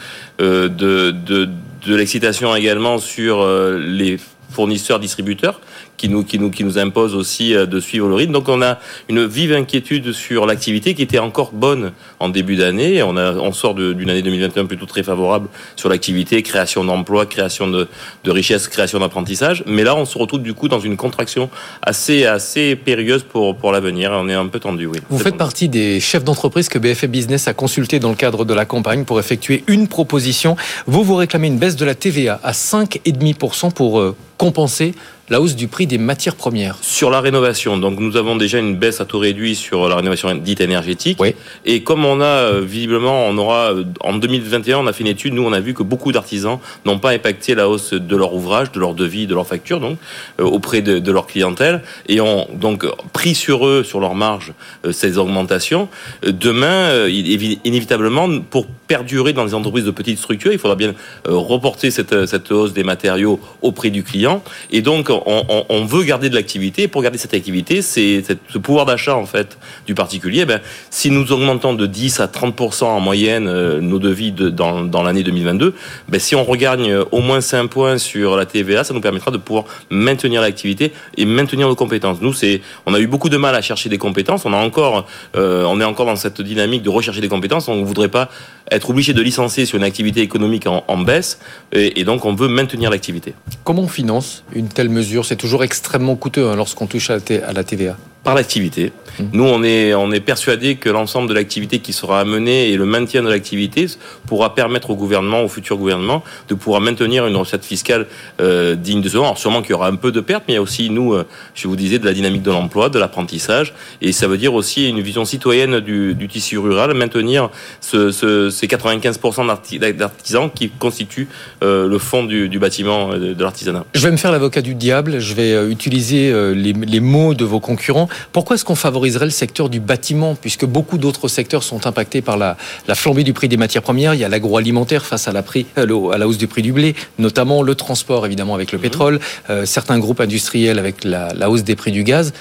euh, 0.40 0.68
de 0.68 1.94
l'excitation 1.94 2.54
également 2.54 2.98
sur 2.98 3.46
les 3.76 4.18
fournisseurs 4.50 4.98
distributeurs 4.98 5.60
qui 5.96 6.08
nous, 6.08 6.22
qui 6.22 6.38
nous, 6.38 6.50
qui 6.50 6.64
nous 6.64 6.78
impose 6.78 7.14
aussi 7.14 7.54
euh, 7.54 7.66
de 7.66 7.80
suivre 7.80 8.08
le 8.08 8.14
rythme. 8.14 8.32
Donc 8.32 8.48
on 8.48 8.62
a 8.62 8.78
une 9.08 9.26
vive 9.26 9.52
inquiétude 9.52 10.12
sur 10.12 10.46
l'activité 10.46 10.94
qui 10.94 11.02
était 11.02 11.18
encore 11.18 11.52
bonne 11.52 11.92
en 12.20 12.28
début 12.28 12.56
d'année. 12.56 13.02
On 13.02 13.52
sort 13.52 13.74
d'une 13.74 14.08
année 14.08 14.22
2021 14.22 14.66
plutôt 14.66 14.86
très 14.86 15.02
favorable 15.02 15.48
sur 15.76 15.88
l'activité, 15.88 16.42
création 16.42 16.84
d'emplois, 16.84 17.26
création 17.26 17.68
de, 17.68 17.88
de 18.24 18.30
richesses, 18.30 18.68
création 18.68 19.00
d'apprentissage. 19.00 19.64
Mais 19.66 19.84
là, 19.84 19.96
on 19.96 20.04
se 20.04 20.16
retrouve 20.16 20.42
du 20.42 20.54
coup 20.54 20.68
dans 20.68 20.80
une 20.80 20.96
contraction 20.96 21.50
assez, 21.82 22.24
assez 22.24 22.76
périlleuse 22.76 23.24
pour, 23.24 23.56
pour 23.56 23.72
l'avenir. 23.72 24.12
On 24.14 24.28
est 24.28 24.34
un 24.34 24.46
peu 24.46 24.60
tendu, 24.60 24.86
oui. 24.86 24.98
Vous 25.10 25.18
faites 25.18 25.36
partie 25.36 25.68
des 25.68 26.00
chefs 26.00 26.24
d'entreprise 26.24 26.68
que 26.68 26.78
BFM 26.78 27.10
Business 27.10 27.48
a 27.48 27.54
consulté 27.54 27.98
dans 27.98 28.10
le 28.10 28.14
cadre 28.14 28.44
de 28.44 28.54
la 28.54 28.64
campagne 28.64 29.04
pour 29.04 29.18
effectuer 29.18 29.64
une 29.66 29.88
proposition. 29.88 30.56
Vous 30.86 31.02
vous 31.02 31.16
réclamez 31.16 31.48
une 31.48 31.58
baisse 31.58 31.76
de 31.76 31.84
la 31.84 31.94
TVA 31.94 32.40
à 32.42 32.52
5,5% 32.52 33.72
pour 33.72 34.00
euh, 34.00 34.14
compenser 34.38 34.94
la 35.30 35.40
hausse 35.40 35.56
du 35.56 35.68
prix 35.68 35.86
des 35.86 35.98
matières 35.98 36.36
premières. 36.36 36.76
Sur 36.80 37.10
la 37.10 37.20
rénovation, 37.20 37.76
donc 37.76 37.98
nous 37.98 38.16
avons 38.16 38.36
déjà 38.36 38.58
une 38.58 38.76
baisse 38.76 39.00
à 39.00 39.04
taux 39.04 39.18
réduit 39.18 39.54
sur 39.54 39.88
la 39.88 39.96
rénovation 39.96 40.34
dite 40.34 40.60
énergétique. 40.60 41.18
Oui. 41.20 41.34
Et 41.64 41.82
comme 41.82 42.04
on 42.04 42.20
a 42.20 42.24
euh, 42.24 42.62
visiblement, 42.64 43.26
on 43.26 43.36
aura 43.36 43.72
euh, 43.72 43.84
en 44.00 44.14
2021, 44.14 44.78
on 44.78 44.86
a 44.86 44.92
fait 44.92 45.04
une 45.04 45.10
étude, 45.10 45.34
nous 45.34 45.44
on 45.44 45.52
a 45.52 45.60
vu 45.60 45.74
que 45.74 45.82
beaucoup 45.82 46.12
d'artisans 46.12 46.58
n'ont 46.86 46.98
pas 46.98 47.10
impacté 47.10 47.54
la 47.54 47.68
hausse 47.68 47.92
de 47.92 48.16
leur 48.16 48.34
ouvrage, 48.34 48.72
de 48.72 48.80
leur 48.80 48.94
devis, 48.94 49.26
de 49.26 49.34
leur 49.34 49.46
facture, 49.46 49.80
donc 49.80 49.98
euh, 50.40 50.44
auprès 50.44 50.80
de, 50.80 50.98
de, 50.98 51.12
leur 51.12 51.26
clientèle, 51.26 51.82
et 52.08 52.20
ont 52.20 52.46
donc 52.54 52.86
pris 53.12 53.34
sur 53.34 53.66
eux, 53.66 53.84
sur 53.84 54.00
leur 54.00 54.14
marge, 54.14 54.52
ces 54.92 55.18
augmentations. 55.18 55.88
Demain, 56.22 57.06
inévitablement, 57.08 58.28
pour 58.50 58.66
perdurer 58.86 59.32
dans 59.32 59.44
les 59.44 59.54
entreprises 59.54 59.84
de 59.84 59.90
petites 59.90 60.18
structures, 60.18 60.52
il 60.52 60.58
faudra 60.58 60.76
bien 60.76 60.94
reporter 61.24 61.90
cette, 61.90 62.26
cette 62.26 62.50
hausse 62.52 62.72
des 62.72 62.84
matériaux 62.84 63.40
auprès 63.62 63.90
du 63.90 64.02
client, 64.02 64.42
et 64.70 64.82
donc 64.82 65.10
on, 65.26 65.84
veut 65.84 66.04
garder 66.04 66.30
de 66.30 66.34
l'activité. 66.34 66.88
Pour 66.88 67.02
garder 67.02 67.18
cette 67.18 67.34
activité, 67.34 67.82
c'est 67.82 68.22
ce 68.48 68.58
pouvoir 68.58 68.86
d'achat 68.86 69.16
en 69.16 69.26
fait 69.26 69.58
du 69.86 69.94
particulier. 69.94 70.44
Ben, 70.44 70.60
si 70.90 71.10
nous 71.10 71.32
augmentons 71.32 71.74
de 71.74 71.86
10 71.86 72.20
à 72.20 72.26
30% 72.26 72.84
en 72.84 73.00
moyenne 73.00 73.46
euh, 73.48 73.80
nos 73.80 73.98
devis 73.98 74.32
dans, 74.32 74.82
dans 74.82 75.02
l'année 75.02 75.22
2022, 75.22 75.74
ben, 76.08 76.20
si 76.20 76.34
on 76.34 76.44
regagne 76.44 76.94
au 77.10 77.20
moins 77.20 77.40
5 77.40 77.68
points 77.68 77.98
sur 77.98 78.36
la 78.36 78.46
TVA, 78.46 78.84
ça 78.84 78.94
nous 78.94 79.00
permettra 79.00 79.30
de 79.30 79.36
pouvoir 79.36 79.64
maintenir 79.90 80.40
l'activité 80.40 80.92
et 81.16 81.24
maintenir 81.24 81.68
nos 81.68 81.76
compétences. 81.76 82.20
Nous, 82.20 82.32
c'est, 82.32 82.60
on 82.86 82.94
a 82.94 83.00
eu 83.00 83.06
beaucoup 83.06 83.28
de 83.28 83.36
mal 83.36 83.54
à 83.54 83.62
chercher 83.62 83.88
des 83.88 83.98
compétences. 83.98 84.44
On 84.44 84.52
a 84.52 84.56
encore, 84.56 85.06
euh, 85.36 85.64
on 85.64 85.80
est 85.80 85.84
encore 85.84 86.06
dans 86.06 86.16
cette 86.16 86.40
dynamique 86.40 86.82
de 86.82 86.90
rechercher 86.90 87.20
des 87.20 87.28
compétences. 87.28 87.68
On 87.68 87.76
ne 87.76 87.84
voudrait 87.84 88.08
pas 88.08 88.28
être 88.70 88.90
obligé 88.90 89.12
de 89.12 89.22
licencier 89.22 89.66
sur 89.66 89.78
une 89.78 89.84
activité 89.84 90.20
économique 90.20 90.66
en, 90.66 90.98
baisse, 90.98 91.40
et, 91.72 92.00
et 92.00 92.04
donc 92.04 92.24
on 92.24 92.34
veut 92.34 92.48
maintenir 92.48 92.90
l'activité. 92.90 93.34
Comment 93.64 93.82
on 93.82 93.88
finance 93.88 94.44
une 94.52 94.68
telle 94.68 94.88
mesure? 94.88 95.07
C'est 95.24 95.36
toujours 95.36 95.64
extrêmement 95.64 96.16
coûteux 96.16 96.48
hein, 96.48 96.56
lorsqu'on 96.56 96.86
touche 96.86 97.10
à 97.10 97.18
la 97.52 97.64
TVA 97.64 97.96
par 98.24 98.34
l'activité. 98.34 98.92
Mmh. 99.18 99.24
Nous, 99.32 99.44
on 99.44 99.62
est, 99.62 99.94
on 99.94 100.12
est 100.12 100.20
persuadé 100.20 100.76
que 100.76 100.88
l'ensemble 100.88 101.28
de 101.28 101.34
l'activité 101.34 101.80
qui 101.80 101.92
sera 101.92 102.20
amenée 102.20 102.70
et 102.70 102.76
le 102.76 102.84
maintien 102.84 103.22
de 103.22 103.28
l'activité 103.28 103.86
pourra 104.26 104.54
permettre 104.54 104.90
au 104.90 104.96
gouvernement, 104.96 105.42
au 105.42 105.48
futur 105.48 105.76
gouvernement, 105.76 106.22
de 106.48 106.54
pouvoir 106.54 106.80
maintenir 106.80 107.26
une 107.26 107.36
recette 107.36 107.64
fiscale 107.64 108.06
euh, 108.40 108.74
digne 108.74 109.00
de 109.00 109.08
ce 109.08 109.16
nom. 109.16 109.24
Alors, 109.24 109.38
sûrement 109.38 109.62
qu'il 109.62 109.70
y 109.70 109.74
aura 109.74 109.88
un 109.88 109.96
peu 109.96 110.12
de 110.12 110.20
pertes, 110.20 110.44
mais 110.46 110.54
il 110.54 110.56
y 110.56 110.58
a 110.58 110.62
aussi, 110.62 110.90
nous, 110.90 111.14
euh, 111.14 111.26
je 111.54 111.66
vous 111.68 111.76
disais, 111.76 111.98
de 111.98 112.04
la 112.04 112.12
dynamique 112.12 112.42
de 112.42 112.50
l'emploi, 112.50 112.88
de 112.88 112.98
l'apprentissage, 112.98 113.74
et 114.02 114.12
ça 114.12 114.28
veut 114.28 114.38
dire 114.38 114.54
aussi 114.54 114.88
une 114.88 115.00
vision 115.00 115.24
citoyenne 115.24 115.80
du, 115.80 116.14
du 116.14 116.28
tissu 116.28 116.58
rural, 116.58 116.94
maintenir 116.94 117.50
ce, 117.80 118.10
ce, 118.10 118.50
ces 118.50 118.66
95% 118.66 119.96
d'artisans 119.96 120.50
qui 120.54 120.70
constituent 120.70 121.28
euh, 121.62 121.88
le 121.88 121.98
fond 121.98 122.24
du, 122.24 122.48
du 122.48 122.58
bâtiment 122.58 123.12
euh, 123.12 123.34
de, 123.34 123.42
l'artisanat. 123.42 123.84
Je 123.94 124.00
vais 124.00 124.10
me 124.10 124.16
faire 124.16 124.32
l'avocat 124.32 124.62
du 124.62 124.74
diable, 124.74 125.18
je 125.18 125.34
vais 125.34 125.52
euh, 125.52 125.70
utiliser 125.70 126.32
les, 126.54 126.72
les 126.72 127.00
mots 127.00 127.34
de 127.34 127.44
vos 127.44 127.60
concurrents. 127.60 128.08
Pourquoi 128.32 128.54
est-ce 128.54 128.64
qu'on 128.64 128.74
favoriserait 128.74 129.24
le 129.24 129.30
secteur 129.30 129.68
du 129.68 129.80
bâtiment, 129.80 130.34
puisque 130.34 130.64
beaucoup 130.64 130.98
d'autres 130.98 131.28
secteurs 131.28 131.62
sont 131.62 131.86
impactés 131.86 132.22
par 132.22 132.36
la, 132.36 132.56
flambée 132.94 133.24
du 133.24 133.32
prix 133.32 133.48
des 133.48 133.56
matières 133.56 133.82
premières? 133.82 134.14
Il 134.14 134.20
y 134.20 134.24
a 134.24 134.28
l'agroalimentaire 134.28 135.04
face 135.04 135.28
à 135.28 135.32
la, 135.32 135.42
prix, 135.42 135.66
euh, 135.78 136.10
à 136.10 136.18
la 136.18 136.28
hausse 136.28 136.38
du 136.38 136.46
prix 136.46 136.62
du 136.62 136.72
blé, 136.72 136.94
notamment 137.18 137.62
le 137.62 137.74
transport, 137.74 138.26
évidemment, 138.26 138.54
avec 138.54 138.72
le 138.72 138.78
mhm. 138.78 138.82
pétrole, 138.82 139.20
euh, 139.50 139.66
certains 139.66 139.98
groupes 139.98 140.20
industriels 140.20 140.78
avec 140.78 141.04
la, 141.04 141.50
hausse 141.50 141.64
des 141.64 141.76
prix 141.76 141.92
du 141.92 142.04
gaz. 142.04 142.32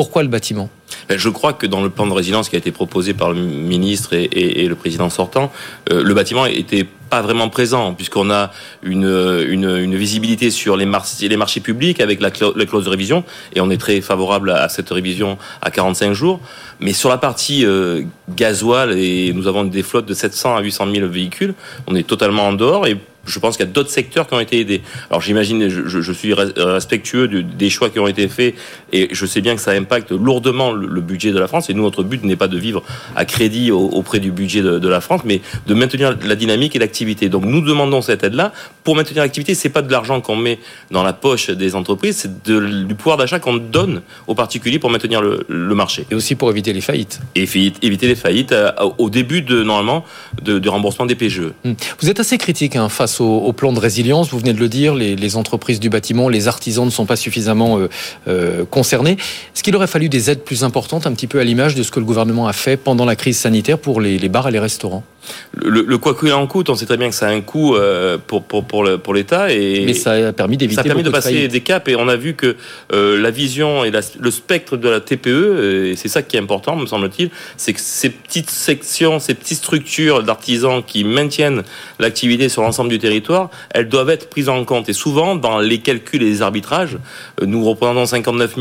Pourquoi 0.00 0.22
le 0.22 0.30
bâtiment? 0.30 0.70
Ben, 1.10 1.18
je 1.18 1.28
crois 1.28 1.52
que 1.52 1.66
dans 1.66 1.82
le 1.82 1.90
plan 1.90 2.06
de 2.06 2.14
résilience 2.14 2.48
qui 2.48 2.56
a 2.56 2.58
été 2.58 2.72
proposé 2.72 3.12
par 3.12 3.32
le 3.32 3.42
ministre 3.42 4.14
et, 4.14 4.66
le 4.66 4.74
président 4.74 5.10
sortant, 5.10 5.52
euh, 5.92 6.02
le 6.02 6.14
bâtiment 6.14 6.46
était 6.46 6.86
pas 7.10 7.20
vraiment 7.20 7.50
présent, 7.50 7.92
puisqu'on 7.92 8.30
a 8.30 8.50
une, 8.82 9.04
une, 9.46 9.96
visibilité 9.96 10.50
sur 10.50 10.78
les 10.78 10.86
marchés, 10.86 11.28
les 11.28 11.36
marchés 11.36 11.60
publics 11.60 12.00
avec 12.00 12.22
la, 12.22 12.30
clause 12.30 12.54
de 12.54 12.88
révision, 12.88 13.24
et 13.54 13.60
on 13.60 13.68
est 13.68 13.76
très 13.76 14.00
favorable 14.00 14.52
à 14.52 14.70
cette 14.70 14.88
révision 14.88 15.36
à 15.60 15.70
45 15.70 16.14
jours. 16.14 16.40
Mais 16.80 16.94
sur 16.94 17.10
la 17.10 17.18
partie 17.18 17.66
euh, 17.66 18.04
gasoil, 18.30 18.98
et 18.98 19.34
nous 19.34 19.48
avons 19.48 19.64
des 19.64 19.82
flottes 19.82 20.06
de 20.06 20.14
700 20.14 20.56
à 20.56 20.62
800 20.62 20.94
000 20.94 21.08
véhicules, 21.08 21.52
on 21.86 21.94
est 21.94 22.06
totalement 22.06 22.46
en 22.46 22.54
dehors, 22.54 22.86
et 22.86 22.96
je 23.30 23.38
pense 23.38 23.56
qu'il 23.56 23.66
y 23.66 23.68
a 23.68 23.72
d'autres 23.72 23.90
secteurs 23.90 24.26
qui 24.26 24.34
ont 24.34 24.40
été 24.40 24.60
aidés. 24.60 24.82
Alors 25.08 25.20
j'imagine, 25.20 25.68
je, 25.68 25.88
je, 25.88 26.12
suis 26.12 26.34
respectueux 26.34 27.28
des 27.28 27.70
choix 27.70 27.90
qui 27.90 27.98
ont 27.98 28.08
été 28.08 28.28
faits 28.28 28.54
et 28.92 29.08
je 29.12 29.26
sais 29.26 29.40
bien 29.40 29.54
que 29.54 29.62
ça 29.62 29.72
impacte 29.72 30.10
lourdement 30.10 30.72
le, 30.72 31.00
budget 31.00 31.32
de 31.32 31.38
la 31.38 31.48
France. 31.48 31.70
Et 31.70 31.74
nous, 31.74 31.82
notre 31.82 32.02
but 32.02 32.22
n'est 32.24 32.36
pas 32.36 32.48
de 32.48 32.58
vivre 32.58 32.82
à 33.16 33.24
crédit 33.24 33.70
auprès 33.70 34.18
du 34.20 34.30
budget 34.30 34.62
de, 34.62 34.78
de, 34.78 34.88
la 34.88 35.00
France, 35.00 35.22
mais 35.24 35.40
de 35.66 35.74
maintenir 35.74 36.16
la 36.22 36.34
dynamique 36.34 36.76
et 36.76 36.78
l'activité. 36.78 37.28
Donc 37.28 37.44
nous 37.44 37.60
demandons 37.60 38.02
cette 38.02 38.24
aide-là 38.24 38.52
pour 38.84 38.96
maintenir 38.96 39.22
l'activité. 39.22 39.54
C'est 39.54 39.68
pas 39.70 39.82
de 39.82 39.90
l'argent 39.90 40.20
qu'on 40.20 40.36
met 40.36 40.58
dans 40.90 41.02
la 41.02 41.12
poche 41.12 41.50
des 41.50 41.74
entreprises, 41.74 42.16
c'est 42.16 42.42
du 42.42 42.94
pouvoir 42.94 43.16
d'achat 43.16 43.38
qu'on 43.38 43.56
donne 43.56 44.02
aux 44.26 44.34
particuliers 44.34 44.78
pour 44.78 44.90
maintenir 44.90 45.22
le, 45.22 45.44
le, 45.48 45.74
marché. 45.74 46.06
Et 46.10 46.14
aussi 46.14 46.34
pour 46.34 46.50
éviter 46.50 46.72
les 46.72 46.80
faillites. 46.80 47.20
Et 47.34 47.42
éviter 47.42 48.06
les 48.06 48.14
faillites 48.14 48.52
euh, 48.52 48.72
au 48.98 49.10
début 49.10 49.42
de 49.42 49.62
normalement 49.62 50.04
de, 50.42 50.58
du 50.58 50.68
remboursement 50.68 51.06
des 51.06 51.14
PGE. 51.14 51.52
Hmm. 51.64 51.72
Vous 52.00 52.10
êtes 52.10 52.20
assez 52.20 52.38
critique 52.38 52.76
hein, 52.76 52.88
face 52.88 53.19
au, 53.20 53.52
plan 53.52 53.72
de 53.72 53.78
résilience. 53.78 54.30
Vous 54.30 54.38
venez 54.38 54.52
de 54.52 54.58
le 54.58 54.68
dire, 54.68 54.94
les, 54.94 55.36
entreprises 55.36 55.80
du 55.80 55.90
bâtiment, 55.90 56.28
les 56.28 56.48
artisans 56.48 56.84
ne 56.84 56.90
sont 56.90 57.06
pas 57.06 57.16
suffisamment 57.16 57.78
euh, 57.78 57.88
euh, 58.28 58.64
concernés. 58.64 59.12
Est-ce 59.12 59.62
qu'il 59.62 59.76
aurait 59.76 59.86
fallu 59.86 60.08
des 60.08 60.30
aides 60.30 60.42
plus 60.42 60.64
importantes, 60.64 61.06
un 61.06 61.12
petit 61.12 61.26
peu 61.26 61.38
à 61.38 61.44
l'image 61.44 61.74
de 61.74 61.82
ce 61.82 61.90
que 61.90 62.00
le 62.00 62.06
gouvernement 62.06 62.48
a 62.48 62.52
fait 62.52 62.76
pendant 62.76 63.04
la 63.04 63.16
crise 63.16 63.38
sanitaire 63.38 63.78
pour 63.78 64.00
les 64.00 64.28
bars 64.28 64.48
et 64.48 64.50
les 64.50 64.58
restaurants? 64.58 65.04
Le, 65.52 65.82
le, 65.82 65.98
quoi 65.98 66.14
qu'il 66.14 66.32
en 66.32 66.46
coûte, 66.46 66.70
on 66.70 66.74
sait 66.74 66.86
très 66.86 66.96
bien 66.96 67.08
que 67.08 67.14
ça 67.14 67.28
a 67.28 67.30
un 67.30 67.40
coût 67.40 67.74
euh, 67.74 68.18
pour, 68.24 68.42
pour, 68.42 68.64
pour, 68.64 68.88
pour 69.02 69.14
l'État. 69.14 69.52
Et 69.52 69.84
Mais 69.84 69.94
ça 69.94 70.12
a 70.12 70.32
permis 70.32 70.56
d'éviter. 70.56 70.76
Ça 70.76 70.80
a 70.82 70.84
permis 70.84 71.02
de 71.02 71.10
passer 71.10 71.48
des 71.48 71.60
caps 71.60 71.88
et 71.88 71.96
on 71.96 72.08
a 72.08 72.16
vu 72.16 72.34
que 72.34 72.56
euh, 72.92 73.20
la 73.20 73.30
vision 73.30 73.84
et 73.84 73.90
le 73.90 74.30
spectre 74.30 74.76
de 74.76 74.88
la 74.88 75.00
TPE, 75.00 75.28
euh, 75.28 75.92
et 75.92 75.96
c'est 75.96 76.08
ça 76.08 76.22
qui 76.22 76.36
est 76.36 76.40
important, 76.40 76.76
me 76.76 76.86
semble-t-il, 76.86 77.30
c'est 77.56 77.72
que 77.72 77.80
ces 77.80 78.10
petites 78.10 78.50
sections, 78.50 79.18
ces 79.18 79.34
petites 79.34 79.58
structures 79.58 80.22
d'artisans 80.22 80.82
qui 80.86 81.04
maintiennent 81.04 81.62
l'activité 81.98 82.48
sur 82.48 82.62
l'ensemble 82.62 82.90
du 82.90 82.98
territoire, 82.98 83.50
elles 83.70 83.88
doivent 83.88 84.10
être 84.10 84.28
prises 84.28 84.48
en 84.48 84.64
compte. 84.64 84.88
Et 84.88 84.92
souvent, 84.92 85.36
dans 85.36 85.58
les 85.58 85.78
calculs 85.78 86.22
et 86.22 86.26
les 86.26 86.42
arbitrages, 86.42 86.98
nous 87.44 87.64
représentons 87.64 88.06
59 88.06 88.54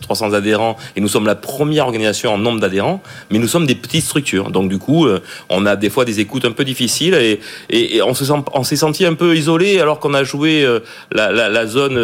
300 0.00 0.32
adhérents 0.32 0.76
et 0.96 1.00
nous 1.00 1.08
sommes 1.08 1.26
la 1.26 1.34
première 1.34 1.86
organisation 1.86 2.34
en 2.34 2.38
nombre 2.38 2.60
d'adhérents, 2.60 3.02
mais 3.30 3.38
nous 3.38 3.48
sommes 3.48 3.66
des 3.66 3.74
petites 3.74 4.04
structures. 4.04 4.50
Donc 4.50 4.68
du 4.68 4.78
coup, 4.78 5.06
on 5.48 5.66
a 5.66 5.76
des 5.76 5.87
des 5.88 5.94
fois 5.94 6.04
des 6.04 6.20
écoutes 6.20 6.44
un 6.44 6.52
peu 6.52 6.64
difficiles 6.64 7.14
et, 7.14 8.02
on 8.02 8.12
se 8.12 8.24
s'est 8.64 8.76
senti 8.76 9.06
un 9.06 9.14
peu 9.14 9.34
isolé 9.34 9.80
alors 9.80 10.00
qu'on 10.00 10.12
a 10.12 10.22
joué 10.22 10.66
la, 11.12 11.32
la, 11.32 11.66
zone, 11.66 11.96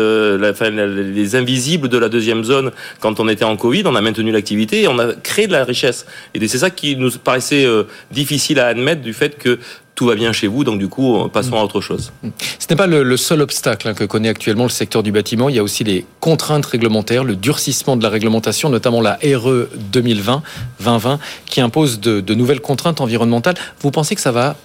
enfin, 0.48 0.70
les 0.70 1.36
invisibles 1.36 1.88
de 1.88 1.98
la 1.98 2.08
deuxième 2.08 2.44
zone 2.44 2.70
quand 3.00 3.20
on 3.20 3.28
était 3.28 3.44
en 3.44 3.56
Covid. 3.56 3.82
On 3.86 3.94
a 3.94 4.00
maintenu 4.00 4.30
l'activité 4.32 4.82
et 4.82 4.88
on 4.88 4.98
a 4.98 5.12
créé 5.12 5.46
de 5.46 5.52
la 5.52 5.64
richesse. 5.64 6.06
Et 6.32 6.48
c'est 6.48 6.58
ça 6.58 6.70
qui 6.70 6.96
nous 6.96 7.10
paraissait 7.10 7.66
difficile 8.10 8.58
à 8.58 8.68
admettre 8.68 9.02
du 9.02 9.12
fait 9.12 9.36
que 9.36 9.58
tout 9.94 10.06
va 10.06 10.14
bien 10.14 10.32
chez 10.32 10.46
vous, 10.46 10.64
donc 10.64 10.78
du 10.78 10.88
coup, 10.88 11.28
passons 11.32 11.56
à 11.56 11.62
autre 11.62 11.80
chose. 11.80 12.12
Ce 12.58 12.66
n'est 12.68 12.76
pas 12.76 12.86
le, 12.86 13.16
seul 13.16 13.40
obstacle 13.42 13.88
hein, 13.88 13.94
que 13.94 14.04
connaît 14.04 14.28
actuellement 14.28 14.64
le 14.64 14.70
secteur 14.70 15.02
du 15.02 15.12
bâtiment. 15.12 15.48
Il 15.48 15.54
y 15.54 15.58
a 15.58 15.62
aussi 15.62 15.84
les 15.84 16.04
contraintes 16.20 16.66
réglementaires, 16.66 17.22
le 17.22 17.36
durcissement 17.36 17.96
de 17.96 18.02
la 18.02 18.08
réglementation, 18.08 18.70
notamment 18.70 19.00
la 19.00 19.18
RE 19.22 19.68
2020, 19.92 20.42
2020, 20.80 21.18
qui 21.46 21.60
impose 21.60 22.00
de, 22.00 22.20
de 22.20 22.34
nouvelles 22.34 22.60
contraintes 22.60 23.00
environnementales. 23.00 23.56
Vous 23.80 23.90
pensez 23.90 24.14
que 24.14 24.20
ça 24.20 24.32
va 24.32 24.56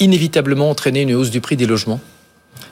inévitablement 0.00 0.70
entraîner 0.70 1.02
une 1.02 1.14
hausse 1.14 1.30
du 1.30 1.40
prix 1.40 1.56
des 1.56 1.66
logements? 1.66 2.00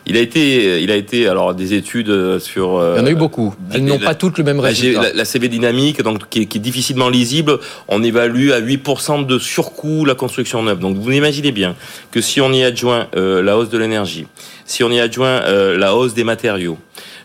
Il 0.06 0.16
a 0.16 0.20
été, 0.20 0.82
il 0.82 0.90
a 0.90 0.96
été 0.96 1.28
alors 1.28 1.54
des 1.54 1.74
études 1.74 2.38
sur. 2.38 2.82
Il 2.94 2.98
y 2.98 3.02
en 3.02 3.06
a 3.06 3.10
eu 3.10 3.14
beaucoup. 3.14 3.54
Elles 3.72 3.84
n'ont 3.84 3.98
pas 3.98 4.14
toutes 4.14 4.38
le 4.38 4.44
même 4.44 4.60
résultat. 4.60 5.02
La, 5.02 5.12
la, 5.12 5.24
CV 5.24 5.48
dynamique, 5.48 6.02
donc 6.02 6.28
qui 6.28 6.42
est, 6.42 6.46
qui 6.46 6.58
est, 6.58 6.60
difficilement 6.60 7.08
lisible, 7.08 7.58
on 7.88 8.02
évalue 8.02 8.50
à 8.50 8.60
8% 8.60 9.26
de 9.26 9.38
surcoût 9.38 10.04
la 10.04 10.14
construction 10.14 10.62
neuve. 10.62 10.78
Donc 10.78 10.96
vous 10.96 11.12
imaginez 11.12 11.52
bien 11.52 11.76
que 12.10 12.20
si 12.20 12.40
on 12.40 12.52
y 12.52 12.62
adjoint 12.62 13.08
euh, 13.16 13.42
la 13.42 13.56
hausse 13.56 13.70
de 13.70 13.78
l'énergie, 13.78 14.26
si 14.64 14.82
on 14.84 14.90
y 14.90 15.00
adjoint 15.00 15.42
euh, 15.44 15.76
la 15.76 15.94
hausse 15.94 16.14
des 16.14 16.24
matériaux, 16.24 16.78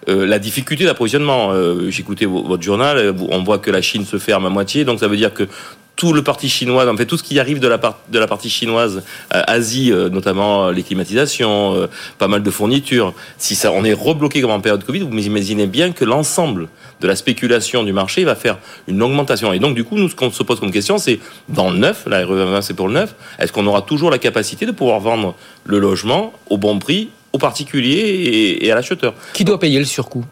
euh, 0.09 0.26
la 0.26 0.39
difficulté 0.39 0.86
d'approvisionnement. 0.86 1.51
Euh, 1.51 1.89
J'écoutais 1.89 2.26
votre 2.26 2.63
journal, 2.63 3.13
on 3.30 3.43
voit 3.43 3.59
que 3.59 3.72
la 3.72 3.82
Chine 3.82 4.05
se 4.05 4.18
ferme 4.18 4.45
à 4.45 4.49
moitié, 4.49 4.86
donc 4.86 4.99
ça 4.99 5.07
veut 5.07 5.18
dire 5.18 5.34
que 5.34 5.47
tout 5.98 6.14
le 6.14 6.22
parti 6.22 6.48
chinois, 6.48 6.89
en 6.89 6.95
fait 6.95 7.08
tout 7.08 7.18
ce 7.18 7.24
qui 7.24 7.39
arrive 7.39 7.60
de 7.60 7.68
la, 7.68 8.28
partie 8.28 8.50
chinoise, 8.50 9.04
euh, 9.34 9.41
Asie, 9.48 9.91
euh, 9.91 10.10
notamment 10.10 10.68
euh, 10.68 10.72
les 10.72 10.84
climatisations, 10.84 11.89
pas 12.20 12.28
mal 12.28 12.43
de 12.43 12.52
fournitures. 12.52 13.14
Si 13.38 13.56
ça, 13.56 13.72
on 13.72 13.84
est 13.84 13.93
rebloqué 13.93 14.39
comme 14.39 14.52
en 14.52 14.62
période 14.62 14.86
Covid, 14.86 15.00
vous 15.00 15.26
imaginez 15.26 15.66
bien 15.66 15.91
que 15.91 16.06
l'ensemble 16.06 16.70
de 17.02 17.08
la 17.08 17.16
spéculation 17.16 17.84
du 17.84 17.93
marché 17.93 18.24
va 18.24 18.36
faire 18.36 18.60
une 18.88 19.02
augmentation. 19.02 19.52
Et 19.54 19.60
donc 19.60 19.76
du 19.76 19.84
coup, 19.84 19.98
nous 19.98 20.08
ce 20.08 20.16
qu'on 20.16 20.32
se 20.32 20.43
pose 20.43 20.60
comme 20.60 20.72
question, 20.72 21.00
c'est 21.00 21.20
dans 21.50 21.72
le 21.72 21.78
neuf, 21.78 22.06
la 22.08 22.24
RE20 22.24 22.62
c'est 22.62 22.76
pour 22.76 22.88
le 22.88 22.93
neuf, 22.93 23.16
est-ce 23.39 23.52
qu'on 23.52 23.66
aura 23.66 23.82
toujours 23.82 24.12
la 24.12 24.20
capacité 24.20 24.68
de 24.68 24.72
pouvoir 24.72 25.00
vendre 25.00 25.36
le 25.66 25.80
logement 25.80 26.32
au 26.50 26.58
bon 26.58 26.78
prix 26.78 27.10
aux 27.34 27.39
particuliers 27.39 28.60
et, 28.62 28.72
à 28.72 28.76
l'acheteur? 28.76 29.16
Qui 29.34 29.43
doit 29.43 29.60
payer 29.60 29.80
le 29.80 29.86
surcoût? 29.86 30.24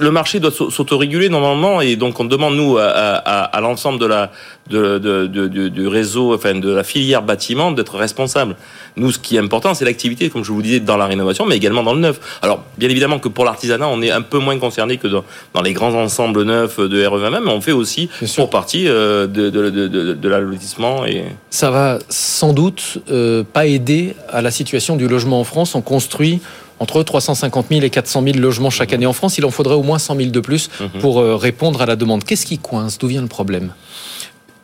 Le 0.00 0.10
marché 0.10 0.40
doit 0.40 0.50
s'autoréguler 0.50 1.28
normalement 1.28 1.80
et 1.80 1.96
donc 1.96 2.18
on 2.20 2.24
demande 2.24 2.56
nous 2.56 2.78
à, 2.78 2.84
à, 2.84 3.42
à 3.44 3.60
l'ensemble 3.60 3.98
de 3.98 4.06
la 4.06 4.30
de, 4.70 4.98
de, 4.98 5.26
de, 5.26 5.68
du 5.68 5.86
réseau, 5.88 6.34
enfin 6.34 6.54
de 6.54 6.70
la 6.70 6.84
filière 6.84 7.22
bâtiment 7.22 7.72
d'être 7.72 7.96
responsable. 7.96 8.56
Nous, 8.96 9.10
ce 9.10 9.18
qui 9.18 9.36
est 9.36 9.40
important, 9.40 9.74
c'est 9.74 9.84
l'activité, 9.84 10.30
comme 10.30 10.44
je 10.44 10.52
vous 10.52 10.62
disais, 10.62 10.80
dans 10.80 10.96
la 10.96 11.06
rénovation, 11.06 11.46
mais 11.46 11.56
également 11.56 11.82
dans 11.82 11.94
le 11.94 12.00
neuf. 12.00 12.38
Alors, 12.42 12.62
bien 12.78 12.88
évidemment 12.88 13.18
que 13.18 13.28
pour 13.28 13.44
l'artisanat, 13.44 13.88
on 13.88 14.00
est 14.02 14.10
un 14.10 14.22
peu 14.22 14.38
moins 14.38 14.58
concerné 14.58 14.98
que 14.98 15.08
dans, 15.08 15.24
dans 15.54 15.62
les 15.62 15.72
grands 15.72 15.94
ensembles 15.94 16.42
neufs 16.44 16.78
de 16.78 17.04
REVM, 17.04 17.40
mais 17.44 17.50
on 17.50 17.60
fait 17.60 17.72
aussi 17.72 18.08
pour 18.36 18.50
partie 18.50 18.86
euh, 18.88 19.26
de, 19.26 19.50
de, 19.50 19.70
de, 19.70 20.14
de 20.14 20.28
l'allotissement. 20.28 21.04
Et... 21.06 21.24
Ça 21.50 21.70
va 21.70 21.98
sans 22.08 22.52
doute 22.52 22.98
euh, 23.10 23.42
pas 23.42 23.66
aider 23.66 24.14
à 24.30 24.42
la 24.42 24.50
situation 24.50 24.96
du 24.96 25.08
logement 25.08 25.40
en 25.40 25.44
France. 25.44 25.74
On 25.74 25.82
construit 25.82 26.40
entre 26.82 27.02
350 27.04 27.66
000 27.70 27.82
et 27.82 27.90
400 27.90 28.22
000 28.24 28.38
logements 28.38 28.70
chaque 28.70 28.92
année 28.92 29.06
en 29.06 29.12
France. 29.12 29.38
Il 29.38 29.44
en 29.44 29.50
faudrait 29.50 29.76
au 29.76 29.84
moins 29.84 30.00
100 30.00 30.16
000 30.16 30.30
de 30.30 30.40
plus 30.40 30.68
mhm. 30.80 31.00
pour 31.00 31.20
euh, 31.20 31.36
répondre 31.36 31.80
à 31.80 31.86
la 31.86 31.94
demande. 31.94 32.24
Qu'est-ce 32.24 32.44
qui 32.44 32.58
coince? 32.58 32.98
D'où 32.98 33.06
vient 33.06 33.22
le 33.22 33.28
problème? 33.28 33.72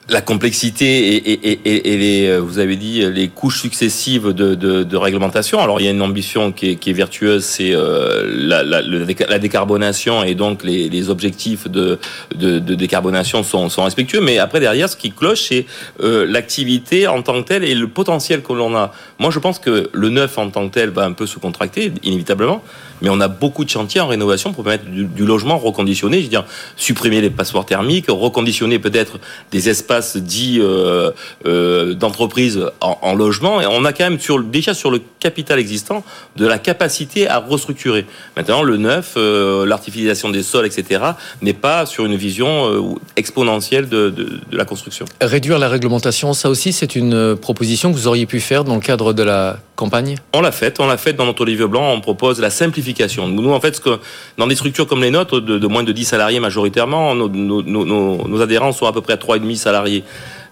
La 0.08 0.22
complexité 0.22 1.32
et, 1.32 1.96
les, 1.96 2.28
euh, 2.28 2.38
vous 2.38 2.58
avez 2.58 2.76
dit, 2.76 3.02
les 3.12 3.28
couches 3.28 3.60
successives 3.60 4.32
de, 4.32 4.96
réglementation. 4.96 5.60
Alors, 5.60 5.80
il 5.80 5.84
y 5.84 5.88
a 5.88 5.90
une 5.90 6.02
ambition 6.02 6.50
qui 6.50 6.78
est, 6.84 6.92
vertueuse, 6.92 7.44
c'est 7.44 7.72
euh, 7.74 8.24
la, 8.26 9.38
décarbonation 9.38 10.24
et 10.24 10.34
donc 10.34 10.64
les, 10.64 11.10
objectifs 11.10 11.68
de, 11.68 11.98
décarbonation 12.34 13.42
sont, 13.42 13.68
respectueux. 13.82 14.20
Mais 14.20 14.38
après, 14.38 14.60
derrière, 14.60 14.88
ce 14.88 14.96
qui 14.96 15.12
cloche, 15.12 15.42
c'est 15.48 15.66
euh, 16.02 16.26
l'activité 16.26 17.06
en 17.06 17.22
tant 17.22 17.42
que 17.42 17.48
telle 17.48 17.64
et 17.64 17.74
le 17.74 17.88
potentiel 17.88 18.42
que 18.42 18.52
l'on 18.52 18.74
a. 18.76 18.92
Moi, 19.18 19.30
je 19.30 19.38
pense 19.38 19.58
que 19.58 19.90
le 19.92 20.08
neuf 20.08 20.38
en 20.38 20.48
tant 20.48 20.68
que 20.68 20.74
tel 20.74 20.90
va 20.90 21.04
un 21.04 21.12
peu 21.12 21.26
se 21.26 21.38
contracter, 21.38 21.92
inévitablement 22.02 22.62
mais 23.02 23.08
on 23.08 23.20
a 23.20 23.28
beaucoup 23.28 23.64
de 23.64 23.70
chantiers 23.70 24.00
en 24.00 24.08
rénovation 24.08 24.52
pour 24.52 24.64
permettre 24.64 24.86
du, 24.86 25.24
logement 25.24 25.58
reconditionné, 25.58 26.18
je 26.18 26.24
veux 26.24 26.28
dire 26.28 26.44
supprimer 26.76 27.20
les 27.20 27.30
passoires 27.30 27.66
thermiques, 27.66 28.06
reconditionner 28.08 28.78
peut-être 28.78 29.18
des 29.50 29.68
espaces 29.68 29.97
dits 30.16 30.58
euh, 30.60 31.10
euh, 31.46 31.94
d'entreprise 31.94 32.60
en, 32.80 33.14
logement. 33.14 33.60
Et 33.60 33.66
on 33.66 33.84
a 33.84 33.92
quand 33.92 34.04
même 34.04 34.18
sur, 34.18 34.42
déjà 34.42 34.74
sur 34.74 34.90
le 34.90 35.00
capital 35.20 35.58
existant 35.58 36.04
de 36.36 36.46
la 36.46 36.58
capacité 36.58 37.28
à 37.28 37.38
restructurer. 37.38 38.06
Maintenant, 38.36 38.62
le 38.62 38.76
neuf, 38.76 39.14
euh, 39.16 39.66
l'artificialisation 39.66 40.30
des 40.30 40.42
sols, 40.42 40.66
etc., 40.66 41.02
n'est 41.42 41.52
pas 41.52 41.86
sur 41.86 42.04
une 42.04 42.16
vision 42.16 42.70
euh, 42.70 42.94
exponentielle 43.16 43.88
de, 43.88 44.10
de, 44.10 44.24
de 44.50 44.56
la 44.56 44.64
construction. 44.64 45.06
Réduire 45.20 45.58
la 45.58 45.68
réglementation, 45.68 46.32
ça 46.32 46.50
aussi, 46.50 46.72
c'est 46.72 46.96
une 46.96 47.36
proposition 47.36 47.90
que 47.90 47.96
vous 47.96 48.06
auriez 48.06 48.26
pu 48.26 48.40
faire 48.40 48.64
dans 48.64 48.74
le 48.74 48.80
cadre 48.80 49.12
de 49.12 49.22
la 49.22 49.58
campagne? 49.76 50.16
On 50.34 50.40
l'a 50.40 50.52
fait, 50.52 50.80
on 50.80 50.86
l'a 50.86 50.96
fait 50.96 51.12
dans 51.12 51.26
notre 51.26 51.44
livre 51.44 51.66
blanc, 51.66 51.92
on 51.92 52.00
propose 52.00 52.40
la 52.40 52.50
simplification 52.50 53.28
nous, 53.28 53.52
en 53.52 53.60
fait, 53.60 53.76
ce 53.76 53.80
que, 53.80 53.98
dans 54.36 54.46
des 54.46 54.54
structures 54.54 54.86
comme 54.86 55.02
les 55.02 55.10
nôtres, 55.10 55.40
de, 55.40 55.66
moins 55.66 55.82
de 55.82 55.92
10 55.92 56.04
salariés 56.04 56.40
majoritairement, 56.40 57.14
nos, 57.14 57.28
nos, 57.28 58.40
adhérents 58.40 58.72
sont 58.72 58.86
à 58.86 58.92
peu 58.92 59.00
près 59.00 59.14
à 59.14 59.16
3,5 59.16 59.56
salariés. 59.56 59.87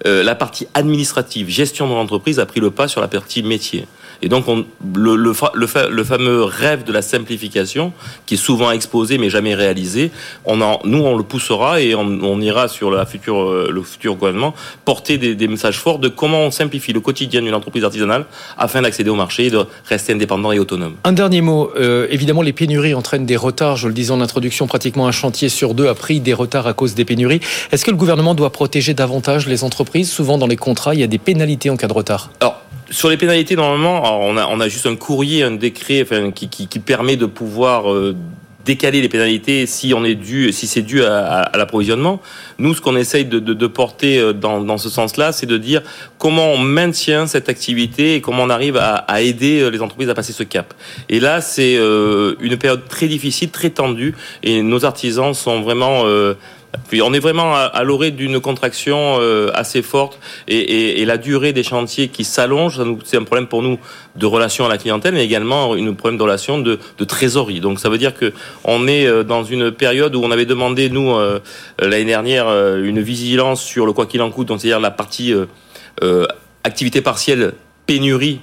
Euh, 0.07 0.23
la 0.23 0.35
partie 0.35 0.67
administrative, 0.75 1.49
gestion 1.49 1.89
de 1.89 1.95
l'entreprise, 1.95 2.39
a 2.39 2.47
pris 2.47 2.61
le 2.61 2.71
pas 2.71 2.87
sur 2.89 3.01
la 3.01 3.09
partie 3.09 3.43
métier. 3.43 3.87
Et 4.23 4.29
donc, 4.29 4.49
on, 4.49 4.65
le, 4.95 5.17
le, 5.17 5.33
le, 5.55 6.05
fameux 6.05 6.43
rêve 6.43 6.85
de 6.85 6.93
la 6.93 7.03
simplification, 7.03 7.93
qui 8.27 8.35
est 8.35 8.39
souvent 8.39 8.71
exposé 8.71 9.19
mais 9.19 9.31
jamais 9.31 9.55
réalisé, 9.55 10.11
on 10.45 10.61
en, 10.61 10.81
nous, 10.85 10.99
on 10.99 11.17
le 11.17 11.23
poussera 11.23 11.81
et 11.81 11.95
on, 11.95 12.41
ira 12.41 12.69
sur 12.69 12.91
la 12.91 13.07
future, 13.07 13.43
euh, 13.43 13.71
le 13.73 13.83
futur 13.83 14.15
gouvernement 14.15 14.55
porter 14.85 15.19
des, 15.19 15.35
des, 15.35 15.49
messages 15.49 15.79
forts 15.79 15.99
de 15.99 16.09
comment 16.09 16.41
on 16.41 16.51
simplifie 16.51 16.93
le 16.93 17.01
quotidien 17.01 17.41
d'une 17.41 17.55
entreprise 17.55 17.85
artisanale 17.85 18.27
afin 18.59 18.83
d'accéder 18.83 19.11
au 19.11 19.15
marché 19.15 19.47
et 19.47 19.51
de 19.51 19.65
rester 19.87 20.13
indépendant 20.13 20.53
et 20.53 20.59
autonome. 20.59 20.95
Un 21.05 21.13
dernier 21.13 21.41
mot. 21.41 21.71
Euh, 21.77 22.07
évidemment, 22.11 22.43
les 22.43 22.53
pénuries 22.53 22.95
entraînent 22.95 23.27
des 23.27 23.37
retards. 23.37 23.77
Je 23.77 23.89
le 23.89 23.95
disais 23.95 24.13
en 24.13 24.21
introduction, 24.21 24.67
pratiquement 24.67 25.07
un 25.07 25.13
chantier 25.13 25.49
sur 25.49 25.75
deux 25.75 25.89
a 25.89 25.95
pris 25.95 26.21
des 26.21 26.35
retards 26.35 26.67
à 26.67 26.75
cause 26.75 26.95
des 26.95 27.05
pénuries. 27.05 27.41
Est-ce 27.73 27.85
que 27.85 27.91
le 27.91 27.97
gouvernement 27.97 28.35
doit 28.35 28.51
protéger 28.51 28.95
davantage 28.95 29.47
les 29.47 29.65
entreprises? 29.65 30.11
Souvent, 30.11 30.39
dans 30.39 30.47
les 30.47 30.57
contrats, 30.57 30.95
il 30.95 31.01
y 31.01 31.05
a 31.05 31.09
des 31.09 31.19
pénalités 31.19 31.71
en 31.71 31.77
cas 31.77 31.89
de 31.89 31.93
retard. 31.93 32.31
Alors, 32.41 32.63
sur 32.91 33.09
les 33.09 33.17
pénalités, 33.17 33.57
normalement, 33.57 34.27
on 34.27 34.37
a, 34.37 34.47
on 34.47 34.61
a 34.61 34.69
juste 34.69 34.87
un 34.87 34.97
courrier, 34.97 35.43
un 35.43 35.53
décret 35.53 36.03
enfin, 36.03 36.31
qui, 36.31 36.49
qui, 36.49 36.69
qui 36.69 36.79
permet 36.79 37.17
de 37.17 37.27
pouvoir 37.27 37.91
euh, 37.93 38.15
décaler 38.65 39.01
les 39.01 39.09
pénalités 39.09 39.67
si 39.67 39.93
on 39.95 40.05
est 40.05 40.15
dû, 40.15 40.53
si 40.53 40.67
c'est 40.67 40.83
dû 40.83 41.03
à, 41.03 41.43
à, 41.43 41.57
l'approvisionnement. 41.57 42.21
Nous, 42.59 42.75
ce 42.75 42.81
qu'on 42.81 42.97
essaye 42.97 43.25
de, 43.25 43.39
de, 43.39 43.55
de, 43.55 43.67
porter 43.67 44.19
euh, 44.19 44.33
dans, 44.33 44.61
dans 44.61 44.79
ce 44.79 44.89
sens-là, 44.89 45.33
c'est 45.33 45.47
de 45.47 45.57
dire 45.59 45.83
comment 46.19 46.53
on 46.53 46.59
maintient 46.59 47.27
cette 47.27 47.49
activité 47.49 48.15
et 48.15 48.21
comment 48.21 48.45
on 48.45 48.51
arrive 48.51 48.77
à, 48.77 48.95
à 48.95 49.21
aider 49.21 49.61
euh, 49.61 49.71
les 49.71 49.83
entreprises 49.83 50.09
à 50.09 50.15
passer 50.15 50.33
ce 50.33 50.45
cap. 50.45 50.73
Et 51.09 51.19
là, 51.19 51.41
c'est 51.41 51.77
une 51.77 52.57
période 52.57 52.87
très 52.89 53.09
difficile, 53.09 53.51
très 53.51 53.71
tendue, 53.71 54.15
et 54.43 54.63
nos 54.63 54.85
artisans 54.85 55.35
sont 55.35 55.61
vraiment 55.61 56.05
on 57.03 57.13
est 57.13 57.19
vraiment 57.19 57.55
à, 57.55 57.83
l'orée 57.85 58.11
d'une 58.11 58.41
contraction 58.41 59.19
euh, 59.21 59.51
assez 59.55 59.83
forte 59.83 60.19
et, 60.49 61.05
la 61.05 61.19
durée 61.19 61.53
des 61.53 61.63
chantiers 61.63 62.09
qui 62.09 62.25
s'allonge, 62.25 62.81
c'est 63.05 63.17
un 63.17 63.23
problème 63.23 63.47
pour 63.47 63.63
nous 63.63 63.79
de 64.17 64.27
relation 64.27 64.67
à 64.67 64.69
la 64.69 64.79
clientèle, 64.79 65.15
mais 65.15 65.25
également 65.25 65.75
un 65.75 65.93
problème 65.95 66.19
de 66.19 66.23
relation 66.23 66.59
de, 66.59 66.79
trésorerie. 67.07 67.61
Donc 67.61 67.79
ça 67.79 67.89
veut 67.89 67.99
dire 67.99 68.15
que 68.15 68.33
on 68.65 68.89
est 68.89 69.07
euh, 69.07 69.23
dans 69.23 69.45
une 69.45 69.71
période 69.71 70.15
où 70.17 70.23
on 70.23 70.31
avait 70.31 70.47
demandé 70.47 70.91
nous 70.91 71.11
euh, 71.11 71.41
l'année 71.79 72.05
dernière 72.05 72.49
une 72.49 73.01
vigilance 73.01 73.63
sur 73.63 73.87
le 73.87 73.93
quoi 73.93 74.07
qu'il 74.07 74.23
en 74.23 74.31
coûte, 74.31 74.49
c'est-à-dire 74.49 74.81
la 74.81 74.91
partie 74.91 75.35
activité 76.65 77.01
partielle 77.01 77.53
pénurie 77.87 78.41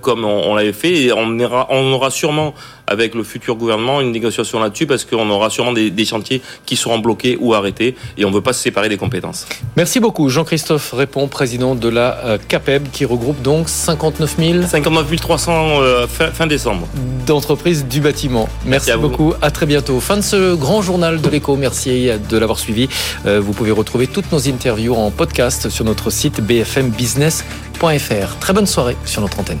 comme 0.00 0.24
on, 0.24 0.54
l'avait 0.54 0.72
fait. 0.72 0.94
Et 0.94 1.12
on, 1.12 1.40
aura 1.40 2.10
sûrement, 2.10 2.54
avec 2.86 3.14
le 3.14 3.22
futur 3.22 3.56
gouvernement, 3.56 4.00
une 4.00 4.12
négociation 4.12 4.60
là-dessus, 4.60 4.86
parce 4.86 5.04
qu'on 5.04 5.28
aura 5.30 5.50
sûrement 5.50 5.72
des, 5.72 5.90
des, 5.90 6.04
chantiers 6.04 6.42
qui 6.66 6.76
seront 6.76 6.98
bloqués 6.98 7.36
ou 7.40 7.54
arrêtés, 7.54 7.96
et 8.18 8.24
on 8.24 8.30
ne 8.30 8.34
veut 8.34 8.40
pas 8.40 8.52
se 8.52 8.62
séparer 8.62 8.88
des 8.88 8.96
compétences. 8.96 9.46
Merci 9.76 10.00
beaucoup. 10.00 10.28
Jean-Christophe 10.28 10.92
Répond, 10.92 11.28
président 11.28 11.74
de 11.74 11.88
la 11.88 12.18
euh, 12.24 12.38
CAPEB, 12.48 12.88
qui 12.92 13.04
regroupe 13.04 13.40
donc 13.42 13.68
59 13.68 14.36
000... 14.38 14.62
59 14.66 15.16
300 15.16 15.80
fin, 16.08 16.26
fin, 16.30 16.46
décembre. 16.46 16.86
D'entreprises 17.26 17.86
du 17.86 18.00
bâtiment. 18.00 18.48
Merci, 18.66 18.92
beaucoup. 18.98 19.34
À 19.40 19.50
très 19.50 19.66
bientôt. 19.66 20.00
Fin 20.00 20.16
de 20.16 20.22
ce 20.22 20.54
grand 20.54 20.82
journal 20.82 21.20
de 21.20 21.28
l'écho. 21.28 21.56
Merci 21.56 22.08
de 22.28 22.38
l'avoir 22.38 22.58
suivi. 22.58 22.88
Euh, 23.26 23.40
vous 23.40 23.52
pouvez 23.52 23.70
retrouver 23.70 24.06
toutes 24.06 24.30
nos 24.32 24.48
interviews 24.48 24.94
en 24.94 25.10
podcast 25.10 25.68
sur 25.68 25.84
notre 25.84 26.10
site 26.10 26.40
bfmbusiness.fr. 26.40 28.38
Très 28.40 28.52
bonne 28.52 28.66
soirée 28.66 28.96
sur 29.04 29.20
notre 29.22 29.40
antenne. 29.40 29.60